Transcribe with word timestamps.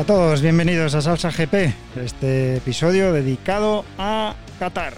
A 0.00 0.04
todos, 0.04 0.40
bienvenidos 0.40 0.94
a 0.94 1.02
Salsa 1.02 1.30
GP, 1.30 1.74
este 2.02 2.56
episodio 2.56 3.12
dedicado 3.12 3.84
a 3.98 4.34
Qatar. 4.58 4.94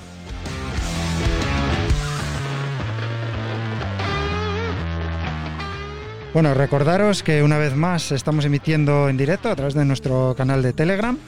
Bueno, 6.32 6.54
recordaros 6.54 7.24
que 7.24 7.42
una 7.42 7.58
vez 7.58 7.74
más 7.74 8.12
estamos 8.12 8.44
emitiendo 8.44 9.08
en 9.08 9.16
directo 9.16 9.50
a 9.50 9.56
través 9.56 9.74
de 9.74 9.84
nuestro 9.84 10.36
canal 10.36 10.62
de 10.62 10.72
Telegram 10.72 11.18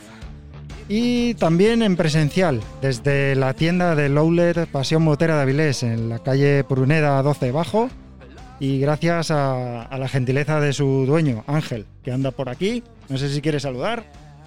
y 0.88 1.34
también 1.34 1.82
en 1.82 1.96
presencial 1.96 2.60
desde 2.80 3.34
la 3.34 3.54
tienda 3.54 3.96
de 3.96 4.08
Lowlet 4.08 4.68
Pasión 4.68 5.02
Motera 5.02 5.34
de 5.34 5.42
Avilés 5.42 5.82
en 5.82 6.10
la 6.10 6.20
calle 6.20 6.62
Pruneda 6.62 7.20
12 7.20 7.50
Bajo 7.50 7.90
y 8.60 8.78
gracias 8.78 9.32
a, 9.32 9.82
a, 9.82 9.98
la 9.98 10.06
gentileza 10.06 10.60
de 10.60 10.72
su 10.72 11.06
dueño, 11.06 11.42
Ángel, 11.48 11.86
que 12.04 12.12
anda 12.12 12.30
por 12.30 12.48
aquí. 12.48 12.84
No 13.08 13.18
sé 13.18 13.28
si 13.28 13.40
quiere 13.40 13.60
saludar. 13.60 14.04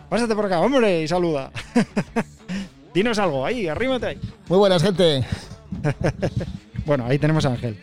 Pásate 0.09 0.35
por 0.35 0.45
acá, 0.45 0.59
hombre, 0.61 1.01
y 1.01 1.07
saluda. 1.07 1.51
Dinos 2.93 3.19
algo, 3.19 3.45
ahí, 3.45 3.67
arrímate 3.67 4.05
ahí. 4.07 4.21
Muy 4.47 4.57
buenas, 4.57 4.81
gente. 4.81 5.25
bueno, 6.85 7.05
ahí 7.05 7.19
tenemos 7.19 7.45
a 7.45 7.49
Ángel. 7.49 7.77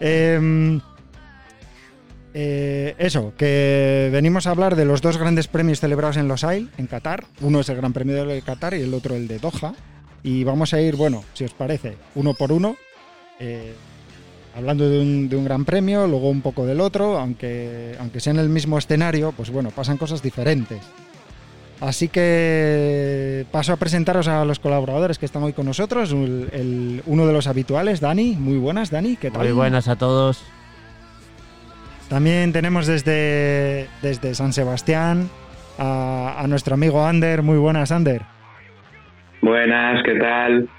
Eh, 0.00 0.80
eh, 2.38 2.94
eso, 2.98 3.32
que 3.34 4.10
venimos 4.12 4.46
a 4.46 4.50
hablar 4.50 4.76
de 4.76 4.84
los 4.84 5.00
dos 5.00 5.16
grandes 5.16 5.48
premios 5.48 5.80
celebrados 5.80 6.18
en 6.18 6.28
Los 6.28 6.44
Ailes, 6.44 6.68
en 6.76 6.86
Qatar. 6.86 7.24
Uno 7.40 7.60
es 7.60 7.68
el 7.70 7.76
Gran 7.76 7.94
Premio 7.94 8.26
de 8.26 8.42
Qatar 8.42 8.74
y 8.74 8.82
el 8.82 8.92
otro 8.92 9.14
el 9.14 9.26
de 9.26 9.38
Doha. 9.38 9.72
Y 10.22 10.44
vamos 10.44 10.74
a 10.74 10.80
ir, 10.82 10.96
bueno, 10.96 11.24
si 11.32 11.44
os 11.44 11.54
parece, 11.54 11.96
uno 12.14 12.34
por 12.34 12.52
uno. 12.52 12.76
Eh, 13.40 13.74
hablando 14.56 14.88
de 14.88 15.00
un, 15.00 15.28
de 15.28 15.36
un, 15.36 15.44
gran 15.44 15.64
premio, 15.64 16.06
luego 16.06 16.30
un 16.30 16.40
poco 16.40 16.64
del 16.64 16.80
otro, 16.80 17.18
aunque, 17.18 17.94
aunque 18.00 18.20
sea 18.20 18.32
en 18.32 18.38
el 18.38 18.48
mismo 18.48 18.78
escenario, 18.78 19.32
pues 19.32 19.50
bueno, 19.50 19.70
pasan 19.70 19.98
cosas 19.98 20.22
diferentes. 20.22 20.80
Así 21.78 22.08
que 22.08 23.44
paso 23.52 23.74
a 23.74 23.76
presentaros 23.76 24.28
a 24.28 24.46
los 24.46 24.58
colaboradores 24.58 25.18
que 25.18 25.26
están 25.26 25.42
hoy 25.42 25.52
con 25.52 25.66
nosotros. 25.66 26.10
El, 26.10 26.48
el, 26.52 27.02
uno 27.04 27.26
de 27.26 27.34
los 27.34 27.46
habituales, 27.46 28.00
Dani. 28.00 28.34
Muy 28.34 28.56
buenas, 28.56 28.90
Dani. 28.90 29.16
¿Qué 29.16 29.30
tal? 29.30 29.42
Muy 29.42 29.52
buenas 29.52 29.88
a 29.88 29.96
todos. 29.96 30.42
También 32.08 32.54
tenemos 32.54 32.86
desde, 32.86 33.88
desde 34.00 34.34
San 34.34 34.54
Sebastián 34.54 35.28
a, 35.76 36.36
a, 36.38 36.46
nuestro 36.46 36.74
amigo 36.74 37.04
Ander. 37.04 37.42
Muy 37.42 37.58
buenas, 37.58 37.92
Ander. 37.92 38.22
Buenas, 39.42 40.02
¿qué 40.02 40.14
tal? 40.14 40.70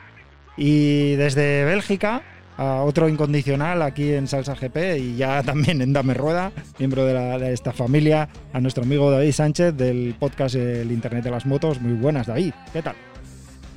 Y 0.58 1.14
desde 1.14 1.64
Bélgica 1.64 2.24
a 2.58 2.82
otro 2.82 3.08
incondicional 3.08 3.82
aquí 3.82 4.12
en 4.12 4.28
Salsa 4.28 4.56
GP 4.56 4.98
y 5.00 5.16
ya 5.16 5.44
también 5.46 5.82
en 5.82 5.94
Dame 5.94 6.14
Rueda, 6.14 6.52
miembro 6.80 7.06
de, 7.06 7.14
la, 7.14 7.38
de, 7.38 7.54
esta 7.54 7.72
familia, 7.72 8.28
a 8.54 8.60
nuestro 8.60 8.84
amigo 8.84 9.12
David 9.12 9.32
Sánchez 9.32 9.76
del 9.76 10.16
podcast 10.20 10.56
El 10.56 10.92
Internet 10.92 11.24
de 11.24 11.32
las 11.32 11.46
Motos. 11.46 11.80
Muy 11.82 11.94
buenas, 11.94 12.28
David. 12.28 12.54
¿Qué 12.74 12.82
tal? 12.82 12.96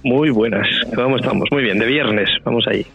Muy 0.02 0.30
buenas. 0.30 0.66
¿Cómo 0.94 1.16
estamos? 1.16 1.48
Muy 1.50 1.62
bien, 1.62 1.78
de 1.78 1.86
viernes. 1.86 2.30
Vamos 2.44 2.66
ahí. 2.66 2.86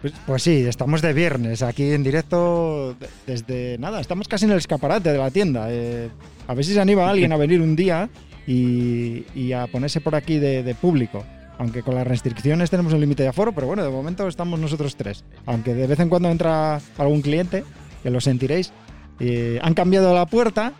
Pues, 0.00 0.12
pues, 0.26 0.42
sí, 0.42 0.64
estamos 0.66 1.02
de 1.02 1.12
viernes 1.12 1.62
aquí 1.62 1.90
en 1.90 2.04
directo 2.04 2.94
desde 3.26 3.76
nada, 3.78 4.00
estamos 4.00 4.28
casi 4.28 4.44
en 4.44 4.52
el 4.52 4.58
escaparate 4.58 5.10
de 5.10 5.18
la 5.18 5.30
tienda. 5.30 5.66
Eh, 5.70 6.08
a 6.46 6.54
ver 6.54 6.64
si 6.64 6.74
se 6.74 6.80
anima 6.80 7.10
alguien 7.10 7.32
a 7.32 7.36
venir 7.36 7.60
un 7.60 7.74
día 7.74 8.08
y, 8.46 9.24
y 9.34 9.52
a 9.52 9.66
ponerse 9.66 10.00
por 10.00 10.14
aquí 10.14 10.38
de, 10.38 10.62
de, 10.62 10.74
público. 10.74 11.24
Aunque 11.58 11.82
con 11.82 11.94
las 11.94 12.06
restricciones 12.06 12.70
tenemos 12.70 12.92
un 12.92 13.00
límite 13.00 13.22
de 13.22 13.30
aforo, 13.30 13.52
pero 13.52 13.66
bueno, 13.66 13.82
de 13.82 13.90
momento 13.90 14.28
estamos 14.28 14.60
nosotros 14.60 14.96
tres. 14.96 15.24
Aunque 15.46 15.74
de 15.74 15.86
vez 15.86 15.98
en 16.00 16.08
cuando 16.08 16.30
entra 16.30 16.80
algún 16.98 17.22
cliente, 17.22 17.64
que 18.02 18.10
lo 18.10 18.20
sentiréis. 18.20 18.72
Han 19.62 19.74
cambiado 19.74 20.14
la 20.14 20.26
puerta, 20.26 20.74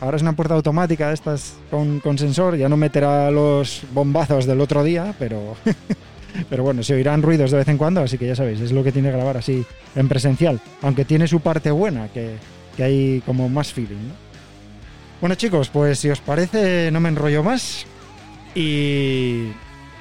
ahora 0.00 0.16
es 0.16 0.22
una 0.22 0.36
puerta 0.36 0.54
automática 0.54 1.12
estas 1.12 1.54
con, 1.70 1.98
con 1.98 2.16
sensor, 2.16 2.56
ya 2.56 2.68
no 2.68 2.76
meterá 2.76 3.30
los 3.32 3.82
bombazos 3.92 4.46
del 4.46 4.60
otro 4.60 4.84
día, 4.84 5.14
pero 5.18 5.56
Pero 6.48 6.62
bueno, 6.62 6.82
se 6.82 6.94
oirán 6.94 7.22
ruidos 7.22 7.50
de 7.50 7.58
vez 7.58 7.68
en 7.68 7.78
cuando, 7.78 8.00
así 8.00 8.18
que 8.18 8.26
ya 8.26 8.36
sabéis, 8.36 8.60
es 8.60 8.72
lo 8.72 8.82
que 8.82 8.92
tiene 8.92 9.10
que 9.10 9.16
grabar 9.16 9.36
así 9.36 9.64
en 9.94 10.08
presencial. 10.08 10.60
Aunque 10.82 11.04
tiene 11.04 11.26
su 11.26 11.40
parte 11.40 11.70
buena, 11.70 12.08
que, 12.08 12.36
que 12.76 12.84
hay 12.84 13.22
como 13.26 13.48
más 13.48 13.72
feeling, 13.72 14.08
¿no? 14.08 14.32
Bueno 15.20 15.36
chicos, 15.36 15.68
pues 15.68 16.00
si 16.00 16.10
os 16.10 16.20
parece 16.20 16.90
no 16.90 16.98
me 16.98 17.08
enrollo 17.08 17.44
más 17.44 17.86
y, 18.56 19.52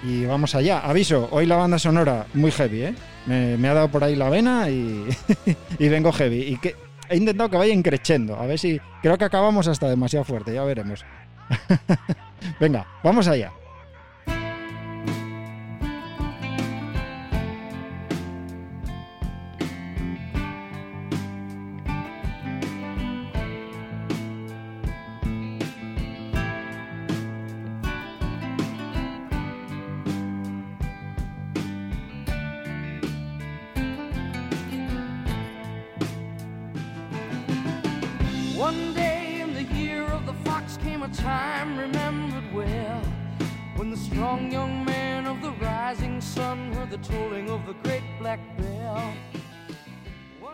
y 0.03 0.25
vamos 0.25 0.55
allá. 0.55 0.79
Aviso, 0.79 1.27
hoy 1.31 1.45
la 1.45 1.57
banda 1.57 1.77
sonora 1.79 2.25
muy 2.33 2.51
heavy, 2.51 2.83
¿eh? 2.83 2.95
Me, 3.25 3.57
me 3.57 3.67
ha 3.69 3.73
dado 3.73 3.89
por 3.89 4.03
ahí 4.03 4.15
la 4.15 4.29
vena 4.29 4.69
y, 4.69 5.05
y 5.79 5.87
vengo 5.89 6.11
heavy. 6.11 6.41
Y 6.41 6.57
que 6.57 6.75
he 7.09 7.17
intentado 7.17 7.49
que 7.49 7.57
vaya 7.57 7.73
increchendo, 7.73 8.35
a 8.35 8.45
ver 8.45 8.57
si... 8.57 8.79
Creo 9.01 9.17
que 9.17 9.25
acabamos 9.25 9.67
hasta 9.67 9.89
demasiado 9.89 10.23
fuerte, 10.25 10.53
ya 10.53 10.63
veremos. 10.63 11.05
Venga, 12.59 12.85
vamos 13.03 13.27
allá. 13.27 13.51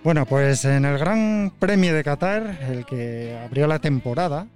Bueno, 0.03 0.25
pues 0.25 0.63
en 0.65 0.85
el 0.85 0.97
Gran 0.97 1.51
Premio 1.59 1.93
de 1.93 2.03
Qatar, 2.03 2.59
el 2.69 2.85
que 2.85 3.37
abrió 3.43 3.67
la 3.67 3.79
temporada, 3.79 4.47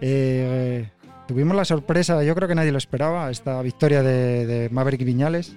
eh, 0.00 0.88
tuvimos 1.28 1.56
la 1.56 1.64
sorpresa, 1.64 2.24
yo 2.24 2.34
creo 2.34 2.48
que 2.48 2.54
nadie 2.54 2.72
lo 2.72 2.78
esperaba, 2.78 3.30
esta 3.30 3.60
victoria 3.62 4.02
de, 4.02 4.46
de 4.46 4.70
Maverick 4.70 5.04
Viñales. 5.04 5.56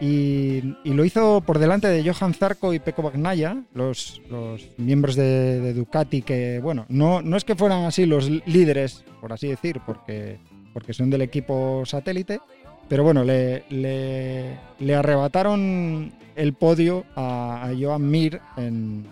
Y, 0.00 0.60
lo 0.84 1.04
hizo 1.04 1.40
por 1.40 1.58
delante 1.58 1.88
de 1.88 2.08
Johan 2.08 2.34
Zarco 2.34 2.74
y 2.74 2.78
Pecco 2.78 3.02
Bagnaia, 3.02 3.64
los, 3.72 4.20
los 4.28 4.68
miembros 4.76 5.16
de, 5.16 5.60
de, 5.60 5.72
Ducati, 5.72 6.20
que, 6.20 6.60
bueno, 6.62 6.84
no, 6.88 7.22
no 7.22 7.36
es 7.36 7.44
que 7.44 7.56
fueran 7.56 7.84
así 7.84 8.04
los 8.04 8.28
líderes, 8.28 9.04
por 9.22 9.32
así 9.32 9.48
decir, 9.48 9.80
porque, 9.86 10.38
porque 10.74 10.92
son 10.92 11.08
del 11.08 11.22
equipo 11.22 11.82
satélite, 11.86 12.40
pero 12.88 13.02
bueno, 13.02 13.24
le, 13.24 13.64
le, 13.70 14.94
arrebataron 14.94 16.12
el 16.34 16.52
podio 16.54 17.04
a, 17.16 17.70
Joan 17.78 18.08
Mir 18.10 18.40
en, 18.56 19.06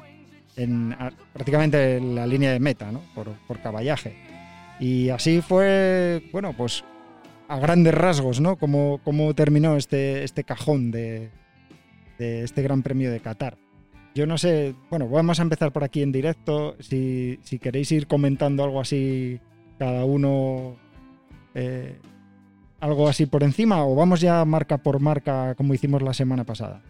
en 0.57 0.97
prácticamente 1.33 1.97
en 1.97 2.15
la 2.15 2.27
línea 2.27 2.53
de 2.53 2.61
meta, 2.61 2.93
¿no? 2.93 3.03
Por, 3.15 3.29
por, 3.47 3.61
caballaje. 3.61 4.17
Y 4.79 5.09
así 5.09 5.41
fue, 5.41 6.23
bueno, 6.33 6.53
pues 6.57 6.85
a 7.49 7.59
grandes 7.59 7.95
rasgos, 7.95 8.41
¿no? 8.41 8.57
Cómo 8.57 9.35
terminó 9.35 9.77
este, 9.77 10.25
este 10.25 10.45
cajón 10.45 10.91
de, 10.91 11.31
de, 12.19 12.43
este 12.45 12.63
Gran 12.63 12.83
Premio 12.83 13.11
de 13.11 13.21
Qatar. 13.21 13.57
Yo 14.15 14.27
no 14.27 14.39
sé, 14.39 14.75
bueno, 14.91 15.09
vamos 15.09 15.41
a 15.41 15.43
empezar 15.43 15.73
por 15.73 15.83
aquí 15.83 16.03
en 16.03 16.13
directo. 16.13 16.77
Si, 16.81 17.41
si 17.43 17.59
queréis 17.59 17.91
ir 17.91 18.07
comentando 18.07 18.63
algo 18.63 18.81
así, 18.81 19.41
cada 19.79 20.05
uno, 20.05 20.77
eh, 21.55 21.99
algo 22.85 23.09
así 23.09 23.25
por 23.25 23.43
encima, 23.43 23.87
o 23.87 23.95
vamos 23.95 24.21
ya 24.21 24.45
marca 24.45 24.77
por 24.77 25.01
marca 25.01 25.55
como 25.55 25.73
hicimos 25.73 26.03
la 26.03 26.13
semana 26.13 26.45
pasada. 26.45 26.83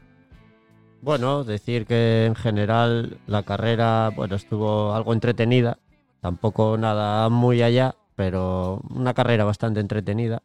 Bueno, 1.00 1.44
decir 1.44 1.86
que 1.86 2.26
en 2.26 2.34
general 2.34 3.18
la 3.28 3.44
carrera 3.44 4.10
bueno, 4.16 4.34
estuvo 4.34 4.92
algo 4.92 5.12
entretenida, 5.12 5.78
tampoco 6.20 6.76
nada 6.78 7.28
muy 7.28 7.62
allá, 7.62 7.94
pero 8.16 8.80
una 8.90 9.14
carrera 9.14 9.44
bastante 9.44 9.78
entretenida. 9.78 10.42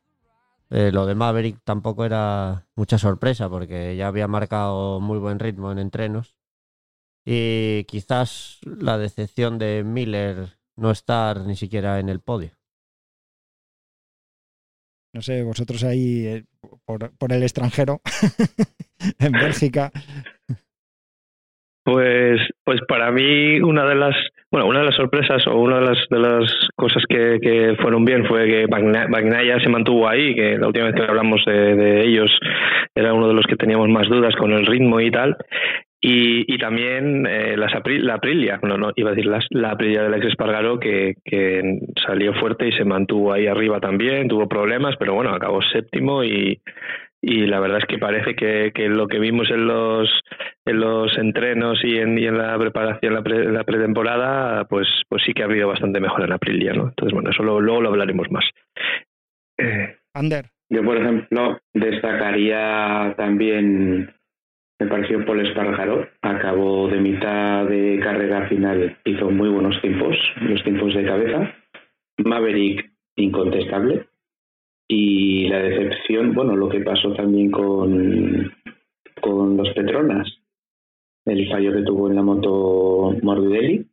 Eh, 0.69 0.91
lo 0.91 1.07
de 1.07 1.15
Maverick 1.15 1.61
tampoco 1.63 2.05
era 2.05 2.67
mucha 2.75 2.99
sorpresa 2.99 3.49
porque 3.49 3.95
ya 3.95 4.07
había 4.07 4.27
marcado 4.27 4.99
muy 4.99 5.17
buen 5.17 5.39
ritmo 5.39 5.71
en 5.71 5.79
entrenos. 5.79 6.35
Y 7.25 7.85
quizás 7.85 8.59
la 8.65 8.99
decepción 8.99 9.57
de 9.57 9.83
Miller 9.83 10.59
no 10.75 10.91
estar 10.91 11.41
ni 11.41 11.55
siquiera 11.55 11.99
en 11.99 12.07
el 12.07 12.19
podio. 12.19 12.58
No 15.13 15.21
sé, 15.21 15.43
vosotros 15.43 15.83
ahí 15.83 16.25
eh, 16.27 16.43
por, 16.85 17.11
por 17.17 17.33
el 17.33 17.43
extranjero, 17.43 18.01
en 19.19 19.31
Bélgica, 19.31 19.91
pues, 21.91 22.39
pues 22.63 22.81
para 22.87 23.11
mí 23.11 23.59
una 23.61 23.83
de 23.85 23.95
las, 23.95 24.15
bueno, 24.51 24.67
una 24.67 24.79
de 24.79 24.85
las 24.85 24.95
sorpresas 24.95 25.45
o 25.47 25.57
una 25.57 25.79
de 25.79 25.85
las, 25.87 25.97
de 26.11 26.19
las 26.19 26.53
cosas 26.75 27.03
que, 27.09 27.39
que 27.41 27.75
fueron 27.81 28.05
bien 28.05 28.27
fue 28.27 28.47
que 28.47 28.67
Bagnaia 28.67 29.59
se 29.59 29.69
mantuvo 29.69 30.07
ahí, 30.07 30.35
que 30.35 30.57
la 30.59 30.67
última 30.67 30.85
vez 30.85 30.95
que 30.95 31.01
hablamos 31.01 31.43
de, 31.45 32.03
ellos 32.05 32.29
era 32.93 33.13
uno 33.13 33.27
de 33.27 33.33
los 33.33 33.45
que 33.47 33.55
teníamos 33.55 33.89
más 33.89 34.07
dudas 34.07 34.35
con 34.35 34.51
el 34.51 34.67
ritmo 34.67 34.99
y 35.01 35.09
tal. 35.09 35.35
Y, 36.01 36.53
y 36.53 36.57
también 36.57 37.25
eh, 37.27 37.57
las 37.57 37.73
la 37.85 38.13
Aprilia, 38.13 38.59
no, 38.63 38.77
no, 38.77 38.91
iba 38.95 39.09
a 39.09 39.13
decir 39.13 39.29
las, 39.29 39.45
la 39.49 39.71
Aprilia 39.71 40.03
del 40.03 40.13
ex 40.13 40.27
Espargaro 40.27 40.79
que, 40.79 41.15
que 41.25 41.81
salió 42.05 42.33
fuerte 42.35 42.69
y 42.69 42.71
se 42.71 42.85
mantuvo 42.85 43.33
ahí 43.33 43.47
arriba 43.47 43.81
también, 43.81 44.29
tuvo 44.29 44.47
problemas, 44.47 44.95
pero 44.97 45.13
bueno, 45.13 45.31
acabó 45.31 45.61
séptimo 45.61 46.23
y, 46.23 46.61
y 47.21 47.47
la 47.47 47.59
verdad 47.59 47.79
es 47.79 47.85
que 47.85 47.97
parece 47.97 48.33
que, 48.33 48.71
que 48.73 48.87
lo 48.87 49.07
que 49.07 49.19
vimos 49.19 49.49
en 49.49 49.67
los 49.67 50.09
en 50.65 50.79
los 50.79 51.17
entrenos 51.17 51.83
y 51.83 51.97
en, 51.97 52.17
y 52.17 52.27
en 52.27 52.37
la 52.37 52.57
preparación, 52.57 53.13
la, 53.13 53.21
pre, 53.21 53.51
la 53.51 53.65
pretemporada, 53.65 54.63
pues 54.65 54.87
pues 55.09 55.21
sí 55.25 55.33
que 55.33 55.41
ha 55.41 55.47
habido 55.47 55.67
bastante 55.67 55.99
mejor 55.99 56.23
en 56.23 56.31
Aprilia, 56.31 56.73
¿no? 56.73 56.89
Entonces, 56.89 57.13
bueno, 57.13 57.31
eso 57.31 57.43
lo, 57.43 57.59
luego 57.59 57.81
lo 57.81 57.89
hablaremos 57.89 58.31
más. 58.31 58.45
Eh, 59.57 59.97
Ander. 60.13 60.45
Yo, 60.69 60.83
por 60.83 60.97
ejemplo, 60.97 61.59
destacaría 61.73 63.15
también 63.17 64.13
me 64.79 64.87
pareció 64.87 65.25
Paul 65.25 65.45
Espargaro. 65.45 66.07
Acabó 66.21 66.87
de 66.87 67.01
mitad 67.01 67.65
de 67.65 67.99
carrera 68.01 68.47
final, 68.47 68.97
hizo 69.03 69.29
muy 69.29 69.49
buenos 69.49 69.79
tiempos, 69.81 70.15
los 70.41 70.63
tiempos 70.63 70.93
de 70.95 71.05
cabeza. 71.05 71.53
Maverick, 72.17 72.89
incontestable. 73.17 74.07
Y 74.87 75.47
la 75.49 75.59
decepción, 75.59 76.33
bueno, 76.33 76.55
lo 76.55 76.69
que 76.69 76.79
pasó 76.79 77.13
también 77.13 77.51
con, 77.51 78.51
con 79.21 79.57
los 79.57 79.69
Petronas, 79.73 80.27
el 81.25 81.47
fallo 81.49 81.73
que 81.73 81.83
tuvo 81.83 82.09
en 82.09 82.15
la 82.15 82.23
moto 82.23 83.15
Morbidelli 83.21 83.85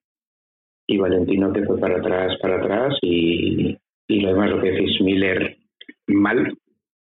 y 0.89 0.97
Valentino 0.97 1.53
que 1.53 1.65
fue 1.65 1.79
para 1.79 1.99
atrás, 1.99 2.39
para 2.41 2.57
atrás 2.57 2.97
y, 3.03 3.77
y 4.09 4.21
lo 4.21 4.29
demás, 4.31 4.51
lo 4.51 4.63
que 4.63 4.71
decís, 4.71 5.01
Miller 5.03 5.59
mal. 6.07 6.57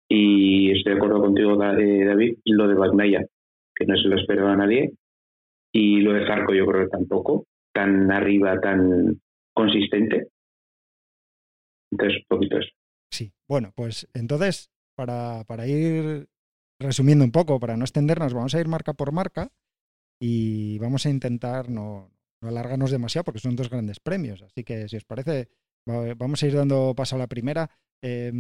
Y 0.09 0.73
estoy 0.73 0.93
de 0.93 0.99
acuerdo 0.99 1.21
contigo, 1.21 1.53
eh, 1.63 2.05
David, 2.05 2.35
lo 2.45 2.67
de 2.69 2.75
Bagnaya 2.75 3.25
que 3.81 3.87
no 3.87 3.97
se 3.97 4.09
lo 4.09 4.17
esperaba 4.17 4.53
a 4.53 4.57
nadie. 4.57 4.93
Y 5.73 6.01
lo 6.01 6.13
de 6.13 6.27
Zarco 6.27 6.53
yo 6.53 6.67
creo 6.67 6.85
que 6.85 6.91
tampoco, 6.91 7.47
tan 7.73 8.13
arriba, 8.13 8.61
tan 8.61 9.21
consistente. 9.55 10.29
Entonces, 11.91 12.23
poquito 12.29 12.59
eso. 12.59 12.71
Sí, 13.11 13.33
bueno, 13.49 13.73
pues 13.75 14.09
entonces, 14.15 14.71
para, 14.95 15.45
para 15.45 15.67
ir 15.67 16.29
resumiendo 16.79 17.25
un 17.25 17.33
poco, 17.33 17.59
para 17.59 17.77
no 17.77 17.85
extendernos, 17.85 18.35
vamos 18.35 18.55
a 18.55 18.61
ir 18.61 18.69
marca 18.69 18.93
por 18.93 19.13
marca 19.13 19.51
y 20.21 20.79
vamos 20.79 21.07
a 21.07 21.11
intentar 21.11 21.71
no, 21.71 22.11
no 22.43 22.49
alargarnos 22.49 22.91
demasiado 22.91 23.25
porque 23.25 23.41
son 23.41 23.57
dos 23.57 23.71
grandes 23.71 23.99
premios. 23.99 24.43
Así 24.43 24.63
que, 24.63 24.89
si 24.89 24.97
os 24.97 25.05
parece, 25.05 25.49
vamos 25.87 26.43
a 26.43 26.47
ir 26.47 26.55
dando 26.55 26.95
paso 26.95 27.17
a 27.17 27.19
la 27.19 27.29
primera. 27.29 27.71
Eh, 28.03 28.33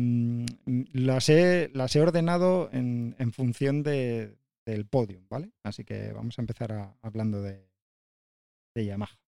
las, 0.92 1.28
he, 1.28 1.70
he 1.72 2.00
ordenado 2.00 2.70
en, 2.72 3.14
en 3.18 3.32
función 3.32 3.82
de, 3.82 4.36
del 4.70 4.86
podium, 4.86 5.26
¿vale? 5.28 5.52
Así 5.62 5.84
que 5.84 6.12
vamos 6.12 6.38
a 6.38 6.42
empezar 6.42 6.96
hablando 7.02 7.42
de, 7.42 7.68
de 8.74 8.84
Yamaha. 8.84 9.18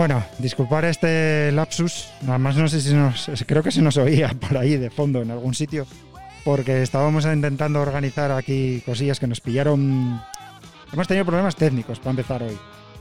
Bueno, 0.00 0.24
disculpar 0.38 0.86
este 0.86 1.52
lapsus, 1.52 2.08
nada 2.22 2.38
más 2.38 2.56
no 2.56 2.68
sé 2.68 2.80
si 2.80 2.94
nos, 2.94 3.30
creo 3.46 3.62
que 3.62 3.70
se 3.70 3.82
nos 3.82 3.98
oía 3.98 4.30
por 4.40 4.56
ahí 4.56 4.78
de 4.78 4.88
fondo 4.88 5.20
en 5.20 5.30
algún 5.30 5.52
sitio, 5.52 5.86
porque 6.42 6.80
estábamos 6.80 7.26
intentando 7.26 7.82
organizar 7.82 8.32
aquí 8.32 8.82
cosillas 8.86 9.20
que 9.20 9.26
nos 9.26 9.42
pillaron. 9.42 10.18
Hemos 10.90 11.06
tenido 11.06 11.26
problemas 11.26 11.54
técnicos 11.54 11.98
para 11.98 12.12
empezar 12.12 12.42
hoy. 12.42 12.56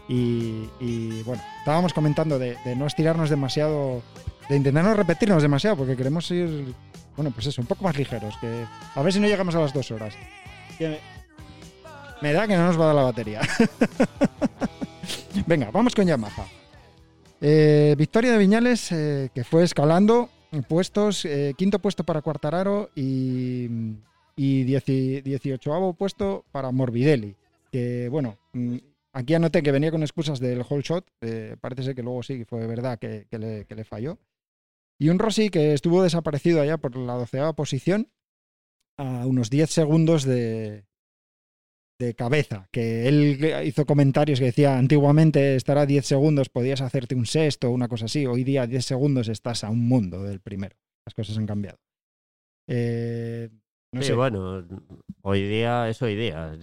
Y, 0.10 0.69
y 0.81 1.24
bueno, 1.24 1.42
estábamos 1.60 1.94
comentando 1.94 2.38
de, 2.38 2.57
de, 2.66 2.75
no 2.75 2.86
estirarnos 2.86 3.30
demasiado, 3.30 4.04
de 4.50 4.57
intentar 4.57 4.84
no 4.84 4.94
repetirnos 4.94 5.42
demasiado, 5.42 5.78
porque 5.78 5.96
queremos 5.96 6.30
ir, 6.31 6.75
bueno, 7.16 7.31
pues 7.31 7.48
eso, 7.48 7.62
un 7.62 7.68
poco 7.68 7.86
más 7.86 7.98
ligeros, 7.98 8.36
que 8.41 8.65
a 8.94 9.01
ver 9.01 9.13
si 9.13 9.22
no 9.22 9.27
llegamos 9.29 9.56
a 9.56 9.60
las 9.60 9.74
dos 9.74 9.89
horas. 9.91 10.15
Me 12.22 12.34
da 12.34 12.46
que 12.46 12.58
no 12.58 12.65
nos 12.65 12.77
va 12.77 12.84
a 12.84 12.88
dar 12.88 12.96
la 12.96 13.03
batería. 13.03 13.39
Venga, 15.48 15.72
vamos 15.72 15.96
con 15.96 16.06
Yamaha. 16.06 16.59
Eh, 17.41 17.96
victoria 17.98 18.34
de 18.34 18.38
Viñales, 18.38 18.91
eh, 18.91 19.29
que 19.34 19.43
fue 19.43 19.63
escalando 19.63 20.29
puestos, 20.67 21.24
eh, 21.25 21.53
quinto 21.58 21.79
puesto 21.79 22.03
para 22.03 22.22
Cuartararo 22.22 22.89
y, 22.96 23.67
y 24.36 24.63
18 24.63 25.93
puesto 25.98 26.46
para 26.51 26.72
Morbidelli. 26.72 27.36
Que 27.72 28.10
bueno, 28.10 28.38
mm, 28.53 28.77
aquí 29.13 29.36
anoté 29.36 29.63
que 29.63 29.72
venía 29.72 29.91
con 29.91 30.01
excusas 30.01 30.39
del 30.39 30.65
whole 30.67 30.84
shot, 30.84 31.05
parece 31.62 31.84
ser 31.84 31.96
que 31.96 32.03
luego 32.03 32.24
sí 32.24 32.43
fue 32.46 32.67
verdad 32.67 33.00
que, 33.00 33.25
que, 33.29 33.38
le, 33.38 33.65
que, 33.65 33.75
le, 33.75 33.84
falló. 33.86 34.17
Y 34.98 35.10
un 35.10 35.19
Rossi 35.19 35.50
que 35.50 35.74
estuvo 35.74 36.03
desaparecido 36.03 36.62
allá 36.62 36.77
por 36.77 36.98
la 36.98 37.13
doceava 37.13 37.53
posición, 37.53 38.10
a 38.98 39.25
unos 39.25 39.50
10 39.50 39.69
segundos 39.69 40.25
de, 40.25 40.84
de 42.00 42.15
cabeza, 42.15 42.68
que 42.72 43.08
él 43.10 43.38
hizo 43.65 43.86
comentarios 43.86 44.39
que 44.39 44.46
decía 44.46 44.77
antiguamente 44.77 45.56
estar 45.58 45.77
a 45.77 45.86
10 45.86 46.06
segundos 46.06 46.48
podías 46.50 46.79
hacerte 46.82 47.13
un 47.13 47.25
sexto 47.25 47.68
o 47.70 47.72
una 47.72 47.89
cosa 47.89 48.06
así, 48.06 48.25
hoy 48.25 48.46
día 48.46 48.62
a 48.63 48.68
10 48.68 48.86
segundos 48.86 49.27
estás 49.27 49.65
a 49.65 49.70
un 49.70 49.86
mundo 49.88 50.24
del 50.24 50.39
primero. 50.39 50.77
Las 51.06 51.13
cosas 51.13 51.38
han 51.38 51.46
cambiado. 51.46 51.77
Eh, 52.68 53.50
no 53.94 54.01
sí, 54.01 54.08
sé. 54.08 54.13
bueno, 54.13 54.65
hoy 55.24 55.48
día 55.48 55.89
es 55.89 56.01
hoy 56.01 56.15
día. 56.15 56.56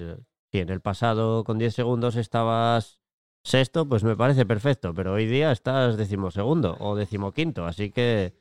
Si 0.53 0.59
en 0.61 0.71
el 0.71 0.81
pasado 0.81 1.45
con 1.45 1.59
10 1.59 1.75
segundos 1.75 2.17
estabas 2.17 2.99
sexto, 3.45 3.87
pues 3.89 4.05
me 4.05 4.17
parece 4.17 4.47
perfecto, 4.47 4.95
pero 4.95 5.13
hoy 5.13 5.27
día 5.27 5.53
estás 5.53 5.97
decimosegundo 5.99 6.77
o 6.81 6.97
decimoquinto, 6.97 7.67
así 7.67 7.91
que 7.91 8.35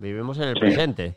vivimos 0.00 0.38
en 0.38 0.44
el 0.44 0.54
Sí. 0.54 0.60
presente. 0.60 1.16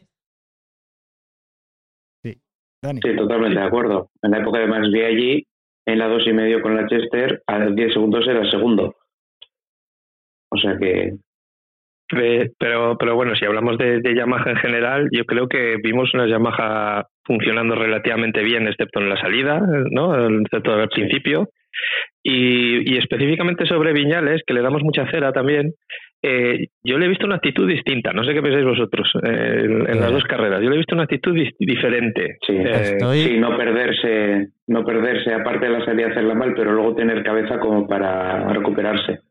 Dani. 2.82 3.00
Sí, 3.04 3.16
totalmente 3.16 3.60
de 3.60 3.66
acuerdo. 3.66 4.10
En 4.22 4.32
la 4.32 4.40
época 4.40 4.60
de 4.60 4.68
Max 4.68 4.88
allí, 4.88 5.46
en 5.86 6.00
la 6.00 6.08
dos 6.08 6.26
y 6.28 6.34
medio 6.34 6.62
con 6.62 6.76
la 6.76 6.88
Chester, 6.88 7.42
a 7.48 7.66
10 7.66 7.94
segundos 7.94 8.28
era 8.28 8.50
segundo. 8.50 8.96
O 10.50 10.58
sea 10.58 10.78
que 10.78 11.14
Eh, 12.14 12.52
Pero, 12.60 12.98
pero 12.98 13.16
bueno, 13.16 13.36
si 13.36 13.46
hablamos 13.46 13.78
de, 13.78 14.02
de, 14.02 14.16
Yamaha 14.16 14.50
en 14.52 14.58
general, 14.58 15.08
yo 15.12 15.26
creo 15.26 15.48
que 15.48 15.78
vimos 15.82 16.14
una 16.14 16.28
Yamaha 16.28 17.06
funcionando 17.24 17.76
relativamente 17.76 18.44
bien, 18.44 18.68
excepto 18.68 19.00
en 19.00 19.10
la 19.10 19.18
salida, 19.22 19.62
¿no? 19.92 20.42
excepto 20.42 20.74
al 20.74 20.90
principio. 20.90 21.50
Y, 22.22 22.94
y 22.94 22.98
específicamente 22.98 23.66
sobre 23.66 23.94
Viñales, 23.94 24.42
que 24.46 24.54
le 24.54 24.62
damos 24.62 24.84
mucha 24.84 25.10
cera 25.10 25.32
también, 25.32 25.74
eh, 26.24 26.68
yo 26.84 26.98
le 26.98 27.06
he 27.06 27.10
visto 27.10 27.26
una 27.26 27.36
actitud 27.36 27.68
distinta. 27.68 28.14
No 28.14 28.24
sé 28.24 28.34
qué 28.34 28.42
pensáis 28.42 28.66
vosotros 28.66 29.12
eh, 29.24 29.62
en, 29.64 29.90
en, 29.90 30.00
las 30.00 30.12
dos 30.12 30.24
carreras. 30.26 30.62
Yo 30.62 30.70
le 30.70 30.76
he 30.76 30.78
visto 30.78 30.94
una 30.94 31.06
actitud 31.06 31.36
diferente. 31.60 32.38
Sí, 32.46 32.56
Estoy... 32.58 33.24
sí, 33.24 33.38
no 33.40 33.58
perderse, 33.58 34.52
no 34.68 34.86
perderse, 34.86 35.34
aparte 35.34 35.66
de 35.66 35.72
la 35.72 35.86
salida 35.86 36.10
hacerla 36.10 36.36
mal, 36.36 36.54
pero 36.56 36.74
luego 36.74 36.96
tener 36.96 37.24
cabeza 37.24 37.60
como 37.60 37.88
para 37.88 38.48
recuperarse. 38.54 39.22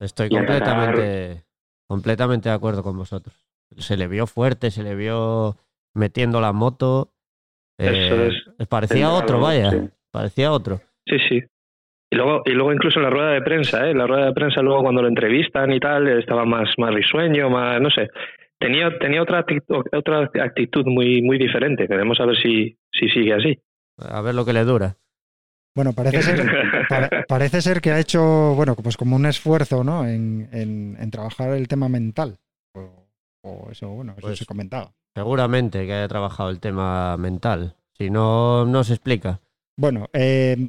Estoy 0.00 0.30
completamente, 0.30 1.42
completamente 1.86 2.48
de 2.48 2.54
acuerdo 2.54 2.82
con 2.82 2.96
vosotros. 2.96 3.34
Se 3.76 3.96
le 3.96 4.08
vio 4.08 4.26
fuerte, 4.26 4.70
se 4.70 4.82
le 4.82 4.94
vio 4.94 5.56
metiendo 5.94 6.40
la 6.40 6.52
moto. 6.52 7.12
Eh, 7.78 8.30
es, 8.58 8.68
parecía 8.68 9.10
otro, 9.10 9.40
vaya. 9.40 9.70
Sí. 9.70 9.78
Parecía 10.10 10.52
otro. 10.52 10.80
Sí, 11.04 11.16
sí. 11.28 11.42
Y 12.10 12.16
luego, 12.16 12.42
y 12.46 12.50
luego 12.52 12.72
incluso 12.72 12.98
en 12.98 13.04
la 13.04 13.10
rueda 13.10 13.32
de 13.32 13.42
prensa, 13.42 13.86
¿eh? 13.86 13.94
La 13.94 14.06
rueda 14.06 14.26
de 14.26 14.32
prensa 14.32 14.62
luego 14.62 14.82
cuando 14.82 15.02
lo 15.02 15.08
entrevistan 15.08 15.72
y 15.72 15.80
tal, 15.80 16.08
estaba 16.18 16.44
más, 16.44 16.70
más 16.78 16.94
risueño, 16.94 17.50
más, 17.50 17.80
no 17.80 17.90
sé. 17.90 18.08
tenía, 18.58 18.98
tenía 18.98 19.22
otra, 19.22 19.40
actitud, 19.40 19.84
otra 19.92 20.30
actitud 20.42 20.84
muy, 20.86 21.20
muy 21.20 21.38
diferente. 21.38 21.86
Queremos 21.86 22.16
saber 22.16 22.36
si, 22.36 22.78
si 22.92 23.08
sigue 23.08 23.34
así. 23.34 23.58
A 23.98 24.22
ver 24.22 24.34
lo 24.34 24.44
que 24.44 24.52
le 24.52 24.64
dura. 24.64 24.96
Bueno, 25.74 25.92
parece 25.92 26.22
ser, 26.22 27.26
parece 27.28 27.62
ser 27.62 27.80
que 27.80 27.92
ha 27.92 28.00
hecho, 28.00 28.54
bueno, 28.56 28.74
pues 28.74 28.96
como 28.96 29.14
un 29.14 29.26
esfuerzo, 29.26 29.84
¿no? 29.84 30.06
En, 30.06 30.48
en, 30.50 31.10
trabajar 31.10 31.50
el 31.50 31.68
tema 31.68 31.88
mental. 31.88 32.38
O, 33.42 33.68
eso, 33.70 33.88
bueno, 33.90 34.12
eso 34.16 34.22
pues 34.22 34.38
se 34.38 34.46
comentaba. 34.46 34.92
Seguramente 35.14 35.86
que 35.86 35.92
haya 35.92 36.08
trabajado 36.08 36.50
el 36.50 36.58
tema 36.58 37.16
mental. 37.16 37.76
Si 37.92 38.10
no, 38.10 38.66
no 38.66 38.82
se 38.82 38.94
explica. 38.94 39.40
Bueno, 39.76 40.08
eh, 40.12 40.68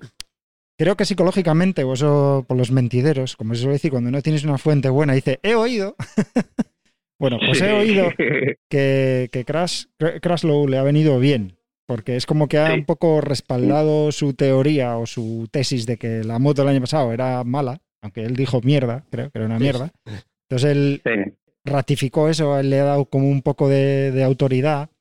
creo 0.79 0.95
que 0.95 1.03
psicológicamente, 1.03 1.83
o 1.83 1.93
eso 1.93 2.45
por 2.48 2.57
los 2.57 2.71
mentideros, 2.71 3.36
como 3.36 3.53
se 3.53 3.62
suele 3.62 3.74
decir, 3.74 3.91
cuando 3.91 4.12
no 4.12 4.21
tienes 4.21 4.45
una 4.45 4.57
fuente 4.57 4.89
buena, 4.89 5.13
dice, 5.13 5.39
he 5.43 5.53
oído. 5.53 5.95
bueno, 7.19 7.38
pues 7.45 7.62
he 7.62 7.74
oído 7.74 8.09
que, 8.69 9.27
que 9.29 9.45
Crash, 9.45 9.86
Crashlow 10.21 10.67
le 10.69 10.77
ha 10.77 10.83
venido 10.83 11.19
bien. 11.19 11.57
Porque 11.86 12.15
es 12.15 12.27
como 12.27 12.48
que 12.48 12.59
ha 12.59 12.75
un 12.75 12.86
poco 12.86 13.19
respaldado 13.19 14.12
su 14.12 14.36
teoría 14.36 14.98
o 14.98 15.07
su 15.07 15.50
tesis 15.51 15.88
de 15.88 15.98
que 15.98 16.24
la 16.24 16.38
moto 16.38 16.62
el 16.62 16.67
año 16.67 16.81
pasado 16.81 17.12
era 17.12 17.43
mala, 17.43 17.81
aunque 18.03 18.24
él 18.24 18.36
dijo 18.36 18.62
mierda, 18.62 19.05
creo 19.09 19.31
que 19.31 19.39
era 19.39 19.48
una 19.48 19.57
mierda. 19.57 19.91
Entonces 20.48 20.69
él 20.69 21.01
ratificó 21.65 22.29
eso, 22.29 22.59
él 22.59 22.69
le 22.69 22.79
ha 22.79 22.83
dado 22.86 23.05
como 23.05 23.27
un 23.27 23.41
poco 23.41 23.67
de, 23.67 24.21
autoridad. 24.24 24.91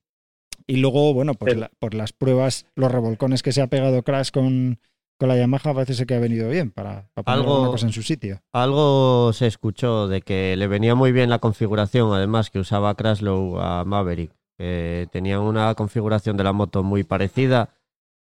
Y 0.66 0.78
luego, 0.78 1.12
bueno, 1.12 1.35
pues 1.35 1.56
por 1.78 1.92
las 1.92 2.14
pruebas, 2.14 2.64
los 2.75 2.90
revolcones 2.90 3.42
que 3.42 3.52
se 3.52 3.61
ha 3.61 3.66
pegado 3.66 4.02
Crash 4.02 4.30
con, 4.30 4.78
con 5.18 5.28
la 5.28 5.37
Yamaha 5.37 5.75
parece 5.75 6.06
que 6.06 6.14
ha 6.14 6.20
venido 6.20 6.48
bien 6.48 6.70
para, 6.70 7.08
poner 7.14 7.40
algo, 7.40 7.60
una 7.62 7.70
cosa 7.70 7.87
en 7.87 7.92
su 7.92 8.02
sitio. 8.02 8.40
Algo 8.52 9.32
se 9.32 9.46
escuchó 9.46 10.08
de 10.08 10.22
que 10.22 10.56
le 10.56 10.66
venía 10.68 10.94
muy 10.94 11.12
bien 11.12 11.28
la 11.28 11.40
configuración, 11.40 12.12
además, 12.12 12.50
que 12.50 12.58
usaba 12.58 12.94
Crashlow 12.94 13.60
a 13.60 13.84
Maverick 13.84 14.32
que 14.58 15.08
tenían 15.12 15.40
una 15.40 15.75
configuración 15.75 16.37
de 16.37 16.44
la 16.44 16.52
moto 16.52 16.82
muy 16.82 17.04
parecida. 17.04 17.70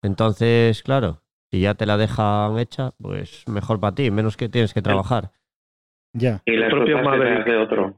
Entonces, 0.02 0.82
claro, 0.82 1.22
si 1.50 1.60
ya 1.60 1.74
te 1.74 1.86
la 1.86 1.96
dejan 1.96 2.58
hecha, 2.58 2.92
pues 3.00 3.44
mejor 3.48 3.80
para 3.80 3.94
ti, 3.94 4.10
menos 4.10 4.36
que 4.36 4.48
tienes 4.48 4.74
que 4.74 4.82
trabajar. 4.82 5.32
Ya. 6.12 6.42
Y 6.44 6.54
el 6.54 6.68
propio 6.68 7.02
Maverick 7.02 7.46
de 7.46 7.56
otro. 7.56 7.94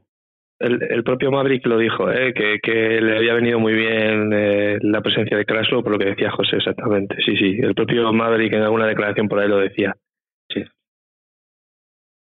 El, 0.59 1.03
propio 1.05 1.31
Maverick 1.31 1.65
lo 1.65 1.77
dijo, 1.77 2.11
¿eh? 2.11 2.33
que, 2.33 3.01
le 3.01 3.17
había 3.17 3.33
venido 3.33 3.59
muy 3.59 3.73
bien 3.73 4.31
eh, 4.33 4.77
la 4.81 5.01
presencia 5.01 5.37
de 5.37 5.45
Crashlow, 5.45 5.81
por 5.81 5.93
lo 5.93 5.97
que 5.97 6.09
decía 6.09 6.31
José 6.31 6.57
exactamente. 6.57 7.15
Sí, 7.23 7.37
sí, 7.37 7.59
el 7.61 7.73
propio 7.73 8.11
Maverick 8.11 8.53
en 8.53 8.63
alguna 8.63 8.85
declaración 8.85 9.29
por 9.29 9.39
ahí 9.39 9.47
lo 9.47 9.57
decía. 9.57 9.95
Sí. 10.53 10.63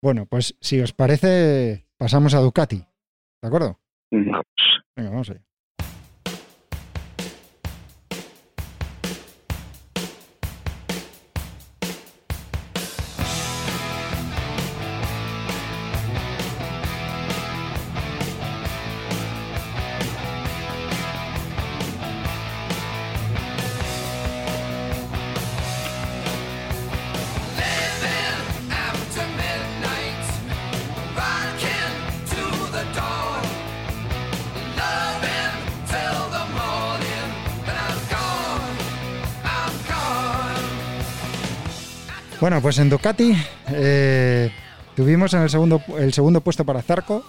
Bueno, 0.02 0.26
pues 0.30 0.58
si 0.60 0.82
os 0.82 0.92
parece, 0.94 1.86
pasamos 1.98 2.36
a 2.36 2.40
Ducati. 2.40 2.84
¿De 3.42 3.48
acuerdo? 3.48 3.80
Vamos. 4.12 4.44
Venga, 4.98 5.10
vamos 5.12 5.30
allá. 5.30 5.49
Bueno, 42.50 42.64
pues 42.64 42.80
en 42.80 42.90
Ducati 42.90 43.32
eh, 43.72 44.50
tuvimos 44.96 45.32
en 45.36 45.44
el 45.44 45.52
segundo, 45.52 45.84
el 46.00 46.14
segundo 46.14 46.42
puesto 46.42 46.66
para 46.66 46.82
Zarco 46.82 47.24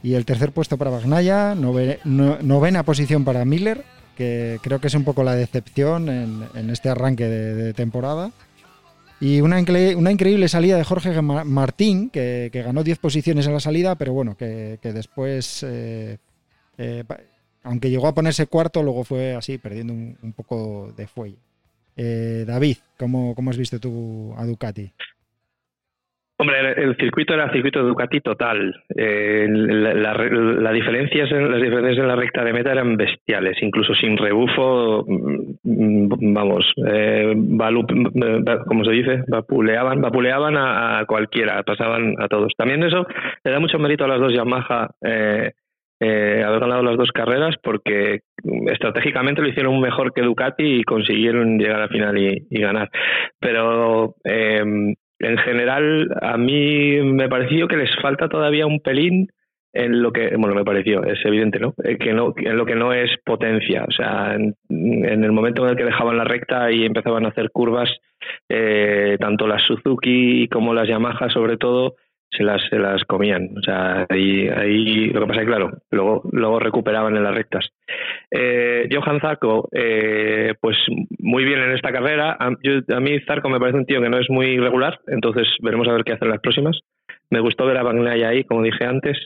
y 0.00 0.14
el 0.14 0.24
tercer 0.24 0.52
puesto 0.52 0.78
para 0.78 0.92
Bagnaya, 0.92 1.56
novena 1.56 2.84
posición 2.84 3.24
para 3.24 3.44
Miller, 3.44 3.84
que 4.16 4.60
creo 4.62 4.80
que 4.80 4.86
es 4.86 4.94
un 4.94 5.02
poco 5.02 5.24
la 5.24 5.34
decepción 5.34 6.08
en, 6.08 6.70
este 6.70 6.88
arranque 6.88 7.24
de, 7.26 7.74
temporada. 7.74 8.30
Y 9.18 9.40
una, 9.40 9.58
increíble 9.58 10.48
salida 10.48 10.76
de 10.76 10.84
Jorge 10.84 11.20
Martín, 11.20 12.08
que, 12.10 12.48
ganó 12.64 12.84
10 12.84 12.98
posiciones 12.98 13.48
en 13.48 13.54
la 13.54 13.60
salida, 13.60 13.96
pero 13.96 14.12
bueno, 14.12 14.36
que, 14.36 14.78
después, 14.80 15.64
eh, 15.66 16.18
eh, 16.78 17.02
aunque 17.64 17.90
llegó 17.90 18.06
a 18.06 18.14
ponerse 18.14 18.46
cuarto, 18.46 18.84
luego 18.84 19.02
fue 19.02 19.34
así, 19.34 19.58
perdiendo 19.58 19.94
un 19.94 20.32
poco 20.32 20.92
de 20.96 21.08
fuelle. 21.08 21.38
Eh, 21.96 22.44
David, 22.46 22.76
¿cómo, 22.98 23.34
¿cómo, 23.34 23.50
has 23.50 23.58
visto 23.58 23.78
tú 23.78 24.34
a 24.36 24.44
Ducati? 24.44 24.90
Hombre, 26.36 26.72
el, 26.82 26.96
circuito 26.96 27.32
era 27.32 27.52
circuito 27.52 27.80
Ducati 27.84 28.20
total. 28.20 28.74
Eh, 28.96 29.46
la, 29.48 30.72
diferencias 30.72 31.30
en, 31.30 31.48
las 31.48 31.62
diferencias 31.62 31.98
en 31.98 32.08
la 32.08 32.16
recta 32.16 32.42
de 32.42 32.52
meta 32.52 32.72
eran 32.72 32.96
bestiales, 32.96 33.56
incluso 33.62 33.94
sin 33.94 34.16
rebufo, 34.16 35.04
mm, 35.06 36.34
vamos, 36.34 36.72
eh, 36.88 37.34
como 38.66 38.84
se 38.84 38.90
dice, 38.90 39.24
vapuleaban, 39.28 40.00
vapuleaban 40.00 40.56
a, 40.56 41.04
cualquiera, 41.06 41.62
pasaban 41.62 42.16
a 42.20 42.26
todos. 42.26 42.52
También 42.56 42.82
eso 42.82 43.06
le 43.44 43.52
da 43.52 43.60
mucho 43.60 43.78
mérito 43.78 44.04
a 44.04 44.08
las 44.08 44.18
dos 44.18 44.34
Yamaha. 44.34 44.90
Eh, 45.02 45.52
eh, 46.00 46.42
haber 46.44 46.60
ganado 46.60 46.82
las 46.82 46.96
dos 46.96 47.12
carreras 47.12 47.56
porque 47.62 48.20
estratégicamente 48.66 49.42
lo 49.42 49.48
hicieron 49.48 49.80
mejor 49.80 50.12
que 50.12 50.22
Ducati 50.22 50.80
y 50.80 50.84
consiguieron 50.84 51.58
llegar 51.58 51.80
al 51.80 51.88
final 51.88 52.18
y, 52.18 52.46
ganar. 52.50 52.90
Pero 53.40 54.16
em, 54.24 54.94
en 55.18 55.38
general 55.38 56.08
a 56.20 56.36
mí 56.36 57.00
me 57.02 57.28
pareció 57.28 57.68
que 57.68 57.76
les 57.76 57.90
falta 58.02 58.28
todavía 58.28 58.66
un 58.66 58.80
pelín 58.80 59.28
en 59.74 60.02
lo 60.02 60.12
que, 60.12 60.36
bueno, 60.36 60.54
me 60.54 60.64
pareció, 60.64 61.02
es 61.04 61.18
evidente, 61.24 61.58
¿no? 61.58 61.74
Eh, 61.82 61.98
que 61.98 62.12
no 62.12 62.32
en 62.36 62.56
lo 62.56 62.64
que 62.64 62.76
no 62.76 62.92
es 62.92 63.10
potencia. 63.24 63.84
O 63.86 63.90
sea, 63.90 64.34
en, 64.34 64.54
el 64.68 65.32
momento 65.32 65.64
en 65.64 65.70
el 65.70 65.76
que 65.76 65.84
dejaban 65.84 66.16
la 66.16 66.24
recta 66.24 66.70
y 66.70 66.84
empezaban 66.84 67.26
a 67.26 67.30
hacer 67.30 67.50
curvas, 67.50 67.90
eh, 68.48 69.16
tanto 69.18 69.48
las 69.48 69.62
Suzuki 69.62 70.48
como 70.48 70.74
las 70.74 70.88
Yamaha, 70.88 71.28
sobre 71.28 71.56
todo, 71.56 71.96
se 72.36 72.42
las, 72.42 72.62
se 72.68 72.78
las 72.78 73.04
comían. 73.04 73.50
O 73.56 73.62
sea, 73.62 74.06
ahí, 74.08 74.48
ahí 74.48 75.06
lo 75.10 75.20
que 75.20 75.26
pasa 75.26 75.40
es 75.40 75.46
que, 75.46 75.52
claro, 75.52 75.70
luego, 75.90 76.22
luego 76.32 76.58
recuperaban 76.58 77.16
en 77.16 77.24
las 77.24 77.34
rectas. 77.34 77.68
Eh, 78.30 78.88
Johan 78.92 79.20
Zarco, 79.20 79.68
eh, 79.72 80.54
pues 80.60 80.76
muy 81.18 81.44
bien 81.44 81.60
en 81.60 81.72
esta 81.72 81.92
carrera. 81.92 82.36
A, 82.38 82.50
mí 82.50 83.20
Zarco 83.26 83.48
me 83.48 83.60
parece 83.60 83.78
un 83.78 83.86
tío 83.86 84.00
que 84.00 84.08
no 84.08 84.18
es 84.18 84.28
muy 84.30 84.58
regular, 84.58 85.00
entonces 85.06 85.48
veremos 85.60 85.88
a 85.88 85.92
ver 85.92 86.04
qué 86.04 86.12
hacen 86.12 86.30
las 86.30 86.40
próximas. 86.40 86.80
Me 87.30 87.40
gustó 87.40 87.66
ver 87.66 87.76
a 87.78 87.82
Bagnaya 87.82 88.28
ahí, 88.28 88.44
como 88.44 88.62
dije 88.62 88.84
antes. 88.84 89.18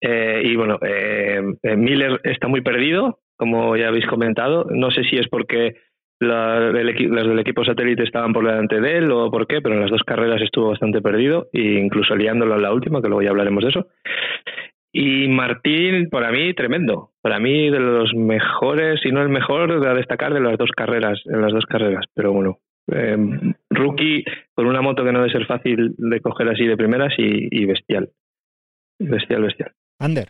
Eh, 0.00 0.42
y 0.44 0.56
bueno, 0.56 0.78
eh, 0.82 1.42
Miller 1.76 2.20
está 2.24 2.48
muy 2.48 2.60
perdido, 2.60 3.20
como 3.36 3.76
ya 3.76 3.88
habéis 3.88 4.06
comentado. 4.06 4.66
No 4.70 4.90
sé 4.90 5.04
si 5.04 5.16
es 5.16 5.28
porque 5.28 5.76
las 6.18 6.72
del 6.72 7.38
equipo 7.38 7.64
satélite 7.64 8.04
estaban 8.04 8.32
por 8.32 8.46
delante 8.46 8.80
de 8.80 8.98
él 8.98 9.10
o 9.10 9.30
por 9.30 9.46
qué, 9.46 9.60
pero 9.60 9.74
en 9.74 9.82
las 9.82 9.90
dos 9.90 10.02
carreras 10.02 10.40
estuvo 10.40 10.70
bastante 10.70 11.02
perdido, 11.02 11.48
e 11.52 11.78
incluso 11.78 12.16
liándolo 12.16 12.54
en 12.54 12.62
la 12.62 12.72
última, 12.72 13.02
que 13.02 13.08
luego 13.08 13.22
ya 13.22 13.30
hablaremos 13.30 13.62
de 13.62 13.70
eso. 13.70 13.86
Y 14.92 15.28
Martín, 15.28 16.08
para 16.08 16.32
mí, 16.32 16.54
tremendo. 16.54 17.10
Para 17.20 17.38
mí, 17.38 17.70
de 17.70 17.80
los 17.80 18.14
mejores, 18.14 19.00
si 19.02 19.10
no 19.10 19.20
el 19.20 19.28
mejor, 19.28 19.78
de 19.78 19.94
destacar 19.94 20.32
de 20.32 20.40
las 20.40 20.56
dos 20.56 20.70
carreras, 20.74 21.20
en 21.26 21.42
las 21.42 21.52
dos 21.52 21.66
carreras. 21.66 22.04
Pero 22.14 22.32
bueno, 22.32 22.60
eh, 22.90 23.16
rookie 23.68 24.24
con 24.54 24.66
una 24.66 24.80
moto 24.80 25.04
que 25.04 25.12
no 25.12 25.18
debe 25.18 25.32
ser 25.32 25.46
fácil 25.46 25.94
de 25.98 26.20
coger 26.20 26.48
así 26.48 26.64
de 26.64 26.78
primeras 26.78 27.12
y, 27.18 27.48
y 27.50 27.66
bestial. 27.66 28.08
Bestial, 28.98 29.42
bestial. 29.42 29.72
Ander. 29.98 30.28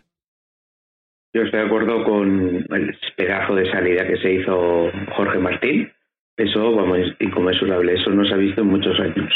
Yo 1.33 1.43
estoy 1.43 1.59
de 1.59 1.65
acuerdo 1.65 2.03
con 2.03 2.65
el 2.69 2.97
pedazo 3.15 3.55
de 3.55 3.69
salida 3.69 4.07
que 4.07 4.17
se 4.17 4.33
hizo 4.33 4.91
Jorge 5.15 5.39
Martín. 5.39 5.91
Eso, 6.37 6.71
vamos, 6.73 6.99
inconmensurable. 7.19 7.93
Eso 7.93 8.11
no 8.11 8.25
se 8.25 8.33
ha 8.33 8.37
visto 8.37 8.61
en 8.61 8.67
muchos 8.67 8.99
años. 8.99 9.33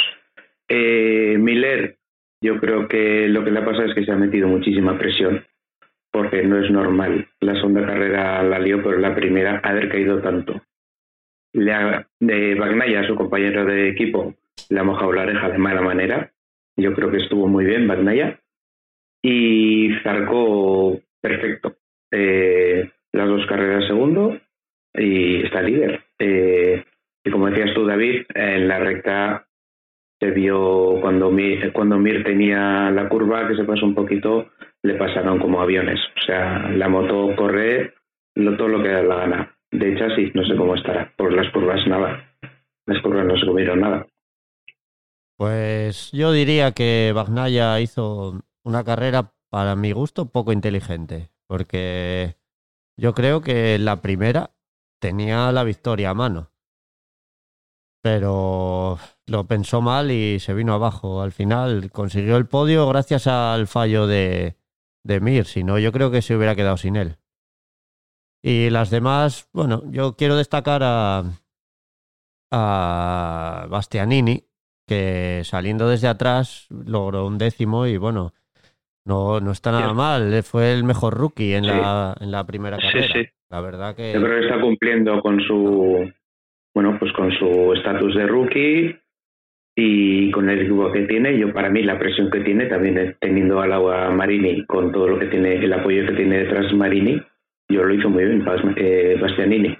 Eh, 0.69 1.35
Miller, 1.37 1.97
yo 2.41 2.59
creo 2.59 2.87
que 2.87 3.27
lo 3.27 3.43
que 3.43 3.51
le 3.51 3.59
ha 3.59 3.65
pasado 3.65 3.85
es 3.85 3.95
que 3.95 4.05
se 4.05 4.11
ha 4.11 4.15
metido 4.15 4.47
muchísima 4.47 4.97
presión, 4.97 5.45
porque 6.11 6.43
no 6.43 6.63
es 6.63 6.71
normal. 6.71 7.27
La 7.41 7.55
segunda 7.55 7.85
carrera 7.85 8.41
la 8.43 8.59
lió, 8.59 8.81
pero 8.81 8.97
la 8.97 9.13
primera 9.13 9.59
haber 9.59 9.89
caído 9.89 10.21
tanto. 10.21 10.61
De 11.53 12.55
Bagnaya, 12.55 13.05
su 13.05 13.15
compañero 13.15 13.65
de 13.65 13.89
equipo, 13.89 14.35
le 14.69 14.79
ha 14.79 14.83
mojado 14.83 15.11
la 15.11 15.23
oreja 15.23 15.49
de 15.49 15.57
mala 15.57 15.81
manera. 15.81 16.31
Yo 16.77 16.93
creo 16.93 17.11
que 17.11 17.17
estuvo 17.17 17.47
muy 17.47 17.65
bien 17.65 17.87
Bagnaya. 17.87 18.39
Y 19.21 19.93
Zarco, 20.03 20.99
perfecto 21.21 21.80
eh, 22.11 22.91
las 23.13 23.27
dos 23.27 23.45
carreras 23.47 23.87
segundo 23.87 24.37
y 24.93 25.43
está 25.43 25.61
líder. 25.61 26.03
Eh, 26.19 26.83
y 27.23 27.31
como 27.31 27.47
decías 27.47 27.73
tú, 27.73 27.85
David, 27.85 28.25
en 28.33 28.67
la 28.67 28.79
recta 28.79 29.47
se 30.19 30.31
vio 30.31 30.99
cuando 31.01 31.31
Mir, 31.31 31.71
cuando 31.73 31.97
Mir 31.97 32.23
tenía 32.23 32.91
la 32.91 33.09
curva 33.09 33.47
que 33.47 33.55
se 33.55 33.63
pasó 33.63 33.85
un 33.85 33.95
poquito, 33.95 34.51
le 34.83 34.95
pasaron 34.95 35.39
como 35.39 35.61
aviones. 35.61 35.99
O 36.17 36.25
sea, 36.25 36.69
la 36.69 36.89
moto 36.89 37.35
corre 37.35 37.93
todo 38.35 38.67
lo 38.67 38.83
que 38.83 38.89
da 38.89 39.03
la 39.03 39.15
gana. 39.15 39.57
De 39.71 39.97
chasis 39.97 40.35
no 40.35 40.43
sé 40.45 40.55
cómo 40.55 40.75
estará. 40.75 41.11
Por 41.15 41.33
las 41.33 41.49
curvas 41.51 41.85
nada. 41.87 42.35
Las 42.85 43.01
curvas 43.01 43.25
no 43.25 43.37
se 43.37 43.45
comieron 43.45 43.79
nada. 43.79 44.05
Pues 45.37 46.11
yo 46.11 46.31
diría 46.31 46.71
que 46.71 47.13
Bagnaya 47.15 47.79
hizo 47.79 48.41
una 48.63 48.83
carrera, 48.83 49.31
para 49.49 49.75
mi 49.75 49.91
gusto, 49.91 50.31
poco 50.31 50.53
inteligente. 50.53 51.29
Porque 51.51 52.37
yo 52.95 53.13
creo 53.13 53.41
que 53.41 53.77
la 53.77 54.01
primera 54.01 54.55
tenía 55.01 55.51
la 55.51 55.65
victoria 55.65 56.11
a 56.11 56.13
mano. 56.13 56.49
Pero 58.01 58.97
lo 59.25 59.47
pensó 59.47 59.81
mal 59.81 60.11
y 60.11 60.39
se 60.39 60.53
vino 60.53 60.73
abajo. 60.73 61.21
Al 61.21 61.33
final 61.33 61.91
consiguió 61.91 62.37
el 62.37 62.47
podio 62.47 62.87
gracias 62.87 63.27
al 63.27 63.67
fallo 63.67 64.07
de, 64.07 64.55
de 65.03 65.19
Mir. 65.19 65.45
Si 65.45 65.65
no, 65.65 65.77
yo 65.77 65.91
creo 65.91 66.09
que 66.09 66.21
se 66.21 66.37
hubiera 66.37 66.55
quedado 66.55 66.77
sin 66.77 66.95
él. 66.95 67.17
Y 68.41 68.69
las 68.69 68.89
demás, 68.89 69.49
bueno, 69.51 69.83
yo 69.91 70.15
quiero 70.15 70.37
destacar 70.37 70.83
a, 70.85 71.25
a 72.49 73.67
Bastianini, 73.69 74.47
que 74.87 75.41
saliendo 75.43 75.89
desde 75.89 76.07
atrás 76.07 76.67
logró 76.69 77.27
un 77.27 77.37
décimo 77.37 77.87
y 77.87 77.97
bueno, 77.97 78.33
no, 79.05 79.39
no 79.39 79.51
está 79.51 79.71
nada 79.71 79.93
mal. 79.93 80.43
Fue 80.43 80.73
el 80.73 80.83
mejor 80.83 81.15
rookie 81.15 81.53
en, 81.53 81.67
la, 81.67 82.15
en 82.19 82.31
la 82.31 82.45
primera 82.45 82.77
carrera. 82.77 83.07
Sí, 83.07 83.23
sí. 83.23 83.29
La 83.49 83.61
verdad 83.61 83.95
que. 83.95 84.13
Yo 84.13 84.21
creo 84.21 84.39
que 84.39 84.47
está 84.47 84.61
cumpliendo 84.61 85.21
con 85.21 85.41
su. 85.41 86.11
Bueno, 86.73 86.97
pues 86.99 87.11
con 87.13 87.31
su 87.31 87.73
estatus 87.73 88.15
de 88.15 88.27
rookie 88.27 88.95
y 89.75 90.31
con 90.31 90.49
el 90.49 90.61
equipo 90.61 90.91
que 90.91 91.01
tiene. 91.01 91.37
Yo, 91.37 91.53
para 91.53 91.69
mí, 91.69 91.83
la 91.83 91.99
presión 91.99 92.29
que 92.29 92.41
tiene, 92.41 92.67
también 92.67 93.17
teniendo 93.19 93.61
al 93.61 93.73
agua 93.73 94.09
Marini, 94.11 94.65
con 94.65 94.91
todo 94.91 95.07
lo 95.07 95.19
que 95.19 95.27
tiene, 95.27 95.55
el 95.55 95.73
apoyo 95.73 96.05
que 96.05 96.13
tiene 96.13 96.39
detrás 96.39 96.71
Marini, 96.73 97.21
yo 97.69 97.83
lo 97.83 97.93
hizo 97.93 98.09
muy 98.09 98.25
bien, 98.25 98.45
eh, 98.77 99.17
Bastianini. 99.19 99.77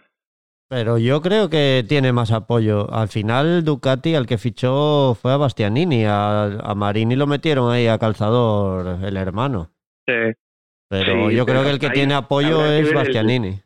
Pero 0.72 0.98
yo 0.98 1.20
creo 1.22 1.50
que 1.50 1.84
tiene 1.86 2.14
más 2.14 2.32
apoyo. 2.32 2.90
Al 2.94 3.10
final 3.10 3.66
Ducati 3.66 4.16
al 4.16 4.26
que 4.26 4.38
fichó 4.38 5.16
fue 5.16 5.34
a 5.34 5.38
Bastianini, 5.38 6.06
a, 6.08 6.74
Marini 6.78 7.18
lo 7.18 7.28
metieron 7.28 7.70
ahí 7.70 7.88
a 7.88 7.98
calzador 7.98 9.04
el 9.04 9.18
hermano. 9.18 9.70
Sí. 10.08 10.32
Pero 10.90 11.30
yo 11.30 11.46
creo 11.46 11.64
que 11.64 11.72
el 11.72 11.80
que 11.80 11.90
tiene 11.90 12.14
apoyo 12.14 12.66
es 12.66 12.94
Bastianini. 12.94 13.60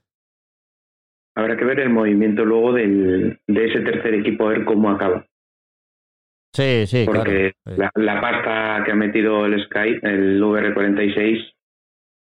habrá 1.35 1.55
que 1.55 1.65
ver 1.65 1.79
el 1.81 1.91
movimiento 1.91 2.43
luego 2.43 2.73
del, 2.73 3.39
de 3.45 3.65
ese 3.65 3.81
tercer 3.81 4.15
equipo, 4.15 4.47
a 4.47 4.53
ver 4.53 4.65
cómo 4.65 4.89
acaba. 4.89 5.27
Sí, 6.55 6.87
sí, 6.87 7.03
Porque 7.05 7.53
La, 7.65 7.91
la, 7.93 8.19
pasta 8.19 8.83
que 8.83 8.91
ha 8.91 8.95
metido 8.95 9.45
el 9.45 9.63
Sky, 9.65 9.99
el 10.01 10.41
VR46, 10.41 11.53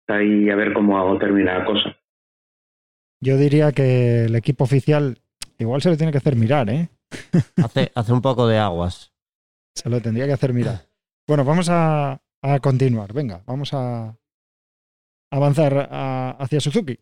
ahí 0.09 0.51
a 0.51 0.57
ver 0.57 0.75
cómo 0.75 1.19
termina 1.19 1.61
la 1.61 1.65
cosa. 1.65 1.98
Yo 3.21 3.37
diría 3.37 3.73
que 3.73 4.25
el 4.25 4.37
equipo 4.37 4.65
oficial 4.65 5.21
igual 5.59 5.83
se 5.83 5.91
lo 5.91 5.97
tiene 5.97 6.13
que 6.13 6.19
hacer 6.19 6.37
mirar, 6.37 6.71
¿eh? 6.71 6.89
hace, 7.63 7.91
hace 7.95 8.13
un 8.13 8.23
poco 8.23 8.47
de 8.47 8.59
aguas. 8.59 9.13
Se 9.75 9.89
lo 9.89 10.01
tendría 10.01 10.27
que 10.27 10.33
hacer 10.33 10.53
mirar. 10.53 10.89
Bueno, 11.27 11.45
vamos 11.45 11.69
a, 11.69 12.21
a 12.43 12.61
continuar. 12.61 13.13
Venga, 13.13 13.43
vamos 13.47 13.73
a 13.73 14.17
avanzar 15.31 15.89
hacia 16.41 16.61
Suzuki. 16.61 16.99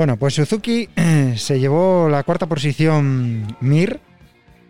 Bueno, 0.00 0.16
pues 0.16 0.32
Suzuki 0.32 0.88
se 1.36 1.60
llevó 1.60 2.08
la 2.08 2.22
cuarta 2.22 2.46
posición 2.46 3.54
Mir, 3.60 4.00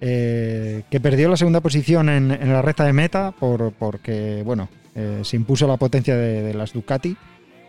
eh, 0.00 0.82
que 0.90 0.98
perdió 0.98 1.28
la 1.28 1.36
segunda 1.36 1.60
posición 1.60 2.08
en, 2.08 2.52
la 2.52 2.62
recta 2.62 2.82
de 2.84 2.92
meta 2.92 3.30
por, 3.30 3.72
porque, 3.74 4.42
bueno, 4.44 4.68
eh, 4.96 5.20
se 5.22 5.36
impuso 5.36 5.68
la 5.68 5.76
potencia 5.76 6.16
de, 6.16 6.52
las 6.52 6.72
Ducati. 6.72 7.16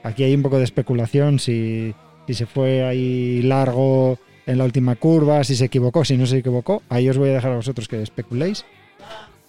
Aquí 0.01 0.23
hay 0.23 0.33
un 0.33 0.41
poco 0.41 0.57
de 0.57 0.63
especulación 0.63 1.37
si, 1.37 1.93
si 2.25 2.33
se 2.33 2.47
fue 2.47 2.83
ahí 2.83 3.43
largo 3.43 4.17
en 4.47 4.57
la 4.57 4.63
última 4.63 4.95
curva, 4.95 5.43
si 5.43 5.55
se 5.55 5.65
equivocó, 5.65 6.03
si 6.03 6.17
no 6.17 6.25
se 6.25 6.39
equivocó. 6.39 6.81
Ahí 6.89 7.07
os 7.09 7.19
voy 7.19 7.29
a 7.29 7.33
dejar 7.33 7.51
a 7.51 7.57
vosotros 7.57 7.87
que 7.87 8.01
especuléis. 8.01 8.65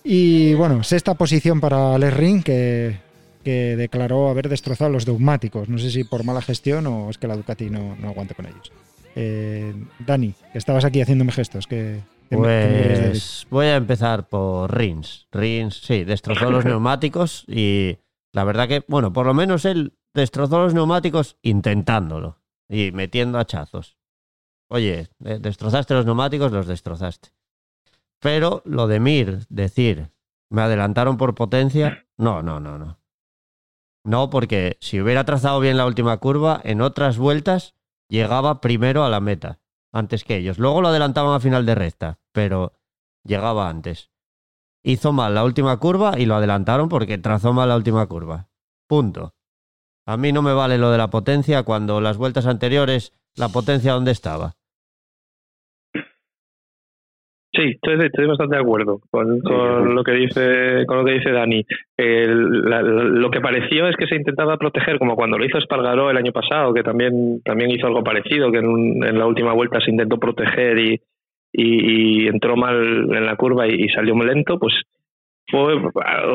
Y 0.04 0.52
bueno, 0.52 0.84
sexta 0.84 1.14
posición 1.14 1.60
para 1.60 1.96
Les 1.96 2.12
Ring, 2.12 2.42
que 2.42 2.94
que 3.42 3.76
declaró 3.76 4.28
haber 4.28 4.48
destrozado 4.48 4.90
los 4.90 5.04
dogmáticos. 5.04 5.68
No 5.68 5.78
sé 5.78 5.90
si 5.90 6.04
por 6.04 6.24
mala 6.24 6.42
gestión 6.42 6.86
o 6.86 7.10
es 7.10 7.18
que 7.18 7.28
la 7.28 7.36
Ducati 7.36 7.70
no, 7.70 7.96
no 7.96 8.08
aguante 8.08 8.34
con 8.34 8.46
ellos. 8.46 8.72
Eh, 9.14 9.74
Dani, 9.98 10.34
que 10.52 10.58
estabas 10.58 10.84
aquí 10.84 11.00
haciéndome 11.00 11.32
gestos. 11.32 11.66
Que, 11.66 12.00
pues 12.30 13.46
voy 13.50 13.66
a 13.66 13.76
empezar 13.76 14.28
por 14.28 14.74
Rins. 14.76 15.28
Rins, 15.30 15.80
sí, 15.82 16.04
destrozó 16.04 16.50
los 16.50 16.64
neumáticos 16.66 17.44
y 17.46 17.98
la 18.32 18.44
verdad 18.44 18.68
que, 18.68 18.84
bueno, 18.88 19.12
por 19.12 19.26
lo 19.26 19.34
menos 19.34 19.64
él 19.64 19.94
destrozó 20.14 20.58
los 20.58 20.74
neumáticos 20.74 21.36
intentándolo 21.42 22.38
y 22.68 22.92
metiendo 22.92 23.38
hachazos. 23.38 23.98
Oye, 24.68 25.08
destrozaste 25.18 25.92
los 25.92 26.06
neumáticos, 26.06 26.50
los 26.50 26.66
destrozaste. 26.66 27.28
Pero 28.20 28.62
lo 28.64 28.86
de 28.86 29.00
Mir, 29.00 29.46
decir, 29.50 30.10
me 30.48 30.62
adelantaron 30.62 31.18
por 31.18 31.34
potencia, 31.34 32.06
no, 32.16 32.42
no, 32.42 32.60
no, 32.60 32.78
no. 32.78 32.98
No, 34.04 34.30
porque 34.30 34.78
si 34.80 35.00
hubiera 35.00 35.24
trazado 35.24 35.60
bien 35.60 35.76
la 35.76 35.86
última 35.86 36.16
curva, 36.16 36.60
en 36.64 36.80
otras 36.80 37.18
vueltas 37.18 37.74
llegaba 38.08 38.60
primero 38.60 39.04
a 39.04 39.08
la 39.08 39.20
meta, 39.20 39.60
antes 39.92 40.24
que 40.24 40.36
ellos. 40.36 40.58
Luego 40.58 40.80
lo 40.80 40.88
adelantaban 40.88 41.34
a 41.34 41.40
final 41.40 41.64
de 41.66 41.74
recta, 41.74 42.18
pero 42.32 42.72
llegaba 43.24 43.68
antes. 43.68 44.10
Hizo 44.84 45.12
mal 45.12 45.34
la 45.34 45.44
última 45.44 45.76
curva 45.76 46.18
y 46.18 46.26
lo 46.26 46.34
adelantaron 46.34 46.88
porque 46.88 47.18
trazó 47.18 47.52
mal 47.52 47.68
la 47.68 47.76
última 47.76 48.06
curva. 48.06 48.48
Punto. 48.88 49.34
A 50.04 50.16
mí 50.16 50.32
no 50.32 50.42
me 50.42 50.52
vale 50.52 50.78
lo 50.78 50.90
de 50.90 50.98
la 50.98 51.10
potencia 51.10 51.62
cuando 51.62 52.00
las 52.00 52.16
vueltas 52.16 52.46
anteriores, 52.46 53.12
la 53.36 53.48
potencia 53.50 53.92
dónde 53.92 54.10
estaba. 54.10 54.56
Sí, 57.54 57.72
estoy, 57.74 58.06
estoy 58.06 58.26
bastante 58.26 58.56
de 58.56 58.62
acuerdo 58.62 59.00
con, 59.10 59.40
con 59.40 59.94
lo 59.94 60.02
que 60.02 60.12
dice 60.12 60.86
con 60.86 60.98
lo 60.98 61.04
que 61.04 61.12
dice 61.12 61.32
Dani. 61.32 61.62
lo 61.98 63.30
que 63.30 63.42
pareció 63.42 63.88
es 63.88 63.96
que 63.96 64.06
se 64.06 64.16
intentaba 64.16 64.56
proteger, 64.56 64.98
como 64.98 65.16
cuando 65.16 65.36
lo 65.36 65.44
hizo 65.44 65.58
Espargaró 65.58 66.10
el 66.10 66.16
año 66.16 66.32
pasado, 66.32 66.72
que 66.72 66.82
también 66.82 67.42
también 67.44 67.70
hizo 67.70 67.86
algo 67.86 68.02
parecido, 68.02 68.50
que 68.50 68.58
en, 68.58 69.04
en 69.04 69.18
la 69.18 69.26
última 69.26 69.52
vuelta 69.52 69.80
se 69.80 69.90
intentó 69.90 70.18
proteger 70.18 70.78
y, 70.78 71.00
y, 71.52 72.26
entró 72.26 72.56
mal 72.56 72.74
en 73.14 73.26
la 73.26 73.36
curva 73.36 73.68
y, 73.68 73.86
salió 73.90 74.14
muy 74.14 74.26
lento, 74.26 74.58
pues 74.58 74.72
fue 75.50 75.74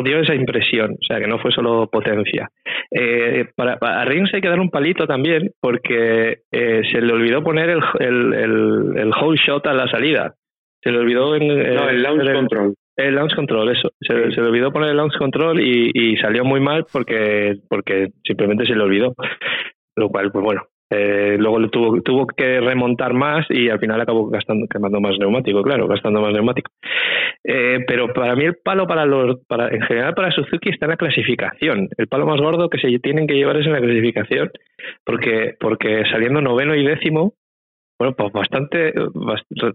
dio 0.04 0.20
esa 0.20 0.36
impresión, 0.36 0.98
o 1.02 1.04
sea 1.04 1.20
que 1.20 1.28
no 1.28 1.40
fue 1.40 1.52
solo 1.52 1.90
potencia. 1.92 2.48
Eh, 2.92 3.48
para, 3.56 3.80
a 3.82 4.06
Rins 4.06 4.32
hay 4.36 4.42
que 4.42 4.50
dar 4.50 4.60
un 4.60 4.70
palito 4.70 5.08
también 5.08 5.52
porque 5.60 6.42
eh, 6.52 6.82
se 6.92 7.02
le 7.02 7.12
olvidó 7.12 7.44
poner 7.44 7.72
el, 7.72 7.82
el, 8.00 8.34
el, 8.34 8.98
el 8.98 9.12
whole 9.20 9.40
shot 9.44 9.66
a 9.66 9.74
la 9.74 9.90
salida 9.90 10.36
se 10.82 10.92
le 10.92 11.00
olvidó 11.00 11.36
en, 11.36 11.48
no, 11.48 11.90
el 11.90 12.04
launch 12.04 12.34
control. 12.34 12.76
El 12.96 13.16
launch 13.16 13.36
control, 13.36 13.70
eso. 13.70 13.92
Se, 14.02 14.14
le 14.14 14.42
olvidó 14.42 14.72
poner 14.72 14.90
el 14.90 14.98
launch 14.98 15.18
control 15.18 15.62
y, 15.62 15.92
y, 15.94 16.18
salió 16.18 16.44
muy 16.44 16.60
mal 16.60 16.86
porque, 16.92 17.58
porque 17.70 18.10
simplemente 18.26 18.66
se 18.66 18.76
le 18.76 18.84
olvidó. 18.84 19.14
Lo 19.96 20.10
cual, 20.10 20.32
pues 20.32 20.44
bueno, 20.44 20.64
eh, 20.90 21.36
luego 21.38 21.70
tuvo, 21.70 22.02
tuvo 22.02 22.28
que 22.28 22.62
remontar 22.62 23.14
más 23.14 23.46
y 23.50 23.70
al 23.70 23.80
final 23.80 24.00
acabó 24.00 24.30
gastando, 24.30 24.68
quemando 24.68 25.02
más 25.02 25.18
neumático, 25.20 25.62
claro, 25.62 25.88
gastando 25.88 26.22
más 26.22 26.34
neumático. 26.34 26.72
Eh, 27.44 27.80
pero 27.88 28.14
para 28.14 28.36
mí 28.36 28.46
el 28.46 28.56
palo 28.64 28.88
para 28.88 29.06
los, 29.06 29.40
para, 29.48 29.70
en 29.70 29.82
general 29.82 30.14
para 30.14 30.32
Suzuki 30.32 30.70
está 30.70 30.86
en 30.86 30.92
la 30.92 30.98
clasificación. 30.98 31.90
El 31.98 32.08
palo 32.08 32.26
más 32.26 32.40
gordo 32.40 32.70
que 32.70 32.80
se 32.80 33.00
tienen 33.00 33.28
que 33.28 33.36
llevar 33.36 33.58
es 33.58 33.66
en 33.66 33.74
la 33.74 33.82
clasificación, 33.82 34.50
porque, 35.06 35.56
porque 35.60 36.04
saliendo 36.10 36.42
noveno 36.42 36.74
y 36.76 36.86
décimo 36.86 37.34
bueno, 38.00 38.16
pues 38.16 38.32
bastante, 38.32 38.94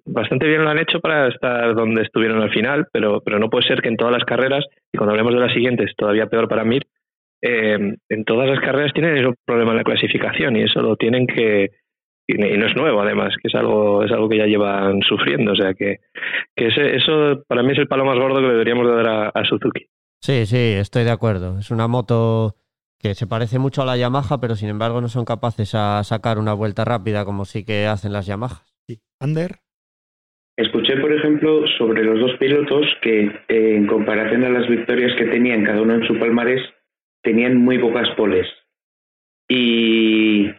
bastante 0.05 0.47
bien 0.47 0.65
lo 0.65 0.71
han 0.71 0.79
hecho 0.79 1.01
para 1.01 1.29
estar 1.29 1.75
donde 1.75 2.03
estuvieron 2.03 2.41
al 2.41 2.51
final, 2.51 2.87
pero, 2.93 3.21
pero 3.21 3.39
no 3.39 3.51
puede 3.51 3.67
ser 3.67 3.83
que 3.83 3.89
en 3.89 3.97
todas 3.97 4.13
las 4.13 4.25
carreras, 4.25 4.65
y 4.93 4.99
cuando 4.99 5.13
hablemos 5.13 5.35
de 5.35 5.41
las 5.41 5.53
siguientes, 5.53 5.93
todavía 5.97 6.27
peor 6.27 6.49
para 6.49 6.65
Mir, 6.65 6.87
eh, 7.43 7.97
en 8.09 8.25
todas 8.25 8.49
las 8.49 8.61
carreras 8.61 8.93
tienen 8.93 9.17
ese 9.17 9.35
problema 9.45 9.73
en 9.73 9.79
la 9.79 9.85
clasificación 9.85 10.57
y 10.57 10.63
eso 10.63 10.81
lo 10.81 10.97
tienen 10.97 11.27
que 11.27 11.71
y 12.29 12.35
no 12.35 12.67
es 12.67 12.77
nuevo 12.77 13.01
además 13.01 13.35
que 13.43 13.49
es 13.49 13.55
algo 13.57 14.05
es 14.05 14.13
algo 14.13 14.29
que 14.29 14.39
ya 14.39 14.47
llevan 14.47 15.01
sufriendo 15.03 15.51
o 15.51 15.57
sea 15.57 15.75
que, 15.75 15.97
que 16.55 16.69
ese, 16.69 16.95
eso 16.95 17.43
para 17.49 17.65
mí 17.65 17.73
es 17.73 17.79
el 17.79 17.89
palo 17.89 18.05
más 18.05 18.17
gordo 18.17 18.41
que 18.41 18.47
deberíamos 18.47 18.87
dar 18.87 19.09
a, 19.09 19.29
a 19.31 19.45
Suzuki 19.45 19.89
Sí, 20.23 20.47
sí, 20.47 20.57
estoy 20.57 21.03
de 21.03 21.11
acuerdo. 21.11 21.59
Es 21.59 21.73
una 21.73 21.89
moto 21.89 22.55
que 23.03 23.15
se 23.15 23.27
parece 23.27 23.59
mucho 23.59 23.83
a 23.83 23.87
la 23.87 23.97
Yamaha, 23.97 24.41
pero 24.41 24.55
sin 24.55 24.69
embargo 24.69 25.01
no 25.01 25.09
son 25.09 25.25
capaces 25.25 25.75
a 25.75 26.03
sacar 26.05 26.39
una 26.39 26.55
vuelta 26.55 26.85
rápida 26.85 27.25
como 27.25 27.45
sí 27.45 27.65
que 27.65 27.87
hacen 27.87 28.13
las 28.13 28.27
Yamahas. 28.27 28.65
Sí. 28.87 29.01
Ander. 29.21 29.57
Escuché, 30.57 30.97
por 30.99 31.13
ejemplo, 31.13 31.67
sobre 31.79 32.05
los 32.05 32.21
dos 32.21 32.37
pilotos 32.39 32.87
que, 33.01 33.25
eh, 33.49 33.77
en 33.77 33.87
comparación 33.87 34.45
a 34.45 34.51
las 34.51 34.69
victorias 34.69 35.17
que 35.17 35.25
tenían 35.25 35.65
cada 35.65 35.81
uno 35.83 35.95
en 35.95 36.07
su 36.07 36.19
palmarés, 36.19 36.63
tenían 37.23 37.57
muy 37.57 37.79
pocas 37.79 38.09
poles. 38.17 38.47
Y 39.49 40.51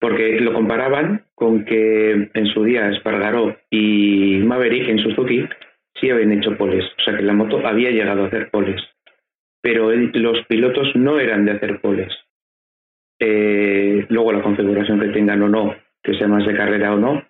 porque 0.00 0.40
lo 0.40 0.52
comparaban 0.52 1.26
con 1.34 1.64
que 1.64 2.30
en 2.32 2.46
su 2.46 2.64
día 2.64 2.90
Espargaró 2.90 3.56
y 3.70 4.38
Maverick 4.44 4.88
en 4.88 4.98
Suzuki 4.98 5.46
sí 6.00 6.10
habían 6.10 6.32
hecho 6.32 6.56
poles, 6.56 6.84
o 6.98 7.02
sea 7.02 7.16
que 7.16 7.22
la 7.22 7.32
moto 7.32 7.64
había 7.66 7.90
llegado 7.90 8.24
a 8.24 8.26
hacer 8.26 8.50
poles, 8.50 8.82
pero 9.64 9.90
los 9.90 10.44
pilotos 10.46 10.94
no 10.94 11.18
eran 11.18 11.46
de 11.46 11.52
hacer 11.52 11.80
poles. 11.80 12.12
Eh, 13.18 14.04
luego 14.10 14.30
la 14.30 14.42
configuración 14.42 15.00
que 15.00 15.08
tengan 15.08 15.40
o 15.40 15.48
no, 15.48 15.74
que 16.02 16.12
sea 16.18 16.28
más 16.28 16.46
de 16.46 16.54
carrera 16.54 16.92
o 16.92 16.98
no, 16.98 17.24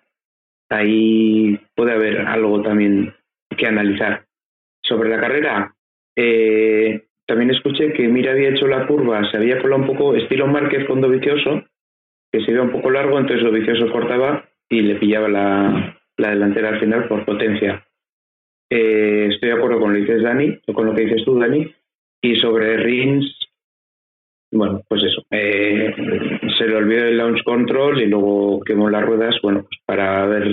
ahí 0.69 1.57
puede 1.73 1.93
haber 1.93 2.19
algo 2.27 2.61
también 2.61 3.13
que 3.55 3.67
analizar. 3.67 4.25
Sobre 4.83 5.07
la 5.07 5.21
carrera, 5.21 5.75
eh, 6.17 7.05
también 7.25 7.51
escuché 7.51 7.93
que 7.93 8.09
Mira 8.09 8.33
había 8.33 8.49
hecho 8.49 8.67
la 8.67 8.85
curva, 8.85 9.23
se 9.31 9.37
había 9.37 9.61
colado 9.61 9.83
un 9.83 9.87
poco 9.87 10.13
estilo 10.13 10.45
Márquez 10.47 10.85
con 10.87 10.99
Dovicioso, 10.99 11.63
que 12.33 12.41
se 12.41 12.51
iba 12.51 12.63
un 12.63 12.71
poco 12.71 12.91
largo, 12.91 13.17
entonces 13.17 13.45
Dovicioso 13.45 13.89
cortaba 13.93 14.43
y 14.67 14.81
le 14.81 14.95
pillaba 14.95 15.29
la, 15.29 15.97
la 16.17 16.29
delantera 16.31 16.67
al 16.67 16.81
final 16.81 17.07
por 17.07 17.23
potencia. 17.23 17.87
Eh, 18.69 19.29
estoy 19.31 19.51
de 19.51 19.55
acuerdo 19.55 19.79
con 19.79 19.93
lo 19.93 19.95
que 19.95 20.01
dices 20.01 20.21
Dani, 20.21 20.59
o 20.67 20.73
con 20.73 20.87
lo 20.87 20.93
que 20.93 21.05
dices 21.05 21.23
tú, 21.23 21.39
Dani, 21.39 21.73
y 22.21 22.35
sobre 22.37 22.77
Rins, 22.77 23.25
bueno, 24.51 24.81
pues 24.87 25.03
eso, 25.03 25.23
eh, 25.31 25.93
se 26.57 26.67
le 26.67 26.75
olvidó 26.75 27.05
el 27.05 27.17
launch 27.17 27.43
control 27.43 28.01
y 28.01 28.07
luego 28.07 28.61
quemó 28.61 28.89
las 28.89 29.05
ruedas, 29.05 29.35
bueno, 29.43 29.63
pues 29.63 29.79
para 29.85 30.23
haber 30.23 30.47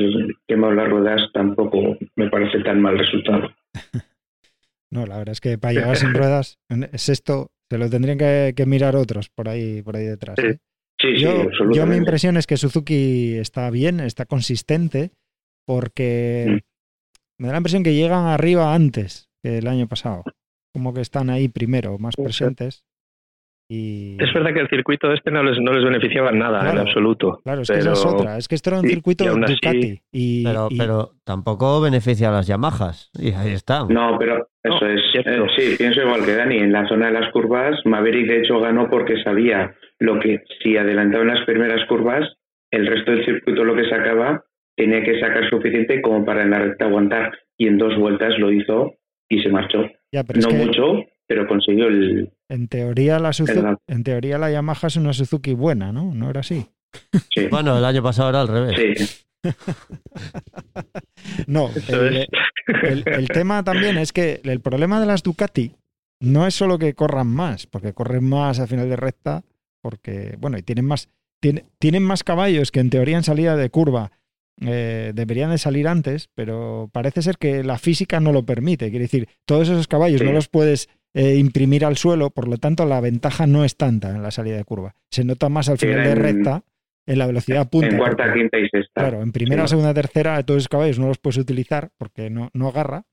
quemado 0.47 0.75
las 0.75 0.89
ruedas 0.89 1.21
tampoco 1.33 1.97
me 2.17 2.29
parece 2.31 2.61
tan 2.61 2.81
mal 2.81 2.99
resultado. 2.99 3.51
No, 4.91 5.07
la 5.07 5.17
verdad 5.17 5.33
es 5.33 5.41
que 5.41 5.57
para 5.57 5.73
llegar 5.73 5.97
sin 5.97 6.13
ruedas, 6.13 6.59
es 6.69 7.09
esto, 7.09 7.51
se 7.71 7.79
lo 7.79 7.89
tendrían 7.89 8.19
que, 8.19 8.53
que 8.55 8.67
mirar 8.67 8.95
otros 8.95 9.31
por 9.31 9.49
ahí, 9.49 9.81
por 9.81 9.97
ahí 9.97 10.05
detrás. 10.05 10.37
Sí, 10.39 10.49
¿eh? 10.49 10.59
Sí, 11.01 11.17
sí, 11.17 11.23
Yo, 11.23 11.49
yo 11.73 11.87
mi 11.87 11.97
impresión 11.97 12.37
es 12.37 12.47
que 12.47 12.59
Suzuki 12.59 13.39
está 13.39 13.71
bien, 13.71 14.01
está 14.01 14.27
consistente, 14.27 15.13
porque 15.67 16.61
me 17.39 17.47
da 17.47 17.53
la 17.53 17.59
impresión 17.59 17.83
que 17.83 17.95
llegan 17.95 18.27
arriba 18.27 18.75
antes 18.75 19.31
que 19.43 19.59
el 19.59 19.67
año 19.67 19.89
pasado. 19.89 20.25
Como 20.73 20.95
que 20.95 21.01
están 21.01 21.31
ahí 21.31 21.49
primero, 21.49 21.99
más 21.99 22.15
presentes. 22.17 22.85
Y 23.71 24.17
es 24.23 24.33
verdad 24.35 24.53
que 24.53 24.61
el 24.61 24.69
circuito 24.69 25.11
este 25.13 25.31
no 25.31 25.43
les 25.43 25.59
no 25.59 25.73
les 25.73 25.83
beneficiaba 25.85 26.31
en 26.31 26.41
nada 26.41 26.61
Claro. 26.61 26.81
en 26.81 26.87
absoluto 26.87 27.41
claro, 27.43 27.63
es 27.63 27.71
que 27.71 27.79
esa 27.79 27.93
es 27.93 28.03
pero- 28.05 28.17
otra. 28.17 28.37
Es 28.37 28.49
que 28.49 28.55
esto 28.55 28.71
era 28.71 28.81
un 28.81 28.87
circuito 28.89 29.25
y 29.25 29.29
aún 29.29 29.45
así- 29.45 29.55
Ducati. 29.55 30.03
Y, 30.13 30.45
Pero, 30.45 30.69
y- 30.71 30.77
pero 30.79 31.13
tampoco 31.25 31.81
beneficia 31.81 32.29
a 32.29 32.33
las 32.33 32.47
Yamahas. 32.47 33.11
Y 33.19 33.33
ahí 33.33 33.53
está. 33.53 33.87
No, 33.89 34.19
pero 34.19 34.49
eso 34.63 34.79
No, 34.81 34.87
es. 34.89 35.01
cierto. 35.13 35.31
eh, 35.31 35.49
sí, 35.57 35.75
pienso 35.79 36.03
igual 36.03 36.25
que 36.25 36.35
Dani. 36.35 36.59
En 36.59 36.73
la 36.73 36.87
zona 36.89 37.07
de 37.07 37.13
las 37.21 37.33
curvas, 37.33 37.79
Maverick 37.87 38.27
de 38.29 38.41
hecho 38.41 38.61
ganó 38.61 38.91
porque 38.91 39.23
sabía 39.23 39.75
lo 40.01 40.19
que 40.21 40.43
si 40.63 40.77
adelantaba 40.77 41.23
en 41.23 41.29
las 41.31 41.47
primeras 41.47 41.87
curvas, 41.89 42.29
el 42.71 42.87
resto 42.87 43.13
del 43.13 43.25
circuito 43.25 43.65
lo 43.65 43.75
que 43.75 43.89
sacaba 43.89 44.45
tenía 44.77 45.03
que 45.03 45.19
sacar 45.21 45.49
suficiente 45.49 46.03
como 46.03 46.25
para 46.27 46.43
en 46.43 46.51
la 46.51 46.59
recta 46.59 46.87
aguantar. 46.87 47.39
Y 47.57 47.69
en 47.69 47.79
dos 47.79 47.97
vueltas 47.97 48.37
lo 48.39 48.51
hizo 48.53 48.97
y 49.31 49.41
se 49.43 49.49
marchó. 49.49 49.87
Ya, 50.13 50.25
pero 50.25 50.39
es 50.41 50.47
no 50.47 50.51
que 50.51 50.65
mucho, 50.67 50.83
pero 51.27 51.47
consiguió 51.47 51.87
el. 51.87 52.33
en 52.49 52.69
teoría 52.69 53.19
la 53.19 53.31
en 53.89 54.05
teoría 54.05 54.39
la 54.39 54.51
Yamaha 54.51 54.87
es 54.89 54.97
una 54.97 55.13
Suzuki 55.13 55.55
buena, 55.55 55.93
¿no? 55.93 56.13
¿No 56.15 56.31
era 56.31 56.41
así? 56.41 56.67
Sí, 57.35 57.47
Bueno, 57.51 57.77
el 57.79 57.85
año 57.85 58.03
pasado 58.03 58.29
era 58.31 58.41
al 58.43 58.49
revés. 58.49 58.77
sí. 58.97 59.25
No, 61.47 61.71
el, 61.89 62.17
es. 62.17 62.29
el- 62.83 63.05
el 63.07 63.29
tema 63.29 63.63
también 63.65 63.97
es 63.99 64.13
que 64.13 64.41
el 64.45 64.61
problema 64.61 65.01
de 65.01 65.07
las 65.07 65.23
Ducati 65.23 65.75
no 66.21 66.47
es 66.47 66.55
solo 66.55 66.79
que 66.79 66.95
corran 66.95 67.27
más, 67.29 67.67
porque 67.67 67.93
corren 67.93 68.25
más 68.29 68.61
a 68.61 68.67
final 68.67 68.89
de 68.89 68.97
recta, 68.97 69.43
porque, 69.83 70.37
bueno, 70.39 70.59
y 70.59 70.63
tienen 70.63 70.85
más, 70.85 71.09
tiene- 71.41 71.65
tienen 71.79 72.03
más 72.05 72.23
caballos 72.25 72.71
que 72.71 72.81
en 72.81 72.91
teoría 72.91 73.17
en 73.17 73.25
salida 73.25 73.57
de 73.57 73.71
curva 73.71 74.13
eh, 74.61 75.13
deberían 75.15 75.51
de 75.51 75.59
salir 75.59 75.89
antes, 75.89 76.29
pero 76.35 76.89
parece 76.93 77.23
ser 77.23 77.39
que 77.39 77.65
la 77.65 77.79
física 77.79 78.21
no 78.21 78.33
lo 78.33 78.45
permite. 78.45 78.91
Quiere 78.91 79.05
decir, 79.05 79.29
todos 79.47 79.69
esos 79.69 79.89
caballos 79.89 80.21
Sí. 80.21 80.27
no 80.27 80.33
los 80.33 80.49
puedes 80.49 80.89
eh, 81.15 81.37
imprimir 81.37 81.85
al 81.85 81.97
suelo, 81.97 82.31
por 82.31 82.49
lo 82.49 82.57
tanto 82.57 82.87
la 82.87 83.01
ventaja 83.01 83.47
no 83.47 83.65
es 83.65 83.77
tanta 83.77 84.11
en 84.11 84.23
la 84.23 84.31
salida 84.31 84.57
de 84.57 84.65
curva. 84.65 84.95
Se 85.11 85.25
nota 85.25 85.49
más 85.51 85.69
al 85.69 85.79
Sí, 85.79 85.87
final 85.87 86.05
de 86.05 86.11
en- 86.13 86.17
recta 86.19 86.65
en 87.07 87.19
la 87.19 87.27
velocidad 87.27 87.69
punta. 87.69 87.89
En 87.89 87.99
cuarta, 87.99 88.25
porque- 88.25 88.39
quinta 88.41 88.59
y 88.59 88.69
sexta. 88.69 89.01
Claro, 89.03 89.23
en 89.23 89.33
primera, 89.33 89.63
Sí. 89.67 89.71
segunda, 89.71 89.93
tercera, 89.93 90.43
todos 90.45 90.59
esos 90.59 90.69
caballos 90.69 90.99
no 90.99 91.09
los 91.09 91.19
puedes 91.19 91.37
utilizar 91.39 91.91
porque 91.99 92.31
no, 92.31 92.49
no 92.55 92.69
agarra. 92.69 93.05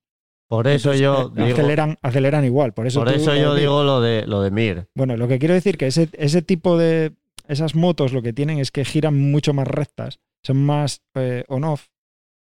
Por 0.47 0.67
eso 0.67 0.93
Entonces, 0.93 1.01
yo 1.01 1.33
eh, 1.35 1.43
digo, 1.45 1.57
aceleran, 1.57 1.97
aceleran 2.01 2.45
igual. 2.45 2.73
Por 2.73 2.87
eso, 2.87 3.01
por 3.01 3.09
tú, 3.11 3.15
eso 3.19 3.35
yo 3.35 3.55
eh, 3.55 3.59
digo 3.59 3.83
lo 3.83 3.99
de 4.01 4.25
lo 4.25 4.41
de 4.41 4.51
Mir. 4.51 4.87
Bueno, 4.95 5.17
lo 5.17 5.27
que 5.27 5.37
quiero 5.37 5.53
decir 5.53 5.77
que 5.77 5.87
ese, 5.87 6.09
ese 6.13 6.41
tipo 6.41 6.77
de. 6.77 7.11
Esas 7.47 7.75
motos 7.75 8.13
lo 8.13 8.21
que 8.21 8.31
tienen 8.31 8.59
es 8.59 8.69
que 8.71 8.85
giran 8.85 9.19
mucho 9.31 9.53
más 9.53 9.67
rectas, 9.67 10.19
son 10.43 10.65
más 10.65 11.01
eh, 11.15 11.43
on-off, 11.47 11.87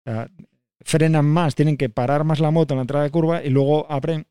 o 0.06 0.10
sea, 0.10 0.30
frenan 0.80 1.24
más, 1.26 1.54
tienen 1.54 1.76
que 1.76 1.88
parar 1.88 2.24
más 2.24 2.40
la 2.40 2.50
moto 2.50 2.74
en 2.74 2.78
la 2.78 2.82
entrada 2.82 3.04
de 3.04 3.10
curva 3.10 3.42
y 3.44 3.50
luego 3.50 3.90
abren 3.90 4.26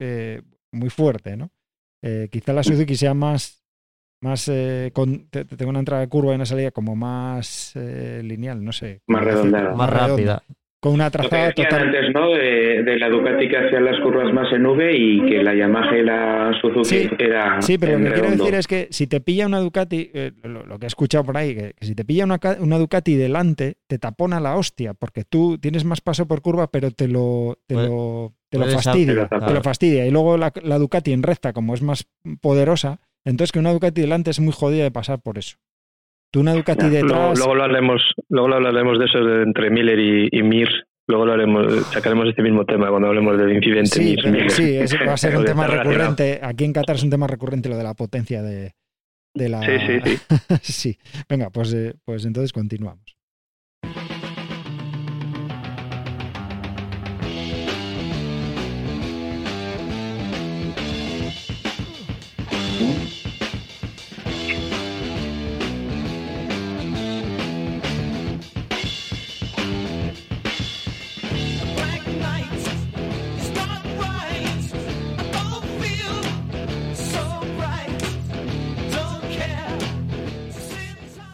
eh, 0.00 0.42
muy 0.72 0.90
fuerte, 0.90 1.36
¿no? 1.36 1.50
Eh, 2.02 2.28
quizá 2.30 2.52
la 2.52 2.62
Suzuki 2.62 2.94
sea 2.96 3.14
más. 3.14 3.62
más 4.22 4.48
eh, 4.48 4.90
con, 4.94 5.28
te- 5.28 5.44
te- 5.44 5.56
tengo 5.56 5.70
una 5.70 5.80
entrada 5.80 6.02
de 6.02 6.08
curva 6.08 6.32
y 6.32 6.36
una 6.36 6.46
salida 6.46 6.70
como 6.70 6.94
más 6.96 7.72
eh, 7.76 8.20
lineal, 8.24 8.64
no 8.64 8.72
sé. 8.72 9.02
Más 9.08 9.24
redondeada. 9.24 9.74
Más 9.74 9.90
rápida. 9.90 10.42
Con 10.80 10.92
una 10.92 11.06
Lo 11.06 11.10
que 11.10 11.18
trazada 11.18 11.52
total. 11.52 11.82
antes, 11.88 12.14
¿no? 12.14 12.30
De, 12.30 12.84
de 12.84 12.98
la 12.98 13.08
Ducati 13.08 13.48
que 13.48 13.56
hacía 13.56 13.80
las 13.80 14.00
curvas 14.00 14.32
más 14.32 14.52
en 14.52 14.64
V 14.64 14.96
y 14.96 15.26
que 15.26 15.42
la 15.42 15.52
Yamaha 15.52 15.96
y 15.98 16.04
la 16.04 16.52
Suzuki 16.60 16.84
Sí, 16.84 17.10
era 17.18 17.60
Sí, 17.60 17.78
pero 17.78 17.98
lo 17.98 18.04
que 18.04 18.12
quiero 18.12 18.30
decir 18.30 18.54
es 18.54 18.66
que 18.68 18.86
si 18.90 19.08
te 19.08 19.20
pilla 19.20 19.46
una 19.46 19.58
Ducati, 19.58 20.10
eh, 20.14 20.30
lo, 20.44 20.64
lo 20.64 20.78
que 20.78 20.86
he 20.86 20.88
escuchado 20.88 21.24
por 21.24 21.36
ahí, 21.36 21.52
que, 21.54 21.74
que 21.76 21.84
si 21.84 21.96
te 21.96 22.04
pilla 22.04 22.24
una, 22.24 22.38
una 22.60 22.78
Ducati 22.78 23.16
delante, 23.16 23.78
te 23.88 23.98
tapona 23.98 24.38
la 24.38 24.54
hostia, 24.54 24.94
porque 24.94 25.24
tú 25.24 25.58
tienes 25.58 25.84
más 25.84 26.00
paso 26.00 26.28
por 26.28 26.42
curva, 26.42 26.70
pero 26.70 26.92
te 26.92 27.08
lo, 27.08 27.58
te 27.66 27.74
lo, 27.74 28.34
te 28.48 28.58
lo 28.58 28.66
fastidia. 28.66 29.26
Te 29.26 29.52
lo 29.54 29.62
fastidia. 29.62 30.06
Y 30.06 30.12
luego 30.12 30.36
la, 30.36 30.52
la 30.62 30.78
Ducati 30.78 31.12
en 31.12 31.24
recta, 31.24 31.52
como 31.52 31.74
es 31.74 31.82
más 31.82 32.06
poderosa, 32.40 33.00
entonces 33.24 33.50
que 33.50 33.58
una 33.58 33.72
Ducati 33.72 34.00
delante 34.00 34.30
es 34.30 34.38
muy 34.38 34.52
jodida 34.52 34.84
de 34.84 34.92
pasar 34.92 35.20
por 35.20 35.38
eso. 35.38 35.58
Tú 36.30 36.40
una 36.40 36.52
Ducati 36.52 36.84
Ya, 36.84 36.90
detrás... 36.90 37.10
luego, 37.12 37.34
luego 37.34 37.54
lo 37.54 37.62
hablaremos 37.64 38.02
luego 38.28 38.48
lo 38.48 38.54
hablaremos 38.56 38.98
de 38.98 39.04
eso 39.06 39.18
de 39.24 39.42
entre 39.44 39.70
Miller 39.70 39.98
y, 39.98 40.28
y 40.30 40.42
Mir 40.42 40.68
luego 41.06 41.24
lo 41.26 41.32
haremos 41.32 41.86
sacaremos 41.86 42.26
este 42.28 42.42
mismo 42.42 42.64
tema 42.66 42.90
cuando 42.90 43.08
hablemos 43.08 43.38
del 43.38 43.52
incidente 43.54 43.88
Sí, 43.90 44.14
Mir- 44.16 44.30
Miller. 44.30 44.50
sí, 44.50 44.76
ese 44.76 45.04
va 45.06 45.14
a 45.14 45.16
ser 45.16 45.36
un 45.36 45.44
tema 45.46 45.66
recurrente. 45.66 46.38
Aquí 46.42 46.64
en 46.64 46.72
Qatar 46.74 46.96
es 46.96 47.02
un 47.02 47.10
tema 47.10 47.26
recurrente 47.26 47.68
lo 47.70 47.76
de 47.78 47.84
la 47.84 47.94
potencia 47.94 48.42
de, 48.42 48.74
de 49.34 49.48
la... 49.48 49.62
sí 49.62 49.72
sí 49.86 50.00
sí 50.04 50.18
sí. 50.72 50.98
Venga, 51.28 51.48
pues, 51.50 51.72
eh, 51.72 51.94
pues 52.04 52.24
entonces 52.26 52.52
continuamos. 52.52 53.16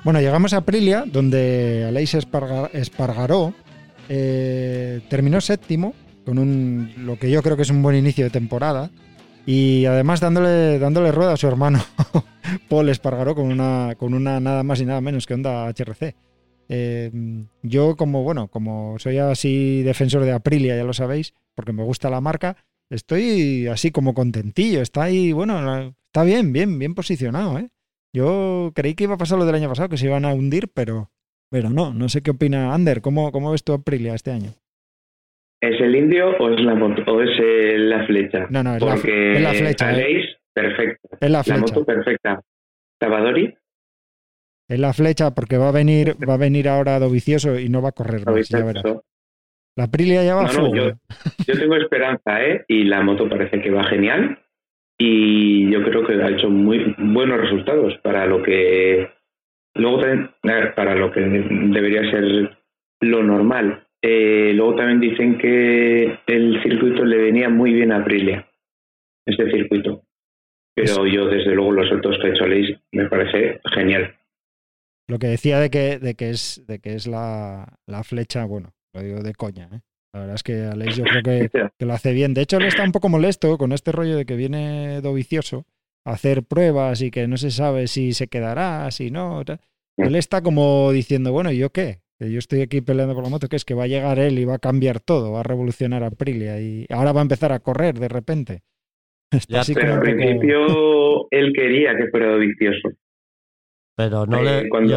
Bueno, 0.04 0.20
llegamos 0.20 0.52
a 0.52 0.58
Aprilia, 0.58 1.04
donde 1.06 1.84
Aleix 1.88 2.14
Esparga- 2.14 2.70
Espargaró 2.72 3.54
eh, 4.08 5.00
terminó 5.08 5.40
séptimo, 5.40 5.94
con 6.26 6.38
un, 6.38 6.92
lo 6.98 7.18
que 7.18 7.30
yo 7.30 7.42
creo 7.42 7.56
que 7.56 7.62
es 7.62 7.70
un 7.70 7.82
buen 7.82 7.96
inicio 7.96 8.24
de 8.24 8.30
temporada, 8.30 8.90
y 9.46 9.84
además 9.86 10.20
dándole, 10.20 10.78
dándole 10.78 11.12
rueda 11.12 11.32
a 11.34 11.36
su 11.36 11.46
hermano 11.46 11.82
Paul 12.68 12.88
Espargaró 12.88 13.34
con 13.34 13.46
una, 13.46 13.94
con 13.96 14.14
una 14.14 14.40
nada 14.40 14.62
más 14.62 14.80
y 14.80 14.86
nada 14.86 15.00
menos 15.00 15.26
que 15.26 15.34
Honda 15.34 15.66
HRC. 15.68 16.14
Eh, 16.70 17.10
yo 17.62 17.96
como, 17.96 18.22
bueno, 18.22 18.48
como 18.48 18.98
soy 18.98 19.18
así 19.18 19.82
defensor 19.82 20.24
de 20.24 20.32
Aprilia, 20.32 20.76
ya 20.76 20.84
lo 20.84 20.92
sabéis, 20.94 21.34
porque 21.54 21.72
me 21.72 21.82
gusta 21.82 22.10
la 22.10 22.20
marca, 22.22 22.56
estoy 22.90 23.66
así 23.68 23.90
como 23.90 24.12
contentillo. 24.14 24.82
Está 24.82 25.04
ahí, 25.04 25.32
bueno, 25.32 25.94
está 26.06 26.24
bien, 26.24 26.52
bien, 26.52 26.78
bien 26.78 26.94
posicionado, 26.94 27.58
¿eh? 27.58 27.68
Yo 28.14 28.70
creí 28.74 28.94
que 28.94 29.04
iba 29.04 29.14
a 29.14 29.18
pasar 29.18 29.38
lo 29.38 29.44
del 29.44 29.56
año 29.56 29.68
pasado, 29.68 29.88
que 29.88 29.96
se 29.96 30.06
iban 30.06 30.24
a 30.24 30.32
hundir, 30.32 30.68
pero, 30.72 31.10
pero 31.50 31.68
no. 31.68 31.92
No 31.92 32.08
sé 32.08 32.22
qué 32.22 32.30
opina 32.30 32.72
Ander. 32.72 33.00
¿Cómo, 33.00 33.32
cómo 33.32 33.50
ves 33.50 33.64
tu 33.64 33.72
Aprilia 33.72 34.14
este 34.14 34.30
año? 34.30 34.50
¿Es 35.60 35.80
el 35.80 35.96
indio 35.96 36.36
o 36.38 36.50
es 36.50 36.60
la 36.60 36.74
moto 36.74 37.02
o 37.10 37.20
es 37.22 37.30
eh, 37.42 37.76
la 37.78 38.06
flecha? 38.06 38.46
No, 38.50 38.62
no, 38.62 38.76
es 38.76 38.82
la, 38.82 38.94
es 38.94 39.40
la 39.42 39.52
flecha. 39.54 39.90
¿eh? 39.90 39.94
Aleix, 39.94 40.36
perfecto. 40.52 41.08
Es 41.20 41.30
la 41.30 41.38
La 41.38 41.44
flecha. 41.44 41.60
moto 41.60 41.84
perfecta. 41.84 42.40
Salvadori, 43.00 43.54
Es 44.68 44.78
la 44.78 44.92
flecha 44.92 45.34
porque 45.34 45.58
va 45.58 45.68
a 45.70 45.72
venir, 45.72 46.14
va 46.28 46.34
a 46.34 46.38
venir 46.38 46.68
ahora 46.68 46.98
Dovicioso 47.00 47.58
y 47.58 47.68
no 47.68 47.82
va 47.82 47.88
a 47.88 47.92
correr 47.92 48.20
más, 48.20 48.28
¿habéis 48.28 48.48
ya 48.48 48.64
verás. 48.64 48.84
La 49.76 49.84
Aprilia 49.84 50.22
ya 50.22 50.36
va 50.36 50.42
a 50.48 50.52
No, 50.52 50.68
no, 50.68 50.74
yo-. 50.76 50.92
Yo 51.46 51.58
tengo 51.58 51.74
esperanza, 51.76 52.44
¿eh? 52.44 52.64
Y 52.68 52.84
la 52.84 53.02
moto 53.02 53.28
parece 53.28 53.60
que 53.60 53.70
va 53.70 53.82
genial. 53.84 54.38
Y 54.98 55.70
yo 55.70 55.82
creo 55.82 56.06
que 56.06 56.14
ha 56.22 56.30
hecho 56.30 56.48
muy 56.48 56.94
buenos 56.98 57.40
resultados 57.40 57.96
para 58.02 58.26
lo 58.26 58.42
que. 58.42 59.10
Luego 59.74 60.00
también, 60.00 60.30
para 60.76 60.94
lo 60.94 61.10
que 61.10 61.20
debería 61.20 62.10
ser 62.10 62.56
lo 63.00 63.22
normal. 63.22 63.86
Eh, 64.02 64.52
luego 64.54 64.76
también 64.76 65.00
dicen 65.00 65.38
que 65.38 66.18
el 66.26 66.62
circuito 66.62 67.04
le 67.04 67.16
venía 67.16 67.48
muy 67.48 67.72
bien 67.72 67.90
a 67.90 67.98
Aprilia, 67.98 68.46
este 69.26 69.50
circuito. 69.50 70.02
Pero 70.74 71.06
yo, 71.06 71.26
desde 71.26 71.54
luego, 71.54 71.72
los 71.72 71.88
saltos 71.88 72.18
que 72.18 72.28
ha 72.28 72.30
hecho 72.30 72.46
Leis 72.46 72.76
me 72.92 73.08
parece 73.08 73.60
genial. 73.74 74.14
Lo 75.08 75.18
que 75.18 75.28
decía 75.28 75.58
de 75.58 75.70
que, 75.70 75.98
de 75.98 76.14
que 76.14 76.30
es, 76.30 76.64
de 76.66 76.80
que 76.80 76.94
es 76.94 77.06
la, 77.06 77.78
la 77.86 78.02
flecha, 78.04 78.44
bueno, 78.44 78.74
lo 78.92 79.02
digo 79.02 79.22
de 79.22 79.34
coña, 79.34 79.68
¿eh? 79.72 79.80
La 80.14 80.20
verdad 80.20 80.34
es 80.36 80.42
que 80.42 80.62
Aleix 80.64 80.96
yo 80.96 81.04
creo 81.22 81.22
que, 81.22 81.50
que 81.78 81.84
lo 81.86 81.92
hace 81.92 82.12
bien. 82.12 82.32
De 82.34 82.42
hecho, 82.42 82.56
él 82.58 82.64
está 82.64 82.84
un 82.84 82.92
poco 82.92 83.08
molesto 83.08 83.58
con 83.58 83.72
este 83.72 83.92
rollo 83.92 84.16
de 84.16 84.24
que 84.24 84.36
viene 84.36 85.00
Dovicioso 85.02 85.64
a 86.06 86.12
hacer 86.12 86.42
pruebas 86.44 87.02
y 87.02 87.10
que 87.10 87.26
no 87.26 87.36
se 87.36 87.50
sabe 87.50 87.86
si 87.88 88.12
se 88.12 88.28
quedará, 88.28 88.90
si 88.90 89.10
no. 89.10 89.42
Él 89.96 90.14
está 90.16 90.42
como 90.42 90.90
diciendo, 90.92 91.32
bueno, 91.32 91.50
¿y 91.50 91.58
yo 91.58 91.70
qué? 91.70 92.00
Que 92.18 92.30
yo 92.30 92.38
estoy 92.38 92.60
aquí 92.60 92.80
peleando 92.80 93.14
por 93.14 93.24
la 93.24 93.30
moto, 93.30 93.48
que 93.48 93.56
es 93.56 93.64
que 93.64 93.74
va 93.74 93.84
a 93.84 93.88
llegar 93.88 94.18
él 94.20 94.38
y 94.38 94.44
va 94.44 94.54
a 94.54 94.58
cambiar 94.58 95.00
todo, 95.00 95.32
va 95.32 95.40
a 95.40 95.44
revolucionar 95.44 96.04
a 96.04 96.08
Aprilia 96.08 96.60
y 96.60 96.86
ahora 96.90 97.12
va 97.12 97.20
a 97.20 97.22
empezar 97.22 97.52
a 97.52 97.58
correr 97.60 97.98
de 97.98 98.08
repente. 98.08 98.62
Está 99.32 99.52
Ya, 99.54 99.60
así 99.62 99.74
Pero 99.74 99.94
al 99.94 100.00
principio 100.00 101.26
él 101.32 101.52
quería 101.54 101.96
que 101.96 102.06
fuera 102.08 102.36
vicioso. 102.36 102.90
Pero 103.96 104.26
no 104.26 104.38
Eh, 104.38 104.62
le. 104.62 104.68
cuando 104.68 104.90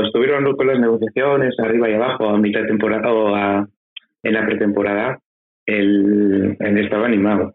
yo- 0.00 0.04
estuvieron 0.06 0.54
con 0.56 0.66
las 0.66 0.78
negociaciones 0.80 1.54
arriba 1.58 1.88
y 1.88 1.94
abajo 1.94 2.28
a 2.28 2.38
mitad 2.38 2.60
de 2.62 2.66
temporada 2.68 3.12
o 3.12 3.34
a- 3.34 3.68
en 4.22 4.32
la 4.32 4.44
pretemporada, 4.46 5.18
él, 5.66 6.56
él 6.58 6.78
estaba 6.78 7.06
animado. 7.06 7.54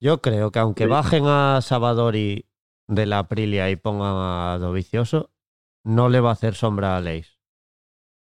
Yo 0.00 0.20
creo 0.20 0.50
que 0.50 0.58
aunque 0.58 0.84
Sí. 0.84 0.90
bajen 0.90 1.24
a 1.26 1.60
Sabadori 1.62 2.46
de 2.86 3.06
la 3.06 3.20
Aprilia 3.20 3.70
y 3.70 3.76
pongan 3.76 4.14
a 4.16 4.58
Dovicioso, 4.60 5.30
no 5.84 6.08
le 6.08 6.20
va 6.20 6.30
a 6.30 6.32
hacer 6.34 6.54
sombra 6.54 6.96
a 6.96 7.00
Leis. 7.00 7.38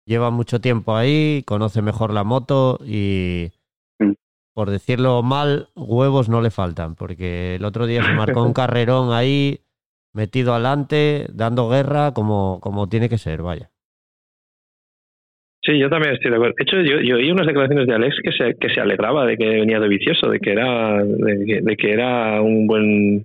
Lleva 0.06 0.30
mucho 0.30 0.60
tiempo 0.60 0.96
ahí, 0.96 1.42
conoce 1.46 1.80
mejor 1.82 2.12
la 2.12 2.24
moto 2.24 2.78
y, 2.84 3.52
Mm. 3.98 4.12
por 4.54 4.70
decirlo 4.70 5.22
mal, 5.22 5.70
huevos 5.74 6.28
no 6.28 6.40
le 6.40 6.50
faltan, 6.50 6.94
porque 6.94 7.54
el 7.56 7.64
otro 7.64 7.86
día 7.86 8.02
se 8.04 8.12
marcó 8.14 8.42
un 8.42 8.52
carrerón 8.54 9.12
ahí, 9.12 9.64
metido 10.12 10.52
adelante, 10.54 11.26
dando 11.32 11.68
guerra 11.68 12.12
como, 12.12 12.60
como 12.60 12.88
tiene 12.88 13.08
que 13.08 13.18
ser, 13.18 13.42
vaya. 13.42 13.71
Sí, 15.64 15.78
yo 15.78 15.88
también 15.88 16.14
estoy 16.14 16.30
de 16.30 16.36
acuerdo. 16.36 16.54
De 16.58 16.62
hecho, 16.64 16.80
yo, 16.80 17.00
yo 17.00 17.16
oí 17.16 17.30
unas 17.30 17.46
declaraciones 17.46 17.86
de 17.86 17.94
Alex 17.94 18.16
que 18.22 18.32
se, 18.32 18.54
que 18.58 18.68
se 18.68 18.80
alegraba 18.80 19.24
de 19.26 19.36
que 19.36 19.46
venía 19.48 19.78
de 19.78 19.88
vicioso, 19.88 20.28
de 20.28 20.40
que 20.40 20.50
era, 20.52 21.02
de 21.04 21.44
que, 21.46 21.60
de 21.62 21.76
que 21.76 21.92
era 21.92 22.40
un 22.42 22.66
buen 22.66 23.24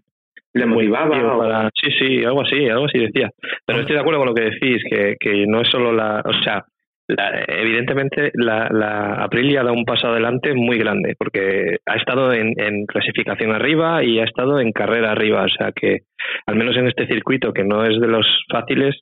Le 0.54 0.66
motivaba. 0.68 1.38
para- 1.40 1.70
Sí, 1.74 1.90
sí, 1.98 2.24
algo 2.24 2.42
así, 2.44 2.68
algo 2.70 2.86
así 2.86 3.00
decía. 3.00 3.32
Pero 3.66 3.80
estoy 3.80 3.96
de 3.96 4.02
acuerdo 4.02 4.20
con 4.20 4.28
lo 4.30 4.34
que 4.36 4.52
decís, 4.52 4.84
que, 4.90 5.16
que 5.20 5.48
no 5.48 5.62
es 5.62 5.68
solo 5.70 5.92
la, 5.92 6.22
o 6.24 6.34
sea, 6.44 6.64
la- 7.08 7.44
evidentemente 7.48 8.32
la, 8.36 8.70
la 8.72 9.14
Aprilia 9.24 9.64
da 9.64 9.72
un 9.72 9.86
paso 9.86 10.08
adelante 10.10 10.54
muy 10.54 10.78
grande, 10.78 11.16
porque 11.18 11.78
ha 11.88 11.96
estado 11.96 12.34
en, 12.34 12.54
en 12.58 12.86
clasificación 12.86 13.52
arriba 13.52 14.04
y 14.04 14.20
ha 14.20 14.26
estado 14.26 14.60
en 14.60 14.72
carrera 14.74 15.12
arriba, 15.12 15.44
o 15.44 15.50
sea 15.50 15.72
que 15.72 16.02
al 16.46 16.56
menos 16.56 16.76
en 16.78 16.86
este 16.88 17.08
circuito 17.08 17.52
que 17.52 17.64
no 17.64 17.84
es 17.84 18.00
de 18.00 18.08
los 18.08 18.28
fáciles, 18.52 18.96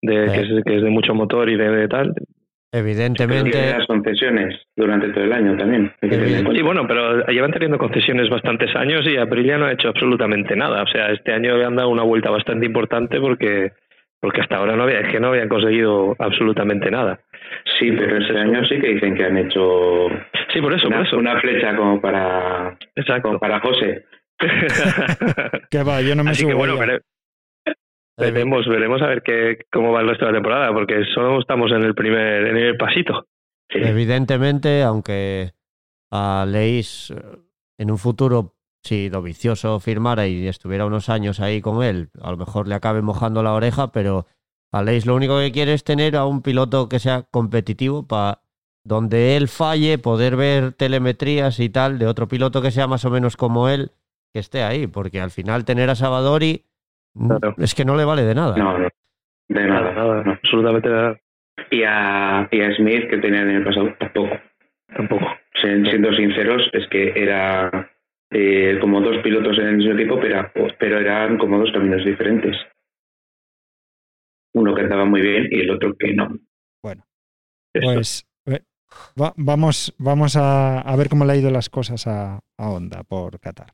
de, 0.00 0.28
Sí. 0.30 0.34
que, 0.34 0.40
es, 0.58 0.64
que 0.64 0.76
es 0.76 0.82
de 0.82 0.88
mucho 0.90 1.14
motor 1.14 1.50
y 1.50 1.56
de, 1.56 1.68
de 1.70 1.88
tal, 1.88 2.14
Evidentemente, 2.72 3.72
las 3.76 3.86
concesiones 3.86 4.54
durante 4.76 5.08
todo 5.08 5.24
el 5.24 5.32
año 5.32 5.56
también. 5.56 5.92
Sí, 6.00 6.62
bueno, 6.62 6.86
pero 6.86 7.26
llevan 7.26 7.50
teniendo 7.52 7.78
concesiones 7.78 8.30
bastantes 8.30 8.74
años 8.76 9.04
y 9.06 9.16
Aprilia 9.16 9.58
no 9.58 9.66
ha 9.66 9.72
hecho 9.72 9.88
absolutamente 9.88 10.54
nada. 10.54 10.82
O 10.82 10.86
sea, 10.86 11.10
este 11.10 11.32
año 11.32 11.56
le 11.56 11.64
han 11.64 11.74
dado 11.74 11.88
una 11.88 12.04
vuelta 12.04 12.30
bastante 12.30 12.66
importante 12.66 13.18
porque 13.20 13.72
porque 14.20 14.42
hasta 14.42 14.56
ahora 14.56 14.76
no 14.76 14.82
había, 14.82 15.00
es 15.00 15.08
que 15.08 15.18
no 15.18 15.28
habían 15.28 15.48
conseguido 15.48 16.14
absolutamente 16.18 16.90
nada. 16.90 17.20
Sí, 17.78 17.90
pero 17.92 18.18
este 18.18 18.38
año 18.38 18.62
sí 18.66 18.78
que 18.78 18.88
dicen 18.88 19.14
que 19.14 19.24
han 19.24 19.36
hecho 19.38 20.08
Sí, 20.52 20.60
por 20.60 20.72
eso, 20.74 20.88
por 20.88 20.96
una, 20.98 21.06
eso. 21.06 21.16
una 21.16 21.40
flecha 21.40 21.74
como 21.74 22.00
para, 22.00 22.76
Exacto. 22.94 23.22
como 23.28 23.38
para 23.40 23.60
José. 23.60 24.04
Que 25.70 25.82
va, 25.82 26.00
yo 26.02 26.14
no 26.14 26.24
me 26.24 26.30
Así 26.30 26.42
subo 26.42 26.50
que 26.50 26.54
bueno, 26.56 26.76
ya. 26.76 26.98
Vere- 28.20 28.32
veremos, 28.32 28.66
veremos 28.68 29.02
a 29.02 29.06
ver 29.06 29.22
qué, 29.22 29.58
cómo 29.72 29.92
va 29.92 30.00
el 30.00 30.08
resto 30.08 30.26
de 30.26 30.32
temporada, 30.32 30.72
porque 30.72 31.04
solo 31.14 31.40
estamos 31.40 31.70
en 31.72 31.82
el 31.82 31.94
primer, 31.94 32.46
en 32.46 32.56
el 32.56 32.76
pasito. 32.76 33.26
Evidentemente, 33.72 34.82
aunque 34.82 35.52
a 36.12 36.44
Leis 36.48 37.10
eh, 37.10 37.22
en 37.78 37.90
un 37.90 37.98
futuro, 37.98 38.54
si 38.82 39.08
Dovicioso 39.08 39.78
firmara 39.80 40.26
y 40.26 40.46
estuviera 40.48 40.86
unos 40.86 41.08
años 41.08 41.40
ahí 41.40 41.60
con 41.60 41.82
él, 41.82 42.08
a 42.20 42.30
lo 42.30 42.36
mejor 42.36 42.66
le 42.66 42.74
acabe 42.74 43.02
mojando 43.02 43.42
la 43.42 43.52
oreja, 43.52 43.92
pero 43.92 44.26
a 44.72 44.82
Leis 44.82 45.06
lo 45.06 45.14
único 45.14 45.38
que 45.38 45.52
quiere 45.52 45.72
es 45.74 45.84
tener 45.84 46.16
a 46.16 46.24
un 46.24 46.42
piloto 46.42 46.88
que 46.88 46.98
sea 46.98 47.22
competitivo 47.30 48.06
para 48.06 48.42
donde 48.84 49.36
él 49.36 49.48
falle, 49.48 49.98
poder 49.98 50.36
ver 50.36 50.72
telemetrías 50.72 51.60
y 51.60 51.68
tal 51.68 51.98
de 51.98 52.06
otro 52.06 52.28
piloto 52.28 52.62
que 52.62 52.70
sea 52.70 52.86
más 52.86 53.04
o 53.04 53.10
menos 53.10 53.36
como 53.36 53.68
él, 53.68 53.92
que 54.32 54.40
esté 54.40 54.62
ahí, 54.62 54.86
porque 54.86 55.20
al 55.20 55.30
final 55.30 55.64
tener 55.64 55.90
a 55.90 55.94
Savadori 55.94 56.64
mm, 56.64 56.69
Claro. 57.14 57.54
es 57.58 57.74
que 57.74 57.84
no 57.84 57.96
le 57.96 58.04
vale 58.04 58.22
de 58.22 58.34
nada. 58.34 58.56
No, 58.56 58.78
no. 58.78 58.88
De 59.48 59.66
nada. 59.66 59.92
nada, 59.92 60.22
no. 60.24 60.32
absolutamente 60.32 60.88
nada, 60.88 61.18
Y, 61.70 61.82
a, 61.82 62.48
y 62.50 62.60
a 62.60 62.74
Smith, 62.76 63.08
que 63.10 63.18
tenían 63.18 63.50
en 63.50 63.56
el 63.56 63.64
pasado, 63.64 63.94
tampoco. 63.98 64.36
tampoco. 64.96 65.26
Si- 65.54 65.84
Siendo 65.90 66.12
sinceros, 66.14 66.62
es 66.72 66.86
que 66.88 67.12
era 67.16 67.90
eh, 68.30 68.78
como 68.80 69.00
dos 69.00 69.18
pilotos 69.24 69.58
en 69.58 69.66
el 69.66 69.76
mismo 69.78 69.92
equipo, 69.94 70.20
pero, 70.20 70.50
pero 70.78 70.98
eran 71.00 71.36
como 71.38 71.58
dos 71.58 71.72
caminos 71.72 72.04
diferentes. 72.04 72.56
Uno 74.54 74.74
que 74.74 74.82
andaba 74.82 75.04
muy 75.04 75.20
bien 75.20 75.48
y 75.50 75.60
el 75.60 75.70
otro 75.70 75.94
que 75.98 76.12
no. 76.14 76.28
Bueno, 76.82 77.04
Esto. 77.74 77.92
pues 77.94 78.26
eh, 78.46 78.60
va- 79.20 79.34
vamos, 79.36 79.94
vamos 79.98 80.36
a, 80.36 80.80
a 80.80 80.96
ver 80.96 81.08
cómo 81.08 81.24
le 81.24 81.32
ha 81.32 81.36
ido 81.36 81.50
las 81.50 81.68
cosas 81.70 82.06
a, 82.06 82.36
a 82.58 82.70
Honda 82.70 83.02
por 83.04 83.38
Qatar. 83.40 83.72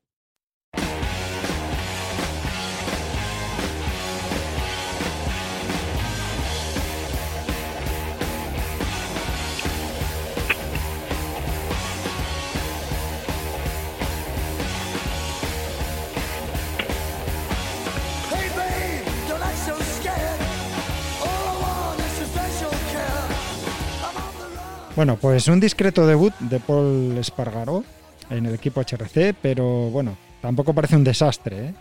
Bueno, 24.97 25.17
pues 25.21 25.47
un 25.49 25.61
discreto 25.61 26.07
debut 26.07 26.33
de 26.41 26.59
Paul 26.59 27.17
Espargaró 27.19 27.85
en 28.31 28.47
el 28.47 28.55
equipo 28.55 28.81
HRC, 28.81 29.35
pero 29.41 29.91
bueno, 29.91 30.17
tampoco 30.41 30.73
parece 30.73 30.97
un 30.97 31.05
desastre. 31.05 31.69
¿eh? 31.69 31.75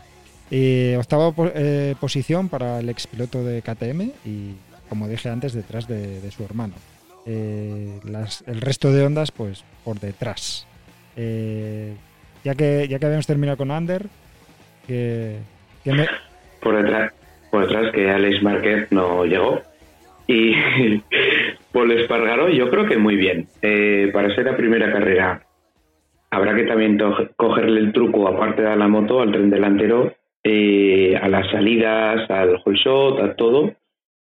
Y 0.51 0.95
octava 0.95 1.34
eh, 1.56 1.95
posición 1.99 2.49
para 2.49 2.80
el 2.80 2.89
expiloto 2.89 3.43
de 3.43 3.62
KTM 3.62 4.01
y, 4.25 4.56
como 4.89 5.08
dije 5.08 5.30
antes, 5.30 5.54
detrás 5.54 5.88
de, 5.88 6.30
su 6.30 6.43
hermano. 6.43 6.73
Eh, 7.25 7.99
las- 8.04 8.43
el 8.47 8.62
resto 8.62 8.91
de 8.91 9.04
ondas, 9.06 9.32
pues 9.32 9.63
por 9.84 9.99
detrás. 9.99 10.67
Eh, 11.15 11.95
ya, 12.43 12.54
que, 12.54 12.88
ya 12.89 12.99
que 12.99 13.06
habíamos 13.06 13.25
terminado 13.25 13.58
con 13.58 13.71
Ander, 13.71 14.06
que, 14.86 15.39
me- 15.86 16.08
Por 16.62 16.75
detrás, 16.84 17.13
por 17.49 17.62
detrás 17.67 17.93
que 17.93 18.12
Alex 18.12 18.43
Márquez 18.43 18.91
no 18.91 19.23
llegó. 19.25 19.62
Y 20.27 20.53
Paul 21.71 21.91
Espargaró, 21.91 22.49
yo 22.49 22.69
creo 22.69 22.85
que 22.88 22.97
muy 22.97 23.15
bien. 23.15 23.47
Eh, 23.61 24.09
para 24.13 24.33
ser 24.33 24.45
la 24.45 24.57
primera 24.57 24.91
carrera, 24.91 25.45
habrá 26.31 26.55
que 26.55 26.63
también 26.63 26.97
cogerle 27.35 27.79
el 27.79 27.93
truco, 27.93 28.27
aparte 28.27 28.61
de 28.61 28.75
la 28.75 28.88
moto, 28.88 29.21
al 29.21 29.31
tren 29.31 29.49
delantero, 29.49 30.13
eh, 30.43 31.15
a 31.21 31.27
las 31.27 31.49
salidas, 31.51 32.29
al 32.29 32.59
whole 32.63 32.77
shot, 32.77 33.19
a 33.21 33.35
todo. 33.35 33.73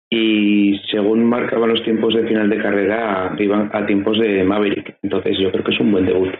Y 0.08 0.78
según 0.90 1.24
marcaban 1.24 1.70
los 1.70 1.82
tiempos 1.82 2.14
de 2.14 2.26
final 2.28 2.48
de 2.48 2.62
carrera, 2.62 3.34
iban 3.38 3.70
a 3.72 3.84
tiempos 3.86 4.18
de 4.18 4.44
Maverick. 4.44 4.96
Entonces 5.02 5.36
yo 5.38 5.50
creo 5.50 5.64
que 5.64 5.72
es 5.74 5.80
un 5.80 5.90
buen 5.92 6.06
debut. 6.06 6.32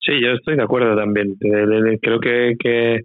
Sí, 0.00 0.20
yo 0.20 0.32
estoy 0.32 0.56
de 0.56 0.62
acuerdo 0.62 0.96
también. 0.96 1.34
De- 1.38 1.98
creo 2.00 2.20
que, 2.20 2.56
que 2.58 3.00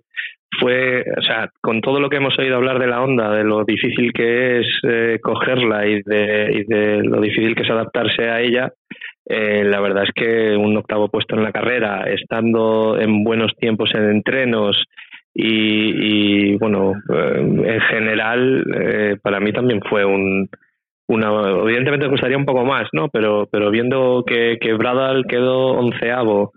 fue, 0.59 1.03
o 1.17 1.21
sea, 1.21 1.49
con 1.61 1.81
todo 1.81 1.99
lo 1.99 2.09
que 2.09 2.17
hemos 2.17 2.37
oído 2.39 2.55
hablar 2.55 2.79
de 2.79 2.87
la 2.87 3.01
onda, 3.01 3.31
de 3.31 3.43
lo 3.43 3.63
difícil 3.63 4.11
que 4.13 4.59
es 4.59 4.67
eh, 4.83 5.19
cogerla 5.21 5.87
y 5.87 6.01
de, 6.03 6.49
y 6.53 6.63
de 6.63 7.03
lo 7.03 7.21
difícil 7.21 7.55
que 7.55 7.63
es 7.63 7.69
adaptarse 7.69 8.29
a 8.29 8.41
ella, 8.41 8.71
eh, 9.27 9.63
la 9.63 9.79
verdad 9.79 10.03
es 10.03 10.11
que 10.13 10.55
un 10.55 10.77
octavo 10.77 11.07
puesto 11.09 11.35
en 11.35 11.43
la 11.43 11.51
carrera, 11.51 12.03
estando 12.07 12.97
en 12.99 13.23
buenos 13.23 13.55
tiempos 13.57 13.89
en 13.95 14.09
entrenos 14.09 14.83
y, 15.33 16.51
y, 16.51 16.57
bueno, 16.57 16.93
eh, 17.13 17.39
en 17.39 17.81
general, 17.81 18.63
eh, 18.73 19.17
para 19.21 19.39
mí 19.39 19.51
también 19.51 19.81
fue 19.81 20.05
un, 20.05 20.47
una, 21.07 21.27
evidentemente 21.61 22.05
me 22.05 22.11
gustaría 22.11 22.37
un 22.37 22.45
poco 22.45 22.65
más, 22.65 22.87
¿no? 22.93 23.09
Pero, 23.09 23.47
pero 23.51 23.69
viendo 23.71 24.23
que, 24.25 24.57
que 24.61 24.73
Bradal 24.73 25.25
quedó 25.27 25.73
onceavo, 25.73 26.53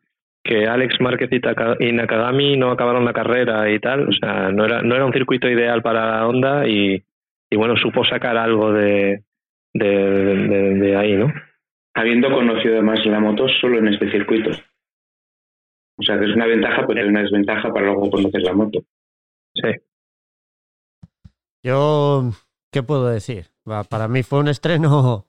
que 0.48 0.66
Alex 0.66 0.98
Márquez 1.00 1.28
y, 1.30 1.92
Nakagami 1.92 2.56
no 2.56 2.70
acabaron 2.70 3.04
la 3.04 3.12
carrera 3.12 3.70
y 3.70 3.78
tal, 3.80 4.08
o 4.08 4.12
sea, 4.12 4.50
no 4.50 4.64
era, 4.64 4.80
no 4.80 4.94
era 4.94 5.04
un 5.04 5.12
circuito 5.12 5.46
ideal 5.46 5.82
para 5.82 6.06
la 6.06 6.26
Honda 6.26 6.66
y, 6.66 7.04
y 7.50 7.56
bueno, 7.56 7.76
supo 7.76 8.02
sacar 8.06 8.38
algo 8.38 8.72
de, 8.72 9.24
de, 9.74 9.86
de- 9.86 10.74
de 10.76 10.96
ahí, 10.96 11.16
¿no? 11.16 11.30
Habiendo 11.94 12.32
conocido 12.32 12.74
además 12.74 13.04
la 13.04 13.20
moto 13.20 13.46
solo 13.60 13.78
en 13.78 13.88
este 13.88 14.10
circuito. 14.10 14.50
O 15.98 16.02
sea, 16.02 16.18
que 16.18 16.24
es 16.24 16.34
una 16.34 16.46
ventaja, 16.46 16.86
pero 16.86 17.02
es 17.02 17.08
una 17.08 17.20
desventaja 17.20 17.70
para 17.70 17.84
luego 17.86 18.08
conocer 18.10 18.40
la 18.40 18.54
moto. 18.54 18.80
Sí. 19.54 19.68
Yo, 21.62 22.30
¿qué 22.72 22.82
puedo 22.82 23.08
decir? 23.08 23.48
Va, 23.70 23.84
Para 23.84 24.08
mí 24.08 24.22
fue 24.22 24.38
un 24.38 24.48
estreno 24.48 25.26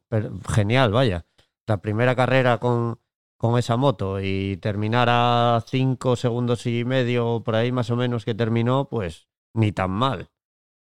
genial, 0.56 0.92
vaya. 0.94 1.26
La 1.68 1.82
primera 1.82 2.16
carrera 2.16 2.58
con, 2.58 3.00
con 3.40 3.58
esa 3.58 3.78
moto 3.78 4.20
y 4.22 4.58
terminar 4.58 5.08
a 5.10 5.64
cinco 5.66 6.16
segundos 6.18 6.66
y 6.66 6.84
medio, 6.84 7.42
por 7.44 7.56
ahí 7.56 7.72
más 7.72 7.90
o 7.90 7.96
menos 7.96 8.26
que 8.26 8.36
terminó, 8.36 8.90
pues 8.90 9.30
ni 9.56 9.72
tan 9.72 9.92
mal. 9.92 10.28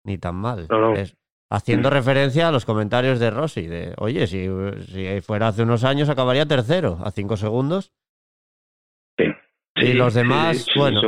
Ni 0.05 0.17
tan 0.19 0.37
mal. 0.37 0.67
No, 0.71 0.79
no. 0.79 0.95
Es- 0.95 1.17
haciendo 1.51 1.91
referencia 1.91 2.49
a 2.49 2.53
los 2.53 2.65
comentarios 2.65 3.19
de 3.19 3.31
Rossi, 3.31 3.67
de, 3.67 3.95
oye, 3.99 4.27
si, 4.29 4.49
si 4.87 5.21
fuera 5.23 5.49
hace 5.49 5.63
unos 5.63 5.83
años 5.85 6.09
acabaría 6.09 6.47
tercero, 6.47 6.99
a 7.03 7.11
cinco 7.11 7.37
segundos. 7.37 7.93
Y 9.79 9.93
los 9.93 10.15
demás, 10.15 10.59
sí, 10.59 10.71
bueno. 10.79 11.01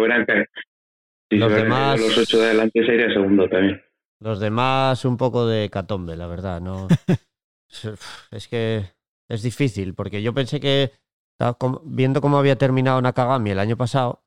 Los 1.31 1.53
demás- 1.53 2.01
los 2.01 2.19
ocho 2.19 2.39
de 2.39 2.47
adelante 2.47 2.85
sería 2.85 3.09
segundo 3.13 3.49
también. 3.49 3.81
Los 4.21 4.41
demás 4.41 5.05
un 5.05 5.17
poco 5.17 5.47
de 5.47 5.71
catombe, 5.71 6.17
la 6.17 6.27
verdad. 6.27 6.61
No, 6.61 6.89
es 8.31 8.49
que 8.49 8.85
es 9.29 9.43
difícil, 9.43 9.95
porque 9.95 10.23
yo 10.23 10.35
pensé 10.35 10.61
que, 10.61 10.93
estaba 11.39 11.81
viendo 11.85 12.21
cómo 12.21 12.39
había 12.39 12.59
terminado 12.59 13.01
Nakagami 13.01 13.51
el 13.51 13.61
año 13.61 13.77
pasado, 13.77 14.25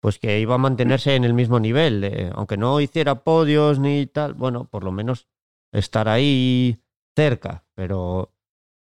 pues 0.00 0.18
que 0.18 0.40
iba 0.40 0.54
a 0.54 0.58
mantenerse 0.58 1.14
en 1.14 1.24
el 1.24 1.34
mismo 1.34 1.60
nivel, 1.60 2.00
de- 2.00 2.30
aunque 2.34 2.56
no 2.56 2.80
hiciera 2.80 3.24
podios 3.24 3.78
ni 3.78 4.06
tal, 4.06 4.34
bueno, 4.34 4.64
por 4.68 4.82
lo 4.84 4.92
menos 4.92 5.28
estar 5.72 6.08
ahí 6.08 6.78
cerca, 7.14 7.64
pero, 7.74 8.32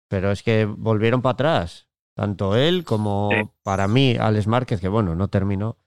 pero 0.09 0.31
es 0.31 0.43
que 0.43 0.65
volvieron 0.65 1.21
para 1.21 1.33
atrás, 1.33 1.89
tanto 2.15 2.55
él 2.55 2.83
como 2.85 3.29
Sí. 3.33 3.49
para 3.63 3.87
mí 3.87 4.15
Alex 4.17 4.47
Márquez, 4.47 4.79
que 4.79 4.87
bueno, 4.87 5.15
no 5.15 5.27
terminó, 5.29 5.77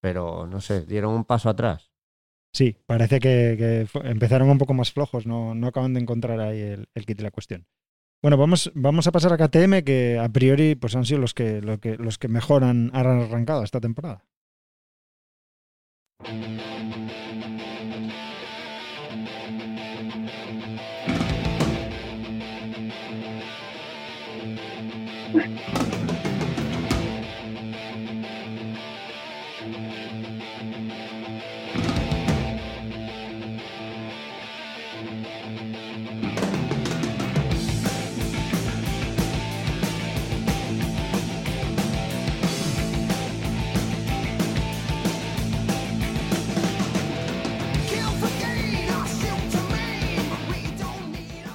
pero 0.00 0.46
no 0.46 0.60
sé, 0.60 0.84
dieron 0.84 1.14
un 1.14 1.24
paso 1.24 1.48
atrás. 1.48 1.92
Sí, 2.52 2.76
parece 2.86 3.20
que, 3.20 3.86
empezaron 4.04 4.50
un 4.50 4.58
poco 4.58 4.74
más 4.74 4.92
flojos, 4.92 5.26
no, 5.26 5.54
no 5.54 5.68
acaban 5.68 5.94
de 5.94 6.00
encontrar 6.00 6.40
ahí 6.40 6.60
el, 6.60 6.88
el 6.94 7.06
kit 7.06 7.16
de 7.16 7.22
la 7.24 7.30
cuestión. 7.30 7.66
Bueno, 8.22 8.36
vamos, 8.36 8.70
vamos 8.76 9.08
a 9.08 9.12
pasar 9.12 9.32
a 9.32 9.36
KTM, 9.36 9.82
que 9.82 10.16
a 10.16 10.28
priori 10.28 10.76
pues 10.76 10.94
han 10.94 11.04
sido 11.04 11.20
los 11.20 11.34
que, 11.34 11.60
lo 11.60 11.78
que, 11.78 11.96
los 11.96 12.18
que 12.18 12.28
mejor 12.28 12.62
han, 12.62 12.90
han 12.94 13.06
arrancado 13.06 13.64
esta 13.64 13.80
temporada. 13.80 14.24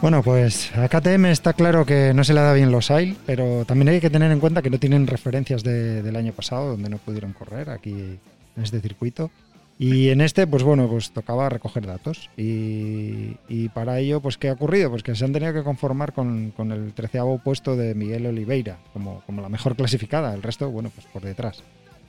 Bueno, 0.02 0.22
pues 0.22 0.72
a 0.78 0.88
KTM 0.88 1.26
está 1.26 1.54
claro 1.54 1.86
que 1.86 2.14
no 2.14 2.24
se 2.24 2.34
le 2.34 2.42
da 2.42 2.54
bien 2.54 2.72
los 2.72 2.92
AIL, 2.92 3.18
pero 3.26 3.66
también 3.66 3.90
hay 3.90 4.00
que 4.00 4.12
tener 4.12 4.32
en 4.32 4.40
cuenta 4.40 4.62
que 4.62 4.70
no 4.70 4.78
tienen 4.78 5.08
referencias 5.08 5.64
de- 5.64 6.04
del 6.04 6.16
año 6.16 6.34
pasado, 6.34 6.70
donde 6.72 6.90
no 6.90 6.98
pudieron 6.98 7.34
correr 7.34 7.70
aquí 7.72 7.92
en 7.92 8.64
este 8.64 8.80
circuito. 8.80 9.32
Y 9.80 10.10
en 10.10 10.22
este, 10.22 10.48
pues 10.48 10.64
bueno, 10.64 10.88
pues 10.88 11.12
tocaba 11.12 11.50
recoger 11.50 11.86
datos. 11.86 12.30
Y, 12.38 13.38
y 13.48 13.70
para 13.74 14.00
ello, 14.00 14.22
pues 14.22 14.38
¿qué 14.38 14.50
ha 14.50 14.54
ocurrido? 14.54 14.90
Pues 14.92 15.04
que 15.04 15.16
se 15.16 15.26
han 15.26 15.34
tenido 15.34 15.54
que 15.54 15.64
conformar 15.64 16.14
con, 16.14 16.52
con 16.52 16.72
el 16.72 16.94
treceavo 16.94 17.38
puesto 17.40 17.76
de 17.76 17.94
Miguel 17.96 18.26
Oliveira, 18.28 18.78
como, 18.94 19.22
como 19.26 19.42
la 19.42 19.50
mejor 19.50 19.76
clasificada. 19.76 20.34
El 20.34 20.42
resto, 20.44 20.70
bueno, 20.70 20.92
pues 20.94 21.06
por 21.08 21.24
detrás. 21.24 21.64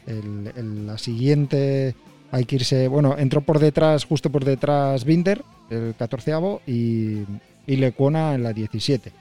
El- 0.06 0.50
el- 0.56 0.86
la 0.86 0.96
siguiente 0.98 1.94
hay 2.32 2.44
que 2.44 2.56
irse, 2.56 2.88
bueno, 2.88 3.16
entró 3.18 3.40
por 3.42 3.58
detrás, 3.58 4.04
justo 4.04 4.30
por 4.30 4.44
detrás 4.44 5.04
Binder, 5.04 5.42
el 5.70 5.94
catorceavo, 5.98 6.60
y, 6.66 7.22
y 7.68 7.76
Lecuona 7.76 8.34
en 8.34 8.42
la 8.42 8.52
17. 8.52 9.12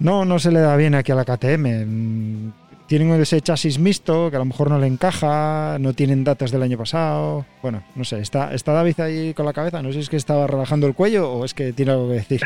No, 0.00 0.24
no 0.26 0.38
se 0.38 0.50
le 0.50 0.60
da 0.60 0.76
bien 0.76 0.94
aquí 0.94 1.12
a 1.12 1.14
la 1.14 1.24
KTM. 1.24 1.86
Mm, 1.86 2.52
Tienen 2.86 3.12
ese 3.20 3.40
chasis 3.40 3.78
mixto 3.78 4.30
que 4.30 4.36
a 4.36 4.40
lo 4.40 4.44
mejor 4.44 4.68
no 4.68 4.78
le 4.78 4.88
encaja, 4.88 5.76
no 5.78 5.92
tienen 5.92 6.24
datos 6.24 6.50
del 6.50 6.64
año 6.64 6.76
pasado. 6.76 7.46
Bueno, 7.62 7.84
no 7.94 8.02
sé, 8.02 8.18
está, 8.18 8.52
está 8.52 8.72
David 8.72 8.98
ahí 8.98 9.32
con 9.32 9.46
la 9.46 9.52
cabeza. 9.52 9.80
No 9.80 9.90
sé 9.90 9.94
si 9.94 10.00
es 10.00 10.08
que 10.10 10.16
estaba 10.16 10.48
relajando 10.48 10.88
el 10.88 10.94
cuello 10.94 11.30
o 11.32 11.44
es 11.44 11.54
que 11.54 11.72
tiene 11.72 11.92
algo 11.92 12.08
que 12.08 12.14
decir. 12.14 12.40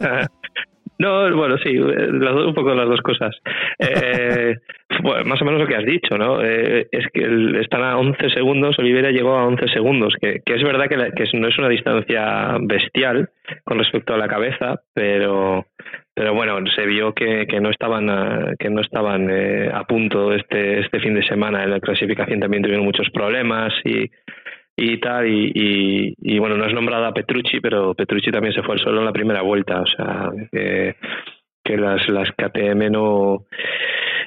No, 1.00 1.34
bueno, 1.34 1.56
sí, 1.58 1.70
eh, 1.70 2.08
las 2.12 2.34
dos- 2.34 2.48
un 2.48 2.54
poco 2.54 2.74
las 2.74 2.86
dos 2.88 3.00
cosas. 3.00 3.34
Eh, 3.80 4.56
bueno, 5.02 5.24
más 5.24 5.40
o 5.40 5.44
menos 5.46 5.60
lo 5.60 5.66
que 5.66 5.76
has 5.76 5.84
dicho, 5.86 6.18
¿no? 6.18 6.42
Eh, 6.44 6.86
es 6.92 7.06
que 7.14 7.22
el- 7.22 7.56
están 7.56 7.82
a 7.82 7.96
11 7.96 8.28
segundos, 8.28 8.78
Olivera 8.78 9.10
llegó 9.10 9.34
a 9.36 9.46
11 9.46 9.66
segundos, 9.68 10.14
que, 10.20 10.40
que 10.44 10.54
es 10.56 10.62
verdad 10.62 10.88
que, 10.88 10.96
la- 10.98 11.10
que 11.12 11.24
no 11.38 11.48
es 11.48 11.56
una 11.58 11.68
distancia 11.70 12.56
bestial 12.60 13.30
con 13.64 13.78
respecto 13.78 14.12
a 14.14 14.18
la 14.18 14.28
cabeza, 14.28 14.82
pero 14.92 15.64
pero 16.12 16.34
bueno, 16.34 16.58
se 16.76 16.84
vio 16.84 17.14
que, 17.14 17.46
que 17.46 17.60
no 17.60 17.70
estaban 17.70 18.10
a, 18.10 18.52
que 18.58 18.68
no 18.68 18.82
estaban 18.82 19.28
eh, 19.30 19.70
a 19.72 19.84
punto 19.84 20.34
este 20.34 20.80
este 20.80 21.00
fin 21.00 21.14
de 21.14 21.22
semana 21.22 21.62
en 21.64 21.70
la 21.70 21.80
clasificación 21.80 22.40
también 22.40 22.62
tuvieron 22.62 22.84
muchos 22.84 23.08
problemas 23.10 23.72
y 23.84 24.10
y 24.80 24.98
tal, 24.98 25.28
y, 25.28 25.52
y, 25.54 26.14
y, 26.18 26.38
bueno, 26.38 26.56
no 26.56 26.64
es 26.64 26.72
nombrada 26.72 27.12
Petrucci, 27.12 27.60
pero 27.60 27.94
Petrucci 27.94 28.30
también 28.30 28.54
se 28.54 28.62
fue 28.62 28.74
al 28.74 28.80
suelo 28.80 29.00
en 29.00 29.04
la 29.04 29.12
primera 29.12 29.42
vuelta, 29.42 29.82
o 29.82 29.86
sea, 29.86 30.30
que, 30.50 30.96
que 31.62 31.76
las, 31.76 32.08
las 32.08 32.30
KTM 32.32 32.90
no... 32.90 33.44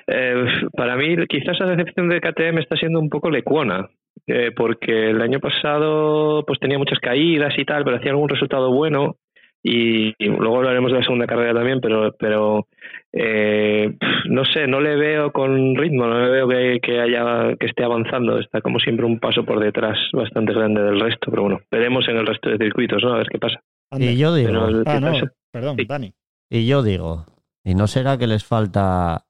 Eh, 0.05 0.45
para 0.75 0.95
mí, 0.95 1.15
quizás 1.27 1.59
la 1.59 1.75
decepción 1.75 2.07
de 2.09 2.21
KTM 2.21 2.59
está 2.59 2.75
siendo 2.75 2.99
un 2.99 3.09
poco 3.09 3.31
lecuona, 3.31 3.89
eh, 4.27 4.51
porque 4.55 5.09
el 5.09 5.21
año 5.21 5.39
pasado 5.39 6.43
pues 6.45 6.59
tenía 6.59 6.77
muchas 6.77 6.99
caídas 6.99 7.53
y 7.57 7.65
tal, 7.65 7.83
pero 7.83 7.97
hacía 7.97 8.11
algún 8.11 8.29
resultado 8.29 8.71
bueno, 8.71 9.15
y, 9.63 10.09
y 10.17 10.27
luego 10.27 10.57
hablaremos 10.57 10.91
de 10.91 10.97
la 10.99 11.03
segunda 11.03 11.25
carrera 11.25 11.53
también, 11.53 11.79
pero 11.81 12.13
pero 12.19 12.67
eh, 13.13 13.95
no 14.25 14.43
sé, 14.45 14.67
no 14.67 14.81
le 14.81 14.95
veo 14.95 15.31
con 15.31 15.75
ritmo, 15.75 16.05
no 16.07 16.19
le 16.19 16.29
veo 16.31 16.47
que, 16.49 16.79
que 16.81 16.99
haya 16.99 17.55
que 17.59 17.67
esté 17.67 17.83
avanzando, 17.83 18.39
está 18.39 18.59
como 18.61 18.79
siempre 18.79 19.05
un 19.05 19.19
paso 19.19 19.45
por 19.45 19.59
detrás 19.59 19.97
bastante 20.13 20.51
grande 20.53 20.81
del 20.83 20.99
resto, 20.99 21.29
pero 21.31 21.43
bueno, 21.43 21.61
veremos 21.71 22.07
en 22.09 22.17
el 22.17 22.25
resto 22.27 22.49
de 22.49 22.57
circuitos, 22.57 23.01
¿no? 23.03 23.13
A 23.13 23.17
ver 23.17 23.27
qué 23.29 23.39
pasa. 23.39 23.61
Y 23.97 24.17
yo 24.17 24.33
digo, 24.35 24.49
Pero 24.49 24.83
Ah, 24.85 24.99
no, 24.99 25.11
perdón, 25.51 25.77
Sí. 25.77 25.85
Dani. 25.85 26.13
Y 26.49 26.67
yo 26.67 26.81
digo, 26.83 27.25
¿y 27.63 27.75
no 27.75 27.87
será 27.87 28.17
que 28.17 28.27
les 28.27 28.43
falta 28.43 29.25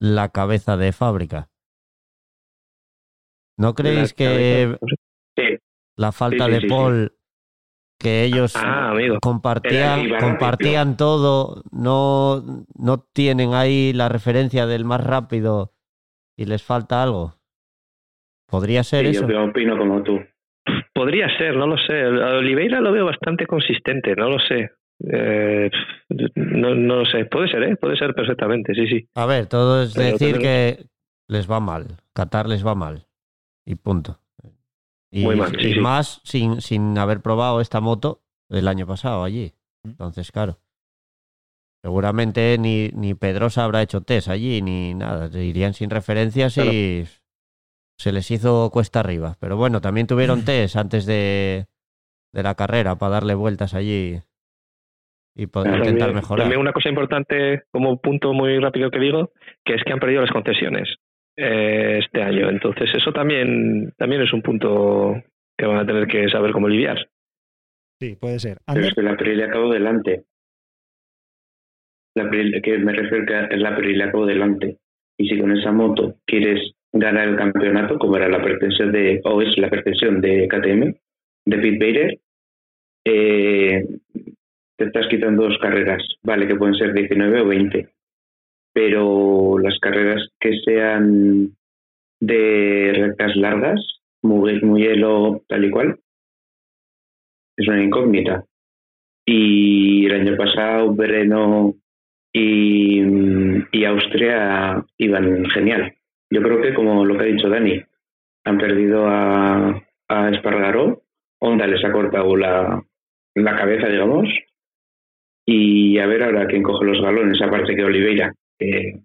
la 0.00 0.30
cabeza 0.30 0.76
de 0.76 0.92
fábrica? 0.92 1.48
¿No 3.58 3.74
creéis 3.74 4.10
la 4.12 4.16
que 4.16 4.24
cabeza- 4.24 4.78
Sí. 5.36 5.58
la 5.96 6.12
falta 6.12 6.44
Sí, 6.46 6.50
sí, 6.50 6.54
de 6.54 6.60
sí, 6.60 6.66
sí. 6.66 6.68
Paul, 6.72 7.12
que 7.98 8.22
ellos 8.24 8.54
Ah, 8.56 8.90
amigo. 8.90 9.18
compartían, 9.20 10.08
compartían 10.20 10.96
todo, 10.96 11.62
no, 11.72 12.42
no 12.78 12.98
tienen 13.12 13.54
ahí 13.54 13.92
la 13.92 14.08
referencia 14.08 14.66
del 14.66 14.84
más 14.84 15.02
rápido 15.04 15.72
y 16.36 16.44
les 16.44 16.62
falta 16.62 17.02
algo? 17.02 17.34
¿Podría 18.46 18.82
ser 18.84 19.04
Sí, 19.06 19.10
eso? 19.16 19.28
yo 19.28 19.44
opino 19.44 19.76
como 19.76 20.02
tú. 20.02 20.18
Podría 20.94 21.28
ser, 21.38 21.56
no 21.56 21.66
lo 21.66 21.76
sé. 21.78 22.02
A 22.02 22.36
Oliveira 22.38 22.80
lo 22.80 22.92
veo 22.92 23.04
bastante 23.04 23.46
consistente, 23.46 24.14
no 24.16 24.30
lo 24.30 24.38
sé. 24.38 24.70
Eh, 25.10 25.70
no, 26.34 26.74
no 26.74 26.96
lo 26.96 27.04
sé. 27.06 27.24
Puede 27.26 27.48
ser, 27.48 27.62
¿eh? 27.64 27.76
Puede 27.76 27.96
ser 27.96 28.14
perfectamente, 28.14 28.74
sí, 28.74 28.86
sí. 28.88 29.08
A 29.14 29.26
ver, 29.26 29.46
todo 29.46 29.82
es 29.82 29.94
Pero 29.94 30.12
decir 30.12 30.38
tenemos- 30.38 30.42
que, 30.42 30.86
les 31.28 31.50
va 31.50 31.60
mal. 31.60 31.86
Qatar 32.14 32.48
les 32.48 32.66
va 32.66 32.74
mal. 32.74 33.06
Y 33.66 33.74
punto. 33.76 34.18
Y, 35.10 35.24
Muy 35.24 35.36
mal, 35.36 35.52
sí, 35.58 35.68
y 35.68 35.74
sí. 35.74 35.80
más 35.80 36.20
sin, 36.24 36.60
sin 36.60 36.98
haber 36.98 37.20
probado 37.20 37.60
esta 37.60 37.80
moto 37.80 38.22
el 38.50 38.68
año 38.68 38.86
pasado 38.86 39.24
allí. 39.24 39.54
Entonces, 39.84 40.30
claro. 40.32 40.58
Seguramente 41.82 42.56
ni, 42.58 42.88
ni 42.88 43.14
Pedrosa 43.14 43.64
habrá 43.64 43.82
hecho 43.82 44.00
test 44.02 44.28
allí 44.28 44.60
ni 44.62 44.94
nada. 44.94 45.30
Irían 45.38 45.74
sin 45.74 45.90
referencias 45.90 46.58
y 46.58 47.04
se 47.96 48.12
les 48.12 48.30
hizo 48.30 48.70
cuesta 48.70 49.00
arriba. 49.00 49.36
Pero 49.40 49.56
bueno, 49.56 49.80
también 49.80 50.06
tuvieron 50.06 50.44
test 50.44 50.76
antes 50.76 51.06
de, 51.06 51.66
de 52.32 52.42
la 52.42 52.54
carrera 52.54 52.96
para 52.96 53.14
darle 53.14 53.34
vueltas 53.34 53.74
allí 53.74 54.20
y 55.34 55.46
poder 55.46 55.76
intentar 55.76 56.12
mejorar. 56.12 56.44
también 56.44 56.60
una 56.60 56.72
cosa 56.72 56.88
importante, 56.88 57.62
como 57.70 58.00
punto 58.00 58.32
muy 58.32 58.58
rápido 58.58 58.90
que 58.90 58.98
digo, 58.98 59.32
que 59.64 59.74
es 59.74 59.84
que 59.84 59.92
han 59.92 60.00
perdido 60.00 60.22
las 60.22 60.32
concesiones 60.32 60.98
eh, 61.40 62.00
este 62.00 62.20
año. 62.20 62.50
Entonces 62.50 62.90
eso 62.94 63.12
también, 63.12 63.92
también 63.96 64.22
es 64.22 64.32
un 64.32 64.42
punto 64.42 65.22
que 65.56 65.66
van 65.66 65.78
a 65.78 65.86
tener 65.86 66.08
que 66.08 66.28
saber 66.28 66.50
cómo 66.50 66.68
lidiar. 66.68 67.08
Sí, 68.00 68.16
puede 68.16 68.40
ser. 68.40 68.58
Pero 68.66 68.86
es 68.86 68.94
que 68.94 69.02
la 69.02 69.16
Pirelli 69.16 69.42
acabó 69.42 69.72
delante. 69.72 70.24
La 72.16 72.28
Pirelli, 72.28 72.60
que 72.60 72.78
me 72.78 72.92
refiero 72.92 73.24
que 73.26 73.56
la 73.56 73.76
Pirelli 73.76 74.02
acabó 74.02 74.26
delante. 74.26 74.78
Y 75.16 75.28
si 75.28 75.38
con 75.38 75.56
esa 75.56 75.70
moto 75.70 76.16
quieres 76.26 76.72
ganar 76.92 77.28
el 77.28 77.36
campeonato, 77.36 77.98
como 77.98 78.16
era 78.16 78.28
la 78.28 78.42
pretensión 78.42 78.90
de, 78.90 79.20
o 79.24 79.40
es 79.40 79.56
la 79.58 79.70
pretensión 79.70 80.20
de 80.20 80.48
KTM, 80.48 80.94
de 81.46 81.58
Pete 81.58 81.78
Bader, 81.78 82.18
eh, 83.04 83.84
te 84.76 84.84
estás 84.84 85.06
quitando 85.08 85.44
dos 85.44 85.58
carreras, 85.58 86.02
vale, 86.22 86.46
que 86.46 86.56
pueden 86.56 86.74
ser 86.74 86.92
19 86.94 87.40
o 87.40 87.46
20. 87.46 87.88
Pero 88.78 89.58
las 89.58 89.76
carreras 89.80 90.28
que 90.38 90.52
sean 90.64 91.48
de 92.20 92.92
rectas 92.94 93.34
largas, 93.34 93.80
hielo, 94.22 95.42
tal 95.48 95.64
y 95.64 95.70
cual, 95.72 95.98
es 97.56 97.66
una 97.66 97.82
incógnita. 97.82 98.44
Y 99.26 100.06
el 100.06 100.20
año 100.20 100.36
pasado, 100.36 100.92
Breno 100.92 101.74
y, 102.32 103.02
y 103.72 103.84
Austria 103.84 104.86
iban 104.96 105.46
genial. 105.46 105.96
Yo 106.30 106.40
creo 106.40 106.62
que, 106.62 106.72
como 106.72 107.04
lo 107.04 107.18
que 107.18 107.24
ha 107.24 107.32
dicho 107.32 107.48
Dani, 107.48 107.82
han 108.44 108.58
perdido 108.58 109.08
a, 109.08 109.82
a 110.08 110.30
Espargaró, 110.30 111.02
Honda 111.40 111.66
les 111.66 111.84
ha 111.84 111.90
cortado 111.90 112.36
la, 112.36 112.80
la 113.34 113.56
cabeza, 113.56 113.88
digamos, 113.88 114.28
y 115.44 115.98
a 115.98 116.06
ver 116.06 116.22
ahora 116.22 116.46
quién 116.46 116.62
coge 116.62 116.84
los 116.84 117.02
galones, 117.02 117.42
aparte 117.42 117.74
que 117.74 117.82
Oliveira, 117.82 118.32
que, 118.58 119.00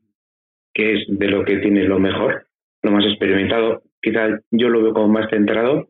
que 0.73 0.93
es 0.93 1.05
de 1.07 1.27
lo 1.27 1.43
que 1.45 1.57
tiene 1.57 1.83
lo 1.83 1.99
mejor, 1.99 2.47
lo 2.81 2.91
más 2.91 3.05
experimentado. 3.05 3.83
Quizá 4.01 4.27
yo 4.51 4.69
lo 4.69 4.81
veo 4.83 4.93
como 4.93 5.07
más 5.09 5.29
centrado, 5.29 5.89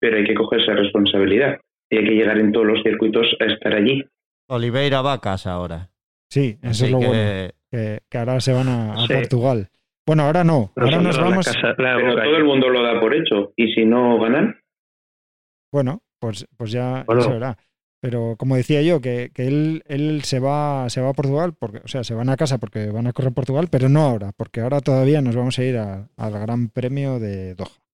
pero 0.00 0.16
hay 0.16 0.24
que 0.24 0.34
coger 0.34 0.60
esa 0.60 0.74
responsabilidad 0.74 1.60
y 1.90 1.98
hay 1.98 2.04
que 2.04 2.14
llegar 2.14 2.38
en 2.38 2.52
todos 2.52 2.66
los 2.66 2.82
circuitos 2.82 3.26
a 3.40 3.44
estar 3.44 3.74
allí. 3.74 4.04
Oliveira 4.48 5.02
va 5.02 5.14
a 5.14 5.20
casa 5.20 5.52
ahora. 5.52 5.90
sí, 6.30 6.58
eso 6.62 6.70
Así 6.70 6.84
es 6.86 6.90
lo 6.90 7.00
que 7.00 7.06
bueno. 7.06 7.50
Que, 7.70 7.98
que 8.10 8.18
ahora 8.18 8.40
se 8.40 8.52
van 8.54 8.68
a, 8.68 8.94
a 8.94 9.06
Sí. 9.06 9.12
Portugal. 9.14 9.68
Bueno, 10.06 10.22
ahora 10.22 10.42
no. 10.42 10.72
Pero 10.74 10.86
Ahora 10.86 11.02
nos 11.02 11.18
la 11.18 11.22
vamos. 11.24 11.46
casa- 11.46 11.74
la 11.76 11.96
Pero 11.96 12.14
todo 12.16 12.36
el 12.38 12.44
mundo 12.44 12.68
lo 12.70 12.82
da 12.82 12.98
por 12.98 13.14
hecho 13.14 13.52
y 13.56 13.72
si 13.74 13.84
no 13.84 14.18
ganan, 14.18 14.58
Bueno, 15.70 16.00
pues, 16.18 16.46
pues 16.56 16.72
ya 16.72 17.04
Bueno. 17.06 17.20
se 17.22 17.30
verá. 17.30 17.56
Pero 18.00 18.36
como 18.38 18.56
decía 18.56 18.82
yo, 18.82 19.00
que, 19.00 19.30
que 19.34 19.46
él, 19.46 19.82
él 19.86 20.22
se 20.24 20.38
va, 20.38 20.88
se 20.88 21.00
va 21.00 21.10
a 21.10 21.14
Portugal, 21.14 21.54
porque, 21.54 21.78
o 21.78 21.88
sea, 21.88 22.04
se 22.04 22.14
van 22.14 22.28
a 22.28 22.36
casa 22.36 22.58
porque 22.58 22.90
van 22.90 23.06
a 23.06 23.12
correr 23.12 23.32
Portugal, 23.32 23.68
pero 23.70 23.88
no 23.88 24.02
ahora, 24.02 24.32
porque 24.36 24.60
ahora 24.60 24.80
todavía 24.80 25.20
nos 25.20 25.34
vamos 25.34 25.58
a 25.58 25.64
ir 25.64 25.76
al 25.76 26.08
Gran 26.16 26.68
Premio 26.68 27.18
de 27.18 27.54
Doha. 27.54 27.87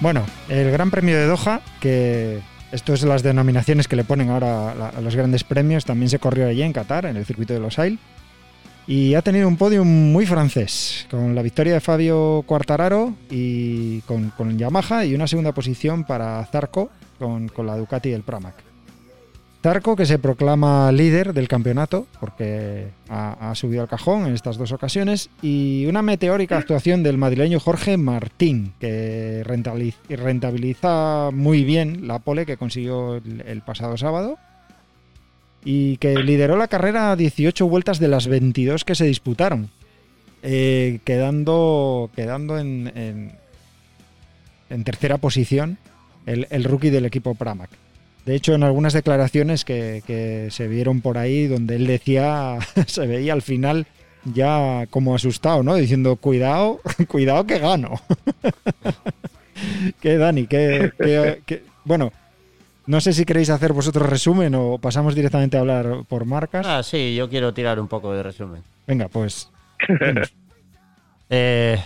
Bueno, 0.00 0.24
el 0.48 0.70
Gran 0.70 0.92
Premio 0.92 1.16
de 1.16 1.26
Doha, 1.26 1.60
que 1.80 2.40
esto 2.70 2.94
es 2.94 3.02
las 3.02 3.24
denominaciones 3.24 3.88
que 3.88 3.96
le 3.96 4.04
ponen 4.04 4.30
ahora 4.30 4.90
a, 4.90 5.00
los 5.00 5.16
grandes 5.16 5.42
premios, 5.42 5.84
también 5.84 6.08
se 6.08 6.20
corrió 6.20 6.46
allí 6.46 6.62
en 6.62 6.72
Qatar, 6.72 7.06
en 7.06 7.16
el 7.16 7.26
circuito 7.26 7.52
de 7.52 7.58
Los 7.60 7.80
Ailes. 7.80 7.98
Y 8.86 9.14
ha 9.14 9.22
tenido 9.22 9.48
un 9.48 9.56
podio 9.56 9.84
muy 9.84 10.24
francés, 10.24 11.06
con 11.10 11.34
la 11.34 11.42
victoria 11.42 11.74
de 11.74 11.80
Fabio 11.80 12.44
Quartararo 12.46 13.12
y 13.28 14.00
con, 14.02 14.30
con 14.30 14.56
Yamaha 14.56 15.04
y 15.04 15.14
una 15.14 15.26
segunda 15.26 15.52
posición 15.52 16.04
para 16.04 16.42
Zarco 16.46 16.90
con, 17.18 17.48
con 17.48 17.66
la 17.66 17.76
Ducati 17.76 18.10
del 18.10 18.22
Pramac. 18.22 18.67
Zarco 19.68 19.96
que 19.96 20.06
se 20.06 20.18
proclama 20.18 20.90
líder 20.92 21.34
del 21.34 21.46
campeonato 21.46 22.06
porque 22.20 22.88
ha, 23.10 23.54
subido 23.54 23.82
al 23.82 23.88
cajón 23.88 24.26
en 24.26 24.32
estas 24.32 24.56
dos 24.56 24.72
ocasiones 24.72 25.28
y 25.42 25.84
una 25.84 26.00
meteórica 26.00 26.56
actuación 26.56 27.02
del 27.02 27.18
madrileño 27.18 27.60
Jorge 27.60 27.98
Martín 27.98 28.72
que 28.80 29.42
rentabiliz- 29.44 29.98
rentabiliza 30.08 31.28
muy 31.34 31.64
bien 31.64 32.06
la 32.08 32.18
pole 32.18 32.46
que 32.46 32.56
consiguió 32.56 33.16
el, 33.16 33.60
pasado 33.60 33.98
sábado 33.98 34.38
y 35.66 35.98
que 35.98 36.14
lideró 36.14 36.56
la 36.56 36.68
carrera 36.68 37.10
a 37.12 37.16
18 37.16 37.68
vueltas 37.68 37.98
de 37.98 38.08
las 38.08 38.26
22 38.26 38.86
que 38.86 38.94
se 38.94 39.04
disputaron, 39.04 39.68
eh, 40.42 41.00
quedando, 41.04 42.08
quedando 42.16 42.56
en, 42.58 42.90
en- 42.94 43.32
en 44.70 44.84
tercera 44.84 45.18
posición 45.18 45.76
el, 46.24 46.46
el 46.48 46.64
rookie 46.64 46.88
del 46.88 47.04
equipo 47.04 47.34
Pramac. 47.34 47.68
De 48.28 48.34
hecho, 48.34 48.52
en 48.52 48.62
algunas 48.62 48.92
declaraciones 48.92 49.64
que, 49.64 50.02
que 50.06 50.48
se 50.50 50.68
vieron 50.68 51.00
por 51.00 51.16
ahí, 51.16 51.46
donde 51.46 51.76
él 51.76 51.86
decía, 51.86 52.58
se 52.86 53.06
veía 53.06 53.32
al 53.32 53.40
final 53.40 53.86
ya 54.26 54.84
como 54.90 55.14
asustado, 55.14 55.62
¿no? 55.62 55.74
Diciendo, 55.76 56.16
cuidado, 56.16 56.78
cuidado 57.08 57.46
que 57.46 57.58
gano. 57.58 57.94
¿Qué, 60.02 60.18
Dani? 60.18 60.46
¿Qué, 60.46 60.92
qué- 60.98 61.42
qué- 61.46 61.62
Bueno, 61.84 62.12
no 62.86 63.00
sé 63.00 63.14
si 63.14 63.24
queréis 63.24 63.48
hacer 63.48 63.72
vosotros 63.72 64.06
resumen 64.06 64.54
o 64.54 64.76
pasamos 64.76 65.14
directamente 65.14 65.56
a 65.56 65.60
hablar 65.60 66.04
por 66.06 66.26
marcas. 66.26 66.66
Ah, 66.68 66.82
sí, 66.82 67.14
yo 67.14 67.30
quiero 67.30 67.54
tirar 67.54 67.80
un 67.80 67.88
poco 67.88 68.12
de 68.12 68.22
resumen. 68.22 68.62
Venga, 68.86 69.08
pues. 69.08 69.48
Eh, 71.30 71.82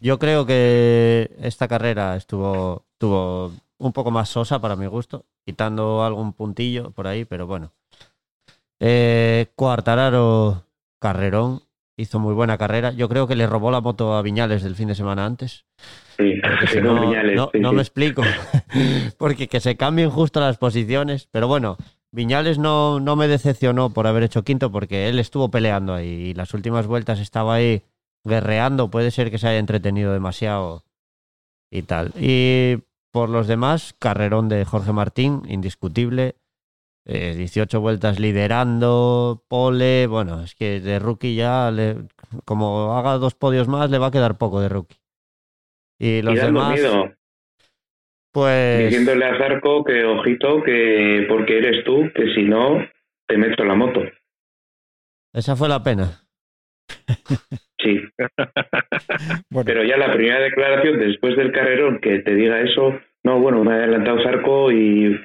yo 0.00 0.18
creo 0.18 0.46
que 0.46 1.30
esta 1.42 1.68
carrera 1.68 2.16
estuvo, 2.16 2.84
estuvo 2.94 3.52
un 3.78 3.92
poco 3.92 4.10
más 4.10 4.28
sosa 4.28 4.60
para 4.60 4.76
mi 4.76 4.86
gusto, 4.86 5.24
quitando 5.44 6.04
algún 6.04 6.32
puntillo 6.32 6.90
por 6.90 7.06
ahí, 7.06 7.24
pero 7.24 7.46
bueno. 7.46 7.72
Eh, 8.80 9.46
Quartararo, 9.56 10.64
carrerón, 11.00 11.62
hizo 11.96 12.18
muy 12.18 12.34
buena 12.34 12.58
carrera. 12.58 12.92
Yo 12.92 13.08
creo 13.08 13.26
que 13.26 13.36
le 13.36 13.46
robó 13.46 13.70
la 13.70 13.80
moto 13.80 14.14
a 14.14 14.22
Viñales 14.22 14.62
del 14.62 14.76
fin 14.76 14.88
de 14.88 14.94
semana 14.94 15.24
antes. 15.26 15.64
sí, 16.16 16.34
si 16.72 16.80
no, 16.80 17.00
Viñales, 17.00 17.36
no- 17.36 17.50
sí, 17.52 17.58
no 17.60 17.70
sí. 17.70 17.74
me 17.76 17.82
explico. 17.82 18.22
Porque 19.18 19.48
que 19.48 19.60
se 19.60 19.76
cambien 19.76 20.10
justo 20.10 20.40
las 20.40 20.58
posiciones. 20.58 21.28
Pero 21.32 21.48
bueno, 21.48 21.76
Viñales 22.12 22.58
no, 22.58 23.00
no 23.00 23.16
me 23.16 23.26
decepcionó 23.28 23.90
por 23.90 24.06
haber 24.06 24.22
hecho 24.22 24.44
quinto 24.44 24.70
porque 24.70 25.08
él 25.08 25.18
estuvo 25.18 25.50
peleando 25.50 25.94
ahí 25.94 26.08
y 26.08 26.34
las 26.34 26.54
últimas 26.54 26.86
vueltas 26.86 27.18
estaba 27.18 27.54
ahí 27.54 27.82
guerreando. 28.24 28.90
Puede 28.90 29.10
ser 29.10 29.30
que 29.30 29.38
se 29.38 29.48
haya 29.48 29.58
entretenido 29.58 30.12
demasiado 30.12 30.84
y 31.70 31.82
tal. 31.82 32.12
Y 32.16 32.78
por 33.10 33.28
los 33.28 33.46
demás, 33.46 33.94
carrerón 33.98 34.48
de 34.48 34.64
Jorge 34.64 34.92
Martín, 34.92 35.42
indiscutible. 35.48 36.36
Eh, 37.06 37.34
18 37.36 37.80
vueltas 37.80 38.20
liderando, 38.20 39.42
pole. 39.48 40.06
Bueno, 40.06 40.42
es 40.42 40.54
que 40.54 40.80
de 40.80 40.98
rookie 40.98 41.34
ya, 41.34 41.70
le- 41.70 42.06
como 42.44 42.96
haga 42.98 43.14
dos 43.18 43.34
podios 43.34 43.66
más, 43.66 43.90
le 43.90 43.98
va 43.98 44.08
a 44.08 44.10
quedar 44.10 44.36
poco 44.36 44.60
de 44.60 44.68
rookie. 44.68 45.00
Y 45.98 46.20
los 46.22 46.34
y 46.34 46.38
demás, 46.38 46.78
miedo, 46.78 47.12
pues 48.32 48.84
diciéndole 48.90 49.24
a 49.24 49.38
Zarco 49.38 49.82
que 49.84 50.04
ojito, 50.04 50.62
que 50.62 51.24
porque 51.28 51.58
eres 51.58 51.84
tú, 51.84 52.10
que 52.14 52.34
si 52.34 52.42
no, 52.42 52.78
te 53.26 53.38
meto 53.38 53.64
la 53.64 53.74
moto. 53.74 54.00
esa 55.32 55.56
fue 55.56 55.68
la 55.68 55.82
pena. 55.82 56.24
Sí, 57.80 58.00
Bueno, 59.50 59.64
pero 59.66 59.84
ya 59.84 59.96
la 59.96 60.12
primera 60.12 60.40
declaración 60.40 60.98
después 60.98 61.36
del 61.36 61.52
carrerón 61.52 62.00
que 62.00 62.18
te 62.20 62.34
diga 62.34 62.60
eso, 62.60 62.98
no, 63.24 63.40
bueno, 63.40 63.62
me 63.64 63.72
ha 63.72 63.76
adelantado 63.76 64.22
Zarco 64.22 64.72
y 64.72 65.16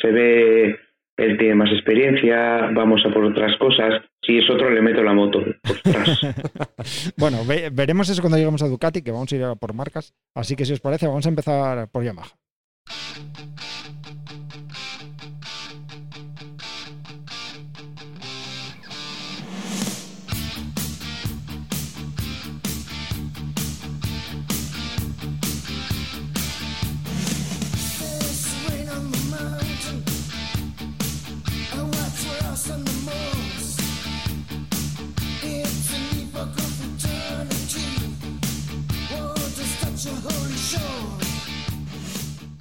se 0.00 0.12
ve, 0.12 0.78
él 1.16 1.36
tiene 1.38 1.54
más 1.56 1.70
experiencia, 1.72 2.68
vamos 2.72 3.04
a 3.04 3.10
por 3.12 3.24
otras 3.24 3.56
cosas. 3.58 4.02
Si 4.22 4.38
es 4.38 4.48
otro, 4.50 4.70
le 4.70 4.82
meto 4.82 5.02
la 5.02 5.12
moto. 5.14 5.42
Bueno, 7.16 7.38
ve- 7.46 7.70
veremos 7.72 8.08
eso 8.10 8.20
cuando 8.22 8.36
lleguemos 8.38 8.62
a 8.62 8.68
Ducati, 8.68 9.02
que 9.02 9.10
vamos 9.10 9.32
a 9.32 9.36
ir 9.36 9.42
a 9.44 9.54
por 9.56 9.74
marcas. 9.74 10.14
Así 10.36 10.54
que 10.54 10.64
si 10.64 10.72
os 10.74 10.80
parece, 10.80 11.06
vamos 11.06 11.26
a 11.26 11.30
empezar 11.30 11.88
por 11.90 12.04
Yamaha. 12.04 12.28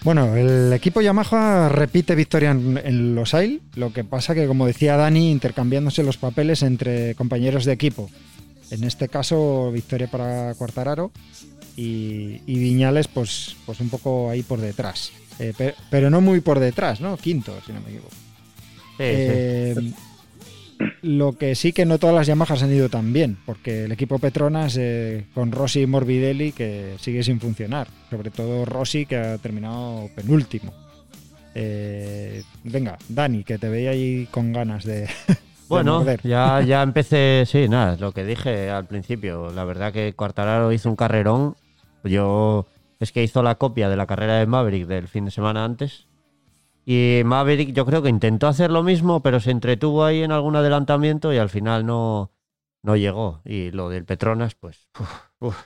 Bueno, 0.07 0.37
el 0.37 0.71
equipo 0.71 1.01
Yamaha 1.01 1.67
repite 1.67 2.15
victoria 2.15 2.51
en, 2.51 2.79
en 2.81 3.13
los 3.13 3.33
AIL, 3.33 3.61
lo 3.75 3.91
que 3.91 4.05
pasa 4.05 4.33
que, 4.33 4.47
como 4.47 4.65
decía 4.65 4.95
Dani, 4.95 5.29
intercambiándose 5.31 6.01
los 6.01 6.15
papeles 6.15 6.63
entre 6.63 7.13
compañeros 7.15 7.65
de 7.65 7.73
equipo. 7.73 8.09
En 8.71 8.85
este 8.85 9.09
caso, 9.09 9.69
victoria 9.69 10.07
para 10.09 10.53
Cuartararo 10.55 11.11
y, 11.75 12.39
y 12.45 12.57
Viñales, 12.57 13.09
pues, 13.09 13.57
pues 13.65 13.81
un 13.81 13.89
poco 13.89 14.29
ahí 14.29 14.43
por 14.43 14.61
detrás. 14.61 15.11
Eh, 15.39 15.53
pe- 15.57 15.75
pero 15.89 16.09
no 16.09 16.21
muy 16.21 16.39
por 16.39 16.61
detrás, 16.61 17.01
¿no? 17.01 17.17
Quinto, 17.17 17.53
si 17.65 17.73
no 17.73 17.81
me 17.81 17.89
equivoco. 17.89 18.15
Sí, 18.97 19.03
sí. 19.89 19.93
Lo 21.01 21.37
que 21.37 21.55
sí 21.55 21.73
que 21.73 21.85
no 21.85 21.97
todas 21.97 22.15
las 22.15 22.27
Yamahas 22.27 22.61
han 22.63 22.71
ido 22.71 22.89
tan 22.89 23.13
bien, 23.13 23.37
porque 23.45 23.85
el 23.85 23.91
equipo 23.91 24.19
Petronas 24.19 24.77
eh, 24.77 25.25
con 25.33 25.51
Rossi 25.51 25.81
y 25.81 25.87
Morbidelli 25.87 26.51
que 26.51 26.95
sigue 26.99 27.23
sin 27.23 27.39
funcionar. 27.39 27.87
Sobre 28.09 28.29
todo 28.29 28.65
Rossi 28.65 29.05
que 29.05 29.17
ha 29.17 29.37
terminado 29.37 30.09
penúltimo. 30.15 30.73
Eh, 31.55 32.43
venga, 32.63 32.97
Dani, 33.09 33.43
que 33.43 33.57
te 33.57 33.69
veía 33.69 33.91
ahí 33.91 34.27
con 34.29 34.53
ganas 34.53 34.83
de, 34.83 35.07
Bueno, 35.67 36.05
ya, 36.23 36.61
ya 36.61 36.81
empecé, 36.81 37.43
sí, 37.45 37.67
nada, 37.67 37.97
lo 37.97 38.13
que 38.13 38.23
dije 38.23 38.69
al 38.69 38.85
principio. 38.85 39.51
La 39.51 39.65
verdad 39.65 39.91
que 39.91 40.13
Cuartararo 40.13 40.71
hizo 40.71 40.89
un 40.89 40.95
carrerón. 40.95 41.55
Yo 42.03 42.67
es 42.99 43.11
que 43.11 43.23
hizo 43.23 43.43
la 43.43 43.55
copia 43.55 43.89
de 43.89 43.97
la 43.97 44.07
carrera 44.07 44.35
de 44.35 44.47
Maverick 44.47 44.87
del 44.87 45.07
fin 45.07 45.25
de 45.25 45.31
semana 45.31 45.65
antes. 45.65 46.06
Y 46.89 47.21
Maverick 47.25 47.73
yo 47.73 47.85
creo 47.85 48.01
que 48.01 48.07
intentó 48.07 48.47
hacer 48.47 48.71
lo 48.71 48.81
mismo, 48.81 49.21
pero 49.21 49.41
se 49.41 49.51
entretuvo 49.51 50.05
ahí 50.05 50.23
en 50.23 50.31
algún 50.31 50.55
adelantamiento 50.55 51.33
y 51.33 51.37
al 51.37 51.49
final 51.49 51.85
no, 51.85 52.31
no 52.81 52.95
llegó. 52.95 53.41
Y 53.43 53.71
lo 53.71 53.89
del 53.89 54.05
Petronas, 54.05 54.55
pues, 54.55 54.87
uf, 54.97 55.11
uf, 55.39 55.65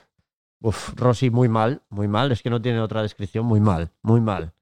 uf, 0.60 0.94
Rossi 0.96 1.30
muy 1.30 1.48
mal, 1.48 1.82
muy 1.90 2.08
mal. 2.08 2.32
Es 2.32 2.42
que 2.42 2.50
no 2.50 2.60
tiene 2.60 2.80
otra 2.80 3.02
descripción, 3.02 3.46
muy 3.46 3.60
mal, 3.60 3.92
muy 4.02 4.20
mal. 4.20 4.52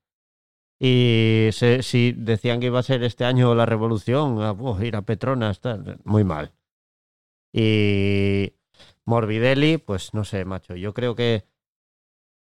Y 0.79 1.49
si 1.53 2.13
decían 2.13 2.61
que 2.61 2.67
iba 2.67 2.79
a 2.79 2.83
ser 2.83 3.05
este 3.05 3.25
año 3.25 3.55
la 3.55 3.65
revolución, 3.65 4.37
uf, 4.61 4.83
ir 4.83 4.97
a 4.97 5.03
Petronas, 5.03 5.61
tal, 5.61 5.99
muy 6.05 6.25
mal. 6.25 6.53
Y 7.55 8.53
Morbidelli, 9.07 9.79
pues 9.79 10.13
no 10.13 10.25
sé, 10.25 10.45
macho. 10.45 10.77
Yo 10.77 10.93
creo 10.93 11.15
que, 11.15 11.47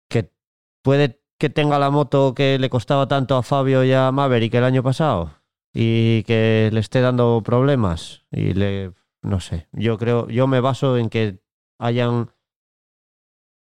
que 0.09 0.33
puede 0.81 1.20
que 1.41 1.49
tenga 1.49 1.79
la 1.79 1.89
moto 1.89 2.35
que 2.35 2.59
le 2.59 2.69
costaba 2.69 3.07
tanto 3.07 3.35
a 3.35 3.41
Fabio 3.41 3.83
y 3.83 3.91
a 3.91 4.11
Maverick 4.11 4.53
el 4.53 4.63
año 4.63 4.83
pasado 4.83 5.41
y 5.73 6.21
que 6.23 6.69
le 6.71 6.79
esté 6.79 7.01
dando 7.01 7.41
problemas. 7.43 8.27
Y 8.31 8.53
le, 8.53 8.91
no 9.23 9.39
sé, 9.39 9.65
yo 9.71 9.97
creo, 9.97 10.27
yo 10.27 10.45
me 10.45 10.59
baso 10.59 10.99
en 10.99 11.09
que 11.09 11.39
hayan 11.79 12.29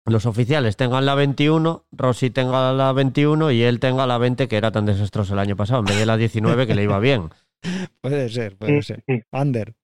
los 0.06 0.26
oficiales 0.26 0.76
tengan 0.76 1.06
la 1.06 1.14
21, 1.14 1.84
Rossi 1.92 2.30
tenga 2.30 2.72
la 2.72 2.92
21 2.92 3.52
y 3.52 3.62
él 3.62 3.78
tenga 3.78 4.08
la 4.08 4.18
20 4.18 4.48
que 4.48 4.56
era 4.56 4.72
tan 4.72 4.86
desastroso 4.86 5.34
el 5.34 5.38
año 5.38 5.54
pasado, 5.54 5.80
en 5.80 5.84
vez 5.84 6.00
de 6.00 6.06
la 6.06 6.16
19 6.16 6.66
que 6.66 6.74
le 6.74 6.82
iba 6.82 6.98
bien. 6.98 7.28
Puede 8.00 8.28
ser, 8.28 8.56
puede 8.56 8.82
ser. 8.82 9.04
Ander. 9.30 9.74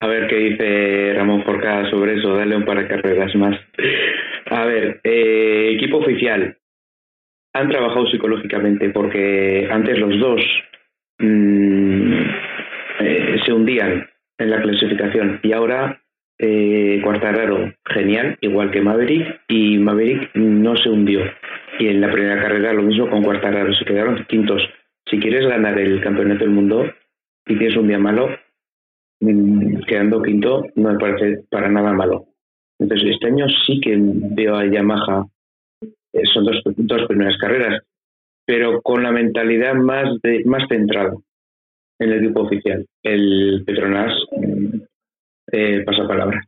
A 0.00 0.06
ver 0.06 0.28
qué 0.28 0.36
dice 0.36 1.14
Ramón 1.14 1.42
Forcada 1.44 1.90
sobre 1.90 2.18
eso. 2.18 2.34
Dale 2.34 2.56
un 2.56 2.64
par 2.64 2.78
de 2.78 2.88
carreras 2.88 3.34
más. 3.34 3.58
A 4.46 4.64
ver, 4.64 5.00
eh, 5.04 5.72
equipo 5.74 5.98
oficial. 5.98 6.59
Han 7.52 7.68
trabajado 7.68 8.06
psicológicamente 8.06 8.90
porque 8.90 9.68
antes 9.70 9.98
los 9.98 10.18
dos 10.18 10.40
mm, 11.18 12.20
eh, 13.00 13.40
se 13.44 13.52
hundían 13.52 14.08
en 14.38 14.50
la 14.50 14.62
clasificación 14.62 15.40
y 15.42 15.52
ahora 15.52 16.00
eh, 16.42 17.00
Cuartararo 17.04 17.74
genial, 17.84 18.38
igual 18.40 18.70
que 18.70 18.80
Maverick, 18.80 19.42
y 19.48 19.76
Maverick 19.76 20.34
no 20.34 20.74
se 20.76 20.88
hundió. 20.88 21.20
Y 21.78 21.88
en 21.88 22.00
la 22.00 22.10
primera 22.10 22.40
carrera 22.40 22.72
lo 22.72 22.82
mismo 22.82 23.10
con 23.10 23.22
Cuartararo, 23.22 23.74
se 23.74 23.84
quedaron 23.84 24.24
quintos. 24.26 24.62
Si 25.10 25.18
quieres 25.18 25.46
ganar 25.46 25.78
el 25.78 26.00
campeonato 26.00 26.44
del 26.44 26.54
mundo 26.54 26.86
y 27.46 27.58
tienes 27.58 27.76
un 27.76 27.88
día 27.88 27.98
malo, 27.98 28.30
mm, 29.20 29.82
quedando 29.86 30.22
quinto 30.22 30.64
no 30.76 30.92
me 30.92 30.98
parece 30.98 31.44
para 31.50 31.68
nada 31.68 31.92
malo. 31.92 32.24
Entonces, 32.78 33.10
este 33.10 33.26
año 33.26 33.46
sí 33.66 33.78
que 33.80 33.98
veo 33.98 34.56
a 34.56 34.64
Yamaha, 34.64 35.26
son 36.32 36.44
dos, 36.44 36.60
dos 36.64 37.06
primeras 37.08 37.36
carreras, 37.38 37.82
pero 38.46 38.80
con 38.82 39.02
la 39.02 39.12
mentalidad 39.12 39.74
más, 39.74 40.20
de, 40.22 40.42
más 40.44 40.64
centrada 40.68 41.12
en 42.00 42.10
el 42.12 42.24
equipo 42.24 42.42
oficial. 42.42 42.86
El 43.02 43.62
Petronas 43.66 44.14
mm, 44.32 44.76
eh, 45.52 45.82
pasa 45.84 46.08
palabra. 46.08 46.40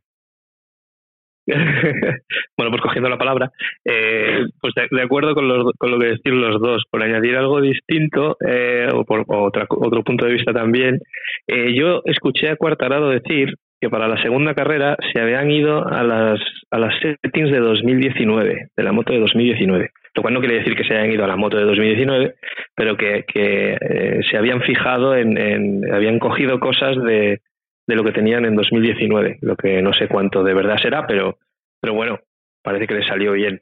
bueno, 1.46 2.70
pues 2.70 2.82
cogiendo 2.82 3.08
la 3.08 3.18
palabra, 3.18 3.50
eh, 3.84 4.44
pues 4.60 4.74
de, 4.90 5.02
acuerdo 5.02 5.34
con, 5.34 5.48
los- 5.48 5.72
con 5.76 5.90
lo 5.90 5.98
que 5.98 6.06
decir 6.06 6.32
los 6.32 6.60
dos, 6.60 6.84
por 6.88 7.02
añadir 7.02 7.36
algo 7.36 7.60
distinto 7.60 8.36
eh, 8.46 8.88
o 8.92 9.04
por 9.04 9.24
o 9.26 9.44
otra- 9.44 9.66
otro 9.68 10.04
punto 10.04 10.24
de 10.26 10.34
vista 10.34 10.52
también, 10.52 11.00
eh, 11.48 11.74
yo 11.74 12.02
escuché 12.04 12.48
a 12.48 12.56
Cuartararo 12.56 13.08
decir 13.08 13.56
que 13.83 13.91
para 13.91 14.07
la 14.07 14.16
segunda 14.22 14.55
carrera 14.55 14.97
se 15.12 15.20
habían 15.20 15.51
ido 15.51 15.85
a 15.89 16.05
las, 16.05 16.41
a 16.70 16.78
las 16.78 16.95
settings 17.01 17.51
de 17.51 17.59
2019, 17.59 18.68
de 18.76 18.83
la 18.85 18.93
moto 18.93 19.12
de 19.12 19.18
2019. 19.18 19.91
Lo 20.14 20.22
cual 20.22 20.35
no 20.35 20.41
quiere 20.41 20.59
decir 20.59 20.76
que 20.76 20.85
se 20.85 20.95
hayan 20.95 21.11
ido 21.11 21.24
a 21.24 21.26
la 21.26 21.35
moto 21.37 21.57
de 21.57 21.64
2019, 21.64 22.35
pero 22.76 22.97
que, 22.97 23.24
que 23.26 23.76
eh, 23.80 24.20
se 24.30 24.37
habían 24.37 24.61
fijado 24.62 25.16
en, 25.16 25.37
en- 25.37 25.93
habían 25.93 26.20
cogido 26.20 26.61
cosas 26.61 26.97
de, 27.03 27.41
de 27.89 27.97
lo 27.97 28.05
que 28.05 28.12
tenían 28.12 28.45
en 28.45 28.55
2019, 28.55 29.39
lo 29.41 29.57
que 29.57 29.83
no 29.83 29.93
sé 29.95 30.07
cuánto 30.07 30.45
de 30.45 30.55
verdad 30.55 30.76
será, 30.80 31.07
pero, 31.09 31.39
pero 31.80 31.95
bueno, 31.95 32.20
parece 32.62 32.87
que 32.87 32.95
le 32.95 33.05
salió 33.05 33.33
bien. 33.33 33.61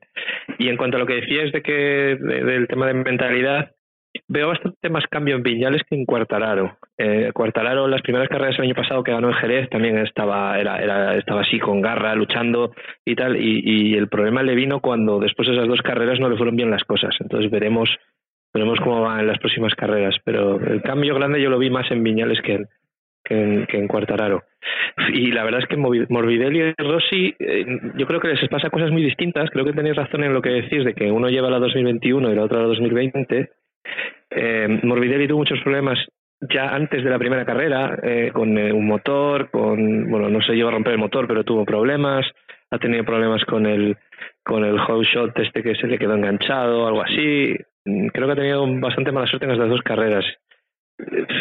Y 0.59 0.69
en 0.69 0.77
cuanto 0.77 0.99
a 0.99 1.01
lo 1.01 1.07
que 1.07 1.15
decías 1.23 1.51
de 1.53 1.63
que 1.63 1.73
de- 2.21 2.45
del 2.45 2.69
tema 2.69 2.87
de 2.89 2.95
mentalidad, 2.95 3.71
veo 4.29 4.49
bastante 4.49 4.89
más 4.89 5.05
cambio 5.09 5.37
en 5.37 5.43
Viñales 5.43 5.83
que 5.89 5.95
en 5.95 6.05
Cuartararo. 6.05 6.77
Eh, 6.99 7.31
Cuartararo, 7.33 7.89
las 7.89 8.03
primeras 8.03 8.29
carreras 8.29 8.59
el 8.59 8.65
año 8.65 8.75
pasado 8.75 9.03
que 9.03 9.13
ganó 9.13 9.29
en 9.29 9.35
Jerez, 9.35 9.69
también 9.71 9.99
estaba, 9.99 10.59
era, 10.59 10.83
era, 10.83 11.17
estaba 11.17 11.43
así 11.43 11.59
con 11.59 11.81
garra, 11.81 12.15
luchando 12.15 12.73
y 13.05 13.15
tal, 13.15 13.37
y, 13.37 13.63
y 13.65 13.95
el 13.95 14.09
problema 14.09 14.43
le 14.43 14.55
vino 14.55 14.81
cuando 14.81 15.19
después 15.19 15.49
de 15.49 15.55
esas 15.55 15.69
dos 15.69 15.83
carreras 15.83 16.21
no 16.21 16.29
le 16.29 16.37
fueron 16.37 16.57
bien 16.57 16.71
las 16.71 16.85
cosas. 16.85 17.15
Entonces 17.21 17.51
veremos, 17.51 17.89
veremos 18.53 18.79
cómo 18.81 19.03
van 19.03 19.21
en 19.21 19.27
las 19.27 19.39
próximas 19.39 19.75
carreras. 19.75 20.17
Pero 20.25 20.61
el 20.61 20.83
cambio 20.83 21.15
grande 21.15 21.41
yo 21.41 21.51
lo 21.51 21.59
vi 21.59 21.71
más 21.71 21.91
en 21.91 22.03
Viñales 22.03 22.41
que 22.43 22.65
en, 23.31 23.89
Cuartararo. 23.89 24.43
Y 25.13 25.33
la 25.33 25.45
verdad 25.45 25.61
es 25.63 25.69
que 25.69 25.77
Morbidelli 25.77 26.61
y 26.61 26.83
Rossi, 26.83 27.35
eh, 27.39 27.65
yo 27.97 28.07
creo 28.07 28.21
que 28.21 28.29
les 28.29 28.49
pasa 28.49 28.71
cosas 28.71 28.91
muy 28.91 29.03
distintas. 29.03 29.51
Creo 29.51 29.65
que 29.65 29.73
tenéis 29.73 29.97
razón 29.97 30.25
en 30.25 30.35
lo 30.35 30.43
que 30.43 30.51
decís 30.51 30.85
de 30.85 30.95
que 30.95 31.11
uno 31.11 31.29
lleva 31.29 31.51
la 31.51 31.59
2021 31.59 32.31
y 32.31 32.35
la 32.35 32.45
otra 32.45 32.61
la 32.61 32.67
2020. 32.67 33.51
Eh, 34.31 34.81
Morbidelli 34.83 35.27
tuvo 35.27 35.39
muchos 35.39 35.61
problemas 35.61 35.99
ya 36.49 36.75
antes 36.75 37.05
de 37.05 37.11
la 37.11 37.19
primera 37.19 37.45
carrera, 37.45 37.99
eh, 38.03 38.31
con 38.33 38.57
eh, 38.57 38.73
un 38.73 38.87
motor, 38.87 39.51
con, 39.51 40.11
bueno, 40.11 40.29
no 40.31 40.41
se 40.41 40.55
llegó 40.55 40.69
a 40.69 40.73
romper 40.73 40.95
el 40.95 40.99
motor, 40.99 41.27
pero 41.27 41.45
tuvo 41.45 41.65
problemas. 41.65 42.27
Ha 42.71 42.79
tenido 42.79 43.05
problemas 43.05 43.45
con 43.45 43.67
el, 43.67 43.97
con 44.43 44.65
el 44.65 44.79
hot 44.79 45.05
shot 45.05 45.39
este 45.39 45.63
que 45.63 45.75
se 45.75 45.87
le 45.87 45.99
quedó 45.99 46.15
enganchado, 46.15 46.87
algo 46.87 47.03
así. 47.03 47.55
Mm, 47.85 48.09
Creo 48.09 48.27
que 48.27 48.33
ha 48.33 48.37
tenido 48.37 48.67
bastante 48.81 49.13
mala 49.13 49.27
suerte 49.27 49.47
en 49.47 49.59
las 49.59 49.69
dos 49.69 49.83
carreras. 49.83 50.25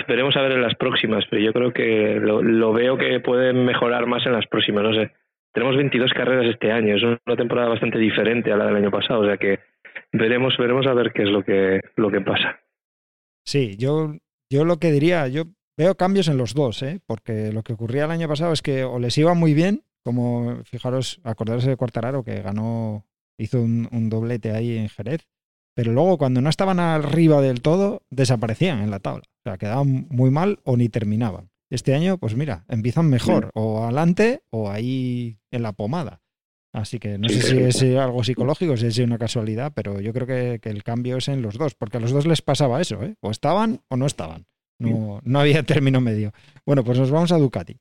Veremos 0.08 0.36
a 0.36 0.42
ver 0.42 0.54
en 0.54 0.62
las 0.62 0.76
próximas, 0.76 1.26
pero 1.30 1.42
yo 1.42 1.54
creo 1.54 1.72
que 1.72 2.20
lo, 2.22 2.42
lo 2.42 2.74
veo 2.74 2.98
que 2.98 3.20
puede 3.20 3.54
mejorar 3.54 4.06
más 4.06 4.26
en 4.26 4.34
las 4.34 4.48
próximas, 4.48 4.84
no 4.84 4.94
sé. 4.94 5.12
Tenemos 5.54 5.76
22 5.76 6.14
carreras 6.14 6.46
este 6.46 6.72
año, 6.72 6.96
es 6.96 7.04
una 7.04 7.36
temporada 7.36 7.70
bastante 7.70 7.98
diferente 7.98 8.52
a 8.52 8.58
la 8.58 8.66
del 8.68 8.78
año 8.78 8.92
pasado, 8.92 9.22
o 9.22 9.26
sea 9.26 9.38
que 9.38 9.60
veremos 10.12 10.58
veremos 10.58 10.88
a 10.88 10.94
ver 10.94 11.12
qué 11.14 11.24
es 11.24 11.30
lo 11.30 11.44
que 11.44 11.80
lo 11.96 12.12
que 12.12 12.22
pasa. 12.22 12.60
Sí, 13.46 13.76
yo, 13.78 14.16
yo 14.52 14.66
lo 14.66 14.78
que 14.78 14.92
diría, 14.92 15.28
yo 15.28 15.46
veo 15.78 15.96
cambios 15.96 16.28
en 16.28 16.38
los 16.38 16.54
dos, 16.54 16.84
¿eh? 16.84 17.00
porque 17.06 17.52
lo 17.52 17.64
que 17.64 17.74
ocurría 17.74 18.06
el 18.06 18.12
año 18.12 18.28
pasado 18.28 18.54
es 18.54 18.62
que 18.62 18.84
o 18.84 19.00
les 19.00 19.18
iba 19.18 19.34
muy 19.34 19.54
bien, 19.54 19.84
como 20.04 20.64
fijaros, 20.66 21.20
acordaros 21.24 21.66
de 21.66 21.76
Cuartararo 21.76 22.24
que 22.24 22.42
ganó, 22.42 23.06
hizo 23.38 23.62
un, 23.62 23.88
un 23.92 24.10
doblete 24.10 24.52
ahí 24.52 24.78
en 24.78 24.90
Jerez, 24.90 25.28
pero 25.80 25.94
luego 25.94 26.18
cuando 26.18 26.42
no 26.42 26.50
estaban 26.50 26.80
arriba 26.80 27.42
del 27.42 27.62
todo, 27.62 28.04
desaparecían 28.10 28.82
en 28.82 28.92
la 28.92 29.00
tabla. 29.00 29.24
O 29.26 29.42
sea, 29.46 29.58
quedaban 29.58 30.08
muy 30.10 30.30
mal 30.30 30.60
o 30.64 30.76
ni 30.76 30.90
terminaban. 30.90 31.52
este 31.70 31.96
año, 31.96 32.18
pues 32.18 32.36
mira, 32.36 32.66
empiezan 32.68 33.10
mejor, 33.10 33.52
o 33.54 33.84
adelante 33.84 34.42
o 34.50 34.70
ahí 34.70 35.40
en 35.52 35.64
la 35.64 35.72
pomada. 35.72 36.22
Así 36.74 37.00
que 37.00 37.18
no 37.18 37.28
Sí, 37.30 37.42
sé 37.42 37.48
si 37.50 37.58
es 37.58 37.82
eh, 37.82 37.98
algo 37.98 38.24
psicológico, 38.24 38.78
si 38.78 38.86
es 38.88 38.98
una 39.00 39.18
casualidad, 39.18 39.72
pero 39.76 40.00
yo 40.02 40.14
creo 40.14 40.28
que, 40.28 40.60
que 40.62 40.70
el 40.70 40.84
cambio 40.84 41.18
es 41.18 41.28
en 41.28 41.42
los 41.42 41.58
dos, 41.58 41.74
porque 41.76 41.98
a 41.98 42.00
los 42.00 42.12
dos 42.12 42.28
les 42.28 42.42
pasaba 42.42 42.80
eso, 42.80 43.02
¿eh? 43.04 43.16
o 43.22 43.32
estaban 43.32 43.82
o 43.90 43.98
no 43.98 44.06
estaban. 44.06 44.46
No, 44.80 45.20
no 45.24 45.40
había 45.40 45.64
término 45.64 46.00
medio. 46.00 46.32
Bueno, 46.66 46.84
pues 46.84 47.00
nos 47.00 47.12
vamos 47.12 47.32
a 47.32 47.38
Ducati. 47.38 47.78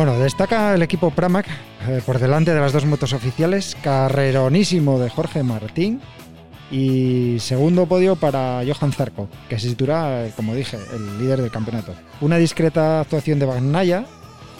Bueno, 0.00 0.18
destaca 0.18 0.74
el 0.74 0.80
equipo 0.80 1.10
Pramac 1.10 1.46
eh, 1.86 2.00
por 2.06 2.18
delante 2.18 2.54
de 2.54 2.58
las 2.58 2.72
dos 2.72 2.86
motos 2.86 3.12
oficiales, 3.12 3.76
carreronísimo 3.82 4.98
de 4.98 5.10
Jorge 5.10 5.42
Martín 5.42 6.00
y 6.70 7.36
segundo 7.38 7.84
podio 7.84 8.16
para 8.16 8.62
Johan 8.66 8.92
Zarco, 8.92 9.28
que 9.50 9.58
se 9.58 9.76
eh, 9.78 10.32
como 10.36 10.54
dije, 10.54 10.78
el 10.94 11.18
líder 11.18 11.42
del 11.42 11.50
campeonato. 11.50 11.92
Una 12.22 12.38
discreta 12.38 13.02
actuación 13.02 13.38
de 13.40 13.44
Bagnaya 13.44 14.06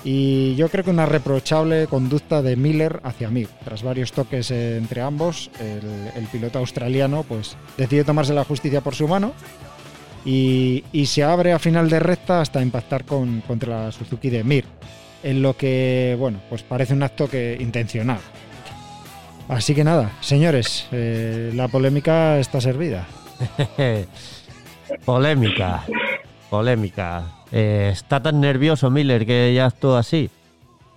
y 0.04 0.56
yo 0.56 0.68
creo 0.68 0.84
que 0.84 0.90
una 0.90 1.06
reprochable 1.06 1.86
conducta 1.86 2.42
de 2.42 2.56
Miller 2.56 3.00
hacia 3.02 3.30
Mir. 3.30 3.48
Tras 3.64 3.82
varios 3.82 4.12
toques 4.12 4.50
entre 4.50 5.00
ambos, 5.00 5.50
el, 5.58 6.26
piloto 6.26 6.58
australiano 6.58 7.22
pues 7.22 7.56
decide 7.78 8.04
tomarse 8.04 8.34
la 8.34 8.44
justicia 8.44 8.82
por 8.82 8.94
su 8.94 9.08
mano 9.08 9.32
y, 10.22 10.84
se 11.06 11.24
abre 11.24 11.54
a 11.54 11.58
final 11.58 11.88
de 11.88 11.98
recta 11.98 12.42
hasta 12.42 12.60
impactar 12.60 13.06
con, 13.06 13.40
contra 13.40 13.86
la 13.86 13.90
Suzuki 13.92 14.28
de 14.28 14.44
Mir 14.44 14.66
en 15.22 15.42
lo 15.42 15.56
que, 15.56 16.16
bueno, 16.18 16.40
pues 16.48 16.62
parece 16.62 16.94
un 16.94 17.02
acto 17.02 17.28
que 17.28 17.56
intencional. 17.60 18.20
Así 19.48 19.74
que 19.74 19.82
nada, 19.82 20.12
señores, 20.20 20.86
eh, 20.92 21.50
la 21.54 21.68
polémica 21.68 22.38
está 22.38 22.60
servida. 22.60 23.06
polémica, 25.04 25.84
polémica. 26.48 27.24
Eh, 27.50 27.90
está 27.92 28.22
tan 28.22 28.40
nervioso 28.40 28.90
Miller 28.90 29.26
que 29.26 29.52
ya 29.52 29.66
actuó 29.66 29.96
así, 29.96 30.30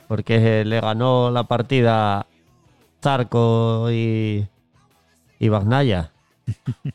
porque 0.07 0.63
le 0.65 0.79
ganó 0.79 1.31
la 1.31 1.45
partida 1.45 2.27
Zarco 3.01 3.91
y, 3.91 4.45
y. 5.39 5.49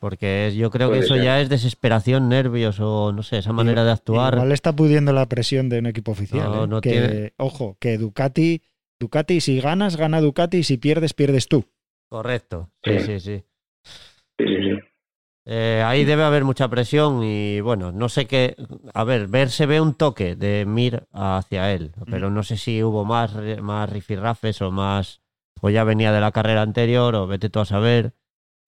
Porque 0.00 0.48
es- 0.48 0.54
yo 0.54 0.70
creo 0.70 0.90
que 0.92 0.98
eso 0.98 1.16
ya 1.16 1.40
es 1.40 1.48
desesperación, 1.48 2.28
nervios 2.28 2.78
o 2.80 3.12
no 3.12 3.22
sé, 3.22 3.38
esa 3.38 3.52
manera 3.52 3.84
de 3.84 3.90
actuar. 3.92 4.34
Igual 4.34 4.52
está 4.52 4.74
pudiendo 4.74 5.12
la 5.12 5.26
presión 5.28 5.68
de 5.68 5.78
un 5.78 5.86
equipo 5.86 6.12
oficial. 6.12 6.50
No, 6.50 6.64
¿eh? 6.64 6.68
no 6.68 6.80
que, 6.80 6.90
tiene- 6.90 7.32
Ojo, 7.38 7.76
que 7.80 7.98
Ducati, 7.98 8.62
Ducati, 9.00 9.40
si 9.40 9.60
ganas, 9.60 9.96
gana 9.96 10.20
Ducati, 10.20 10.58
y 10.58 10.64
si 10.64 10.76
pierdes, 10.76 11.14
pierdes 11.14 11.48
tú. 11.48 11.64
Correcto, 12.08 12.70
sí, 12.84 12.98
Sí. 13.00 13.04
sí, 13.06 13.20
sí. 13.20 13.44
Sí, 14.38 14.46
sí, 14.46 14.54
sí. 14.56 14.78
Eh, 15.50 15.82
ahí 15.84 16.04
debe 16.04 16.24
haber 16.24 16.44
mucha 16.44 16.68
presión 16.68 17.22
y 17.24 17.60
bueno, 17.60 17.90
no 17.90 18.10
sé 18.10 18.26
qué. 18.26 18.54
A 18.92 19.02
ver, 19.04 19.28
ver 19.28 19.48
se 19.48 19.64
ve 19.64 19.80
un 19.80 19.94
toque 19.94 20.36
de 20.36 20.66
Mir 20.66 21.06
hacia 21.10 21.72
él, 21.72 21.92
pero 22.10 22.28
no 22.30 22.42
sé 22.42 22.58
si 22.58 22.82
hubo 22.82 23.06
más, 23.06 23.34
más 23.62 23.88
rifirrafes 23.90 24.60
o 24.60 24.70
más. 24.70 25.22
O 25.62 25.70
ya 25.70 25.84
venía 25.84 26.12
de 26.12 26.20
la 26.20 26.32
carrera 26.32 26.60
anterior 26.62 27.14
o 27.14 27.26
vete 27.26 27.48
tú 27.48 27.60
a 27.60 27.64
saber 27.64 28.12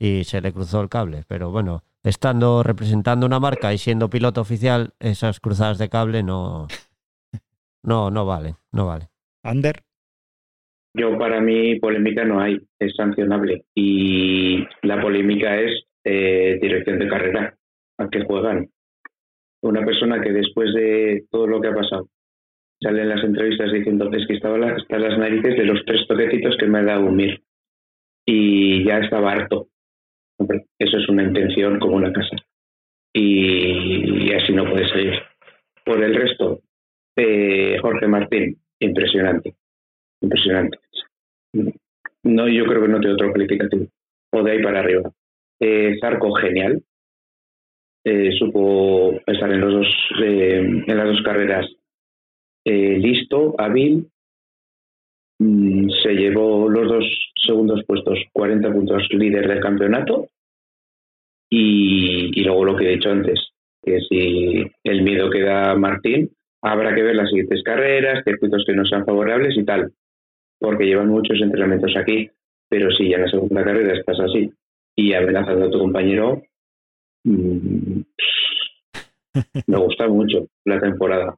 y 0.00 0.24
se 0.24 0.40
le 0.40 0.52
cruzó 0.52 0.80
el 0.80 0.88
cable. 0.88 1.22
Pero 1.28 1.52
bueno, 1.52 1.84
estando 2.02 2.64
representando 2.64 3.26
una 3.26 3.38
marca 3.38 3.72
y 3.72 3.78
siendo 3.78 4.10
piloto 4.10 4.40
oficial, 4.40 4.94
esas 4.98 5.38
cruzadas 5.38 5.78
de 5.78 5.88
cable 5.88 6.24
no. 6.24 6.66
No, 7.82 8.10
no 8.10 8.26
vale, 8.26 8.56
no 8.72 8.86
vale. 8.86 9.06
Ander, 9.42 9.80
Yo 10.94 11.16
para 11.16 11.40
mí 11.40 11.78
polémica 11.80 12.24
no 12.24 12.40
hay, 12.40 12.58
es 12.78 12.94
sancionable. 12.94 13.64
Y 13.74 14.66
la 14.82 15.00
polémica 15.00 15.58
es 15.58 15.84
eh, 16.04 16.58
dirección 16.60 16.98
de 16.98 17.08
carrera, 17.08 17.56
a 17.96 18.08
qué 18.08 18.22
juegan. 18.24 18.68
Una 19.62 19.84
persona 19.84 20.20
que 20.20 20.32
después 20.32 20.74
de 20.74 21.24
todo 21.30 21.46
lo 21.46 21.60
que 21.60 21.68
ha 21.68 21.74
pasado 21.74 22.08
sale 22.82 23.02
en 23.02 23.10
las 23.10 23.24
entrevistas 23.24 23.72
diciendo 23.72 24.10
es 24.12 24.26
que 24.26 24.34
estaba 24.34 24.56
hasta 24.70 24.98
las 24.98 25.18
narices 25.18 25.56
de 25.56 25.64
los 25.64 25.84
tres 25.84 26.06
toquecitos 26.08 26.56
que 26.58 26.66
me 26.66 26.78
ha 26.78 26.84
dado 26.84 27.10
Mir. 27.10 27.42
Y 28.26 28.84
ya 28.84 28.98
estaba 28.98 29.32
harto. 29.32 29.68
Eso 30.78 30.96
es 30.98 31.08
una 31.08 31.24
intención 31.24 31.78
como 31.78 31.96
una 31.96 32.12
casa. 32.12 32.36
Y, 33.12 34.32
así 34.32 34.52
no 34.52 34.64
puede 34.64 34.88
salir. 34.88 35.14
Por 35.84 36.02
el 36.02 36.14
resto, 36.14 36.60
eh, 37.16 37.78
Jorge 37.80 38.06
Martín, 38.06 38.56
impresionante 38.78 39.54
impresionante. 40.22 40.78
No, 42.24 42.46
yo 42.46 42.66
creo 42.66 42.82
que 42.82 42.88
no 42.88 43.00
tiene 43.00 43.14
otro 43.14 43.32
calificativo. 43.32 43.86
O 44.32 44.42
de 44.42 44.52
ahí 44.52 44.62
para 44.62 44.80
arriba. 44.80 45.10
Eh, 45.58 45.96
Zarco, 45.98 46.32
genial. 46.34 46.82
Eh, 48.04 48.30
supo 48.38 49.18
estar 49.26 49.50
en, 49.50 49.60
los 49.60 49.72
dos, 49.72 49.88
en 50.20 50.96
las 50.96 51.06
dos 51.06 51.22
carreras 51.22 51.66
listo, 52.66 53.54
hábil. 53.58 54.10
Mm, 55.40 55.88
se 56.02 56.14
llevó 56.14 56.68
los 56.68 56.88
dos 56.88 57.04
segundos 57.46 57.82
puestos, 57.86 58.18
40 58.32 58.72
puntos 58.72 59.08
líder 59.10 59.48
del 59.48 59.60
campeonato. 59.60 60.28
Y, 61.50 62.30
y 62.40 62.44
luego 62.44 62.64
lo 62.64 62.76
que 62.76 62.84
he 62.84 62.94
dicho 62.94 63.10
antes, 63.10 63.40
que 63.82 63.98
si 64.08 64.62
el 64.84 65.02
miedo 65.02 65.28
que 65.28 65.40
da 65.40 65.74
Martín, 65.74 66.30
habrá 66.62 66.94
que 66.94 67.02
ver 67.02 67.16
las 67.16 67.28
siguientes 67.28 67.62
carreras, 67.64 68.22
circuitos 68.24 68.64
que 68.64 68.74
no 68.74 68.84
sean 68.84 69.04
favorables 69.04 69.56
y 69.56 69.64
tal 69.64 69.92
porque 70.60 70.84
llevan 70.84 71.08
muchos 71.08 71.40
entrenamientos 71.40 71.96
aquí, 71.96 72.30
pero 72.68 72.90
si 72.92 73.08
ya 73.08 73.16
en 73.16 73.22
la 73.22 73.30
segunda 73.30 73.64
carrera 73.64 73.94
estás 73.94 74.20
así 74.20 74.52
y 74.94 75.14
amenazando 75.14 75.66
a 75.66 75.70
tu 75.70 75.78
compañero, 75.78 76.42
mm, 77.24 78.00
me 79.66 79.76
gusta 79.78 80.06
mucho 80.06 80.48
la 80.66 80.78
temporada. 80.78 81.34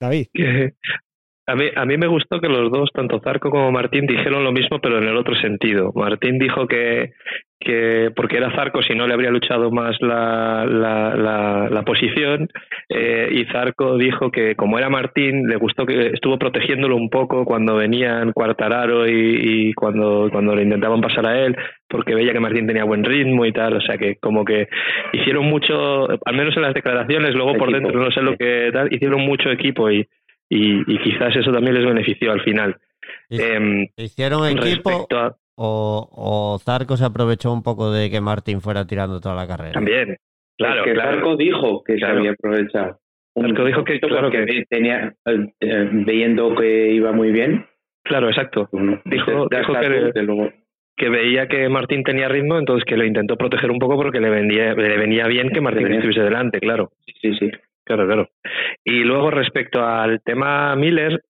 David. 0.00 0.28
A 1.48 1.54
mí, 1.54 1.66
a 1.76 1.84
mí 1.84 1.96
me 1.96 2.08
gustó 2.08 2.40
que 2.40 2.48
los 2.48 2.72
dos, 2.72 2.90
tanto 2.92 3.20
Zarco 3.20 3.50
como 3.50 3.70
Martín, 3.70 4.06
dijeron 4.06 4.42
lo 4.42 4.50
mismo, 4.50 4.80
pero 4.80 4.98
en 4.98 5.04
el 5.04 5.16
otro 5.16 5.36
sentido. 5.36 5.92
Martín 5.94 6.40
dijo 6.40 6.66
que, 6.66 7.12
que 7.60 8.10
porque 8.16 8.38
era 8.38 8.50
Zarco, 8.50 8.82
si 8.82 8.96
no 8.96 9.06
le 9.06 9.14
habría 9.14 9.30
luchado 9.30 9.70
más 9.70 9.96
la, 10.00 10.66
la, 10.66 11.14
la, 11.14 11.68
la 11.70 11.82
posición, 11.82 12.48
eh, 12.88 13.28
y 13.30 13.44
Zarco 13.44 13.96
dijo 13.96 14.32
que 14.32 14.56
como 14.56 14.76
era 14.76 14.88
Martín, 14.88 15.46
le 15.46 15.54
gustó 15.54 15.86
que 15.86 16.08
estuvo 16.08 16.36
protegiéndolo 16.36 16.96
un 16.96 17.10
poco 17.10 17.44
cuando 17.44 17.76
venían 17.76 18.32
Cuartararo 18.32 19.06
y, 19.06 19.68
y 19.70 19.72
cuando, 19.74 20.28
cuando 20.32 20.56
le 20.56 20.64
intentaban 20.64 21.00
pasar 21.00 21.28
a 21.28 21.38
él, 21.38 21.56
porque 21.88 22.16
veía 22.16 22.32
que 22.32 22.40
Martín 22.40 22.66
tenía 22.66 22.82
buen 22.82 23.04
ritmo 23.04 23.46
y 23.46 23.52
tal, 23.52 23.74
o 23.76 23.80
sea 23.80 23.96
que 23.98 24.16
como 24.16 24.44
que 24.44 24.66
hicieron 25.12 25.44
mucho, 25.44 26.08
al 26.10 26.36
menos 26.36 26.56
en 26.56 26.62
las 26.62 26.74
declaraciones, 26.74 27.36
luego 27.36 27.54
por 27.54 27.68
Equipo, 27.68 27.84
dentro 27.84 28.04
no 28.04 28.10
sé 28.10 28.20
lo 28.20 28.36
que 28.36 28.70
tal, 28.72 28.92
hicieron 28.92 29.20
mucho 29.20 29.48
equipo 29.52 29.88
y, 29.92 30.08
y, 30.48 30.80
y 30.92 30.98
quizás 31.00 31.34
eso 31.36 31.50
también 31.52 31.74
les 31.74 31.86
benefició 31.86 32.32
al 32.32 32.40
final. 32.42 32.76
¿Hic- 33.30 33.40
Em, 33.40 33.86
¿Hicieron 33.96 34.46
equipo 34.48 35.06
a, 35.12 35.34
o, 35.56 36.08
o 36.12 36.58
Zarco 36.58 36.96
se 36.96 37.04
aprovechó 37.04 37.52
un 37.52 37.62
poco 37.62 37.90
de 37.92 38.10
que 38.10 38.20
Martín 38.20 38.60
fuera 38.60 38.86
tirando 38.86 39.20
toda 39.20 39.34
la 39.34 39.46
carrera? 39.46 39.72
también, 39.72 40.16
claro, 40.58 40.80
es 40.80 40.84
que 40.86 40.92
claro. 40.94 41.12
Zarco 41.12 41.36
dijo 41.36 41.82
que 41.84 41.94
Claro. 41.96 42.14
se 42.14 42.18
había 42.18 42.32
aprovechado. 42.32 42.98
Zarco 43.38 43.64
dijo 43.64 43.84
que- 43.84 44.00
claro 44.00 44.30
que- 44.30 44.64
tenía, 44.68 45.14
eh, 45.26 45.52
eh, 45.60 45.88
viendo 45.92 46.54
que 46.54 46.92
iba 46.92 47.12
muy 47.12 47.30
bien, 47.32 47.66
Claro, 48.04 48.28
exacto. 48.28 48.68
uno, 48.72 49.00
Dijo- 49.04 49.48
dijo 49.50 49.78
que- 50.96 51.08
veía 51.10 51.46
que 51.48 51.68
Martín 51.68 52.02
tenía 52.04 52.28
ritmo, 52.28 52.58
entonces 52.58 52.84
que 52.84 52.96
lo 52.96 53.04
intentó 53.04 53.36
proteger 53.36 53.70
un 53.70 53.78
poco 53.78 53.96
porque 53.96 54.20
le, 54.20 54.30
venía, 54.30 54.74
le 54.74 54.96
venía 54.96 55.26
bien 55.26 55.50
que 55.50 55.60
Martín 55.60 55.92
estuviese 55.92 56.22
delante, 56.22 56.58
claro. 56.60 56.90
sí, 57.20 57.34
sí. 57.38 57.50
Claro, 57.86 58.06
claro. 58.06 58.28
Y 58.84 59.04
luego 59.04 59.30
respecto 59.30 59.84
al 59.84 60.20
tema 60.22 60.74
Miller, 60.74 61.22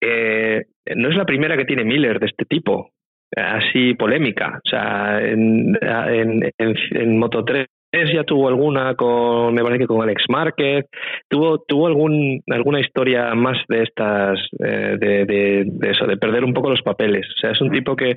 eh, 0.00 0.64
no 0.94 1.08
es 1.08 1.16
la 1.16 1.24
primera 1.24 1.56
que 1.56 1.64
tiene 1.64 1.84
Miller 1.84 2.20
de 2.20 2.26
este 2.26 2.44
tipo, 2.44 2.90
así 3.34 3.94
polémica. 3.94 4.60
O 4.64 4.68
sea, 4.68 5.20
en, 5.22 5.76
en, 5.80 6.52
en, 6.58 6.74
en 6.90 7.18
Moto 7.18 7.44
3 7.44 7.66
ya 8.14 8.24
tuvo 8.24 8.48
alguna 8.48 8.94
con, 8.94 9.54
me 9.54 9.62
parece 9.62 9.80
que 9.80 9.86
con 9.86 10.02
Alex 10.02 10.24
Márquez, 10.28 10.86
tuvo, 11.28 11.58
tuvo 11.66 11.86
algún, 11.86 12.42
alguna 12.48 12.80
historia 12.80 13.34
más 13.34 13.58
de 13.68 13.82
estas, 13.82 14.38
eh, 14.64 14.96
de, 14.98 15.24
de, 15.26 15.64
de 15.66 15.90
eso, 15.90 16.06
de 16.06 16.16
perder 16.16 16.44
un 16.44 16.54
poco 16.54 16.70
los 16.70 16.82
papeles. 16.82 17.26
O 17.36 17.38
sea, 17.38 17.50
es 17.52 17.60
un 17.60 17.70
tipo 17.70 17.94
que, 17.96 18.14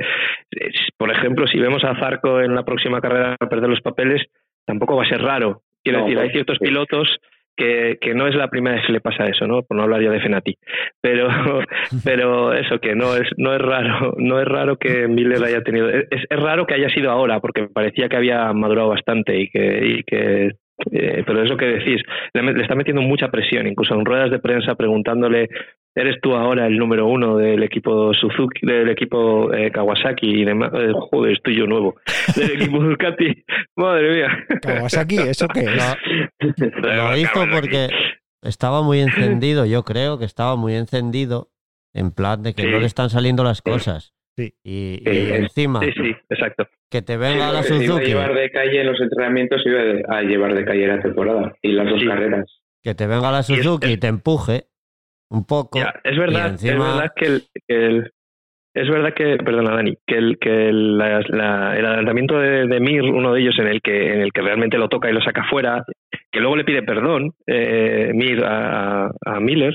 por 0.98 1.12
ejemplo, 1.12 1.48
si 1.48 1.60
vemos 1.60 1.84
a 1.84 1.98
Zarco 2.00 2.42
en 2.42 2.56
la 2.56 2.64
próxima 2.64 3.00
carrera 3.02 3.36
perder 3.50 3.70
los 3.70 3.82
papeles, 3.82 4.22
tampoco 4.66 4.96
va 4.96 5.04
a 5.04 5.10
ser 5.10 5.22
raro. 5.22 5.62
Quiero 5.84 6.00
No, 6.00 6.06
decir, 6.06 6.20
hay 6.20 6.30
ciertos 6.32 6.58
pilotos 6.60 7.08
que, 7.56 7.98
que 8.00 8.14
no 8.14 8.28
es 8.28 8.36
la 8.36 8.50
primera 8.50 8.76
vez 8.76 8.86
que 8.86 8.94
le 8.94 9.02
pasa 9.02 9.26
eso, 9.26 9.48
¿no? 9.48 9.64
Por 9.64 9.78
no 9.78 9.84
hablar 9.84 10.02
ya 10.02 10.12
de 10.12 10.22
Fenati. 10.22 10.58
Pero, 11.02 11.28
pero 12.04 12.54
eso, 12.54 12.80
que 12.80 12.96
no 12.96 13.16
es, 13.16 13.28
no 13.38 13.54
es 13.54 13.62
raro, 13.62 14.16
no 14.18 14.40
es 14.40 14.46
raro 14.46 14.78
que 14.78 15.08
Miller 15.08 15.44
haya 15.44 15.62
tenido. 15.62 15.90
Es, 15.90 16.06
es 16.30 16.40
raro 16.40 16.66
que 16.66 16.76
haya 16.76 16.90
sido 16.90 17.12
ahora, 17.12 17.40
porque 17.40 17.68
parecía 17.68 18.10
que 18.10 18.18
había 18.18 18.52
madurado 18.54 18.90
bastante 18.90 19.40
y 19.40 19.50
que, 19.50 19.86
y 19.86 20.04
que 20.04 20.52
eh, 20.92 21.24
pero 21.26 21.44
eso 21.44 21.58
que 21.58 21.66
decís, 21.66 22.02
le, 22.34 22.42
le, 22.54 22.62
está 22.62 22.76
metiendo 22.76 23.02
mucha 23.02 23.30
presión, 23.30 23.68
incluso 23.68 23.94
en 23.94 24.06
ruedas 24.06 24.32
de 24.32 24.40
prensa 24.40 24.76
preguntándole, 24.76 25.48
¿eres 25.96 26.18
tú 26.22 26.36
ahora 26.36 26.68
el 26.68 26.78
número 26.78 27.08
uno 27.08 27.38
del 27.38 27.64
equipo 27.64 28.14
Suzuki, 28.14 28.66
del 28.66 28.90
equipo 28.90 29.54
eh, 29.54 29.72
Kawasaki 29.72 30.42
y 30.42 30.46
demás? 30.46 30.72
Eh, 30.74 30.92
joder, 30.94 31.34
estoy 31.34 31.56
yo 31.56 31.68
nuevo. 31.68 31.96
Del 32.36 32.52
equipo 32.62 32.80
Ducati, 32.84 33.44
madre 33.78 34.16
mía. 34.16 34.46
¿Kawasaki? 34.62 35.18
¿Eso 35.18 35.48
qué 35.48 35.62
es? 35.62 35.96
Lo 36.82 37.18
hizo 37.18 37.46
porque 37.52 37.88
estaba 38.42 38.82
muy 38.82 39.00
encendido, 39.02 39.66
yo 39.66 39.84
creo 39.84 40.18
que 40.20 40.26
estaba 40.26 40.56
muy 40.56 40.74
encendido, 40.76 41.50
en 41.94 42.12
plan 42.12 42.44
de 42.44 42.54
que 42.54 42.64
Sí. 42.64 42.70
no 42.70 42.80
le 42.80 42.86
están 42.88 43.10
saliendo 43.10 43.44
las 43.44 43.62
cosas. 43.62 44.15
Sí. 44.38 44.54
Y, 44.64 45.02
y 45.02 45.10
Eh, 45.10 45.38
encima, 45.38 45.80
Sí, 45.80 45.92
sí, 45.96 46.16
exacto. 46.30 46.68
que 46.92 47.02
te 47.02 47.16
venga 47.18 47.52
la 47.54 47.64
Se 47.64 47.76
iba 47.76 47.84
a 47.84 47.88
Suzuki, 47.88 48.06
llevar 48.08 48.34
de 48.34 48.52
calle 48.52 48.82
en 48.82 48.88
los 48.88 49.00
entrenamientos, 49.02 49.62
iba 49.66 49.80
a 50.18 50.22
llevar 50.24 50.54
de 50.54 50.66
calle 50.66 50.88
la 50.88 51.00
temporada 51.02 51.54
y 51.62 51.72
las 51.72 51.90
dos 51.90 52.00
Sí. 52.02 52.08
carreras. 52.08 52.46
que 52.84 52.94
te 52.94 53.08
venga 53.08 53.32
la 53.32 53.38
Y 53.38 53.40
es- 53.40 53.48
Suzuki 53.48 53.88
y 53.88 53.94
es- 53.94 54.00
te 54.00 54.08
empuje 54.08 54.66
un 55.32 55.44
poco. 55.48 55.80
Ya, 55.80 55.92
es 56.04 56.16
verdad, 56.20 56.50
y 56.50 56.52
encima- 56.52 56.72
es 56.74 56.80
verdad 56.80 57.12
que 57.16 57.26
el, 57.26 57.42
que 57.68 57.86
el- 57.88 58.12
es 58.76 58.90
verdad 58.90 59.14
que, 59.16 59.38
perdona 59.38 59.76
Dani, 59.76 59.98
que 60.06 60.18
el 60.18 60.38
que 60.38 60.70
el, 60.70 60.98
la- 61.00 61.22
la- 61.30 61.76
el 61.78 61.84
adelantamiento 61.86 62.38
de, 62.38 62.68
de 62.68 62.80
Mir, 62.80 63.02
uno 63.04 63.34
de 63.34 63.42
ellos 63.42 63.56
en 63.58 63.68
el 63.70 63.82
que 63.82 64.14
en 64.14 64.22
el 64.22 64.32
que 64.32 64.42
realmente 64.42 64.78
lo 64.78 64.88
toca 64.90 65.10
y 65.10 65.14
lo 65.14 65.22
saca 65.22 65.46
fuera, 65.50 65.84
que 66.36 66.42
luego 66.42 66.58
le 66.58 66.66
pide 66.66 66.84
perdón 66.84 67.32
eh, 67.48 68.12
Mir 68.14 68.44
a, 68.46 69.10
Miller, 69.40 69.74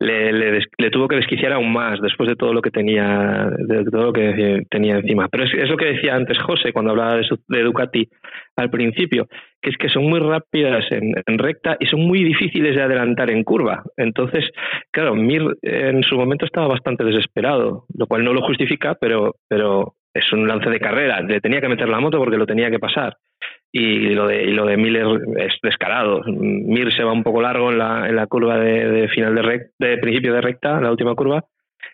le, 0.00 0.90
tuvo 0.90 1.06
que 1.06 1.16
desquiciar 1.16 1.52
aún 1.52 1.70
más 1.70 2.00
después 2.00 2.28
de 2.28 2.34
todo 2.36 2.54
lo 2.54 2.62
que 2.62 2.70
tenía 2.70 3.50
de 3.58 3.84
todo 3.84 4.06
lo 4.06 4.12
que 4.14 4.62
tenía 4.70 4.96
encima. 4.96 5.28
Pero 5.28 5.44
es, 5.44 5.52
es 5.52 5.68
lo 5.68 5.76
que 5.76 5.92
decía 5.92 6.14
antes 6.14 6.38
José 6.38 6.72
cuando 6.72 6.92
hablaba 6.92 7.16
de, 7.16 7.24
su- 7.24 7.38
de 7.48 7.62
Ducati 7.62 8.08
al 8.56 8.70
principio, 8.70 9.26
que 9.60 9.68
es 9.70 9.76
que 9.76 9.90
son 9.90 10.04
muy 10.04 10.18
rápidas 10.20 10.84
en, 10.90 11.12
en 11.26 11.38
recta 11.38 11.76
y 11.78 11.86
son 11.86 12.00
muy 12.00 12.24
difíciles 12.24 12.74
de 12.74 12.82
adelantar 12.82 13.30
en 13.30 13.44
curva. 13.44 13.82
Entonces, 13.98 14.50
claro, 14.90 15.14
Mir 15.14 15.42
en 15.62 16.02
su 16.04 16.16
momento 16.16 16.46
estaba 16.46 16.68
bastante 16.68 17.04
desesperado, 17.04 17.84
lo 17.96 18.06
cual 18.06 18.24
no 18.24 18.32
lo 18.32 18.40
justifica, 18.42 18.96
pero, 19.00 19.34
pero 19.46 19.94
es 20.14 20.32
un 20.32 20.48
lance 20.48 20.70
de 20.70 20.80
carrera. 20.80 21.20
Le 21.20 21.40
tenía 21.40 21.60
que 21.60 21.68
meter 21.68 21.88
la 21.88 22.00
moto 22.00 22.18
porque 22.18 22.38
lo 22.38 22.46
tenía 22.46 22.70
que 22.70 22.78
pasar. 22.78 23.14
Y 23.70 24.14
lo 24.14 24.26
de, 24.26 24.44
y 24.44 24.52
lo 24.52 24.64
de 24.64 24.76
Miller 24.78 25.06
es 25.36 25.54
descarado. 25.62 26.22
Mir 26.26 26.90
se 26.94 27.04
va 27.04 27.12
un 27.12 27.22
poco 27.22 27.42
largo 27.42 27.70
en 27.70 27.78
la, 27.78 28.08
en 28.08 28.16
la 28.16 28.26
curva 28.26 28.58
de, 28.58 28.88
de 28.88 29.08
final 29.08 29.34
de, 29.34 29.42
rec- 29.42 29.70
de 29.78 29.98
principio 29.98 30.32
de 30.32 30.40
recta, 30.40 30.80
la 30.80 30.90
última 30.90 31.14
curva, 31.14 31.44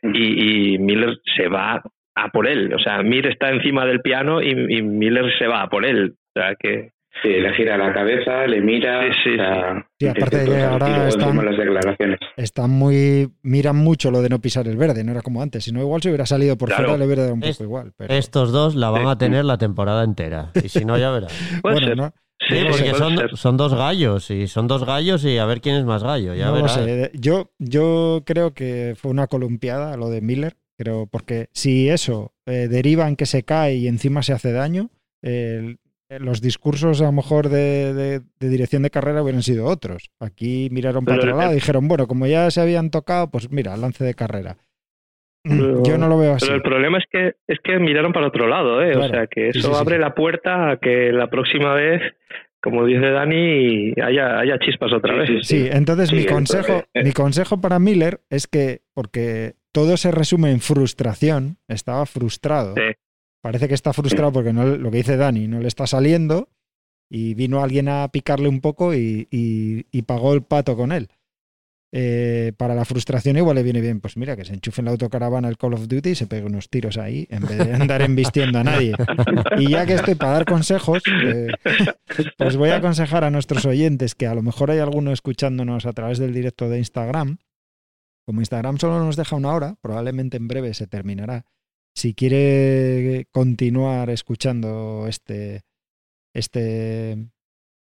y, 0.03 0.75
y 0.75 0.79
Miller 0.79 1.19
se 1.37 1.49
va 1.49 1.83
a 2.15 2.29
por 2.29 2.47
él. 2.47 2.73
O 2.75 2.79
sea, 2.79 3.03
Mir 3.03 3.27
está 3.27 3.51
encima 3.51 3.85
del 3.87 4.01
piano 4.03 4.41
y, 4.41 4.51
y 4.51 4.83
Miller 4.83 5.37
se 5.37 5.49
va 5.49 5.63
a 5.63 5.69
por 5.69 5.85
él. 5.85 6.15
O 6.37 6.41
sea, 6.41 6.55
que 6.55 6.91
Sí, 7.23 7.29
le 7.29 7.55
gira 7.55 7.79
la 7.79 7.93
cabeza, 7.95 8.47
le 8.47 8.61
mira. 8.61 9.01
Sí, 9.03 9.19
sí, 9.25 9.31
o 9.31 9.37
sea, 9.37 9.87
Sí, 9.99 10.09
aparte 10.09 10.39
de 10.39 10.45
que 10.47 10.63
ahora 10.63 11.09
están- 11.09 11.37
las 11.45 11.57
declaraciones. 11.57 12.19
Están 12.37 12.71
muy. 12.71 13.31
Miran 13.43 13.77
mucho 13.77 14.11
lo 14.11 14.21
de 14.21 14.29
no 14.29 14.41
pisar 14.41 14.67
el 14.69 14.77
verde, 14.77 15.05
no 15.05 15.13
era 15.13 15.23
como 15.23 15.41
antes. 15.41 15.65
Si 15.65 15.73
no, 15.73 15.81
igual 15.81 16.03
se 16.03 16.09
hubiera 16.11 16.27
salido 16.27 16.59
por 16.59 16.69
Claro. 16.69 16.85
fuera, 16.85 16.99
le 16.99 17.07
hubiera 17.07 17.23
dado 17.23 17.35
un 17.35 17.43
Es- 17.45 17.57
poco 17.57 17.65
igual. 17.65 17.93
Pero, 17.97 18.13
Estos 18.13 18.53
dos 18.53 18.75
la 18.75 18.91
van 18.91 19.07
a 19.07 19.17
tener 19.17 19.45
la 19.45 19.57
temporada 19.59 20.05
entera. 20.05 20.51
Y 20.63 20.69
si 20.69 20.85
no, 20.85 20.99
ya 20.99 21.11
verás. 21.11 21.33
bueno, 21.63 21.79
ser. 21.87 21.97
no, 21.97 22.13
Sí, 22.47 22.57
porque 22.69 22.91
son, 22.95 23.17
son 23.37 23.57
dos 23.57 23.75
gallos 23.75 24.31
y 24.31 24.49
son 24.49 24.67
dos 24.69 24.85
gallos 24.85 25.25
y 25.25 25.39
a 25.39 25.47
ver 25.47 25.63
quién 25.63 25.77
es 25.77 25.85
más 25.85 26.03
gallo. 26.03 26.35
Ya 26.35 26.47
no 26.47 26.55
verás. 26.55 26.75
sé. 26.75 27.11
Yo, 27.15 27.53
yo 27.59 28.23
creo 28.27 28.53
que 28.53 28.95
fue 28.99 29.11
una 29.11 29.29
columpiada 29.29 29.97
lo 29.97 30.11
de 30.11 30.21
Miller. 30.21 30.57
Creo, 30.77 31.07
porque 31.07 31.47
si 31.53 31.89
eso 31.89 32.35
eh, 32.47 32.67
deriva 32.69 33.09
en 33.09 33.15
que 33.17 33.25
se 33.27 33.45
cae 33.45 33.77
y 33.77 33.87
encima 33.87 34.23
se 34.25 34.33
hace 34.35 34.51
daño, 34.53 34.91
el- 35.23 35.79
los 36.21 36.41
discursos 36.41 37.01
a 37.01 37.05
lo 37.05 37.13
mejor 37.13 37.49
de, 37.49 37.93
de- 37.95 38.21
de 38.41 38.49
dirección 38.49 38.83
de 38.83 38.91
carrera 38.91 39.23
hubieran 39.23 39.43
sido 39.43 39.67
otros. 39.67 40.11
Aquí 40.21 40.69
miraron 40.71 41.05
para 41.05 41.19
otro 41.19 41.37
lado 41.37 41.53
y 41.53 41.57
dijeron, 41.57 41.89
bueno, 41.89 42.07
como 42.07 42.27
ya 42.27 42.51
se 42.51 42.61
habían 42.61 42.91
tocado, 42.91 43.31
pues 43.31 43.51
mira, 43.51 43.77
lance 43.77 44.05
de 44.05 44.15
carrera. 44.15 44.57
Pero- 45.45 45.83
Yo 45.85 45.99
no 45.99 46.09
lo 46.09 46.19
veo 46.19 46.35
así. 46.35 46.47
Pero 46.47 46.57
el 46.57 46.63
problema 46.63 46.99
es 46.99 47.05
que 47.11 47.35
es 47.47 47.59
que 47.63 47.79
miraron 47.79 48.13
para 48.13 48.29
otro 48.29 48.47
lado, 48.49 48.83
¿eh? 48.83 48.93
Claro. 48.93 49.07
O 49.07 49.09
sea, 49.09 49.27
que 49.27 49.49
eso 49.49 49.61
sí, 49.61 49.67
sí, 49.69 49.73
abre 49.81 49.97
sí. 49.97 50.01
la 50.01 50.15
puerta 50.15 50.71
a 50.73 50.77
que 50.79 51.13
la 51.13 51.29
próxima 51.29 51.75
vez, 51.75 52.01
como 52.63 52.87
dice 52.87 53.11
Dani, 53.11 53.93
haya, 54.03 54.39
haya 54.39 54.59
chispas 54.59 54.93
otra 54.93 55.27
Sí, 55.27 55.33
vez. 55.35 55.47
sí, 55.47 55.57
Sí, 55.65 55.69
entonces 55.71 56.09
Sí, 56.09 56.17
mi 56.17 56.23
el 56.23 56.29
consejo, 56.29 56.85
eh, 56.95 57.05
mi 57.05 57.13
consejo 57.13 57.61
para 57.61 57.79
Miller 57.79 58.21
es 58.31 58.47
que, 58.47 58.81
porque 58.95 59.55
todo 59.73 59.97
se 59.97 60.11
resume 60.13 60.51
en 60.51 60.61
frustración, 60.61 61.59
estaba 61.69 62.07
frustrado. 62.07 62.75
Sí. 62.77 62.95
Parece 63.45 63.69
que 63.69 63.75
está 63.75 63.93
frustrado 63.93 64.33
porque 64.33 64.55
no, 64.55 64.65
lo 64.65 64.91
que 64.91 64.97
dice 64.97 65.19
Dani 65.19 65.47
no 65.49 65.61
le 65.61 65.69
está 65.69 65.87
saliendo 65.87 66.49
y 67.11 67.35
vino 67.35 67.63
alguien 67.63 67.91
a 67.91 68.09
picarle 68.09 68.49
un 68.49 68.63
poco 68.63 68.95
y, 68.95 69.29
y- 69.31 69.85
y 69.93 70.03
pagó 70.03 70.33
el 70.33 70.43
pato 70.43 70.77
con 70.79 70.93
él. 70.93 71.09
Eh, 71.93 72.53
para 72.57 72.75
la 72.75 72.87
frustración 72.87 73.37
igual 73.37 73.57
le 73.57 73.63
viene 73.63 73.83
bien, 73.83 74.01
pues 74.01 74.17
mira, 74.17 74.35
que 74.35 74.47
se 74.47 74.55
enchufe 74.55 74.81
en 74.81 74.87
la 74.87 74.93
autocaravana 74.93 75.49
el 75.51 75.59
Call 75.59 75.75
of 75.75 75.87
Duty 75.89 76.09
y 76.09 76.15
se 76.15 76.27
pegue 76.27 76.47
unos 76.47 76.71
tiros 76.71 76.97
ahí, 76.97 77.27
en 77.29 77.43
vez 77.47 77.59
de 77.59 77.73
andar 77.75 78.01
embistiendo 78.01 78.59
a 78.61 78.65
nadie. 78.65 78.95
Y 79.59 79.69
ya 79.69 79.85
que 79.85 79.93
estoy 79.93 80.15
para 80.15 80.33
dar 80.33 80.45
consejos, 80.47 81.03
eh, 81.23 81.49
pues 82.39 82.57
voy 82.57 82.71
a 82.71 82.77
aconsejar 82.77 83.25
a 83.25 83.31
nuestros 83.31 83.67
oyentes 83.67 84.15
que 84.15 84.27
a 84.27 84.35
lo 84.35 84.41
mejor 84.43 84.71
hay 84.71 84.79
alguno 84.79 85.13
escuchándonos 85.13 85.85
a 85.85 85.93
través 85.93 86.17
del 86.19 86.33
directo 86.33 86.71
de 86.71 86.79
Instagram. 86.79 87.37
Como 88.27 88.41
Instagram 88.41 88.79
solo 88.79 88.99
nos 89.05 89.17
deja 89.17 89.37
una 89.37 89.53
hora, 89.53 89.77
probablemente 89.83 90.39
en 90.39 90.49
breve 90.49 90.73
se 90.73 90.87
terminará. 90.87 91.45
Si 91.95 92.13
quiere 92.15 93.27
continuar 93.31 94.11
escuchando 94.11 95.07
este, 95.07 95.63
este 96.35 97.31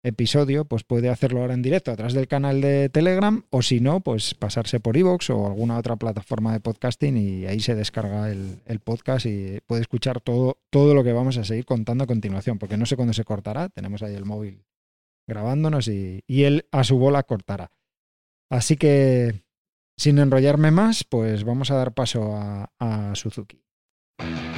episodio, 0.04 0.66
pues 0.66 0.84
puede 0.84 1.10
hacerlo 1.10 1.42
ahora 1.42 1.56
en 1.56 1.64
directo 1.64 1.92
a 1.92 1.96
través 1.96 2.14
del 2.14 2.28
canal 2.28 2.62
de 2.62 2.90
Telegram 2.90 3.44
o 3.50 3.62
si 3.62 3.80
no, 3.80 4.02
pues 4.02 4.36
pasarse 4.36 4.80
por 4.80 4.98
iVoox 4.98 5.32
o 5.32 5.48
alguna 5.48 5.78
otra 5.78 5.96
plataforma 5.96 6.54
de 6.54 6.60
podcasting 6.60 7.18
y 7.18 7.46
ahí 7.48 7.60
se 7.60 7.76
descarga 7.76 8.30
el, 8.30 8.80
podcast 8.84 9.26
y 9.26 9.60
puede 9.66 9.82
escuchar 9.82 10.22
todo, 10.22 10.60
todo 10.70 10.94
lo 10.94 11.04
que 11.04 11.14
vamos 11.14 11.38
a 11.38 11.44
seguir 11.44 11.66
contando 11.66 12.04
a 12.04 12.08
continuación, 12.08 12.60
porque 12.60 12.78
no 12.78 12.86
sé 12.86 12.96
cuándo 12.96 13.14
se 13.14 13.26
cortará, 13.26 13.70
tenemos 13.70 14.04
ahí 14.04 14.14
el 14.14 14.26
móvil 14.26 14.64
grabándonos 15.28 15.88
y, 15.88 16.24
y 16.28 16.44
él 16.44 16.68
a 16.72 16.84
su 16.84 16.98
bola 16.98 17.24
cortará. 17.24 17.72
Así 18.50 18.78
que, 18.78 19.44
sin 19.98 20.20
enrollarme 20.20 20.72
más, 20.72 21.04
pues 21.04 21.44
vamos 21.44 21.72
a 21.72 21.76
dar 21.76 21.94
paso 21.94 22.34
a 22.36 23.12
Suzuki. 23.16 23.67
Thank 24.20 24.56
you. 24.56 24.57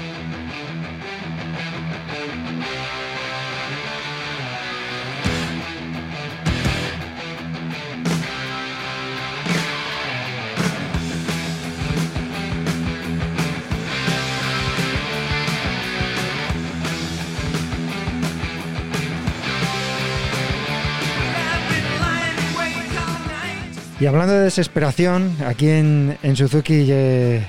Y 24.00 24.06
hablando 24.06 24.34
de 24.34 24.46
desesperación, 24.46 25.36
aquí 25.46 25.68
en, 25.68 26.18
en 26.24 26.38
Suzuki 26.38 26.86
eh, 26.88 27.46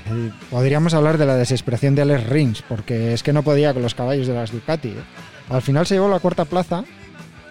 podríamos 0.49 0.93
hablar 0.93 1.17
de 1.17 1.25
la 1.25 1.37
desesperación 1.37 1.95
de 1.95 2.01
Alex 2.01 2.27
Rins, 2.27 2.61
porque 2.67 3.13
es 3.13 3.23
que 3.23 3.31
no 3.31 3.41
podía 3.41 3.73
con 3.73 3.81
los 3.81 3.95
caballos 3.95 4.27
de 4.27 4.33
las 4.33 4.51
Ducati. 4.51 4.89
¿eh? 4.89 5.03
Al 5.49 5.61
final 5.61 5.87
se 5.87 5.95
llevó 5.95 6.09
la 6.09 6.19
cuarta 6.19 6.43
plaza 6.43 6.83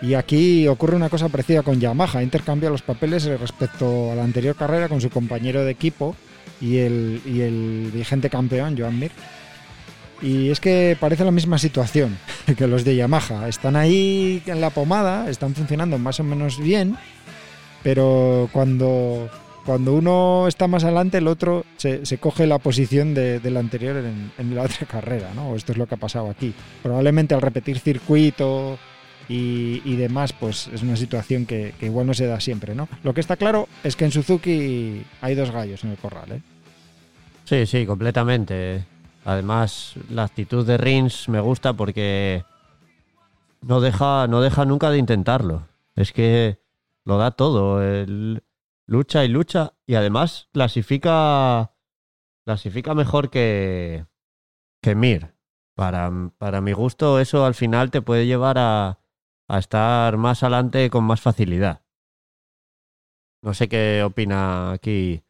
y 0.03 0.13
aquí 0.13 0.69
ocurre 0.69 0.97
una 0.97 1.09
cosa 1.09 1.31
parecida 1.31 1.63
con 1.63 1.81
Yamaha, 1.81 2.23
intercambia 2.23 2.69
los 2.69 2.83
papeles 2.83 3.25
respecto 3.25 4.13
a 4.13 4.17
la 4.17 4.23
anterior 4.23 4.55
carrera 4.55 4.89
con 4.89 5.01
su 5.01 5.09
compañero 5.09 5.65
de 5.65 5.71
equipo 5.71 6.15
y 6.61 6.77
el 6.77 7.91
vigente 7.95 8.29
campeón, 8.29 8.77
Joan 8.77 8.99
Mir. 8.99 9.13
Y 10.23 10.51
es 10.51 10.61
que 10.61 10.97
parece 11.01 11.25
la 11.25 11.31
misma 11.31 11.59
situación 11.59 12.19
que 12.57 12.67
los 12.67 12.85
de 12.85 12.97
Yamaha. 12.97 13.49
Están 13.49 13.77
ahí 13.77 14.43
en 14.47 14.61
la 14.61 14.71
pomada, 14.71 15.31
están 15.31 15.55
funcionando 15.55 15.99
más 15.99 16.21
o 16.21 16.25
menos 16.25 16.59
bien, 16.59 16.97
pero 17.83 18.49
cuando, 18.53 19.29
cuando 19.65 19.95
uno 19.95 20.47
está 20.49 20.67
más 20.69 20.85
adelante, 20.85 21.19
el 21.19 21.29
otro 21.29 21.65
se, 21.77 22.05
se 22.07 22.19
coge 22.19 22.47
la 22.47 22.59
posición 22.59 23.15
de- 23.15 23.41
del 23.41 23.57
anterior 23.57 23.97
en, 23.97 24.33
en 24.39 24.55
la 24.55 24.63
otra 24.63 24.87
carrera, 24.91 25.31
¿no? 25.35 25.55
Esto 25.57 25.73
es 25.73 25.79
lo 25.79 25.87
que 25.87 25.95
ha 25.95 25.99
pasado 25.99 26.31
aquí. 26.31 26.53
Probablemente 26.83 27.35
al 27.35 27.43
repetir 27.43 27.79
circuito 27.79 28.79
y, 29.29 29.81
y 29.85 29.97
demás, 29.97 30.33
pues 30.33 30.69
es 30.75 30.83
una 30.83 30.97
situación 30.97 31.47
que, 31.47 31.73
que 31.79 31.87
igual 31.87 32.07
no 32.07 32.15
se 32.15 32.27
da 32.27 32.41
siempre, 32.41 32.75
¿no? 32.75 32.89
Lo 33.05 33.15
que 33.15 33.21
está 33.21 33.37
claro 33.37 33.69
es 33.85 33.97
que 33.97 34.05
en 34.05 34.11
Suzuki 34.13 35.03
hay 35.21 35.35
dos 35.35 35.51
gallos 35.51 35.85
en 35.85 35.91
el 35.91 35.97
corral, 35.97 36.33
¿eh? 36.33 36.41
Sí, 37.45 37.67
sí, 37.67 37.87
completamente. 37.87 38.85
Además, 39.25 39.95
la 40.09 40.23
actitud 40.25 40.65
de 40.67 40.79
Rins 40.79 41.29
me 41.29 41.41
gusta 41.41 41.73
porque 41.75 42.45
no 43.63 43.81
deja, 43.81 44.27
no 44.29 44.41
deja 44.41 44.65
nunca 44.65 44.91
de 44.91 44.99
intentarlo. 44.99 45.67
Es 45.97 46.13
que 46.13 46.59
lo 47.05 47.19
da 47.19 47.31
todo. 47.33 47.83
el- 47.83 48.45
lucha 48.87 49.25
y 49.25 49.29
lucha 49.29 49.75
y 49.87 49.95
además 49.95 50.49
clasifica 50.53 51.77
clasifica 52.45 52.95
mejor 52.95 53.31
que, 53.31 54.07
que 54.83 54.95
Mir. 54.95 55.35
Para, 55.77 56.11
para 56.37 56.61
mi 56.61 56.73
gusto, 56.73 57.21
eso 57.21 57.47
al 57.47 57.55
final 57.55 57.91
te 57.91 58.03
puede 58.03 58.27
llevar 58.27 58.59
a, 58.59 59.01
a 59.49 59.59
estar 59.59 60.17
más 60.17 60.43
adelante 60.43 60.91
con 60.91 61.05
más 61.05 61.21
facilidad. 61.21 61.83
No 63.43 63.55
sé 63.55 63.69
qué 63.69 64.03
opina 64.05 64.73
aquí 64.73 65.25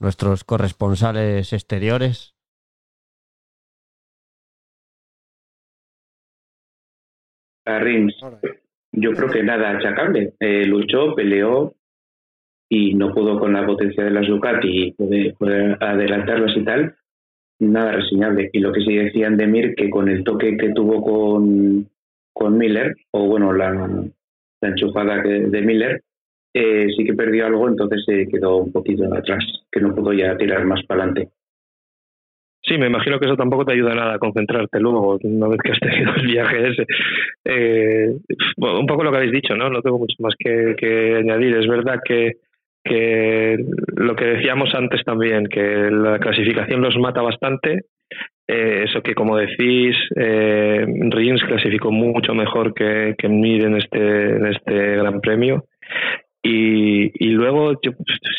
nuestros 0.00 0.44
corresponsales 0.44 1.52
exteriores. 1.52 2.34
A 7.66 7.78
yo 8.96 9.12
creo 9.12 9.28
que 9.28 9.42
nada 9.42 9.70
achacable. 9.70 10.32
Eh, 10.40 10.64
luchó, 10.66 11.14
peleó 11.14 11.74
y 12.68 12.94
no 12.94 13.12
pudo 13.12 13.38
con 13.38 13.52
la 13.52 13.66
potencia 13.66 14.04
de 14.04 14.10
las 14.10 14.26
Ducati 14.26 14.92
poder, 14.92 15.34
poder 15.34 15.76
adelantarlas 15.80 16.56
y 16.56 16.64
tal. 16.64 16.94
Nada 17.60 17.92
reseñable. 17.92 18.50
Y 18.52 18.60
lo 18.60 18.72
que 18.72 18.80
sí 18.80 18.94
decían 18.94 19.36
de 19.36 19.46
Mir, 19.46 19.74
que 19.74 19.90
con 19.90 20.08
el 20.08 20.24
toque 20.24 20.56
que 20.56 20.70
tuvo 20.70 21.02
con, 21.02 21.88
con 22.32 22.58
Miller, 22.58 22.94
o 23.12 23.26
bueno, 23.26 23.52
la, 23.52 23.72
la 23.72 24.68
enchufada 24.68 25.22
de 25.22 25.62
Miller, 25.62 26.02
eh, 26.56 26.86
sí 26.96 27.04
que 27.04 27.14
perdió 27.14 27.46
algo, 27.46 27.68
entonces 27.68 28.04
se 28.06 28.28
quedó 28.28 28.58
un 28.58 28.72
poquito 28.72 29.12
atrás, 29.12 29.44
que 29.72 29.80
no 29.80 29.92
pudo 29.92 30.12
ya 30.12 30.36
tirar 30.36 30.64
más 30.64 30.84
para 30.86 31.02
adelante. 31.02 31.32
Sí, 32.66 32.78
me 32.78 32.86
imagino 32.86 33.18
que 33.18 33.26
eso 33.26 33.36
tampoco 33.36 33.64
te 33.66 33.72
ayuda 33.72 33.94
nada 33.94 34.14
a 34.14 34.18
concentrarte 34.18 34.80
luego, 34.80 35.18
una 35.22 35.48
vez 35.48 35.58
que 35.62 35.72
has 35.72 35.80
tenido 35.80 36.14
el 36.16 36.26
viaje 36.26 36.68
ese. 36.68 36.86
Eh, 37.44 38.08
un 38.56 38.86
poco 38.86 39.04
lo 39.04 39.10
que 39.10 39.18
habéis 39.18 39.32
dicho, 39.32 39.54
¿no? 39.54 39.68
No 39.68 39.82
tengo 39.82 39.98
mucho 39.98 40.16
más 40.20 40.34
que, 40.38 40.74
que 40.78 41.16
añadir. 41.16 41.56
Es 41.56 41.68
verdad 41.68 42.00
que, 42.02 42.32
que 42.82 43.58
lo 43.96 44.16
que 44.16 44.24
decíamos 44.24 44.74
antes 44.74 45.04
también, 45.04 45.46
que 45.46 45.90
la 45.90 46.18
clasificación 46.18 46.80
los 46.80 46.96
mata 46.96 47.20
bastante. 47.20 47.84
Eh, 48.46 48.84
eso 48.88 49.02
que, 49.02 49.14
como 49.14 49.36
decís, 49.36 49.96
eh, 50.16 50.86
Rins 51.10 51.42
clasificó 51.44 51.90
mucho 51.90 52.34
mejor 52.34 52.72
que, 52.72 53.14
que 53.18 53.28
Mir 53.28 53.64
en 53.64 53.76
este, 53.76 54.36
en 54.36 54.46
este 54.46 54.96
Gran 54.96 55.20
Premio. 55.20 55.64
Y, 56.46 57.30
luego 57.30 57.72
yo, 57.80 57.92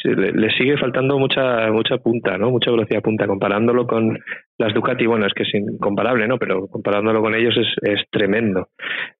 le, 0.03 0.51
sigue 0.51 0.77
faltando 0.77 1.17
mucha 1.17 1.71
mucha 1.71 1.97
punta, 1.97 2.37
¿no? 2.37 2.51
Mucha 2.51 2.69
velocidad 2.69 3.01
punta. 3.01 3.25
Comparándolo 3.25 3.87
con 3.87 4.19
las 4.59 4.75
Ducati, 4.75 5.07
bueno, 5.07 5.25
es 5.25 5.33
que 5.33 5.41
es 5.41 5.51
incomparable, 5.55 6.27
¿no? 6.27 6.37
Pero 6.37 6.67
comparándolo 6.67 7.21
con 7.21 7.33
ellos 7.33 7.57
es, 7.57 7.67
es 7.81 8.05
tremendo. 8.11 8.67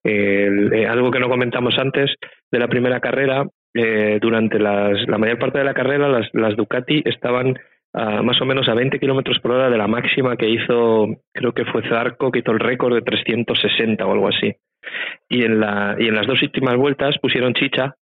Eh, 0.04 0.86
algo 0.88 1.10
que 1.10 1.18
no 1.18 1.28
comentamos 1.28 1.76
antes 1.78 2.14
de 2.52 2.58
la 2.60 2.68
primera 2.68 3.00
carrera, 3.00 3.44
eh, 3.74 4.20
durante 4.22 4.60
las, 4.60 4.96
la 5.08 5.18
mayor 5.18 5.40
parte 5.40 5.58
de 5.58 5.64
la 5.64 5.74
carrera, 5.74 6.08
las, 6.08 6.28
las 6.32 6.54
Ducati 6.54 7.02
estaban 7.04 7.58
a 7.92 8.22
más 8.22 8.40
o 8.40 8.44
menos 8.44 8.68
a 8.68 8.74
20 8.74 9.00
kilómetros 9.00 9.40
por 9.40 9.50
hora 9.50 9.68
de 9.68 9.78
la 9.78 9.88
máxima 9.88 10.36
que 10.36 10.48
hizo, 10.48 11.08
creo 11.34 11.52
que 11.52 11.64
fue 11.64 11.82
Zarco, 11.88 12.30
que 12.30 12.38
hizo 12.38 12.52
el 12.52 12.60
récord 12.60 12.94
de 12.94 13.02
360 13.02 14.06
o 14.06 14.12
algo 14.12 14.28
así. 14.28 14.54
Y 15.28 15.42
en, 15.42 15.58
la, 15.58 15.96
y 15.98 16.06
en 16.06 16.14
las 16.14 16.28
dos 16.28 16.40
últimas 16.40 16.76
vueltas 16.76 17.18
pusieron 17.20 17.52
chicha 17.54 17.96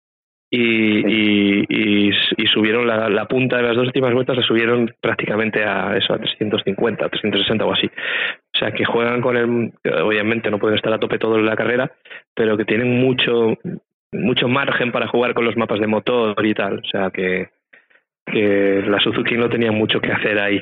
y, 0.56 0.60
y, 0.60 1.66
y, 1.68 2.10
y 2.10 2.46
subieron 2.46 2.86
la, 2.86 3.10
la 3.10 3.26
punta 3.26 3.58
de 3.58 3.64
las 3.64 3.76
dos 3.76 3.88
últimas 3.88 4.14
vueltas, 4.14 4.38
la 4.38 4.44
subieron 4.44 4.94
prácticamente 5.02 5.64
a 5.64 5.98
eso, 5.98 6.14
a 6.14 6.20
350, 6.20 7.10
360 7.10 7.66
o 7.66 7.74
así. 7.74 7.88
O 7.88 8.60
sea, 8.60 8.72
que 8.72 8.86
juegan 8.86 9.20
con 9.20 9.36
el. 9.36 9.74
Obviamente 10.04 10.52
no 10.52 10.60
pueden 10.60 10.76
estar 10.76 10.94
a 10.94 11.00
tope 11.00 11.18
todo 11.18 11.38
en 11.40 11.48
la 11.48 11.56
carrera, 11.56 11.92
pero 12.36 12.56
que 12.56 12.66
tienen 12.66 13.00
mucho 13.00 13.58
mucho 14.12 14.48
margen 14.48 14.92
para 14.92 15.08
jugar 15.08 15.34
con 15.34 15.46
los 15.46 15.58
mapas 15.58 15.80
de 15.80 15.88
motor 15.88 16.46
y 16.46 16.54
tal. 16.54 16.78
O 16.78 16.88
sea, 16.88 17.10
que, 17.10 17.50
que 18.24 18.84
la 18.86 19.00
Suzuki 19.00 19.36
no 19.36 19.50
tenía 19.50 19.72
mucho 19.72 20.00
que 20.02 20.12
hacer 20.12 20.40
ahí. 20.40 20.62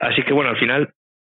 Así 0.00 0.22
que 0.22 0.34
bueno, 0.34 0.50
al 0.50 0.58
final 0.58 0.90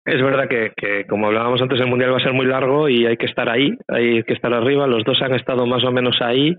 es 0.04 0.22
verdad 0.22 0.46
que, 0.46 0.72
que, 0.76 1.06
como 1.06 1.28
hablábamos 1.28 1.62
antes, 1.62 1.80
el 1.80 1.86
Mundial 1.86 2.12
va 2.12 2.18
a 2.18 2.22
ser 2.22 2.34
muy 2.34 2.44
largo 2.44 2.90
y 2.90 3.06
hay 3.06 3.16
que 3.16 3.24
estar 3.24 3.48
ahí, 3.48 3.78
hay 3.88 4.24
que 4.24 4.34
estar 4.34 4.52
arriba. 4.52 4.86
Los 4.86 5.04
dos 5.04 5.22
han 5.22 5.34
estado 5.34 5.64
más 5.64 5.84
o 5.84 5.90
menos 5.90 6.20
ahí 6.20 6.54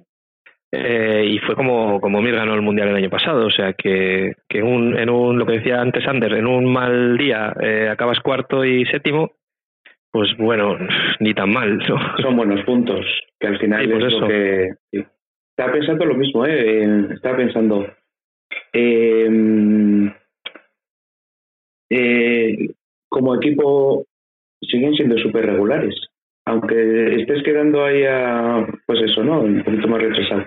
eh, 0.72 1.26
y 1.26 1.40
fue 1.40 1.56
como, 1.56 2.00
como 2.02 2.22
Mir 2.22 2.36
ganó 2.36 2.54
el 2.54 2.62
Mundial 2.62 2.90
el 2.90 2.96
año 2.96 3.10
pasado. 3.10 3.46
O 3.46 3.52
sea, 3.52 3.74
que, 3.74 4.34
que 4.50 4.60
en, 4.60 4.66
un, 4.66 4.98
en 4.98 5.10
un, 5.10 5.38
lo 5.40 5.46
que 5.46 5.54
decía 5.60 5.82
antes 5.82 6.06
Ander, 6.08 6.34
en 6.34 6.48
un 6.48 6.72
mal 6.72 7.18
día 7.18 7.54
eh, 7.62 7.90
acabas 7.90 8.20
cuarto 8.20 8.66
y 8.66 8.86
séptimo, 8.86 9.32
pues 10.12 10.36
bueno, 10.38 10.78
ni 11.20 11.34
tan 11.34 11.52
mal. 11.52 11.78
¿no? 11.78 11.98
Son 12.22 12.36
buenos 12.36 12.64
puntos, 12.66 13.06
que 13.40 13.48
al 13.48 13.60
final 13.60 13.82
Sí, 13.86 13.92
pues 13.92 14.04
es 14.06 14.12
lo 14.14 14.18
eso. 14.20 14.28
que... 14.28 14.70
sí. 14.92 15.06
Estaba 15.58 15.74
pensando 15.74 16.06
lo 16.06 16.14
mismo, 16.16 16.46
¿eh? 16.46 17.08
Estaba 17.16 17.38
pensando... 17.38 17.88
eh, 18.74 20.12
eh, 21.90 22.58
como 23.10 23.36
equipo 23.36 24.06
siguen 24.62 24.94
siendo 24.94 25.18
súper 25.18 25.46
regulares. 25.48 25.96
Aunque 26.48 27.16
estés 27.22 27.44
quedando 27.44 27.84
ahí 27.84 28.04
a, 28.06 28.66
pues 28.86 29.00
eso, 29.04 29.22
¿no? 29.24 29.42
Un 29.42 29.64
poquito 29.64 29.88
más 29.88 30.02
retrasado. 30.02 30.44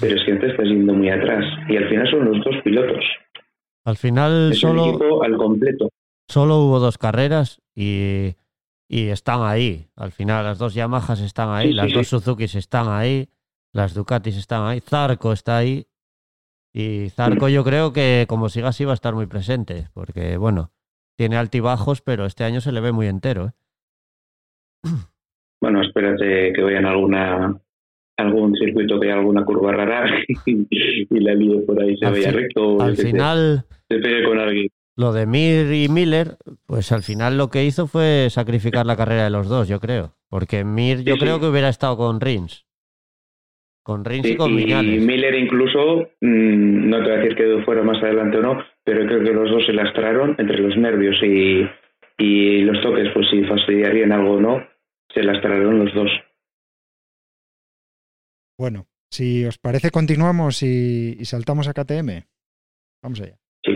Pero 0.00 0.16
es 0.16 0.24
que 0.24 0.34
te 0.36 0.46
estás 0.50 0.66
yendo 0.66 0.94
muy 0.94 1.10
atrás. 1.10 1.44
Y 1.68 1.76
al 1.76 1.88
final 1.88 2.10
son 2.10 2.24
los 2.24 2.44
dos 2.44 2.54
pilotos. 2.64 3.04
Al 3.84 3.96
final 3.96 4.52
Es 4.52 4.60
solo, 4.60 4.88
equipo 4.88 5.22
al 5.22 5.36
completo. 5.36 5.88
solo 6.28 6.56
hubo 6.58 6.78
dos 6.80 6.96
carreras 6.96 7.60
y, 7.74 8.34
y 8.88 9.08
están 9.08 9.42
ahí. 9.42 9.88
Al 9.96 10.12
final 10.12 10.44
las 10.44 10.58
dos 10.58 10.72
Yamahas 10.74 11.20
están 11.20 11.50
ahí, 11.50 11.66
Sí, 11.66 11.72
sí, 11.72 11.76
las 11.76 11.86
sí. 11.88 11.92
dos 11.94 12.08
Suzukis 12.08 12.54
están 12.54 12.88
ahí, 12.88 13.28
las 13.72 13.92
Ducatis 13.94 14.36
están 14.38 14.62
ahí, 14.66 14.80
Zarco 14.80 15.32
está 15.32 15.58
ahí. 15.58 15.86
Y 16.72 17.10
Zarco 17.10 17.48
yo 17.50 17.62
creo 17.64 17.92
que 17.92 18.24
como 18.28 18.48
siga 18.48 18.68
así 18.68 18.84
va 18.86 18.92
a 18.92 18.94
estar 18.94 19.14
muy 19.14 19.26
presente, 19.26 19.88
porque 19.92 20.38
bueno, 20.38 20.70
tiene 21.18 21.36
altibajos, 21.36 22.00
pero 22.00 22.24
este 22.24 22.44
año 22.44 22.62
se 22.62 22.72
le 22.72 22.80
ve 22.80 22.92
muy 22.92 23.08
entero. 23.08 23.48
¿eh? 23.48 23.50
Bueno, 25.62 25.80
espérate 25.80 26.52
que 26.52 26.62
vayan 26.62 26.84
alguna 26.86 27.56
algún 28.18 28.54
circuito 28.56 29.00
que 29.00 29.06
haya 29.08 29.18
alguna 29.18 29.44
curva 29.44 29.72
rara 29.72 30.04
y, 30.46 30.66
y 30.70 31.20
la 31.20 31.34
líe 31.34 31.60
por 31.60 31.80
ahí, 31.80 31.96
se 31.96 32.06
Al 32.06 32.12
vaya 32.12 32.30
recto 32.32 32.80
Al 32.80 32.96
final, 32.96 33.64
se 33.88 33.98
pegue 33.98 34.24
con 34.24 34.38
alguien. 34.38 34.68
lo 34.96 35.12
de 35.12 35.26
Mir 35.26 35.72
y 35.72 35.88
Miller, 35.88 36.36
pues 36.66 36.92
al 36.92 37.02
final 37.02 37.38
lo 37.38 37.48
que 37.48 37.64
hizo 37.64 37.86
fue 37.86 38.28
sacrificar 38.30 38.84
la 38.86 38.96
carrera 38.96 39.24
de 39.24 39.30
los 39.30 39.48
dos, 39.48 39.68
yo 39.68 39.80
creo. 39.80 40.14
Porque 40.28 40.64
Mir 40.64 41.02
yo 41.04 41.14
Sí, 41.14 41.20
creo 41.20 41.40
que 41.40 41.46
hubiera 41.46 41.68
estado 41.68 41.96
con 41.96 42.20
Rins. 42.20 42.66
Con 43.84 44.04
Rins 44.04 44.26
Sí, 44.26 44.32
y 44.34 44.36
con 44.36 44.52
y 44.52 44.56
Viñales. 44.56 45.02
Miller 45.02 45.34
incluso, 45.34 46.08
mm, 46.20 46.88
no 46.90 46.98
te 46.98 47.02
voy 47.02 47.12
a 47.12 47.16
decir 47.18 47.34
que 47.36 47.62
fuera 47.64 47.82
más 47.82 48.02
adelante 48.02 48.38
o 48.38 48.42
no, 48.42 48.58
pero 48.84 49.06
creo 49.06 49.24
que 49.24 49.32
los 49.32 49.50
dos 49.50 49.64
se 49.66 49.72
lastraron 49.72 50.36
entre 50.38 50.58
los 50.58 50.76
nervios 50.76 51.16
y, 51.22 51.66
y 52.18 52.60
los 52.60 52.80
toques, 52.80 53.08
pues 53.12 53.26
si 53.30 53.42
fastidiarían 53.44 54.12
algo 54.12 54.34
o 54.34 54.40
no, 54.40 54.62
se 55.14 55.22
lastraron 55.22 55.84
los 55.84 55.94
dos. 55.94 56.10
Bueno, 58.58 58.86
si 59.10 59.44
os 59.44 59.58
parece, 59.58 59.90
continuamos 59.90 60.62
y, 60.62 61.16
y 61.18 61.24
saltamos 61.24 61.68
a 61.68 61.72
KTM. 61.74 62.24
Vamos 63.02 63.20
allá. 63.20 63.38
Sí. 63.64 63.72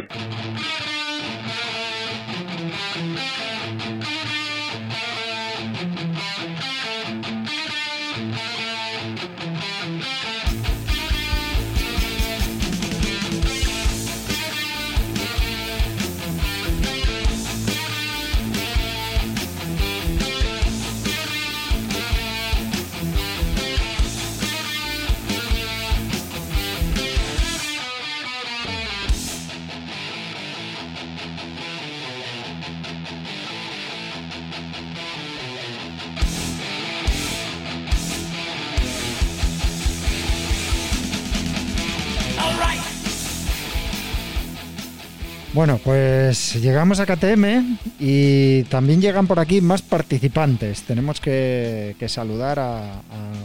Bueno, 45.57 45.80
pues 45.82 46.54
llegamos 46.61 47.00
a 47.00 47.07
KTM 47.07 47.78
y 47.98 48.62
también 48.64 49.00
llegan 49.00 49.26
por 49.26 49.38
aquí 49.40 49.62
más 49.62 49.80
participantes. 49.80 50.82
Tenemos 50.82 51.18
que, 51.18 51.96
que 51.98 52.11
saludar 52.11 52.59
a, 52.59 52.96
a 52.98 53.02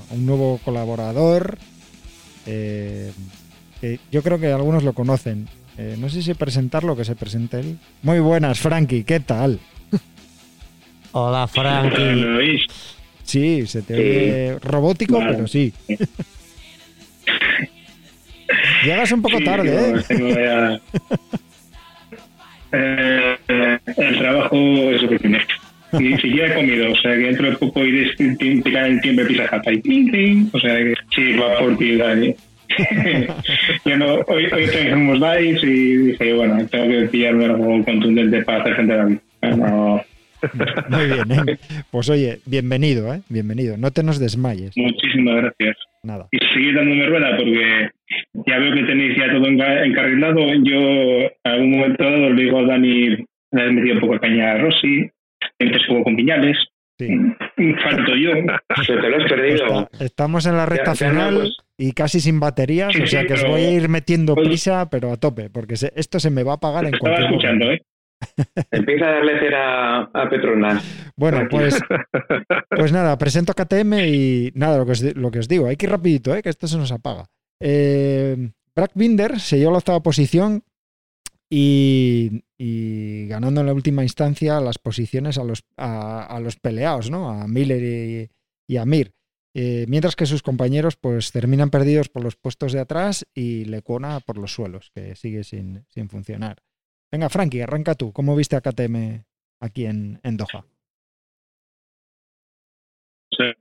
un 0.09 0.26
nuevo 0.26 0.59
colaborador. 0.66 1.57
eh, 2.45 3.14
que 3.80 3.99
yo 4.12 4.22
creo 4.24 4.39
que 4.41 4.51
algunos 4.51 4.84
lo 4.84 4.91
conocen. 4.91 5.47
Eh, 5.78 5.95
no 5.97 6.09
sé 6.09 6.22
si 6.22 6.34
presentarlo 6.34 6.93
o 6.93 6.95
que 6.97 7.05
se 7.05 7.16
presente 7.16 7.62
él. 7.62 7.78
Muy 8.03 8.20
buenas, 8.20 8.59
Frankie, 8.59 9.05
¿qué 9.05 9.22
tal? 9.22 9.62
Hola, 11.14 11.47
Frankie. 11.47 12.57
Sí, 13.24 13.66
se 13.68 13.84
te 13.84 13.95
Sí. 13.95 14.01
ve 14.01 14.59
robótico, 14.62 15.18
Vale. 15.18 15.32
pero 15.36 15.47
sí. 15.47 15.72
Llegas 18.84 19.12
un 19.14 19.22
poco 19.22 19.38
Sí, 19.38 19.45
tarde, 19.45 20.03
no, 20.09 20.28
¿eh? 20.28 20.82
Eh, 22.72 23.38
el 23.97 24.17
trabajo 24.17 24.55
es 24.55 25.01
lo 25.01 25.09
que 25.09 25.19
tiene. 25.19 25.39
Ni 25.93 26.17
siquiera 26.17 26.47
he 26.47 26.55
comido, 26.55 26.91
o 26.91 26.95
sea 26.95 27.11
que 27.11 27.24
dentro 27.24 27.49
de 27.49 27.57
poco 27.57 27.84
iré 27.84 28.11
picar 28.38 28.86
el 28.86 29.01
timbre 29.01 29.26
pisa 29.26 29.47
jata 29.47 29.74
y 29.74 29.82
ting, 29.82 30.11
ting. 30.11 30.49
O 30.53 30.59
sea 30.59 30.78
que 30.78 30.93
sí, 31.13 31.34
va 31.34 31.59
por 31.59 31.78
ti, 31.78 31.97
Dani. 31.97 32.34
Yo 33.86 33.97
no, 33.97 34.15
hoy, 34.28 34.45
hoy 34.45 34.67
tenemos 34.67 35.19
lives 35.19 35.63
y 35.63 35.97
dije, 35.97 36.34
bueno, 36.34 36.65
tengo 36.67 36.88
que 36.88 37.07
pillarme 37.07 37.45
algo 37.45 37.84
contundente 37.84 38.41
para 38.43 38.61
hacer 38.61 38.76
gente 38.76 38.93
de 38.93 38.99
la 38.99 39.05
vida. 39.05 39.22
No, 39.57 40.05
Muy 40.89 41.05
bien, 41.05 41.32
¿eh? 41.32 41.57
Pues 41.91 42.09
oye, 42.09 42.39
bienvenido, 42.45 43.13
¿eh? 43.13 43.22
Bienvenido. 43.30 43.78
No 43.78 43.91
te 43.91 44.03
nos 44.03 44.19
desmayes. 44.19 44.76
muchísimas 44.78 45.36
gracias. 45.36 45.78
Nada. 46.04 46.28
y 46.32 46.38
seguir 46.54 46.74
dándome 46.76 47.06
rueda 47.06 47.38
porque 47.38 47.89
ya 48.47 48.58
veo 48.58 48.74
que 48.74 48.84
tenéis 48.84 49.16
ya 49.18 49.32
todo 49.32 49.45
enca- 49.45 49.86
encarrilado. 49.86 50.39
Yo 50.64 50.80
en 51.22 51.32
algún 51.43 51.72
momento 51.72 52.04
dado 52.04 52.30
le 52.32 52.41
digo 52.43 52.60
a 52.60 52.64
Dani, 52.66 53.08
le 53.10 53.64
he 53.68 53.72
metido 53.72 53.95
un 53.95 54.02
poco 54.02 54.14
de 54.14 54.20
caña 54.20 54.52
a 54.54 54.58
Rossi, 54.58 55.08
entonces 55.60 55.88
juego 55.88 56.04
con 56.04 56.16
Piñales, 56.16 56.58
Sí. 56.97 57.08
falto 57.84 58.16
yo. 58.16 58.32
Se 58.86 58.95
te 58.97 59.10
lo 59.10 59.18
has 59.18 59.30
perdido. 59.30 59.66
Está- 59.91 60.06
estamos 60.06 60.45
en 60.47 60.58
la 60.58 60.66
recta 60.66 60.93
Ya- 60.93 61.08
ya 61.08 61.14
no, 61.14 61.20
final 61.20 61.36
pues. 61.36 61.58
y 61.78 61.91
casi 61.93 62.20
sin 62.20 62.39
baterías, 62.39 62.93
Sí, 62.93 63.02
o 63.04 63.08
sea 63.08 63.22
sí, 63.22 63.28
que 63.28 63.34
os 63.34 63.43
voy 63.45 63.62
a 63.62 63.72
ir 63.72 63.88
metiendo 63.89 64.34
pues- 64.36 64.47
prisa, 64.47 64.89
pero 64.89 65.12
a 65.12 65.18
tope, 65.18 65.49
porque 65.52 65.76
se- 65.76 65.91
esto 65.95 66.20
se 66.20 66.30
me 66.32 66.43
va 66.43 66.54
a 66.54 66.56
apagar 66.56 66.86
en 66.86 66.93
Estaba 66.95 67.16
cualquier 67.16 67.30
escuchando, 67.32 67.66
momento. 67.66 67.84
¿eh? 67.84 67.88
Empieza 68.72 69.05
a 69.07 69.11
darle 69.11 69.39
cera 69.39 69.99
a 70.13 70.30
Petronas. 70.30 70.84
Bueno, 71.15 71.47
pues, 71.49 71.80
pues 72.69 72.91
nada, 72.91 73.17
presento 73.17 73.51
a 73.51 73.55
KTM 73.55 73.93
y 74.07 74.51
nada, 74.55 74.78
lo 74.78 74.86
que 74.86 74.91
os, 74.93 75.01
di- 75.01 75.13
lo 75.13 75.32
que 75.32 75.39
os 75.39 75.47
digo, 75.47 75.67
hay 75.67 75.76
que 75.78 75.86
ir 75.86 75.91
rapidito, 75.91 76.36
¿eh? 76.36 76.41
que 76.41 76.49
esto 76.49 76.67
se 76.67 76.78
nos 76.78 76.91
apaga. 76.91 77.26
Eh, 77.59 78.51
Brad 78.76 78.89
Binder 78.95 79.39
se 79.39 79.57
llevó 79.57 79.69
a 79.69 79.74
la 79.74 79.78
octava 79.80 80.01
posición 80.01 80.63
y, 81.49 82.43
y 82.57 83.28
ganando 83.28 83.61
en 83.61 83.67
la 83.67 83.74
última 83.74 84.03
instancia 84.03 84.59
las 84.61 84.78
posiciones 84.78 85.38
a 85.38 85.43
los, 85.43 85.63
a, 85.78 86.24
a 86.24 86.39
los 86.39 86.55
peleados, 86.57 87.09
¿no? 87.11 87.30
A 87.30 87.47
Miller 87.47 87.84
y, 87.84 88.30
y 88.74 88.78
a 88.78 88.86
Mir. 88.86 89.11
Eh, 89.53 89.86
mientras 89.89 90.15
que 90.15 90.26
sus 90.26 90.43
compañeros 90.43 90.95
pues 90.95 91.34
terminan 91.34 91.69
perdidos 91.69 92.07
por 92.07 92.24
los 92.24 92.38
puestos 92.38 92.72
de 92.72 92.80
atrás 92.80 93.26
y 93.34 93.65
Lecona 93.65 94.22
por 94.22 94.38
los 94.38 94.53
suelos, 94.53 94.91
que 94.95 95.13
sigue 95.17 95.43
sin, 95.43 95.84
sin 95.89 96.07
funcionar. 96.07 96.57
Venga, 97.12 97.30
Frankie, 97.30 97.62
arranca 97.62 97.95
tú. 97.95 98.14
¿Cómo 98.14 98.36
viste 98.36 98.55
a 98.55 98.62
KTM 98.62 99.24
aquí 99.59 99.86
en, 99.86 100.20
en 100.24 100.38
Doha? 100.38 100.64
O 103.32 103.36
sea, 103.36 103.53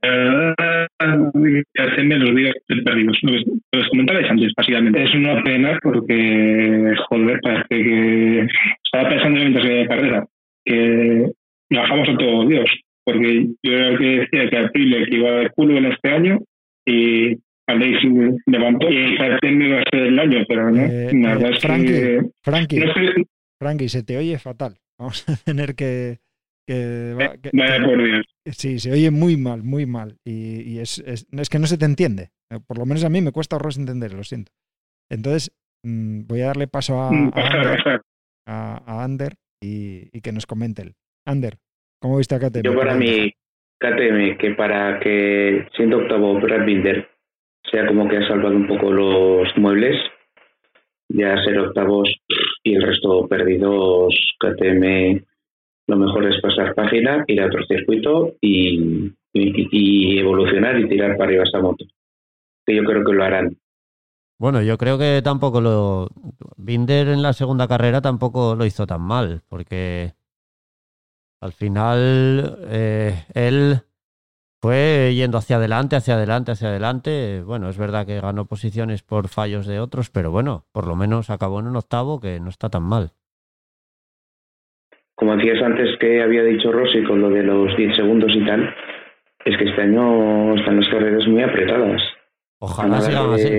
hacerme 1.79 2.17
los 2.17 2.33
vídeos 2.33 2.55
perdidos. 2.67 3.17
Lo 3.23 3.31
que 3.31 3.89
comentabais 3.89 4.29
antes, 4.29 4.51
básicamente. 4.55 5.03
Es 5.03 5.13
una 5.15 5.43
pena 5.43 5.79
porque, 5.81 6.93
joder, 7.07 7.39
parece 7.41 7.67
que 7.69 8.47
estaba 8.83 9.09
pensando 9.09 9.39
mientras 9.39 9.65
veía 9.65 9.81
la 9.81 9.87
carrera 9.87 10.27
que 10.65 11.31
bajamos 11.69 12.09
a 12.09 12.17
todo 12.17 12.47
Dios. 12.47 12.69
Porque 13.03 13.47
yo 13.63 13.71
era 13.73 13.89
el 13.89 13.97
que 13.97 14.19
decía 14.19 14.49
que 14.49 14.57
Aprilia 14.57 15.05
que 15.05 15.15
iba 15.15 15.31
de 15.31 15.49
culo 15.51 15.77
en 15.77 15.85
este 15.85 16.09
año 16.09 16.39
y 16.85 17.37
Aleix 17.67 17.99
levantó 18.45 18.89
y 18.89 19.17
KTM 19.17 19.61
iba 19.61 19.79
a 19.79 19.83
ser 19.89 20.01
el 20.01 20.19
año, 20.19 20.45
pero 20.47 20.69
no. 20.69 20.81
Eh, 20.81 21.09
eh, 21.11 21.59
Frankie, 21.59 21.87
que. 21.87 22.21
Frankie, 22.43 22.79
No 22.79 22.93
sé, 22.93 23.25
Frankie, 23.61 23.89
se 23.89 24.01
te 24.03 24.17
oye 24.17 24.39
fatal. 24.39 24.79
Vamos 24.99 25.23
a 25.29 25.35
tener 25.45 25.75
que... 25.75 26.17
que, 26.67 27.13
va- 27.13 27.37
que- 27.37 27.51
vaya 27.53 27.85
por 27.85 28.03
Dios. 28.03 28.25
sí, 28.47 28.79
se 28.79 28.91
oye 28.91 29.11
muy 29.11 29.37
mal, 29.37 29.61
muy 29.63 29.85
mal. 29.85 30.17
Y, 30.25 30.61
y 30.61 30.79
es, 30.79 30.97
es, 31.05 31.27
es 31.31 31.49
que 31.49 31.59
no 31.59 31.67
se 31.67 31.77
te 31.77 31.85
entiende. 31.85 32.31
Eh, 32.51 32.59
Por 32.65 32.79
lo 32.79 32.85
menos 32.87 33.03
a 33.03 33.09
mí 33.09 33.21
me 33.21 33.31
cuesta 33.31 33.55
horrores 33.57 33.77
entender, 33.77 34.13
lo 34.13 34.23
siento. 34.23 34.51
Entonces, 35.11 35.51
mm, 35.85 36.23
voy 36.27 36.41
a 36.41 36.47
darle 36.47 36.67
paso 36.67 36.99
a, 36.99 37.09
a 37.09 37.31
Pasar, 37.31 37.55
Ander, 37.57 37.77
pasar. 37.77 38.01
a, 38.47 38.81
a 38.85 39.03
Ander 39.03 39.35
y, 39.61 40.09
y 40.11 40.21
que 40.21 40.31
nos 40.31 40.47
comente 40.47 40.81
él. 40.81 40.95
Ander, 41.27 41.57
¿cómo 42.01 42.17
viste 42.17 42.33
a 42.35 42.39
KTM? 42.39 42.63
Yo 42.63 42.75
para 42.75 42.95
mí, 42.95 43.31
KTM, 43.79 44.37
que 44.39 44.55
para 44.57 44.99
que 44.99 45.67
siendo 45.77 45.97
octavo 45.97 46.39
Brad 46.39 46.65
Binder 46.65 47.07
sea 47.71 47.85
como 47.85 48.07
que 48.09 48.17
ha 48.17 48.27
salvado 48.27 48.55
un 48.55 48.67
poco 48.67 48.91
los 48.91 49.47
muebles, 49.57 49.95
ya 51.13 51.41
ser 51.43 51.59
octavos 51.59 52.09
y 52.63 52.75
el 52.75 52.81
resto 52.81 53.27
perdidos, 53.27 54.15
KTM, 54.39 55.23
lo 55.87 55.97
mejor 55.97 56.25
es 56.25 56.41
pasar 56.41 56.73
página, 56.73 57.23
ir 57.27 57.41
a 57.41 57.47
otro 57.47 57.65
circuito 57.65 58.35
y, 58.41 59.11
evolucionar 59.33 60.79
y 60.79 60.87
tirar 60.87 61.17
para 61.17 61.29
arriba 61.29 61.43
esa 61.43 61.59
moto. 61.59 61.85
Que 62.65 62.75
yo 62.75 62.83
creo 62.83 63.03
que 63.03 63.13
lo 63.13 63.23
harán. 63.23 63.57
Bueno, 64.39 64.61
yo 64.61 64.77
creo 64.77 64.97
que 64.97 65.21
tampoco 65.23 65.61
lo. 65.61 66.09
Binder 66.57 67.09
en 67.09 67.21
la 67.21 67.33
segunda 67.33 67.67
carrera 67.67 68.01
tampoco 68.01 68.55
lo 68.55 68.65
hizo 68.65 68.87
tan 68.87 69.01
mal, 69.01 69.41
porque 69.49 70.13
al 71.41 71.53
final 71.53 72.57
eh, 72.69 73.25
él 73.33 73.81
fue 74.61 75.13
yendo 75.15 75.39
hacia 75.39 75.55
adelante, 75.55 75.95
hacia 75.95 76.13
adelante, 76.13 76.51
hacia 76.51 76.69
adelante. 76.69 77.41
Bueno, 77.43 77.67
es 77.69 77.77
verdad 77.77 78.05
que 78.05 78.21
ganó 78.21 78.45
posiciones 78.45 79.01
por 79.01 79.27
fallos 79.27 79.65
de 79.65 79.79
otros, 79.79 80.11
pero 80.11 80.29
bueno, 80.29 80.65
por 80.71 80.87
lo 80.87 80.95
menos 80.95 81.29
acabó 81.29 81.59
en 81.59 81.67
un 81.67 81.77
octavo 81.77 82.19
que 82.19 82.39
no 82.39 82.49
está 82.49 82.69
tan 82.69 82.83
mal. 82.83 83.11
Como 85.15 85.35
decías 85.35 85.61
antes 85.63 85.97
que 85.99 86.21
había 86.21 86.43
dicho 86.43 86.71
Rossi 86.71 87.03
con 87.03 87.21
lo 87.21 87.29
de 87.29 87.43
los 87.43 87.75
10 87.75 87.95
segundos 87.95 88.31
y 88.35 88.45
tal, 88.45 88.73
es 89.45 89.57
que 89.57 89.69
este 89.69 89.81
año 89.81 90.55
están 90.55 90.79
las 90.79 90.89
carreras 90.89 91.27
muy 91.27 91.41
apretadas. 91.41 92.01
Ojalá 92.59 93.01
sigan 93.01 93.33
así. 93.33 93.51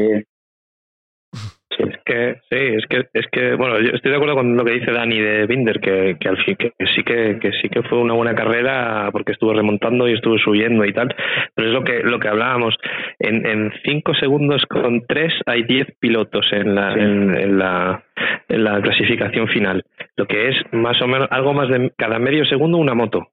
Sí. 1.77 1.85
que 2.05 2.37
sí, 2.51 2.57
es 2.57 2.87
que 2.87 3.07
es 3.15 3.27
que 3.33 3.55
bueno, 3.55 3.81
yo 3.81 3.93
estoy 3.95 4.11
de 4.11 4.17
acuerdo 4.17 4.35
con 4.35 4.57
lo 4.57 4.65
que 4.65 4.73
dice 4.73 4.93
Dani 4.93 5.19
de 5.19 5.47
Binder 5.47 5.81
que, 5.81 6.17
que 6.21 6.29
al 6.29 6.37
fin 6.45 6.57
que 6.57 6.73
sí 6.95 7.03
que, 7.03 7.39
que 7.41 7.53
sí 7.63 7.69
que 7.71 7.83
fue 7.85 7.99
una 7.99 8.15
buena 8.15 8.35
carrera 8.35 9.09
porque 9.13 9.33
estuvo 9.33 9.55
remontando 9.55 10.07
y 10.09 10.13
estuvo 10.13 10.37
subiendo 10.39 10.85
y 10.85 10.93
tal, 10.93 11.15
pero 11.55 11.69
es 11.69 11.75
lo 11.75 11.83
que 11.85 12.01
lo 12.03 12.19
que 12.19 12.29
hablábamos 12.29 12.75
en, 13.19 13.47
en 13.47 13.73
cinco 13.85 14.15
segundos 14.15 14.65
con 14.67 15.07
tres 15.07 15.33
hay 15.47 15.63
diez 15.63 15.87
pilotos 15.99 16.47
en 16.53 16.75
la 16.75 16.93
Sí. 16.95 17.01
en, 17.01 17.35
en 17.37 17.59
la 17.59 18.05
en 18.49 18.65
la 18.65 18.81
clasificación 18.83 19.49
final, 19.49 19.83
lo 20.17 20.27
que 20.27 20.49
es 20.49 20.57
más 20.73 21.01
o 21.01 21.07
menos 21.09 21.29
algo 21.31 21.55
más 21.55 21.69
de 21.69 21.91
cada 21.97 22.19
medio 22.19 22.45
segundo 22.45 22.77
una 22.79 22.95
moto, 22.95 23.19
o 23.19 23.31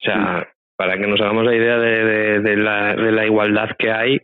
sea 0.00 0.48
para 0.76 0.96
que 0.98 1.06
nos 1.06 1.20
hagamos 1.20 1.44
la 1.44 1.54
idea 1.54 1.78
de, 1.78 2.04
de- 2.04 2.40
de 2.40 2.56
la, 2.56 2.94
de 2.94 3.12
la 3.12 3.24
igualdad 3.26 3.70
que 3.78 3.90
hay 3.90 4.20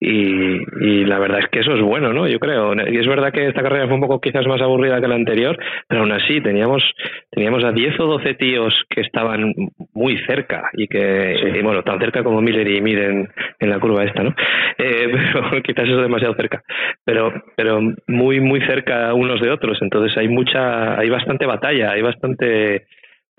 y, 0.00 0.62
y 0.80 1.04
la 1.04 1.18
verdad 1.18 1.40
es 1.40 1.48
que 1.48 1.60
eso 1.60 1.74
es 1.74 1.80
bueno, 1.82 2.12
¿no? 2.12 2.28
Yo 2.28 2.38
creo. 2.38 2.72
Y 2.88 2.96
es 2.98 3.06
verdad 3.08 3.32
que 3.32 3.48
esta 3.48 3.62
carrera 3.62 3.86
fue 3.86 3.96
un 3.96 4.00
poco 4.02 4.20
quizás 4.20 4.46
más 4.46 4.60
aburrida 4.62 5.00
que 5.00 5.08
la 5.08 5.16
anterior, 5.16 5.58
pero 5.88 6.02
aún 6.02 6.12
así 6.12 6.40
teníamos 6.40 6.82
teníamos 7.30 7.64
a 7.64 7.72
10 7.72 7.98
o 8.00 8.06
12 8.06 8.34
tíos 8.34 8.72
que 8.88 9.00
estaban 9.00 9.52
muy 9.92 10.16
cerca 10.18 10.70
y 10.74 10.86
que, 10.86 11.36
Sí. 11.42 11.58
y 11.58 11.62
bueno, 11.62 11.82
tan 11.82 11.98
cerca 11.98 12.22
como 12.22 12.40
Miller 12.40 12.68
y 12.68 12.80
Mir 12.80 12.98
en, 13.00 13.28
en 13.58 13.70
la 13.70 13.78
curva 13.80 14.04
esta, 14.04 14.22
¿no? 14.22 14.34
Eh, 14.80 15.08
pero 15.32 15.60
quizás 15.62 15.88
eso 15.88 16.00
demasiado 16.00 16.34
cerca, 16.36 16.62
pero 17.04 17.32
pero 17.56 17.80
muy 18.06 18.38
muy 18.38 18.60
cerca 18.60 19.12
unos 19.12 19.40
de 19.40 19.50
otros, 19.50 19.76
entonces 19.82 20.16
hay 20.16 20.28
mucha 20.28 20.96
hay 20.98 21.08
bastante 21.10 21.46
batalla, 21.46 21.90
hay 21.90 22.02
bastante 22.02 22.86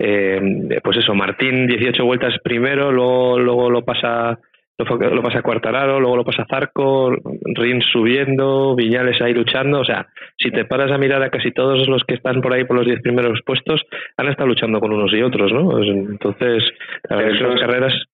eh, 0.02 0.80
pues 0.82 0.96
eso, 0.96 1.14
Martín 1.14 1.66
18 1.66 2.04
vueltas 2.04 2.34
primero, 2.42 2.90
luego 2.90 3.38
luego 3.38 3.70
lo 3.70 3.84
pasa 3.84 4.38
lo, 4.78 5.22
pasa 5.22 5.42
Cuartararo, 5.42 6.00
luego 6.00 6.16
lo 6.16 6.24
pasa 6.24 6.46
Zarco, 6.48 7.12
Rins 7.54 7.84
subiendo, 7.92 8.74
Viñales 8.74 9.20
ahí 9.20 9.34
luchando. 9.34 9.80
O 9.80 9.84
sea, 9.84 10.06
si 10.38 10.50
te 10.50 10.64
paras 10.64 10.90
a 10.90 10.96
mirar 10.96 11.22
a 11.22 11.28
casi 11.28 11.52
todos 11.52 11.86
los 11.86 12.02
que 12.04 12.14
están 12.14 12.40
por 12.40 12.54
ahí 12.54 12.64
por 12.64 12.76
los 12.76 12.86
10 12.86 13.02
primeros 13.02 13.40
puestos, 13.44 13.82
han 14.16 14.28
estado 14.28 14.48
luchando 14.48 14.80
con 14.80 14.92
unos 14.92 15.12
y 15.12 15.20
otros, 15.20 15.52
¿no? 15.52 15.78
Entonces, 15.82 16.64
la 17.08 17.16
verdad 17.16 17.32
es 17.32 17.38
que 17.38 17.44
Eso 17.44 17.54
las 17.54 17.60
carreras. 17.60 18.04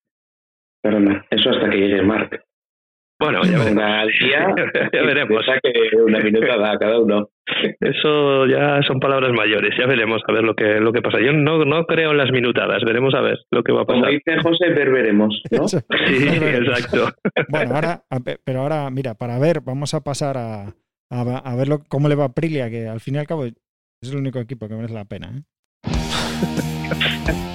Perdona, 0.81 1.25
eso 1.29 1.49
hasta 1.49 1.69
que 1.69 1.77
llegue 1.77 2.01
Mark. 2.01 2.43
Bueno, 3.19 3.41
ya 3.43 3.57
veremos. 3.57 3.83
Al 3.83 4.07
día, 4.09 4.55
ya 4.93 5.01
veremos. 5.01 5.43
que 5.63 5.97
una 5.97 6.19
minutada 6.19 6.71
a 6.71 6.77
cada 6.77 6.99
uno. 6.99 7.29
Eso 7.79 8.45
ya 8.45 8.81
son 8.83 8.99
palabras 8.99 9.31
mayores. 9.33 9.73
Ya 9.79 9.87
veremos 9.87 10.21
a 10.27 10.31
ver 10.33 10.43
lo 10.43 10.53
que 10.53 10.79
lo 10.79 10.91
que 10.93 11.01
pasa. 11.01 11.17
Yo 11.19 11.33
no 11.33 11.65
no 11.65 11.85
creo 11.85 12.11
en 12.11 12.17
las 12.17 12.31
minutadas. 12.31 12.83
Veremos 12.85 13.15
a 13.15 13.21
ver 13.21 13.39
lo 13.51 13.63
que 13.63 13.71
va 13.71 13.81
a 13.81 13.85
Como 13.85 14.01
pasar. 14.01 14.13
dice 14.13 14.37
José, 14.43 14.69
ver 14.69 14.91
veremos. 14.91 15.41
Sí, 16.07 16.27
exacto. 16.27 17.09
Bueno, 17.49 17.75
ahora, 17.75 18.03
pero 18.43 18.61
ahora, 18.61 18.89
mira, 18.91 19.15
para 19.15 19.39
ver, 19.39 19.61
vamos 19.61 19.93
a 19.93 20.01
pasar 20.01 20.37
a, 20.37 20.73
a, 21.09 21.21
a 21.37 21.55
ver 21.55 21.69
lo- 21.69 21.83
cómo 21.89 22.09
le 22.09 22.15
va 22.15 22.23
a 22.23 22.27
Aprilia, 22.27 22.69
que 22.69 22.87
al 22.87 22.99
fin 22.99 23.15
y 23.15 23.17
al 23.17 23.27
cabo 23.27 23.45
es 23.45 23.53
el 24.11 24.17
único 24.17 24.39
equipo 24.39 24.67
que 24.67 24.75
merece 24.75 24.93
la 24.93 25.05
pena. 25.05 25.31
¿eh? 25.35 25.41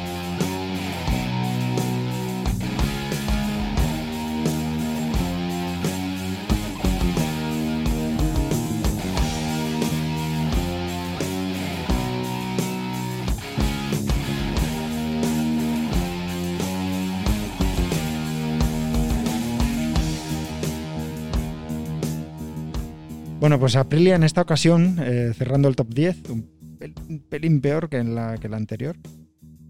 Bueno, 23.43 23.59
pues 23.59 23.75
Aprilia 23.75 24.15
en 24.15 24.23
esta 24.23 24.41
ocasión, 24.43 24.99
eh, 25.01 25.33
cerrando 25.37 25.67
el 25.69 25.75
top 25.75 25.89
10, 25.93 26.29
un, 26.31 26.49
pel- 26.79 26.95
un 27.09 27.19
pelín 27.29 27.61
peor 27.61 27.89
que 27.89 27.97
en 27.97 28.15
la, 28.15 28.39
que 28.39 28.49
la 28.49 28.57
anterior. 28.57 28.97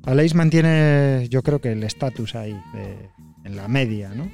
Aleix 0.04 0.34
mantiene, 0.34 1.26
yo 1.30 1.42
creo 1.42 1.58
que 1.60 1.72
el 1.72 1.82
estatus 1.82 2.34
ahí, 2.34 2.54
en 3.44 3.56
la 3.56 3.68
media, 3.68 4.10
¿no? 4.14 4.30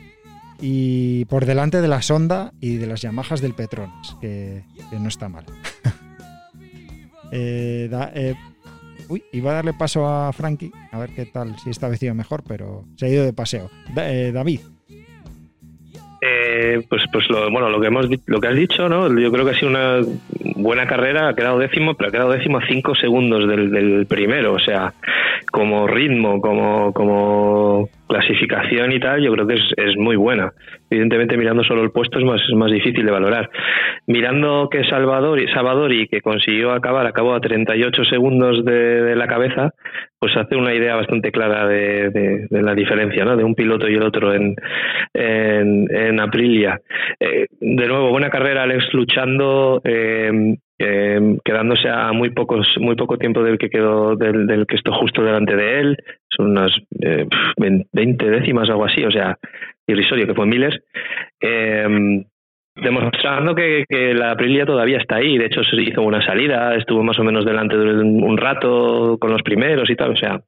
Y 0.60 1.24
por 1.26 1.46
delante 1.46 1.80
de 1.80 1.86
la 1.86 2.02
Sonda 2.02 2.52
y 2.60 2.78
de 2.78 2.88
las 2.88 3.00
Yamahas 3.02 3.40
del 3.40 3.54
Petronas, 3.54 4.16
que, 4.20 4.64
no 4.98 5.08
está 5.08 5.28
mal. 5.28 5.44
Eh, 7.30 7.88
da- 7.90 8.10
eh, 8.14 8.34
uy, 9.10 9.22
iba 9.34 9.50
a 9.50 9.54
darle 9.56 9.74
paso 9.74 10.08
a 10.08 10.32
Frankie, 10.32 10.72
a 10.90 10.98
ver 10.98 11.10
qué 11.10 11.26
tal, 11.26 11.58
si 11.62 11.68
esta 11.68 11.86
vez 11.86 12.02
iba 12.02 12.14
mejor, 12.14 12.42
pero 12.42 12.86
se 12.96 13.04
ha 13.04 13.08
ido 13.10 13.22
de 13.22 13.34
paseo. 13.34 13.68
Eh, 13.94 14.30
David, 14.32 14.60
Eh, 16.20 16.82
pues 16.88 17.02
pues 17.12 17.28
lo, 17.30 17.50
bueno, 17.50 17.70
lo 17.70 17.80
que 17.80 17.86
hemos 17.86 18.06
lo 18.26 18.40
que 18.40 18.48
has 18.48 18.56
dicho, 18.56 18.88
¿no? 18.88 19.08
Yo 19.18 19.30
creo 19.30 19.44
que 19.44 19.52
ha 19.52 19.54
sido 19.54 19.70
una 19.70 20.00
buena 20.56 20.86
carrera, 20.86 21.28
ha 21.28 21.34
quedado 21.34 21.58
décimo, 21.58 21.94
pero 21.94 22.08
ha 22.08 22.12
quedado 22.12 22.32
décimo 22.32 22.58
a 22.58 22.66
cinco 22.66 22.94
segundos 22.96 23.48
del, 23.48 23.70
del 23.70 24.06
primero, 24.06 24.54
o 24.54 24.58
sea, 24.58 24.94
como 25.52 25.86
ritmo, 25.86 26.40
como, 26.40 26.92
como 26.92 27.88
clasificación 28.08 28.90
y 28.92 28.98
tal, 29.00 29.22
yo 29.22 29.32
creo 29.32 29.46
que 29.46 29.54
es, 29.54 29.64
es 29.76 29.96
muy 29.96 30.16
buena. 30.16 30.52
Evidentemente 30.90 31.36
mirando 31.36 31.62
solo 31.62 31.82
el 31.82 31.90
puesto 31.92 32.18
es 32.18 32.24
más, 32.24 32.40
es 32.48 32.54
más 32.56 32.70
difícil 32.72 33.04
de 33.04 33.12
valorar. 33.12 33.48
Mirando 34.06 34.68
que 34.70 34.84
Salvador, 34.84 35.38
Salvadori, 35.54 36.08
que 36.08 36.20
consiguió 36.20 36.72
acabar, 36.72 37.06
acabó 37.06 37.34
a 37.34 37.40
38 37.40 38.04
segundos 38.06 38.64
de, 38.64 39.14
la 39.14 39.26
cabeza, 39.26 39.70
pues 40.18 40.36
hace 40.36 40.56
una 40.56 40.74
idea 40.74 40.96
bastante 40.96 41.30
clara 41.30 41.66
de, 41.68 42.10
de- 42.10 42.46
de 42.50 42.62
la 42.62 42.74
diferencia, 42.74 43.24
¿no? 43.24 43.36
De 43.36 43.44
un 43.44 43.54
piloto 43.54 43.88
y 43.88 43.94
el 43.94 44.02
otro 44.02 44.32
en, 44.34 44.54
en, 45.14 45.86
en 45.94 46.20
Aprilia. 46.20 46.80
Eh, 47.20 47.46
de 47.60 47.86
nuevo, 47.88 48.10
buena 48.10 48.30
carrera, 48.30 48.62
Alex 48.62 48.92
luchando, 48.94 49.80
eh, 49.84 50.56
eh, 50.78 51.38
quedándose 51.44 51.88
a 51.88 52.12
muy 52.12 52.30
pocos, 52.30 52.66
muy 52.78 52.94
poco 52.96 53.18
tiempo 53.18 53.42
del 53.42 53.58
que 53.58 53.70
quedó, 53.70 54.16
del, 54.16 54.46
del 54.46 54.66
que 54.66 54.76
estuvo 54.76 54.96
justo 54.98 55.22
delante 55.22 55.56
de 55.56 55.80
él. 55.80 55.96
Son 56.28 56.50
unas 56.50 56.72
eh, 57.00 57.26
20 57.56 58.30
décimas 58.30 58.70
algo 58.70 58.84
así, 58.84 59.04
o 59.04 59.10
sea, 59.10 59.36
irrisorio, 59.86 60.26
que 60.26 60.34
fue 60.34 60.46
miles. 60.46 60.74
Eh, 61.40 62.24
demostrando 62.80 63.54
que, 63.54 63.84
que 63.88 64.14
la 64.14 64.32
Aprilia 64.32 64.64
todavía 64.64 64.98
está 64.98 65.16
ahí. 65.16 65.36
De 65.36 65.46
hecho, 65.46 65.62
se 65.64 65.80
hizo 65.82 66.02
una 66.02 66.24
salida, 66.24 66.74
estuvo 66.74 67.02
más 67.02 67.18
o 67.18 67.24
menos 67.24 67.44
delante 67.44 67.76
de 67.76 68.00
un, 68.00 68.22
un 68.22 68.36
rato 68.36 69.18
con 69.18 69.32
los 69.32 69.42
primeros 69.42 69.90
y 69.90 69.96
tal. 69.96 70.12
O 70.12 70.16
sea, 70.16 70.40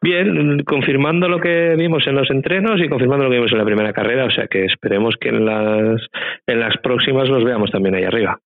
bien, 0.00 0.62
confirmando 0.64 1.28
lo 1.28 1.40
que 1.40 1.74
vimos 1.76 2.06
en 2.06 2.14
los 2.14 2.30
entrenos 2.30 2.80
y 2.80 2.88
confirmando 2.88 3.24
lo 3.24 3.30
que 3.30 3.36
vimos 3.36 3.52
en 3.52 3.58
la 3.58 3.64
primera 3.64 3.92
carrera. 3.92 4.24
O 4.24 4.30
sea, 4.30 4.46
que 4.46 4.64
esperemos 4.64 5.16
que 5.20 5.28
en 5.28 5.44
las, 5.44 6.06
en 6.46 6.60
las 6.60 6.76
próximas 6.78 7.28
los 7.28 7.44
veamos 7.44 7.70
también 7.70 7.94
ahí 7.94 8.04
arriba. 8.04 8.38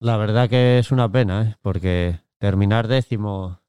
La 0.00 0.16
verdad 0.16 0.48
que 0.48 0.78
es 0.78 0.92
una 0.92 1.10
pena, 1.10 1.42
¿eh? 1.42 1.54
porque 1.62 2.14
terminar 2.38 2.88
décimo, 2.88 3.60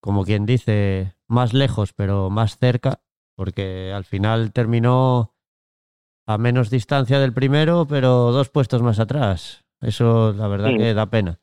como 0.00 0.24
quien 0.24 0.44
dice, 0.44 1.14
más 1.26 1.54
lejos, 1.54 1.92
pero 1.94 2.28
más 2.28 2.58
cerca, 2.58 3.00
porque 3.34 3.92
al 3.94 4.04
final 4.04 4.52
terminó 4.52 5.34
a 6.26 6.36
menos 6.38 6.70
distancia 6.70 7.18
del 7.18 7.32
primero, 7.32 7.86
pero 7.88 8.30
dos 8.30 8.50
puestos 8.50 8.82
más 8.82 9.00
atrás. 9.00 9.64
Eso, 9.80 10.34
la 10.34 10.48
verdad 10.48 10.70
que 10.76 10.92
da 10.92 11.06
pena. 11.06 11.40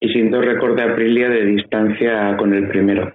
Y 0.00 0.08
sin 0.14 0.30
dos 0.30 0.42
récord 0.42 0.76
de 0.76 0.84
Aprilia 0.90 1.28
de 1.28 1.44
distancia 1.44 2.34
con 2.38 2.54
el 2.54 2.68
primero. 2.68 3.14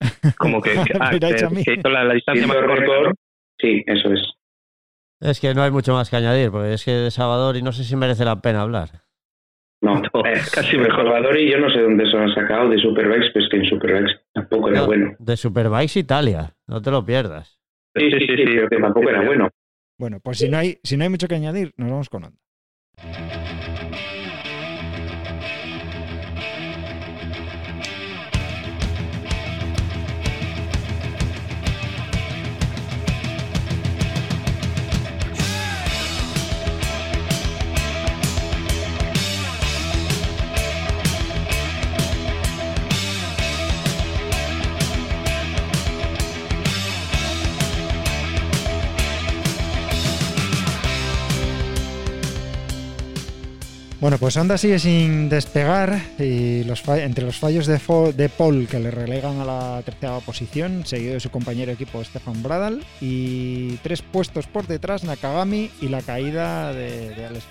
Como 0.38 0.60
que, 0.60 0.72
ah, 1.00 1.10
que- 1.18 1.72
hizo 1.72 1.88
la, 1.88 2.04
la 2.04 2.12
distancia 2.14 2.46
más 2.46 2.56
récord, 2.60 3.14
sí, 3.58 3.82
eso 3.86 4.12
es. 4.12 4.20
Es 5.24 5.40
que 5.40 5.54
no 5.54 5.62
hay 5.62 5.70
mucho 5.70 5.94
más 5.94 6.10
que 6.10 6.16
añadir, 6.16 6.50
porque 6.50 6.74
es 6.74 6.84
que 6.84 6.90
de 6.92 7.10
Salvador 7.10 7.56
y 7.56 7.62
no 7.62 7.72
sé 7.72 7.82
si 7.82 7.96
merece 7.96 8.26
la 8.26 8.42
pena 8.42 8.60
hablar. 8.60 8.90
No, 9.80 9.94
No, 9.94 10.26
eh, 10.26 10.34
casi 10.54 10.76
mejor. 10.76 11.04
Salvador 11.04 11.38
y 11.38 11.50
yo 11.50 11.58
no 11.58 11.70
sé 11.70 11.80
dónde 11.80 12.04
se 12.04 12.16
lo 12.16 12.24
han 12.24 12.34
sacado 12.34 12.68
de 12.68 12.78
Superbikes, 12.78 13.30
pues 13.32 13.46
que 13.50 13.56
en 13.56 13.64
Superbikes 13.64 14.20
tampoco 14.34 14.68
era 14.68 14.80
No, 14.80 14.86
bueno. 14.86 15.16
De 15.18 15.36
Superbikes 15.36 15.98
Italia, 15.98 16.54
no 16.66 16.82
te 16.82 16.90
lo 16.90 17.04
pierdas. 17.04 17.58
Sí, 17.96 18.10
sí, 18.10 18.18
sí, 18.18 18.44
pero 18.44 18.68
que 18.68 18.76
tampoco 18.76 19.08
era 19.08 19.24
bueno. 19.24 19.48
bueno, 19.98 20.20
pues 20.22 20.38
si 20.38 20.48
no 20.50 20.58
hay, 20.58 20.78
si 20.82 20.96
no 20.98 21.04
hay 21.04 21.10
mucho 21.10 21.26
que 21.26 21.36
añadir, 21.36 21.72
nos 21.78 21.90
vamos 21.90 22.08
con 22.10 22.24
Honda. 22.24 22.38
Bueno, 54.04 54.18
pues 54.18 54.36
Honda 54.36 54.58
sigue 54.58 54.78
sin 54.78 55.30
despegar 55.30 55.98
y 56.18 56.60
entre 56.60 57.24
los 57.24 57.38
fallos 57.38 57.64
de, 57.64 58.28
Paul 58.28 58.68
que 58.68 58.78
le 58.78 58.90
relegan 58.90 59.40
a 59.40 59.46
la 59.46 59.82
tercera 59.82 60.18
posición, 60.18 60.84
seguido 60.84 61.14
de 61.14 61.20
su 61.20 61.30
compañero 61.30 61.68
de 61.68 61.72
equipo 61.72 62.04
Stefan 62.04 62.42
Bradal 62.42 62.84
y 63.00 63.78
tres 63.78 64.02
puestos 64.02 64.46
por 64.46 64.66
detrás 64.66 65.04
Nakagami 65.04 65.70
y 65.80 65.88
la 65.88 66.02
caída 66.02 66.74
de, 66.74 67.14
de 67.14 67.24
Alex. 67.24 67.46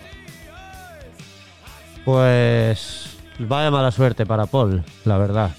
Pues 2.06 3.18
vaya 3.40 3.72
mala 3.72 3.90
suerte 3.90 4.28
para 4.28 4.46
Paul, 4.46 4.84
la 5.06 5.18
verdad. 5.18 5.56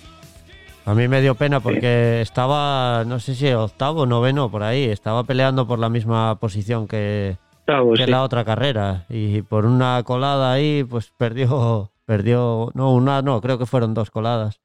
A 0.85 0.95
mí 0.95 1.09
me 1.09 1.21
dio 1.21 1.35
pena 1.35 1.59
porque 1.59 2.21
estaba, 2.21 3.03
no 3.05 3.19
sé 3.19 3.35
si 3.35 3.49
octavo 3.49 4.07
noveno 4.07 4.49
por 4.49 4.63
ahí, 4.63 4.85
estaba 4.85 5.25
peleando 5.25 5.67
por 5.67 5.81
la 5.81 5.89
misma 5.89 6.39
posición 6.39 6.87
que, 6.87 7.37
Que 7.67 8.05
sí. 8.05 8.11
la 8.11 8.23
otra 8.23 8.45
carrera 8.45 9.07
y 9.09 9.43
por 9.43 9.65
una 9.65 10.03
colada 10.03 10.53
ahí 10.53 10.85
pues 10.85 11.13
perdió, 11.17 11.93
perdió, 12.05 12.71
no, 12.75 12.93
una 12.93 13.23
no, 13.23 13.41
creo 13.41 13.59
que 13.59 13.67
fueron 13.67 13.95
dos 13.95 14.11
coladas. 14.11 14.61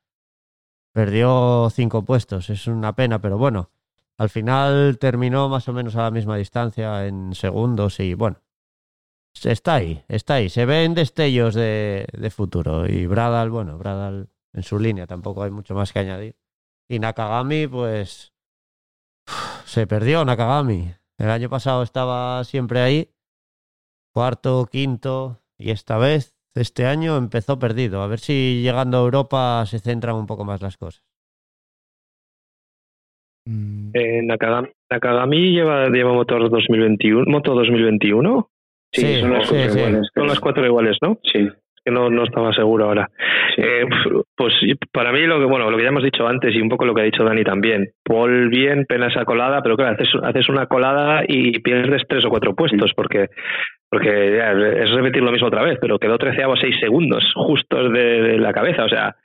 Perdió 0.91 1.69
cinco 1.71 2.03
puestos, 2.03 2.49
es 2.49 2.67
una 2.67 2.93
pena, 2.93 3.19
pero 3.21 3.38
bueno, 3.38 3.69
al 4.17 4.30
final 4.30 4.97
terminó 4.99 5.47
más 5.47 5.67
o 5.69 5.73
menos 5.73 5.95
a 5.95 6.03
la 6.03 6.11
misma 6.11 6.35
distancia 6.35 7.05
en 7.05 7.35
segundos 7.35 7.99
y 7.99 8.15
bueno, 8.15 8.41
está 9.43 9.76
ahí, 9.76 10.03
está 10.07 10.35
ahí, 10.35 10.49
se 10.49 10.65
ven 10.65 10.93
destellos 10.93 11.53
de, 11.53 12.07
de 12.11 12.30
futuro 12.30 12.85
y 12.85 13.05
Bradal, 13.05 13.49
bueno, 13.49 13.77
Bradal 13.77 14.30
en 14.53 14.63
su 14.63 14.80
línea 14.80 15.07
tampoco 15.07 15.43
hay 15.43 15.51
mucho 15.51 15.73
más 15.73 15.93
que 15.93 15.99
añadir. 15.99 16.35
Y 16.88 16.99
Nakagami 16.99 17.67
pues 17.67 18.34
se 19.65 19.88
perdió 19.88 20.26
Nakagami. 20.26 20.93
El 21.19 21.29
año 21.29 21.49
pasado 21.49 21.83
estaba 21.83 22.43
siempre 22.45 22.79
ahí, 22.79 23.09
cuarto, 24.13 24.65
quinto, 24.71 25.39
y 25.57 25.71
esta 25.71 25.97
vez, 25.97 26.33
este 26.55 26.85
año, 26.85 27.17
empezó 27.17 27.59
perdido. 27.59 28.01
A 28.01 28.07
ver 28.07 28.19
si 28.19 28.61
llegando 28.63 28.97
a 28.97 29.01
Europa 29.01 29.65
se 29.65 29.79
centran 29.79 30.15
un 30.15 30.25
poco 30.27 30.45
más 30.45 30.61
las 30.61 30.77
cosas. 30.77 31.03
Mm, 33.45 33.91
Eh, 33.93 34.21
Nakagami, 34.23 34.69
Nakagami 34.89 35.51
lleva, 35.51 35.89
lleva 35.89 36.13
motor 36.13 36.49
2021, 36.49 37.25
moto 37.29 37.53
2021. 37.53 38.49
Sí, 38.91 39.01
Sí, 39.01 39.19
son 39.21 39.33
las 39.33 39.47
sí, 39.47 39.55
cuatro 39.55 39.71
sí. 39.71 39.77
iguales. 39.79 40.09
Son 40.15 40.27
las 40.27 40.39
cuatro 40.39 40.65
iguales, 40.65 40.97
¿no? 41.01 41.19
Sí, 41.31 41.47
que 41.89 41.95
no, 41.95 42.09
no 42.09 42.23
estaba 42.23 42.53
seguro 42.53 42.85
ahora. 42.85 43.09
sí. 43.55 43.61
Eh, 43.61 43.85
pues 44.35 44.53
para 44.91 45.11
mí 45.11 45.21
lo 45.21 45.39
que 45.39 45.45
bueno 45.45 45.69
lo 45.69 45.77
que 45.77 45.83
ya 45.83 45.89
hemos 45.89 46.03
dicho 46.03 46.27
antes 46.27 46.55
y 46.55 46.61
un 46.61 46.69
poco 46.69 46.85
lo 46.85 46.93
que 46.93 47.01
ha 47.01 47.05
dicho 47.05 47.23
Dani 47.23 47.43
también. 47.43 47.89
Paul 48.03 48.49
bien, 48.49 48.85
pena 48.85 49.07
esa 49.07 49.25
colada, 49.25 49.61
pero 49.61 49.75
claro, 49.75 49.95
haces, 49.95 50.09
haces 50.23 50.49
una 50.49 50.67
colada 50.67 51.23
y 51.27 51.59
pierdes 51.59 52.03
tres 52.07 52.25
o 52.25 52.29
cuatro 52.29 52.55
puestos 52.55 52.93
porque 52.95 53.27
porque 53.89 54.35
ya, 54.37 54.51
es 54.51 54.91
repetir 54.91 55.23
lo 55.23 55.31
mismo 55.31 55.47
otra 55.47 55.63
vez, 55.63 55.79
pero 55.81 55.97
quedó 55.97 56.17
treceavo 56.17 56.55
seis 56.55 56.75
segundos 56.79 57.23
justos 57.35 57.91
de, 57.91 58.21
de 58.21 58.37
la 58.37 58.53
cabeza, 58.53 58.85
o 58.85 58.89
sea, 58.89 59.15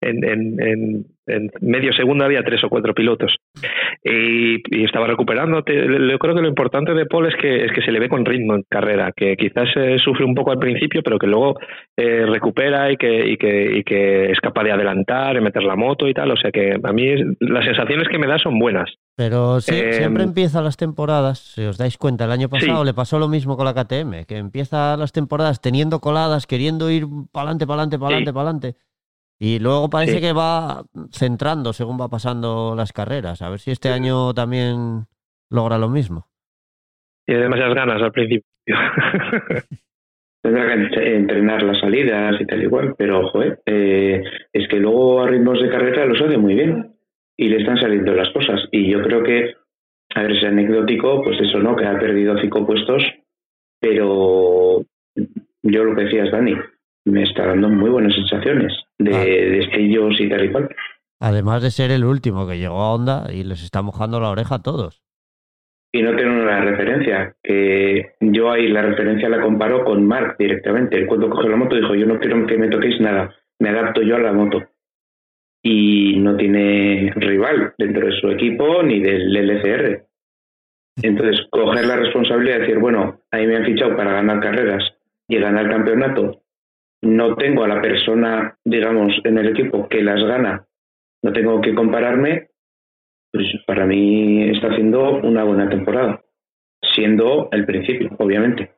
en, 0.00 0.24
en, 0.24 0.60
en, 0.60 1.04
en 1.28 1.50
medio 1.60 1.92
segundo 1.92 2.24
había 2.24 2.42
tres 2.42 2.62
o 2.64 2.68
cuatro 2.68 2.94
pilotos 2.94 3.34
y, 4.04 4.56
y 4.76 4.84
estaba 4.84 5.06
recuperando. 5.06 5.62
Yo 5.66 6.18
creo 6.18 6.34
que 6.34 6.42
lo 6.42 6.48
importante 6.48 6.94
de 6.94 7.06
Paul 7.06 7.26
es 7.26 7.34
que 7.36 7.64
es 7.64 7.72
que 7.72 7.82
se 7.82 7.92
le 7.92 8.00
ve 8.00 8.08
con 8.08 8.24
ritmo 8.24 8.54
en 8.54 8.64
carrera, 8.68 9.12
que 9.16 9.36
quizás 9.36 9.68
eh, 9.76 9.98
sufre 10.02 10.24
un 10.24 10.34
poco 10.34 10.50
al 10.50 10.58
principio, 10.58 11.02
pero 11.02 11.18
que 11.18 11.26
luego 11.26 11.56
eh, 11.96 12.24
recupera 12.26 12.90
y 12.92 12.96
que, 12.96 13.28
y, 13.30 13.36
que, 13.36 13.78
y 13.78 13.84
que 13.84 14.30
es 14.30 14.40
capaz 14.40 14.64
de 14.64 14.72
adelantar, 14.72 15.34
de 15.34 15.40
meter 15.40 15.62
la 15.62 15.76
moto 15.76 16.08
y 16.08 16.14
tal. 16.14 16.30
O 16.30 16.36
sea 16.36 16.50
que 16.50 16.76
a 16.82 16.92
mí 16.92 17.08
es- 17.08 17.22
las 17.40 17.64
sensaciones 17.64 18.08
que 18.08 18.18
me 18.18 18.26
da 18.26 18.38
son 18.38 18.58
buenas. 18.58 18.90
Pero 19.16 19.60
sí, 19.60 19.74
Eh, 19.74 19.94
siempre 19.94 20.22
empieza 20.22 20.62
las 20.62 20.76
temporadas, 20.76 21.38
si 21.40 21.62
os 21.64 21.76
dais 21.76 21.98
cuenta, 21.98 22.24
el 22.24 22.30
año 22.30 22.48
pasado 22.48 22.80
Sí. 22.82 22.86
le 22.86 22.94
pasó 22.94 23.18
lo 23.18 23.28
mismo 23.28 23.56
con 23.56 23.64
la 23.66 23.74
KTM, 23.74 24.24
que 24.26 24.36
empieza 24.36 24.96
las 24.96 25.10
temporadas 25.12 25.60
teniendo 25.60 25.98
coladas, 25.98 26.46
queriendo 26.46 26.88
ir 26.90 27.04
para 27.32 27.46
adelante, 27.50 27.66
para 27.66 27.82
adelante, 27.82 27.98
para 27.98 28.06
adelante, 28.10 28.30
Sí. 28.30 28.34
para 28.34 28.42
adelante. 28.48 28.74
Y 29.40 29.58
luego 29.60 29.88
parece 29.88 30.14
Sí. 30.16 30.20
que 30.20 30.32
va 30.32 30.82
centrando 31.12 31.72
según 31.72 31.98
va 32.00 32.08
pasando 32.08 32.74
las 32.76 32.92
carreras. 32.92 33.40
A 33.42 33.50
ver 33.50 33.60
si 33.60 33.70
este 33.70 33.88
año 33.90 34.34
también 34.34 35.06
logra 35.50 35.78
lo 35.78 35.88
mismo. 35.88 36.26
Tiene 37.26 37.42
demasiadas 37.42 37.74
ganas 37.74 38.02
al 38.02 38.12
principio. 38.12 38.48
Tendrá 40.42 40.66
que 40.66 40.74
ent- 40.74 41.06
entrenar 41.16 41.62
las 41.62 41.78
salidas 41.80 42.40
y 42.40 42.46
tal 42.46 42.62
igual, 42.62 42.94
pero 42.96 43.28
joder, 43.30 43.60
eh, 43.66 44.22
es 44.52 44.68
que 44.68 44.76
luego 44.78 45.20
a 45.22 45.26
ritmos 45.28 45.60
de 45.60 45.68
carrera 45.70 46.06
los 46.06 46.20
hace 46.20 46.38
muy 46.38 46.54
bien 46.54 46.94
y 47.36 47.48
le 47.48 47.58
están 47.58 47.76
saliendo 47.78 48.12
las 48.14 48.30
cosas. 48.30 48.60
Y 48.70 48.90
yo 48.90 49.02
creo 49.02 49.22
que, 49.24 49.54
a 50.14 50.22
ver, 50.22 50.32
es 50.32 50.44
anecdótico, 50.44 51.22
pues 51.22 51.40
eso, 51.40 51.58
¿no? 51.58 51.74
Que 51.76 51.86
ha 51.86 51.98
perdido 51.98 52.38
cinco 52.40 52.64
puestos, 52.66 53.02
pero 53.80 54.82
yo 55.62 55.84
lo 55.84 55.94
que 55.96 56.04
decías, 56.04 56.30
Dani, 56.30 56.54
me 57.10 57.22
está 57.24 57.46
dando 57.46 57.68
muy 57.68 57.90
buenas 57.90 58.14
sensaciones 58.14 58.72
de 58.98 59.14
Ah. 59.14 59.24
destellos 59.24 60.20
y 60.20 60.28
tal 60.28 60.44
y 60.44 60.50
cual. 60.52 60.68
Además 61.20 61.62
de 61.62 61.70
ser 61.70 61.90
el 61.90 62.04
último 62.04 62.46
que 62.46 62.58
llegó 62.58 62.80
a 62.80 62.94
Honda 62.94 63.26
y 63.32 63.42
les 63.44 63.62
está 63.64 63.82
mojando 63.82 64.20
la 64.20 64.30
oreja 64.30 64.56
a 64.56 64.62
todos. 64.62 65.02
Y 65.92 66.02
no 66.02 66.14
tengo 66.14 66.30
una 66.42 66.60
referencia, 66.60 67.34
que 67.42 68.12
yo 68.20 68.50
ahí 68.52 68.68
la 68.68 68.82
referencia 68.82 69.28
la 69.28 69.40
comparo 69.40 69.84
con 69.84 70.06
Mark 70.06 70.36
directamente. 70.38 71.06
Cuando 71.06 71.30
cogió 71.30 71.48
la 71.48 71.56
moto 71.56 71.76
dijo, 71.76 71.94
yo 71.94 72.06
no 72.06 72.18
quiero 72.20 72.46
que 72.46 72.58
me 72.58 72.68
toquéis 72.68 73.00
nada, 73.00 73.34
me 73.58 73.70
adapto 73.70 74.02
yo 74.02 74.16
a 74.16 74.20
la 74.20 74.32
moto. 74.32 74.62
Y 75.62 76.18
no 76.18 76.36
tiene 76.36 77.12
rival 77.16 77.74
dentro 77.78 78.06
de 78.06 78.12
su 78.20 78.28
equipo 78.30 78.82
ni 78.82 79.00
del 79.00 79.34
LCR. 79.34 80.04
Entonces, 81.02 81.46
coger 81.50 81.86
la 81.86 81.96
responsabilidad 81.96 82.56
de 82.56 82.60
decir, 82.62 82.78
bueno, 82.78 83.20
ahí 83.30 83.46
me 83.46 83.56
han 83.56 83.64
fichado 83.64 83.96
para 83.96 84.12
ganar 84.12 84.40
carreras 84.40 84.82
y 85.28 85.38
ganar 85.38 85.68
campeonato. 85.70 86.42
No 87.02 87.36
tengo 87.36 87.64
a 87.64 87.68
la 87.68 87.80
persona, 87.80 88.56
digamos, 88.64 89.12
en 89.24 89.38
el 89.38 89.48
equipo 89.48 89.88
que 89.88 90.02
las 90.02 90.22
gana, 90.22 90.66
no 91.22 91.32
tengo 91.32 91.60
que 91.60 91.74
compararme, 91.74 92.48
pues 93.32 93.46
para 93.66 93.86
mí 93.86 94.50
está 94.50 94.68
haciendo 94.68 95.20
una 95.20 95.44
buena 95.44 95.68
temporada, 95.68 96.22
siendo 96.94 97.48
el 97.52 97.66
principio, 97.66 98.10
obviamente. 98.18 98.74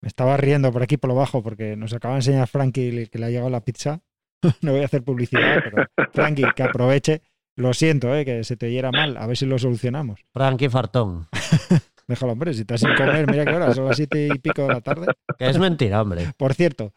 Me 0.00 0.08
estaba 0.08 0.36
riendo 0.36 0.72
por 0.72 0.82
aquí 0.82 0.96
por 0.96 1.08
lo 1.08 1.16
bajo 1.16 1.42
porque 1.42 1.76
nos 1.76 1.92
acaba 1.92 2.14
de 2.14 2.18
enseñar 2.18 2.48
Frankie 2.48 3.08
que 3.10 3.18
le 3.18 3.26
ha 3.26 3.30
llegado 3.30 3.50
la 3.50 3.64
pizza. 3.64 4.00
no 4.62 4.72
voy 4.72 4.82
a 4.82 4.84
hacer 4.84 5.02
publicidad, 5.02 5.62
pero 5.64 5.86
Frankie, 6.12 6.44
que 6.54 6.62
aproveche. 6.62 7.22
Lo 7.56 7.74
siento, 7.74 8.14
eh, 8.14 8.24
que 8.24 8.44
se 8.44 8.56
te 8.56 8.66
oyera 8.66 8.92
mal. 8.92 9.16
A 9.16 9.26
ver 9.26 9.36
si 9.36 9.44
lo 9.44 9.58
solucionamos. 9.58 10.20
Frankie 10.32 10.68
Fartón. 10.68 11.26
Déjalo, 12.06 12.32
hombre, 12.32 12.54
si 12.54 12.60
estás 12.60 12.80
sin 12.80 12.94
comer, 12.94 13.26
mira 13.28 13.44
qué 13.44 13.54
hora, 13.54 13.74
son 13.74 13.86
las 13.86 13.96
siete 13.96 14.28
y 14.32 14.38
pico 14.38 14.62
de 14.62 14.68
la 14.68 14.80
tarde. 14.80 15.06
Que 15.36 15.48
es 15.48 15.58
mentira, 15.58 16.00
hombre. 16.00 16.32
Por 16.38 16.54
cierto, 16.54 16.92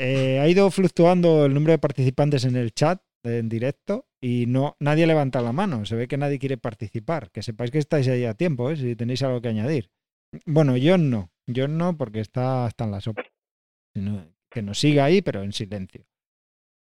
eh, 0.00 0.40
ha 0.40 0.48
ido 0.48 0.70
fluctuando 0.70 1.44
el 1.44 1.52
número 1.52 1.72
de 1.72 1.78
participantes 1.78 2.44
en 2.46 2.56
el 2.56 2.72
chat 2.72 3.02
en 3.22 3.50
directo 3.50 4.06
y 4.18 4.46
no 4.46 4.76
nadie 4.80 5.06
levanta 5.06 5.42
la 5.42 5.52
mano. 5.52 5.84
Se 5.84 5.94
ve 5.94 6.08
que 6.08 6.16
nadie 6.16 6.38
quiere 6.38 6.56
participar. 6.56 7.30
Que 7.30 7.42
sepáis 7.42 7.70
que 7.70 7.78
estáis 7.78 8.08
ahí 8.08 8.24
a 8.24 8.32
tiempo, 8.34 8.70
¿eh? 8.70 8.76
si 8.76 8.96
tenéis 8.96 9.22
algo 9.22 9.42
que 9.42 9.48
añadir. 9.48 9.90
Bueno, 10.46 10.76
yo 10.78 10.96
no. 10.96 11.30
Yo 11.46 11.68
no, 11.68 11.98
porque 11.98 12.20
está, 12.20 12.66
está 12.66 12.84
en 12.84 12.90
la 12.92 13.00
sopa. 13.00 13.22
Que 14.50 14.62
nos 14.62 14.80
siga 14.80 15.04
ahí, 15.04 15.20
pero 15.20 15.42
en 15.42 15.52
silencio. 15.52 16.06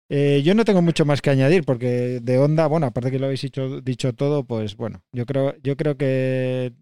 Eh, 0.09 0.43
yo 0.45 0.55
no 0.55 0.65
tengo 0.65 0.83
mucho 0.83 1.05
más 1.05 1.23
que 1.23 1.31
añadir, 1.31 1.65
porque 1.65 2.20
de 2.23 2.39
onda, 2.39 2.66
bueno, 2.66 2.87
aparte 2.87 3.11
que 3.11 3.19
lo 3.19 3.27
habéis 3.27 3.43
dicho, 3.43 3.81
dicho 3.81 4.12
todo, 4.12 4.45
pues 4.45 4.77
bueno, 4.77 5.03
yo 5.11 5.24
creo, 5.24 5.57
yo 5.62 5.77
creo 5.77 5.97
que 5.97 6.74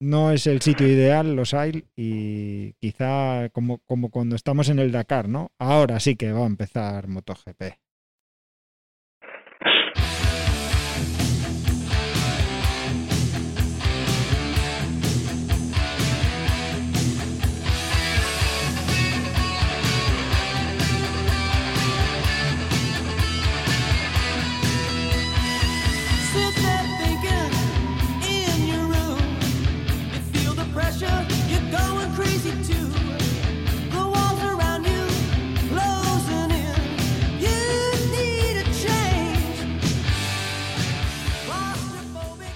no 0.00 0.32
es 0.32 0.46
el 0.46 0.62
sitio 0.62 0.88
ideal, 0.88 1.36
los 1.36 1.54
hay, 1.54 1.84
y 1.94 2.72
quizá 2.74 3.50
como, 3.50 3.78
como 3.78 4.10
cuando 4.10 4.34
estamos 4.34 4.68
en 4.68 4.78
el 4.78 4.92
Dakar, 4.92 5.28
¿no? 5.28 5.52
Ahora 5.58 6.00
sí 6.00 6.16
que 6.16 6.32
va 6.32 6.40
a 6.40 6.46
empezar 6.46 7.06
MotoGP. 7.06 7.62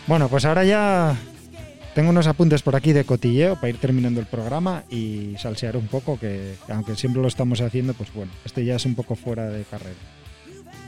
Bueno, 0.06 0.28
pues 0.28 0.44
ahora 0.44 0.64
ya 0.64 1.16
tengo 1.94 2.10
unos 2.10 2.26
apuntes 2.26 2.60
por 2.60 2.76
aquí 2.76 2.92
de 2.92 3.04
cotilleo 3.04 3.54
para 3.54 3.70
ir 3.70 3.78
terminando 3.78 4.20
el 4.20 4.26
programa 4.26 4.84
y 4.90 5.34
salsear 5.38 5.78
un 5.78 5.86
poco, 5.86 6.18
que 6.18 6.56
aunque 6.68 6.94
siempre 6.94 7.22
lo 7.22 7.28
estamos 7.28 7.62
haciendo, 7.62 7.94
pues 7.94 8.12
bueno, 8.12 8.30
este 8.44 8.64
ya 8.66 8.76
es 8.76 8.84
un 8.84 8.94
poco 8.94 9.14
fuera 9.14 9.48
de 9.48 9.64
carrera. 9.64 9.94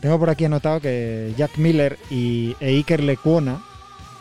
Tengo 0.03 0.19
por 0.19 0.29
aquí 0.29 0.45
anotado 0.45 0.81
que 0.81 1.33
Jack 1.39 1.57
Miller 1.57 1.99
y 2.11 2.55
e 2.61 2.69
Iker 2.69 3.03
Lecuona 3.03 3.63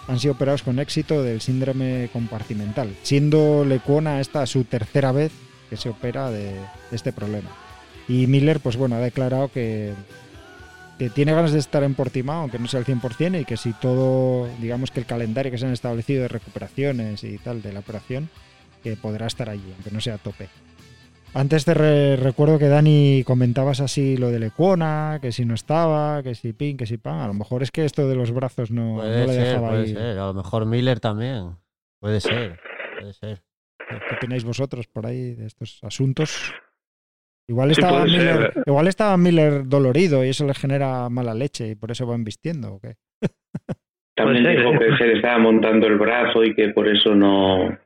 han 0.08 0.20
sido 0.20 0.34
operados 0.34 0.64
con 0.64 0.80
éxito 0.80 1.24
del 1.24 1.42
síndrome 1.42 2.10
compartimental, 2.14 2.96
siendo 3.04 3.66
Lecuona 3.66 4.22
esta 4.22 4.46
su 4.46 4.64
tercera 4.64 5.12
vez 5.12 5.34
que 5.70 5.76
se 5.76 5.90
opera 5.90 6.32
de, 6.32 6.52
de 6.54 6.96
este 6.96 7.12
problema. 7.12 7.50
Y 8.08 8.28
Miller, 8.28 8.62
pues 8.62 8.78
bueno, 8.78 8.96
ha 8.96 9.00
declarado 9.00 9.52
que, 9.52 9.94
que 10.98 11.10
tiene 11.10 11.34
ganas 11.34 11.52
de 11.52 11.60
estar 11.60 11.84
en 11.84 11.94
Portimao, 11.96 12.42
aunque 12.42 12.60
no 12.60 12.68
sea 12.68 12.80
el 12.80 12.86
100%, 12.86 13.42
y 13.42 13.46
que 13.46 13.58
si 13.58 13.74
todo, 13.74 14.48
digamos 14.62 14.92
que 14.92 15.00
el 15.02 15.06
calendario 15.06 15.52
que 15.52 15.58
se 15.58 15.66
han 15.66 15.74
establecido 15.74 16.22
de 16.22 16.28
recuperaciones 16.30 17.24
y 17.24 17.38
tal 17.38 17.62
de 17.62 17.74
la 17.74 17.80
operación, 17.82 18.30
que 18.84 18.96
podrá 18.96 19.28
estar 19.28 19.50
allí, 19.50 19.72
aunque 19.76 19.92
no 19.92 20.00
sea 20.00 20.16
a 20.16 20.18
tope. 20.20 20.48
Antes 21.34 21.66
te 21.66 21.74
re- 21.74 22.16
recuerdo 22.16 22.58
que 22.58 22.70
Dani 22.70 23.24
comentabas 23.26 23.82
así 23.82 24.16
lo 24.16 24.30
de 24.32 24.40
Lecuona, 24.40 25.20
que 25.22 25.34
si 25.34 25.44
no 25.44 25.54
estaba, 25.54 26.24
que 26.24 26.34
si 26.34 26.54
pin, 26.54 26.78
que 26.78 26.86
si 26.86 26.98
pan. 26.98 27.20
A 27.20 27.28
lo 27.28 27.34
mejor 27.34 27.62
es 27.62 27.72
que 27.72 27.84
esto 27.84 28.08
de 28.08 28.16
los 28.16 28.32
brazos 28.32 28.72
no, 28.72 29.04
le 29.04 29.28
ser, 29.28 29.44
dejaba 29.48 29.70
puede 29.72 29.88
ir. 29.90 29.98
ser. 29.98 30.18
A 30.20 30.28
lo 30.28 30.34
mejor 30.34 30.66
Miller 30.66 31.02
también. 31.02 31.58
Puede 32.00 32.22
ser, 32.22 32.58
puede 33.00 33.14
ser. 33.14 33.44
¿Qué 33.90 34.16
opináis 34.16 34.46
vosotros 34.46 34.88
por 34.88 35.06
ahí 35.08 35.34
de 35.34 35.46
estos 35.48 35.80
asuntos? 35.84 36.54
Igual 37.48 37.74
Sí, 37.76 37.82
estaba, 37.82 38.02
ser. 38.08 38.10
Miller, 38.10 38.54
igual 38.66 38.88
estaba 38.88 39.18
Miller 39.18 39.68
dolorido 39.68 40.26
y 40.26 40.30
eso 40.30 40.46
le 40.46 40.54
genera 40.56 41.10
mala 41.10 41.34
leche 41.34 41.70
y 41.70 41.76
por 41.76 41.92
eso 41.92 42.06
van 42.08 42.24
vistiendo. 42.24 42.74
¿o 42.74 42.80
qué? 42.80 42.96
También 44.16 44.44
dijo 44.58 44.72
que 44.80 44.96
se 44.98 45.08
le 45.08 45.14
estaba 45.18 45.38
montando 45.40 45.88
el 45.88 45.98
brazo 45.98 46.44
y 46.44 46.56
que 46.56 46.70
por 46.70 46.88
eso 46.88 47.14
no, 47.14 47.78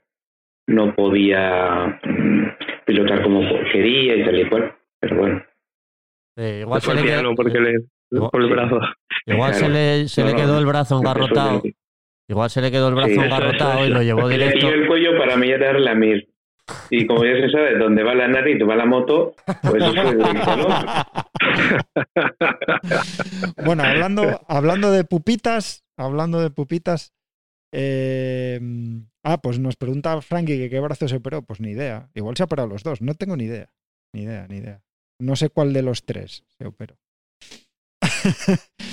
no 0.67 0.95
podía 0.95 1.99
mm, 2.03 2.45
pilotar 2.85 3.23
como 3.23 3.41
quería 3.71 4.15
y 4.15 4.23
tal 4.25 4.39
y 4.39 4.49
cual. 4.49 4.75
Pero 5.01 5.15
bueno, 5.17 5.43
igual 6.37 6.81
se 6.81 6.93
le, 6.93 7.01
quedó, 7.01 7.11
piano 7.13 7.35
porque 7.35 7.59
le, 7.59 7.73
Igual- 8.11 8.31
por 8.31 8.41
el 8.43 8.49
brazo. 8.49 8.79
igual 9.25 9.53
se 9.53 9.59
Claro. 9.65 9.73
le, 9.73 10.07
se 10.07 10.23
le 10.23 10.35
quedó 10.35 10.59
el 10.59 10.65
brazo 10.65 10.97
engarrotado. 10.99 11.61
Igual 12.29 12.49
se 12.51 12.61
le 12.61 12.69
quedó 12.71 12.89
el 12.89 12.95
brazo 12.95 13.07
Sí, 13.09 13.13
eso, 13.15 13.23
engarrotado 13.23 13.79
eso, 13.79 13.85
y 13.87 13.89
lo 13.89 14.03
llevó 14.03 14.29
le 14.29 14.37
directo. 14.37 14.67
dio 14.67 14.75
el 14.75 14.87
cuello 14.87 15.17
para 15.17 15.35
mirar 15.35 15.79
la 15.79 15.95
mir. 15.95 16.29
Y 16.89 17.05
como 17.07 17.23
ya 17.25 17.33
se 17.35 17.49
sabe 17.49 17.77
dónde 17.77 18.03
va 18.03 18.13
la 18.15 18.27
nariz 18.27 18.57
va 18.67 18.75
la 18.75 18.85
moto, 18.85 19.35
pues 19.61 19.83
eso 19.83 20.01
hombro. 20.01 20.67
Bueno, 23.65 23.83
hablando, 23.83 24.41
hablando 24.47 24.91
de 24.91 25.03
pupitas, 25.03 25.83
hablando 25.97 26.39
de 26.41 26.49
pupitas. 26.49 27.13
eh, 27.71 28.59
ah, 29.23 29.39
pues 29.41 29.59
nos 29.59 29.75
pregunta 29.75 30.19
Frankie 30.21 30.57
que 30.57 30.69
qué 30.69 30.79
brazo 30.79 31.07
se 31.07 31.17
operó. 31.17 31.43
Pues 31.43 31.59
ni 31.59 31.71
idea. 31.71 32.09
Igual 32.15 32.35
se 32.35 32.43
ha 32.43 32.45
operado 32.45 32.67
los 32.67 32.83
dos. 32.83 33.01
No 33.01 33.13
tengo 33.13 33.35
ni 33.37 33.45
idea. 33.45 33.69
Ni 34.13 34.23
idea, 34.23 34.47
ni 34.47 34.57
idea. 34.57 34.81
No 35.21 35.35
sé 35.35 35.49
cuál 35.49 35.73
de 35.73 35.83
los 35.83 36.05
tres 36.05 36.43
se 36.47 36.65
operó. 36.65 36.97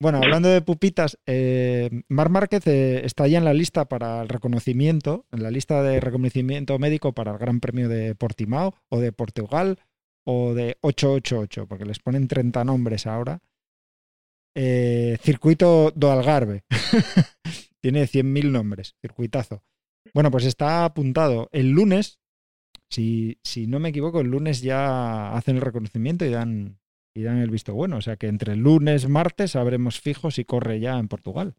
bueno, 0.00 0.18
hablando 0.22 0.48
de 0.48 0.62
pupitas, 0.62 1.18
eh, 1.26 1.90
Mar 2.08 2.30
Márquez 2.30 2.66
eh, 2.66 3.04
está 3.04 3.28
ya 3.28 3.36
en 3.36 3.44
la 3.44 3.52
lista 3.52 3.84
para 3.84 4.22
el 4.22 4.28
reconocimiento, 4.30 5.26
en 5.30 5.42
la 5.42 5.50
lista 5.50 5.82
de 5.82 6.00
reconocimiento 6.00 6.78
médico 6.78 7.12
para 7.12 7.32
el 7.32 7.38
Gran 7.38 7.60
Premio 7.60 7.88
de 7.88 8.14
Portimao 8.14 8.74
o 8.88 8.98
de 8.98 9.12
Portugal 9.12 9.78
o 10.24 10.54
de 10.54 10.78
888, 10.80 11.66
porque 11.66 11.84
les 11.84 11.98
ponen 11.98 12.28
30 12.28 12.64
nombres 12.64 13.06
ahora. 13.06 13.40
Eh, 14.54 15.18
circuito 15.20 15.92
do 15.94 16.10
Algarve. 16.10 16.64
Tiene 17.80 18.04
100.000 18.04 18.50
nombres, 18.50 18.96
circuitazo. 19.02 19.62
Bueno, 20.14 20.30
pues 20.30 20.44
está 20.46 20.86
apuntado 20.86 21.48
el 21.52 21.70
lunes, 21.70 22.20
si, 22.88 23.38
si 23.44 23.66
no 23.66 23.78
me 23.78 23.90
equivoco, 23.90 24.20
el 24.20 24.28
lunes 24.28 24.62
ya 24.62 25.32
hacen 25.36 25.56
el 25.56 25.62
reconocimiento 25.62 26.24
y 26.24 26.30
dan, 26.30 26.79
y 27.14 27.22
dan 27.22 27.38
el 27.38 27.50
visto 27.50 27.74
bueno. 27.74 27.96
O 27.96 28.00
sea 28.00 28.16
que 28.16 28.28
entre 28.28 28.56
lunes 28.56 29.08
martes 29.08 29.52
sabremos 29.52 30.00
fijo 30.00 30.30
si 30.30 30.44
corre 30.44 30.80
ya 30.80 30.98
en 30.98 31.08
Portugal. 31.08 31.54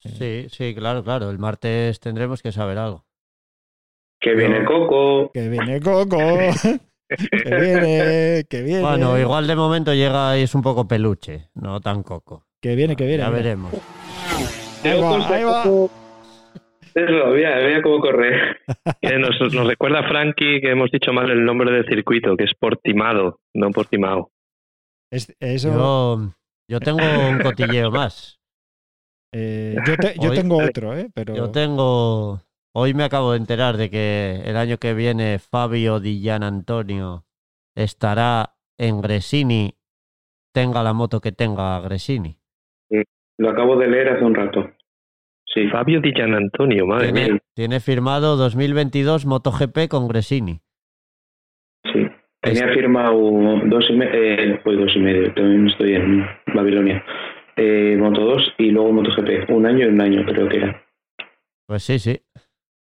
Sí, 0.00 0.46
sí, 0.50 0.74
claro, 0.74 1.02
claro. 1.02 1.30
El 1.30 1.38
martes 1.38 1.98
tendremos 2.00 2.42
que 2.42 2.52
saber 2.52 2.78
algo. 2.78 3.04
Que 4.20 4.34
viene 4.34 4.64
Coco. 4.64 5.30
Que 5.32 5.48
viene 5.48 5.80
Coco. 5.80 6.18
que 7.08 7.54
viene, 7.56 8.44
que 8.48 8.62
viene. 8.62 8.82
Bueno, 8.82 9.18
igual 9.18 9.46
de 9.46 9.56
momento 9.56 9.94
llega 9.94 10.38
y 10.38 10.42
es 10.42 10.54
un 10.54 10.62
poco 10.62 10.86
peluche, 10.86 11.48
no 11.54 11.80
tan 11.80 12.02
coco. 12.02 12.46
Que 12.60 12.74
viene, 12.74 12.96
que 12.96 13.06
viene. 13.06 13.22
Ya 13.22 13.30
mira. 13.30 13.42
veremos. 13.42 13.72
Ahí 14.84 15.00
va, 15.00 15.28
ahí 15.28 15.44
va. 15.44 15.62
Eso, 16.94 17.26
mira, 17.32 17.56
mira 17.56 17.82
cómo 17.82 18.00
corre. 18.00 18.56
Nos, 19.02 19.54
nos 19.54 19.66
recuerda 19.66 20.02
Frankie 20.08 20.60
que 20.60 20.70
hemos 20.70 20.90
dicho 20.90 21.12
mal 21.12 21.30
el 21.30 21.44
nombre 21.44 21.70
del 21.70 21.86
circuito, 21.86 22.36
que 22.36 22.44
es 22.44 22.54
Portimado, 22.58 23.40
no 23.54 23.70
Portimao. 23.70 24.30
Es- 25.10 25.34
eso, 25.40 25.68
Yo, 25.72 26.32
yo 26.68 26.80
tengo 26.80 26.98
un 27.30 27.38
cotilleo 27.42 27.90
más. 27.90 28.38
eh, 29.32 29.76
yo, 29.86 29.96
te- 29.96 30.14
yo 30.18 30.30
Hoy- 30.30 30.36
tengo 30.36 30.58
otro, 30.58 30.96
¿eh? 30.96 31.08
Pero 31.14 31.34
Yo 31.34 31.50
tengo. 31.50 32.40
Hoy 32.74 32.94
me 32.94 33.02
acabo 33.04 33.32
de 33.32 33.38
enterar 33.38 33.76
de 33.76 33.90
que 33.90 34.42
el 34.44 34.56
año 34.56 34.76
que 34.78 34.94
viene 34.94 35.38
Fabio 35.38 35.98
Di 36.00 36.20
Gian 36.20 36.42
Antonio 36.42 37.24
estará 37.74 38.54
en 38.78 39.00
Gresini, 39.00 39.74
tenga 40.54 40.82
la 40.82 40.92
moto 40.92 41.20
que 41.20 41.32
tenga 41.32 41.80
Gresini. 41.80 42.38
Lo 43.38 43.50
acabo 43.50 43.76
de 43.76 43.86
leer 43.88 44.10
hace 44.10 44.24
un 44.24 44.34
rato. 44.34 44.68
Sí, 45.46 45.66
Fabio 45.68 46.00
Di 46.00 46.12
Gian 46.12 46.34
Antonio, 46.34 46.86
madre 46.86 47.12
mía. 47.12 47.24
Tiene, 47.24 47.40
tiene 47.54 47.80
firmado 47.80 48.36
2022 48.36 49.26
MotoGP 49.26 49.88
con 49.88 50.06
Gresini. 50.08 50.60
Tenía 52.54 52.72
firmado 52.74 53.12
dos 53.66 53.84
y 53.90 53.92
medio, 53.94 54.12
eh, 54.14 54.60
pues 54.64 54.78
dos 54.78 54.90
y 54.94 54.98
medio, 55.00 55.32
también 55.34 55.68
estoy 55.68 55.94
en 55.94 56.26
Babilonia. 56.54 57.04
Eh, 57.56 57.96
Moto 57.98 58.20
2 58.20 58.54
y 58.58 58.70
luego 58.70 58.92
MotoGP. 58.92 59.50
Un 59.50 59.66
año 59.66 59.86
y 59.86 59.88
un 59.88 60.00
año 60.00 60.24
creo 60.24 60.48
que 60.48 60.56
era. 60.58 60.80
Pues 61.66 61.82
sí, 61.82 61.98
sí. 61.98 62.20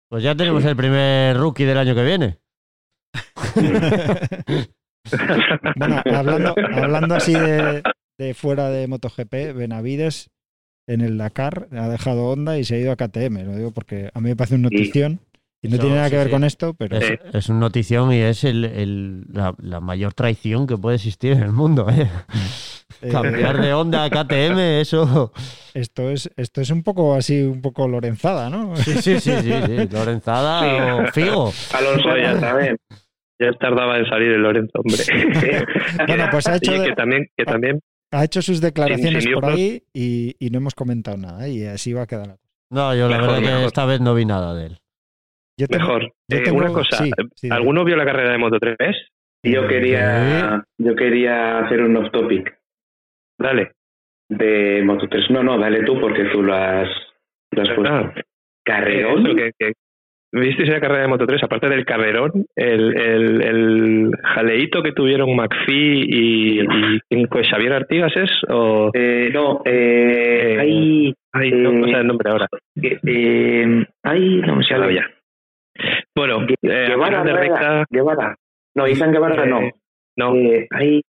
Pues 0.10 0.24
ya 0.24 0.34
tenemos 0.36 0.64
Sí. 0.64 0.70
el 0.70 0.76
primer 0.76 1.38
rookie 1.38 1.66
del 1.66 1.78
año 1.78 1.94
que 1.94 2.04
viene. 2.04 2.38
bueno, 5.76 6.02
hablando, 6.06 6.56
hablando 6.74 7.16
así 7.16 7.34
de, 7.34 7.84
de 8.18 8.34
fuera 8.34 8.70
de 8.70 8.88
MotoGP, 8.88 9.56
Benavides 9.56 10.32
en 10.88 11.02
el 11.02 11.18
Dakar 11.18 11.68
ha 11.72 11.90
dejado 11.90 12.26
Honda 12.30 12.58
y 12.58 12.64
se 12.64 12.76
ha 12.76 12.80
ido 12.80 12.92
a 12.92 12.96
KTM. 12.96 13.44
Lo 13.46 13.56
digo 13.56 13.72
porque 13.72 14.10
a 14.14 14.20
mí 14.20 14.30
me 14.30 14.36
parece 14.36 14.56
una 14.56 14.64
notición 14.70 15.20
y 15.66 15.70
no 15.70 15.76
Eso, 15.76 15.82
tiene 15.84 15.96
nada 15.98 16.10
que 16.10 16.16
sí, 16.16 16.18
ver 16.18 16.28
sí. 16.28 16.32
con 16.34 16.44
esto, 16.44 16.74
pero 16.74 16.98
Es, 16.98 17.20
es 17.34 17.50
una 17.50 17.60
notición 17.60 18.14
y 18.14 18.18
es 18.18 18.44
el- 18.44 18.66
el- 18.66 19.24
la, 19.32 19.54
la 19.60 19.80
mayor 19.80 20.14
traición 20.14 20.68
que 20.68 20.78
puede 20.78 20.96
existir 20.96 21.32
en 21.34 21.44
el 21.44 21.52
mundo. 21.52 21.88
¿eh? 21.90 22.10
eh, 23.02 23.10
Cambiar 23.12 23.60
de 23.62 23.74
onda 23.74 24.04
a 24.06 24.10
KTM, 24.10 24.58
eso. 24.82 25.32
esto 25.74 26.10
es 26.10 26.30
esto 26.38 26.62
es 26.62 26.70
un 26.70 26.84
poco 26.84 27.16
así, 27.16 27.42
un 27.42 27.62
poco 27.62 27.88
Lorenzada, 27.88 28.50
¿no? 28.50 28.76
Sí, 28.78 28.94
sí, 29.02 29.20
sí, 29.20 29.32
sí, 29.42 29.52
sí. 29.66 29.88
Lorenzada 29.92 30.96
o 30.96 31.08
Figo. 31.12 31.52
Alonso 31.74 32.18
ya 32.18 32.40
también. 32.40 32.78
Ya 33.38 33.52
tardaba 33.60 33.98
en 33.98 34.06
salir 34.06 34.32
el 34.32 34.42
Lorenzo, 34.42 34.80
hombre. 34.80 35.04
Bueno, 36.08 36.26
pues 36.32 36.48
ha 36.48 36.56
hecho, 36.56 36.72
de- 36.72 36.86
que 36.90 36.96
también, 36.96 37.26
que 37.36 37.44
también 37.44 37.80
ha 38.12 38.24
hecho 38.24 38.42
sus 38.42 38.62
declaraciones 38.62 39.24
sin 39.26 39.34
por 39.34 39.46
ahí 39.46 39.84
y, 39.94 40.36
y 40.40 40.50
no 40.52 40.60
hemos 40.60 40.74
comentado 40.74 41.18
nada 41.18 41.48
y 41.50 41.66
así 41.66 41.92
va 41.92 42.04
a 42.04 42.08
quedar. 42.08 42.28
la 42.28 42.34
cosa. 42.36 42.46
No, 42.70 42.96
yo 42.96 43.10
la 43.10 43.18
Mejor, 43.20 43.42
verdad 43.42 43.60
que 43.60 43.66
esta 43.66 43.86
vez 43.86 44.00
no 44.00 44.14
vi 44.16 44.26
nada 44.26 44.56
de 44.56 44.68
él. 44.68 44.80
Yo 45.58 45.68
tengo- 45.68 45.84
mejor. 45.86 46.12
yo 46.30 46.38
Eh, 46.38 46.52
una 46.52 46.68
cosa, 46.68 46.98
sí, 47.04 47.12
sí, 47.36 47.50
¿alguno 47.52 47.84
vio 47.86 47.96
la 47.96 48.06
carrera 48.06 48.32
de 48.32 48.38
Moto 48.38 48.60
3? 48.60 48.78
Yo 49.44 49.68
quería, 49.68 50.64
yo 50.78 50.96
quería 50.96 51.60
hacer 51.60 51.82
un 51.82 51.96
off 51.98 52.12
topic 52.12 52.58
Dale. 53.38 53.72
de 54.30 54.82
Moto 54.84 55.08
3. 55.08 55.30
No, 55.30 55.44
no, 55.44 55.58
dale 55.60 55.84
tú 55.84 56.00
porque 56.00 56.26
tú 56.26 56.42
lo 56.42 56.54
has, 56.56 56.90
lo 57.52 57.62
has 57.62 57.70
puesto. 57.70 57.94
Ah, 57.94 58.14
Carrerón. 58.66 59.26
eso, 59.28 59.36
que- 59.36 59.52
que- 59.60 59.74
¿Visteis 60.34 60.68
la 60.70 60.82
carrera 60.82 61.04
de 61.04 61.08
Moto 61.08 61.26
3? 61.28 61.42
Aparte 61.44 61.70
del 61.70 61.86
carrerón, 61.86 62.46
el, 62.58 62.98
el, 62.98 63.42
el 63.42 64.12
jaleíto 64.22 64.84
que 64.84 64.92
tuvieron 64.92 65.34
McPhee 65.34 66.06
y, 66.10 66.60
y 66.62 67.00
¿quién 67.08 67.28
fue? 67.30 67.46
Xavier 67.48 67.72
Artigas 67.72 68.12
es 68.18 68.32
o 68.50 68.92
Eh, 68.94 69.30
no, 69.32 69.62
eh, 69.64 70.56
Eh, 70.56 70.60
hay, 70.60 71.14
ay, 71.32 71.52
no 71.52 71.72
me 71.72 71.84
sale 71.84 72.00
el 72.02 72.08
nombre 72.08 72.30
ahora. 72.32 72.48
eh, 72.82 73.00
eh, 73.06 73.86
hay, 74.04 74.38
no 74.42 74.56
me 74.58 74.64
Ya 74.64 74.78
sale. 74.78 74.96
ya. 74.96 75.06
Bueno, 76.16 76.46
eh, 76.62 76.86
Guevara, 76.88 77.22
final 77.22 77.26
de 77.26 77.34
recta, 77.34 77.86
Guevara. 77.90 78.36
No, 78.76 78.88
Izan 78.88 79.12
Guevara 79.12 79.44
Eh, 79.44 79.48
no. 79.48 79.60
no, 80.18 80.36
Eh, 80.36 80.68
hay, 80.72 81.02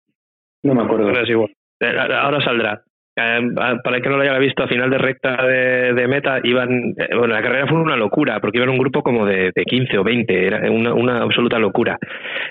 no 0.63 0.73
me 0.75 0.83
acuerdo. 0.83 1.07
ahora 1.07 1.21
es 1.21 1.29
igual. 1.29 1.51
Eh, 1.79 1.93
Ahora 1.97 2.41
saldrá. 2.41 2.81
Eh, 3.17 3.39
para 3.55 3.95
el 3.95 4.01
que 4.03 4.09
no 4.09 4.17
lo 4.17 4.23
haya 4.23 4.37
visto, 4.39 4.63
a 4.63 4.67
final 4.67 4.89
de 4.89 4.97
recta 4.97 5.37
de, 5.45 5.93
de 5.93 6.07
meta, 6.07 6.39
iban. 6.43 6.93
eh, 6.97 7.15
bueno, 7.15 7.33
la 7.33 7.41
carrera 7.41 7.65
fue 7.67 7.79
una 7.79 7.95
locura, 7.95 8.39
porque 8.41 8.57
iban 8.57 8.69
un 8.69 8.77
grupo 8.77 9.03
como 9.03 9.25
de, 9.25 9.51
de 9.55 9.63
15 9.63 9.97
o 9.99 10.03
20, 10.03 10.47
era 10.47 10.69
una, 10.69 10.93
una 10.93 11.21
absoluta 11.21 11.57
locura. 11.57 11.97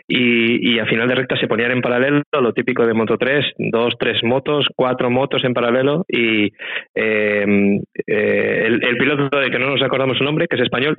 Y, 0.09 0.74
y 0.74 0.78
a 0.78 0.86
final 0.86 1.06
de 1.09 1.16
recta 1.16 1.36
se 1.36 1.48
ponían 1.48 1.70
en 1.72 1.82
paralelo, 1.82 2.22
lo 2.40 2.52
típico 2.55 2.86
de 2.86 2.94
Moto 2.94 3.18
3, 3.18 3.44
dos, 3.59 3.94
tres 3.98 4.22
motos, 4.24 4.66
cuatro 4.74 5.10
motos 5.10 5.44
en 5.44 5.52
paralelo. 5.52 6.05
Y 6.09 6.47
eh, 6.94 7.81
eh, 8.06 8.62
el, 8.66 8.82
el 8.86 8.97
piloto 8.97 9.39
de 9.39 9.51
que 9.51 9.59
no 9.59 9.68
nos 9.68 9.82
acordamos 9.82 10.16
su 10.16 10.24
nombre, 10.24 10.47
que 10.48 10.56
es 10.56 10.62
español, 10.62 10.98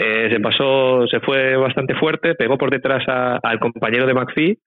eh, 0.00 0.28
se 0.30 0.38
pasó, 0.40 1.06
se 1.08 1.18
fue 1.20 1.56
bastante 1.56 1.94
fuerte, 1.96 2.34
pegó 2.36 2.56
por 2.56 2.70
detrás 2.70 3.02
a- 3.08 3.38
al 3.42 3.58
compañero 3.58 4.06
de 4.06 4.14
McPhee 4.14 4.58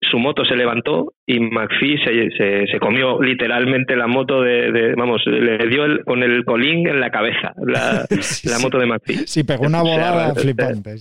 su 0.00 0.18
moto 0.18 0.44
se 0.44 0.56
levantó 0.56 1.12
y 1.24 1.38
McPhee 1.38 1.96
se, 2.04 2.30
se, 2.36 2.66
se 2.66 2.80
comió 2.80 3.22
literalmente 3.22 3.94
la 3.94 4.08
moto 4.08 4.42
de, 4.42 4.72
de- 4.72 4.94
vamos, 4.96 5.22
le 5.24 5.56
dio 5.68 5.84
el- 5.84 6.04
con 6.04 6.24
el 6.24 6.44
colín 6.44 6.88
en 6.88 6.98
la 6.98 7.10
cabeza 7.10 7.52
la, 7.64 8.04
Sí, 8.20 8.48
la 8.48 8.56
sí. 8.56 8.64
moto 8.64 8.78
de 8.78 8.86
McPhee. 8.86 9.18
Sí, 9.28 9.44
pegó 9.44 9.66
una 9.66 9.82
volada 9.82 10.34
realmente- 10.34 10.40
flipante. 10.42 10.94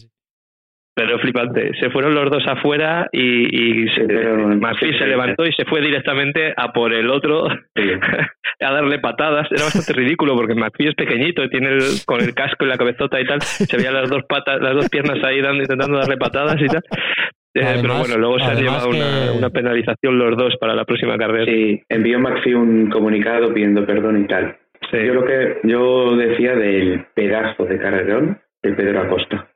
Pero 1.02 1.18
flipante. 1.20 1.72
Se 1.80 1.90
fueron 1.90 2.14
los 2.14 2.30
dos 2.30 2.44
afuera 2.48 3.08
y, 3.12 3.84
y 3.84 3.90
se, 3.90 4.06
levantó 5.08 5.46
y 5.46 5.54
se 5.54 5.66
fue 5.66 5.82
directamente 5.82 6.54
a 6.56 6.72
por 6.72 6.94
el 6.94 7.10
otro 7.10 7.48
a 8.60 8.72
darle 8.72 9.00
patadas. 9.00 9.48
Era 9.52 9.64
bastante 9.64 9.94
ridículo 9.94 10.36
porque 10.36 10.54
McPhee 10.54 10.90
es 10.90 10.96
pequeñito 10.96 11.44
y 11.44 11.50
tiene 11.50 11.70
el, 11.70 11.82
con 12.06 12.22
el 12.22 12.36
casco 12.36 12.66
y 12.66 12.68
la 12.68 12.78
cabezota 12.78 13.20
y 13.20 13.26
tal. 13.26 13.42
Se 13.42 13.78
veían 13.78 13.96
las 13.96 14.10
dos 14.10 14.24
patas, 14.30 14.62
las 14.62 14.76
dos 14.76 14.90
piernas 14.90 15.24
ahí 15.24 15.42
dando, 15.42 15.64
intentando 15.64 15.98
darle 15.98 16.18
patadas 16.18 16.62
y 16.62 16.68
tal. 16.68 16.84
Eh, 17.54 17.62
Además- 17.66 17.82
pero 17.82 17.98
bueno, 17.98 18.18
luego 18.18 18.40
se 18.40 18.46
han 18.46 18.52
además 18.52 18.88
llevado 18.88 19.38
una, 19.38 19.50
penalización 19.50 20.20
los 20.20 20.38
dos 20.38 20.56
para 20.60 20.76
la 20.76 20.86
próxima 20.86 21.18
carrera. 21.18 21.52
Sí, 21.52 21.82
envió 21.90 22.20
McPhee 22.20 22.54
un 22.54 22.90
comunicado 22.90 23.52
pidiendo 23.54 23.86
perdón 23.86 24.24
y 24.24 24.28
tal. 24.28 24.56
Sí. 24.92 24.98
Yo 25.06 25.14
lo 25.16 25.26
que 25.26 25.58
yo 25.64 26.16
decía 26.16 26.56
del 26.56 27.06
pedazo 27.16 27.66
de 27.66 27.78
carrerón 27.80 28.40
de 28.62 28.74
Pedro 28.74 29.02
Acosta. 29.02 29.51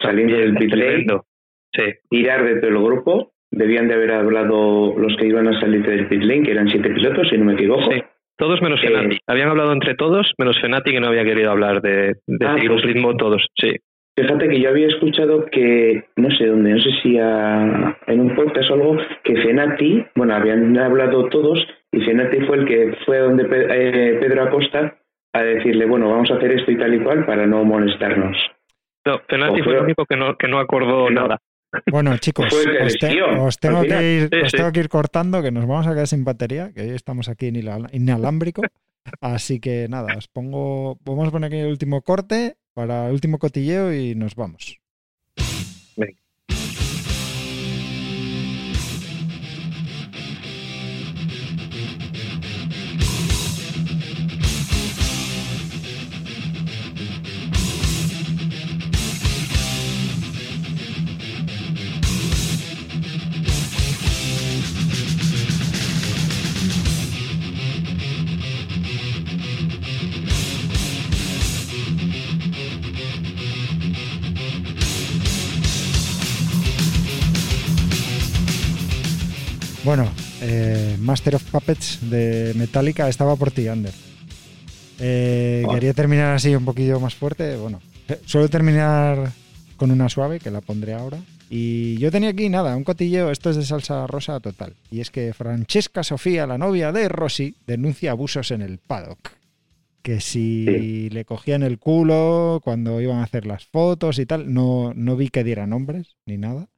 Saliendo 0.00 0.36
del 0.36 0.54
pit 0.54 0.70
lane, 0.70 0.82
Tremendo. 0.86 1.24
Sí, 1.72 1.82
tirar 2.10 2.44
de 2.44 2.56
todo 2.60 2.70
el 2.70 2.78
grupo. 2.82 3.32
Debían 3.50 3.88
de 3.88 3.94
haber 3.94 4.12
hablado 4.12 4.94
los 4.98 5.16
que 5.16 5.26
iban 5.26 5.48
a 5.48 5.58
salir 5.60 5.84
del 5.86 6.06
pit 6.08 6.22
lane, 6.22 6.42
que 6.42 6.50
eran 6.52 6.68
siete 6.68 6.90
pilotos, 6.90 7.28
si 7.28 7.38
no 7.38 7.44
me 7.46 7.54
equivoco. 7.54 7.90
sí. 7.92 8.02
Todos 8.36 8.62
menos 8.62 8.80
Eh, 8.84 8.86
Fenati. 8.86 9.18
Habían 9.26 9.48
hablado 9.48 9.72
entre 9.72 9.94
todos, 9.96 10.32
menos 10.38 10.56
Fenati 10.60 10.92
que 10.92 11.00
no 11.00 11.08
había 11.08 11.24
querido 11.24 11.50
hablar 11.50 11.82
de, 11.82 12.14
de 12.26 12.46
Ah, 12.46 12.54
seguir 12.54 12.70
un 12.70 12.76
pues- 12.80 12.86
ritmo 12.94 13.16
todos. 13.16 13.44
Sí. 13.60 13.72
Fíjate 14.16 14.48
que 14.48 14.60
yo 14.60 14.68
había 14.68 14.86
escuchado 14.88 15.46
que, 15.46 16.04
no 16.16 16.30
sé 16.32 16.46
dónde, 16.46 16.70
no 16.70 16.80
sé 16.80 16.90
si 17.02 17.18
a- 17.18 17.96
en 18.06 18.20
un 18.20 18.34
podcast 18.36 18.70
o 18.70 18.74
algo, 18.74 18.96
que 19.24 19.36
Fenati, 19.42 20.04
bueno, 20.14 20.34
habían 20.34 20.76
hablado 20.78 21.28
todos, 21.30 21.64
y 21.92 22.00
Fenati 22.00 22.40
fue 22.46 22.58
el 22.58 22.64
que 22.66 22.96
fue 23.06 23.18
donde 23.18 23.44
Pe- 23.44 23.66
eh, 23.70 24.18
Pedro 24.20 24.42
Acosta 24.44 24.96
a 25.32 25.42
decirle, 25.42 25.86
bueno, 25.86 26.08
vamos 26.10 26.30
a 26.30 26.34
hacer 26.34 26.52
esto 26.52 26.70
y 26.70 26.76
tal 26.76 26.94
y 26.94 27.00
cual 27.00 27.26
para 27.26 27.46
no 27.46 27.64
molestarnos. 27.64 28.36
No, 29.04 29.18
Fenati 29.28 29.60
O 29.60 29.64
fue 29.64 29.74
el 29.76 29.82
único 29.84 30.04
que 30.06 30.16
no, 30.16 30.36
que 30.36 30.48
no 30.48 30.58
acordó 30.58 31.10
no. 31.10 31.22
nada. 31.22 31.38
Bueno, 31.90 32.16
chicos, 32.18 32.46
os, 32.52 32.62
te- 32.98 33.08
eligió, 33.12 33.44
os 33.44 33.58
tengo 33.58 33.82
que 33.82 34.16
ir, 34.16 34.28
Sí, 34.32 34.40
os 34.42 34.52
tengo 34.52 34.72
que 34.72 34.80
ir 34.80 34.88
cortando, 34.88 35.42
que 35.42 35.50
nos 35.50 35.66
vamos 35.66 35.86
a 35.86 35.92
quedar 35.92 36.06
sin 36.06 36.24
batería, 36.24 36.72
que 36.72 36.80
hoy 36.82 36.90
estamos 36.90 37.28
aquí 37.28 37.48
inala- 37.48 37.88
inalámbrico. 37.92 38.62
Así 39.20 39.60
que 39.60 39.86
nada, 39.88 40.16
os 40.16 40.28
pongo, 40.28 40.98
vamos 41.04 41.28
a 41.28 41.30
poner 41.30 41.48
aquí 41.48 41.58
el 41.58 41.68
último 41.68 42.02
corte 42.02 42.56
para 42.74 43.06
el 43.08 43.12
último 43.12 43.38
cotilleo 43.38 43.92
y 43.94 44.14
nos 44.14 44.34
vamos. 44.34 44.78
Master 81.08 81.36
of 81.36 81.44
Puppets 81.44 82.10
de 82.10 82.52
Metallica 82.54 83.08
estaba 83.08 83.34
por 83.34 83.50
ti, 83.50 83.66
Ander. 83.66 83.94
Eh. 84.98 85.64
Quería 85.72 85.94
terminar 85.94 86.34
así 86.34 86.54
un 86.54 86.66
poquillo 86.66 87.00
más 87.00 87.14
fuerte. 87.14 87.56
Bueno, 87.56 87.80
suelo 88.26 88.50
terminar 88.50 89.32
con 89.78 89.90
una 89.90 90.10
suave, 90.10 90.38
que 90.38 90.50
la 90.50 90.60
pondré 90.60 90.92
ahora. 90.92 91.16
Y 91.48 91.96
yo 91.96 92.10
tenía 92.10 92.28
aquí 92.28 92.50
nada, 92.50 92.76
un 92.76 92.84
cotilleo, 92.84 93.30
esto 93.30 93.48
es 93.48 93.56
de 93.56 93.64
salsa 93.64 94.06
rosa 94.06 94.38
total. 94.40 94.74
Y 94.90 95.00
es 95.00 95.10
que 95.10 95.32
Francesca 95.32 96.02
Sofía, 96.02 96.46
la 96.46 96.58
novia 96.58 96.92
de 96.92 97.08
Rossi, 97.08 97.54
denuncia 97.66 98.10
abusos 98.10 98.50
en 98.50 98.60
el 98.60 98.76
paddock. 98.76 99.30
que 100.02 100.20
si 100.20 101.08
le 101.08 101.24
cogían 101.24 101.62
el 101.62 101.78
culo 101.78 102.60
cuando 102.62 103.00
iban 103.00 103.20
a 103.20 103.22
hacer 103.22 103.46
las 103.46 103.64
fotos 103.64 104.18
y 104.18 104.26
tal. 104.26 104.52
No, 104.52 104.92
no 104.94 105.16
vi 105.16 105.30
que 105.30 105.42
diera 105.42 105.66
nombres 105.66 106.16
ni 106.26 106.36
nada. 106.36 106.68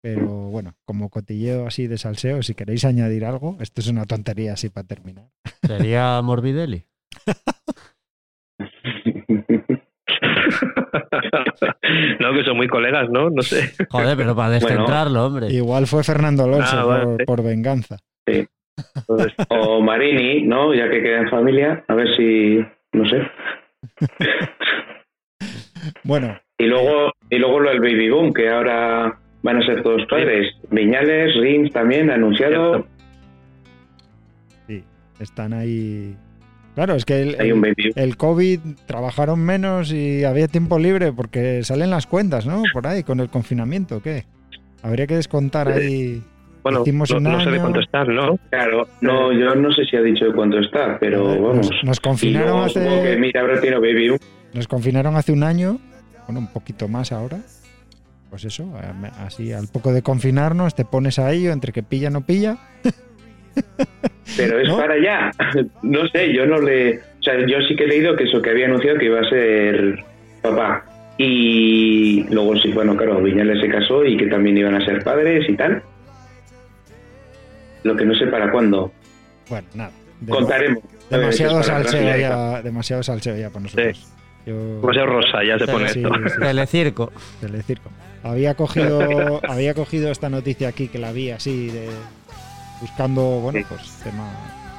Pero 0.00 0.26
bueno, 0.50 0.74
como 0.84 1.10
cotilleo 1.10 1.66
así 1.66 1.88
de 1.88 1.98
salseo, 1.98 2.42
si 2.42 2.54
queréis 2.54 2.84
añadir 2.84 3.24
algo, 3.24 3.56
esto 3.60 3.80
es 3.80 3.88
una 3.88 4.04
tontería 4.06 4.52
así 4.52 4.68
para 4.68 4.86
terminar. 4.86 5.28
Sería 5.66 6.20
Morbidelli. 6.22 6.84
no, 12.20 12.32
que 12.34 12.44
son 12.44 12.56
muy 12.56 12.68
colegas, 12.68 13.08
¿no? 13.10 13.30
No 13.30 13.42
sé. 13.42 13.72
Joder, 13.90 14.16
pero 14.16 14.34
para 14.36 14.50
descentrarlo, 14.50 15.26
hombre. 15.26 15.48
Igual 15.52 15.86
fue 15.86 16.04
Fernando 16.04 16.44
Alonso 16.44 16.76
Ah, 16.76 16.84
vale. 16.84 17.04
por, 17.04 17.24
por 17.24 17.42
venganza. 17.42 17.98
Entonces, 18.26 19.34
O 19.48 19.80
Marini, 19.80 20.42
¿no? 20.42 20.72
Ya 20.74 20.88
que 20.88 21.02
queda 21.02 21.20
en 21.22 21.30
familia, 21.30 21.84
a 21.88 21.94
ver 21.94 22.08
si, 22.16 22.58
no 22.92 23.08
sé. 23.08 23.22
Bueno, 26.02 26.36
Y 26.58 26.64
luego, 26.66 27.12
y 27.30 27.38
luego 27.38 27.60
lo 27.60 27.70
del 27.70 27.80
baby 27.80 28.10
boom, 28.10 28.34
que 28.34 28.48
ahora 28.50 29.18
van 29.42 29.56
a 29.58 29.66
ser 29.66 29.82
todos 29.82 30.02
padres. 30.10 30.54
Viñales, 30.70 31.34
Rins 31.40 31.72
también, 31.72 32.10
anunciado. 32.10 32.86
sí, 34.66 34.82
están 35.20 35.52
ahí. 35.52 36.16
Claro, 36.74 36.94
es 36.94 37.04
que 37.04 37.22
el, 37.22 37.36
Hay 37.40 37.50
un 37.50 37.60
baby 37.60 37.74
boom. 37.88 37.92
el 37.96 38.16
COVID 38.16 38.60
trabajaron 38.86 39.40
menos 39.40 39.92
y 39.92 40.22
había 40.24 40.46
tiempo 40.46 40.78
libre 40.78 41.12
porque 41.12 41.64
salen 41.64 41.90
las 41.90 42.06
cuentas, 42.06 42.46
¿no? 42.46 42.62
Por 42.72 42.86
ahí, 42.86 43.02
con 43.02 43.18
el 43.20 43.28
confinamiento, 43.28 44.00
¿qué? 44.00 44.24
Habría 44.82 45.08
que 45.08 45.16
descontar 45.16 45.66
ahí. 45.68 46.22
bueno, 46.62 46.82
Hicimos 46.82 47.10
no, 47.10 47.18
no 47.18 47.40
sé 47.42 47.50
de 47.50 47.58
cuánto 47.58 47.80
están, 47.80 48.14
¿no? 48.14 48.38
Claro, 48.50 48.86
no, 49.00 49.32
yo 49.32 49.56
no 49.56 49.72
sé 49.72 49.84
si 49.86 49.96
ha 49.96 50.02
dicho 50.02 50.26
de 50.26 50.32
cuánto 50.32 50.60
está, 50.60 50.98
pero 51.00 51.24
vamos. 51.24 51.68
Nos, 51.68 51.84
nos 51.84 52.00
confinaron 52.00 52.68
que 52.72 52.78
hace. 52.78 53.16
mira, 53.18 53.60
tenido 53.60 53.80
baby. 53.80 54.16
Nos 54.54 54.68
confinaron 54.68 55.16
hace 55.16 55.32
un 55.32 55.42
año, 55.42 55.78
bueno, 56.28 56.38
un 56.38 56.52
poquito 56.52 56.86
más 56.86 57.10
ahora. 57.10 57.38
Pues 58.30 58.44
eso, 58.44 58.68
así 59.24 59.52
al 59.52 59.68
poco 59.68 59.92
de 59.92 60.02
confinarnos 60.02 60.74
te 60.74 60.84
pones 60.84 61.18
a 61.18 61.32
ello, 61.32 61.50
entre 61.52 61.72
que 61.72 61.82
pilla 61.82 62.10
no 62.10 62.20
pilla. 62.26 62.58
Pero 64.36 64.60
es 64.60 64.68
¿No? 64.68 64.76
para 64.76 64.94
allá. 64.94 65.30
No 65.82 66.06
sé, 66.08 66.32
yo 66.34 66.46
no 66.46 66.60
le. 66.60 66.98
O 66.98 67.22
sea, 67.22 67.34
yo 67.46 67.56
sí 67.68 67.74
que 67.74 67.84
he 67.84 67.88
leído 67.88 68.14
que 68.16 68.24
eso, 68.24 68.40
que 68.42 68.50
había 68.50 68.66
anunciado 68.66 68.98
que 68.98 69.06
iba 69.06 69.20
a 69.20 69.28
ser 69.28 70.04
papá. 70.42 70.84
Y 71.16 72.24
luego 72.30 72.54
sí, 72.58 72.70
bueno, 72.72 72.96
claro, 72.96 73.20
Viñales 73.22 73.60
se 73.60 73.68
casó 73.68 74.04
y 74.04 74.16
que 74.16 74.26
también 74.26 74.56
iban 74.58 74.74
a 74.76 74.84
ser 74.84 75.02
padres 75.02 75.48
y 75.48 75.56
tal. 75.56 75.82
Lo 77.82 77.96
que 77.96 78.04
no 78.04 78.14
sé 78.14 78.26
para 78.26 78.52
cuándo. 78.52 78.92
Bueno, 79.48 79.66
nada. 79.74 79.90
de- 80.20 80.32
Contaremos. 80.32 80.84
demasiado 81.10 81.62
salseo 81.62 82.16
ya, 82.18 82.62
demasiado 82.62 83.02
salseo 83.02 83.36
ya 83.36 83.48
para 83.50 83.62
nosotros. 83.62 84.06
Yo- 84.46 84.92
sea 84.92 85.06
rosa, 85.06 85.44
ya 85.44 85.58
se 85.58 85.66
Sí, 85.66 85.72
pone 85.72 85.88
sí, 85.88 86.02
esto. 86.02 86.14
sí. 86.28 86.40
Telecirco. 86.40 87.12
Telecirco. 87.40 87.90
Había 88.22 88.54
cogido, 88.54 89.40
había 89.48 89.74
cogido 89.74 90.10
esta 90.10 90.28
noticia 90.28 90.68
aquí 90.68 90.88
que 90.88 90.98
la 90.98 91.12
vi 91.12 91.30
así 91.30 91.68
de 91.68 91.88
buscando, 92.80 93.22
bueno, 93.40 93.60
pues 93.68 93.82
tema, 94.04 94.30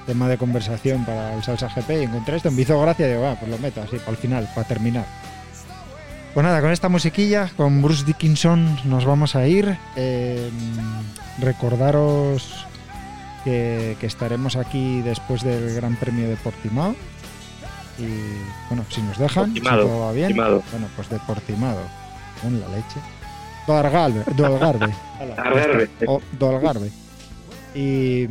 tema 0.05 0.27
de 0.27 0.37
conversación 0.37 1.05
para 1.05 1.33
el 1.33 1.43
Salsa 1.43 1.69
GP 1.69 1.89
y 1.91 2.03
encontré 2.03 2.37
esto, 2.37 2.51
me 2.51 2.61
hizo 2.61 2.79
gracia 2.81 3.07
y 3.07 3.11
digo, 3.11 3.25
ah, 3.25 3.35
pues 3.39 3.51
lo 3.51 3.57
meto 3.57 3.81
así 3.81 3.97
para 3.97 4.11
el 4.11 4.17
final, 4.17 4.49
para 4.55 4.67
terminar. 4.67 5.05
Pues 6.33 6.43
nada, 6.43 6.61
con 6.61 6.71
esta 6.71 6.89
musiquilla, 6.89 7.49
con 7.57 7.81
Bruce 7.81 8.05
Dickinson 8.05 8.77
nos 8.85 9.05
vamos 9.05 9.35
a 9.35 9.47
ir. 9.47 9.77
Eh, 9.95 10.49
recordaros 11.39 12.65
que, 13.43 13.97
que 13.99 14.05
estaremos 14.05 14.55
aquí 14.55 15.01
después 15.01 15.43
del 15.43 15.73
Gran 15.73 15.95
Premio 15.95 16.29
de 16.29 16.35
Portimao. 16.35 16.95
Y 17.97 18.07
bueno, 18.69 18.85
si 18.89 19.01
nos 19.01 19.17
dejan, 19.17 19.53
si 19.53 19.59
todo 19.61 20.01
va 20.01 20.11
bien. 20.11 20.27
Portimado. 20.27 20.63
Bueno, 20.71 20.87
pues 20.95 21.09
de 21.09 21.19
Portimado. 21.19 21.81
Con 22.41 22.59
la 22.59 22.67
leche. 22.67 22.99
Do 23.69 23.77
Algarve. 23.77 24.23
Do 24.35 24.45
Algarve. 24.47 24.93
Hala, 25.19 25.35
ya 25.35 25.41
Algarve. 25.43 25.83
está. 25.83 26.05
O 26.07 26.21
do 26.39 26.49
Algarve. 26.49 26.89
Y, 27.75 28.27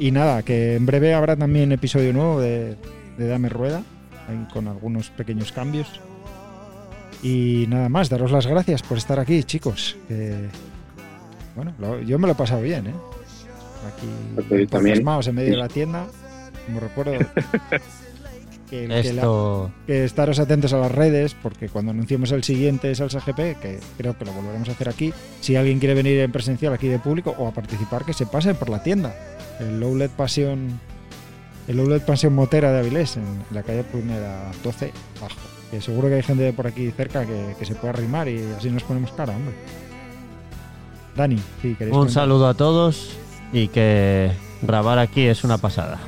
y 0.00 0.10
nada, 0.10 0.42
que 0.42 0.74
en 0.74 0.84
breve 0.84 1.14
habrá 1.14 1.36
también 1.36 1.70
episodio 1.70 2.12
nuevo 2.12 2.40
de, 2.40 2.76
de 3.16 3.28
Dame 3.28 3.48
Rueda, 3.48 3.82
con 4.52 4.66
algunos 4.66 5.10
pequeños 5.10 5.52
cambios. 5.52 6.00
Y 7.22 7.66
nada 7.68 7.88
más, 7.88 8.08
daros 8.10 8.32
las 8.32 8.48
gracias 8.48 8.82
por 8.82 8.98
estar 8.98 9.20
aquí, 9.20 9.44
chicos. 9.44 9.96
que, 10.08 10.48
bueno, 11.54 11.72
lo- 11.78 12.00
yo 12.02 12.18
me 12.18 12.26
lo 12.26 12.32
he 12.32 12.36
pasado 12.36 12.60
bien, 12.62 12.88
¿eh? 12.88 12.94
Pues 13.12 13.46
Aquí, 13.94 14.06
yo 14.62 14.66
también. 14.68 15.06
en 15.28 15.34
medio 15.36 15.50
de 15.52 15.56
la 15.56 15.68
tienda, 15.68 16.06
como 16.66 16.80
recuerdo. 16.80 17.12
que, 18.70 18.82
que 18.82 18.88
la- 18.88 18.98
Esto. 19.00 19.70
que 19.86 20.04
estaros 20.04 20.38
atentos 20.38 20.72
a 20.72 20.78
las 20.78 20.90
redes, 20.92 21.34
porque 21.42 21.68
cuando 21.68 21.90
anunciemos 21.92 22.30
el 22.32 22.42
siguiente 22.44 22.94
Salsa 22.94 23.20
GP, 23.20 23.56
que 23.60 23.80
creo 23.96 24.16
que 24.18 24.24
lo 24.24 24.32
volveremos 24.32 24.68
a 24.68 24.72
hacer 24.72 24.88
aquí, 24.88 25.12
si 25.40 25.56
alguien 25.56 25.78
quiere 25.78 25.94
venir 25.94 26.18
en 26.20 26.32
presencial 26.32 26.72
aquí 26.72 26.88
de 26.88 26.98
público 26.98 27.34
o 27.38 27.46
a 27.48 27.52
participar, 27.52 28.04
que 28.04 28.12
se 28.12 28.26
pase 28.26 28.54
por 28.54 28.68
la 28.70 28.82
tienda. 28.82 29.14
El 29.60 29.82
Outlet 29.82 30.10
Pasión, 30.10 30.80
el 31.68 31.78
Outlet 31.80 32.04
Pasión 32.04 32.34
Motera 32.34 32.72
de 32.72 32.80
Avilés, 32.80 33.16
en 33.16 33.24
la 33.52 33.62
calle 33.62 33.84
Primera 33.84 34.50
12, 34.62 34.92
bajo. 35.20 35.34
Que 35.70 35.80
seguro 35.80 36.08
que 36.08 36.14
hay 36.14 36.22
gente 36.22 36.52
por 36.52 36.66
aquí 36.66 36.90
cerca 36.90 37.24
que, 37.26 37.54
que 37.58 37.64
se 37.64 37.74
pueda 37.74 37.92
arrimar 37.94 38.28
y 38.28 38.38
así 38.56 38.70
nos 38.70 38.82
ponemos 38.84 39.10
cara, 39.12 39.34
hombre. 39.34 39.54
Dani, 41.16 41.36
sí, 41.62 41.74
queréis 41.74 41.92
Un 41.94 42.00
comentar? 42.02 42.22
saludo 42.22 42.48
a 42.48 42.54
todos 42.54 43.10
y 43.52 43.68
que 43.68 44.30
grabar 44.62 44.98
aquí 44.98 45.22
es 45.22 45.44
una 45.44 45.58
pasada. 45.58 46.00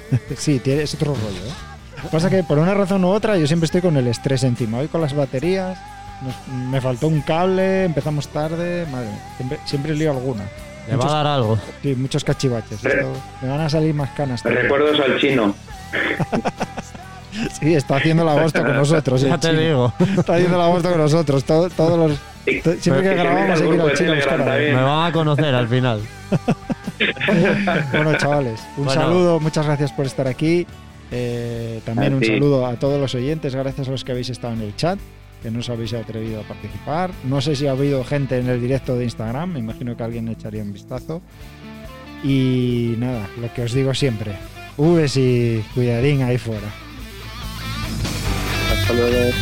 Sí, 0.36 0.58
tiene, 0.60 0.82
es 0.82 0.94
otro 0.94 1.14
rollo, 1.14 1.38
¿eh? 1.46 2.06
Pasa 2.12 2.28
que 2.30 2.42
por 2.44 2.58
una 2.58 2.74
razón 2.74 3.04
u 3.04 3.08
otra 3.08 3.36
yo 3.36 3.46
siempre 3.46 3.64
estoy 3.66 3.80
con 3.80 3.96
el 3.96 4.06
estrés 4.06 4.44
encima. 4.44 4.78
Hoy 4.78 4.88
con 4.88 5.00
las 5.00 5.14
baterías, 5.14 5.78
nos- 6.22 6.56
me 6.70 6.80
faltó 6.80 7.08
un 7.08 7.20
cable, 7.22 7.84
empezamos 7.84 8.28
tarde, 8.28 8.86
madre 8.92 9.08
mía, 9.08 9.32
siempre, 9.36 9.58
siempre 9.64 9.94
lío 9.94 10.10
alguna. 10.12 10.44
Le 10.88 10.94
va 10.96 11.06
a 11.06 11.12
dar 11.14 11.26
algo. 11.26 11.58
Sí, 11.82 11.94
muchos 11.96 12.22
cachivaches. 12.22 12.84
esto- 12.84 13.12
me 13.42 13.48
van 13.48 13.60
a 13.60 13.68
salir 13.68 13.92
más 13.94 14.10
canas. 14.10 14.42
todavía. 14.42 14.62
Recuerdos 14.62 15.00
al 15.00 15.18
chino. 15.18 15.54
Sí, 17.60 17.74
está 17.74 17.96
haciendo 17.96 18.22
el 18.22 18.30
agosto 18.30 18.62
con 18.62 18.74
nosotros. 18.74 19.20
Ya 19.28 19.38
te 19.38 19.48
chino. 19.50 19.60
digo. 19.60 19.92
Está 20.18 20.34
haciendo 20.34 20.56
el 20.56 20.62
agosto 20.62 20.88
con 20.90 20.98
nosotros. 20.98 21.44
todo- 21.44 21.68
todos 21.70 21.98
los, 22.10 22.18
siempre 22.80 23.02
que 23.02 23.14
grabamos 23.14 23.58
se 23.58 23.64
hay 23.64 23.70
que 23.70 23.74
ir 23.76 23.80
al 23.80 23.92
chino 23.94 24.14
buscar 24.14 24.40
a 24.42 24.54
ver. 24.56 24.74
Me 24.74 24.82
van 24.82 25.10
a 25.10 25.12
conocer 25.12 25.54
al 25.54 25.68
final. 25.68 26.00
Bueno, 27.92 28.16
chavales, 28.16 28.60
un 28.78 28.86
Bueno. 28.86 29.00
saludo, 29.02 29.38
muchas 29.40 29.66
gracias 29.66 29.92
por 29.92 30.06
estar 30.06 30.26
aquí. 30.26 30.66
Eh, 31.10 31.80
también 31.84 32.14
un 32.14 32.24
saludo 32.24 32.66
a 32.66 32.74
todos 32.76 32.98
los 32.98 33.14
oyentes, 33.14 33.54
gracias 33.54 33.86
a 33.88 33.90
los 33.90 34.02
que 34.02 34.12
habéis 34.12 34.30
estado 34.30 34.54
en 34.54 34.62
el 34.62 34.74
chat, 34.76 34.98
que 35.42 35.50
no 35.50 35.58
os 35.58 35.68
habéis 35.68 35.92
atrevido 35.92 36.40
a 36.40 36.44
participar. 36.44 37.10
No 37.24 37.42
sé 37.42 37.54
si 37.54 37.66
ha 37.66 37.72
habido 37.72 38.02
gente 38.02 38.38
en 38.38 38.48
el 38.48 38.62
directo 38.62 38.96
de 38.96 39.04
Instagram, 39.04 39.52
me 39.52 39.58
imagino 39.58 39.94
que 39.94 40.02
alguien 40.04 40.26
echaría 40.28 40.62
un 40.62 40.72
vistazo. 40.72 41.20
Y 42.24 42.94
nada, 42.98 43.28
lo 43.42 43.52
que 43.52 43.64
os 43.64 43.72
digo 43.74 43.92
siempre, 43.92 44.32
Vs 44.78 45.16
y 45.18 45.64
cuidadín 45.74 46.22
ahí 46.22 46.38
fuera. 46.38 46.68
Hasta 48.72 48.92
luego. 48.94 49.32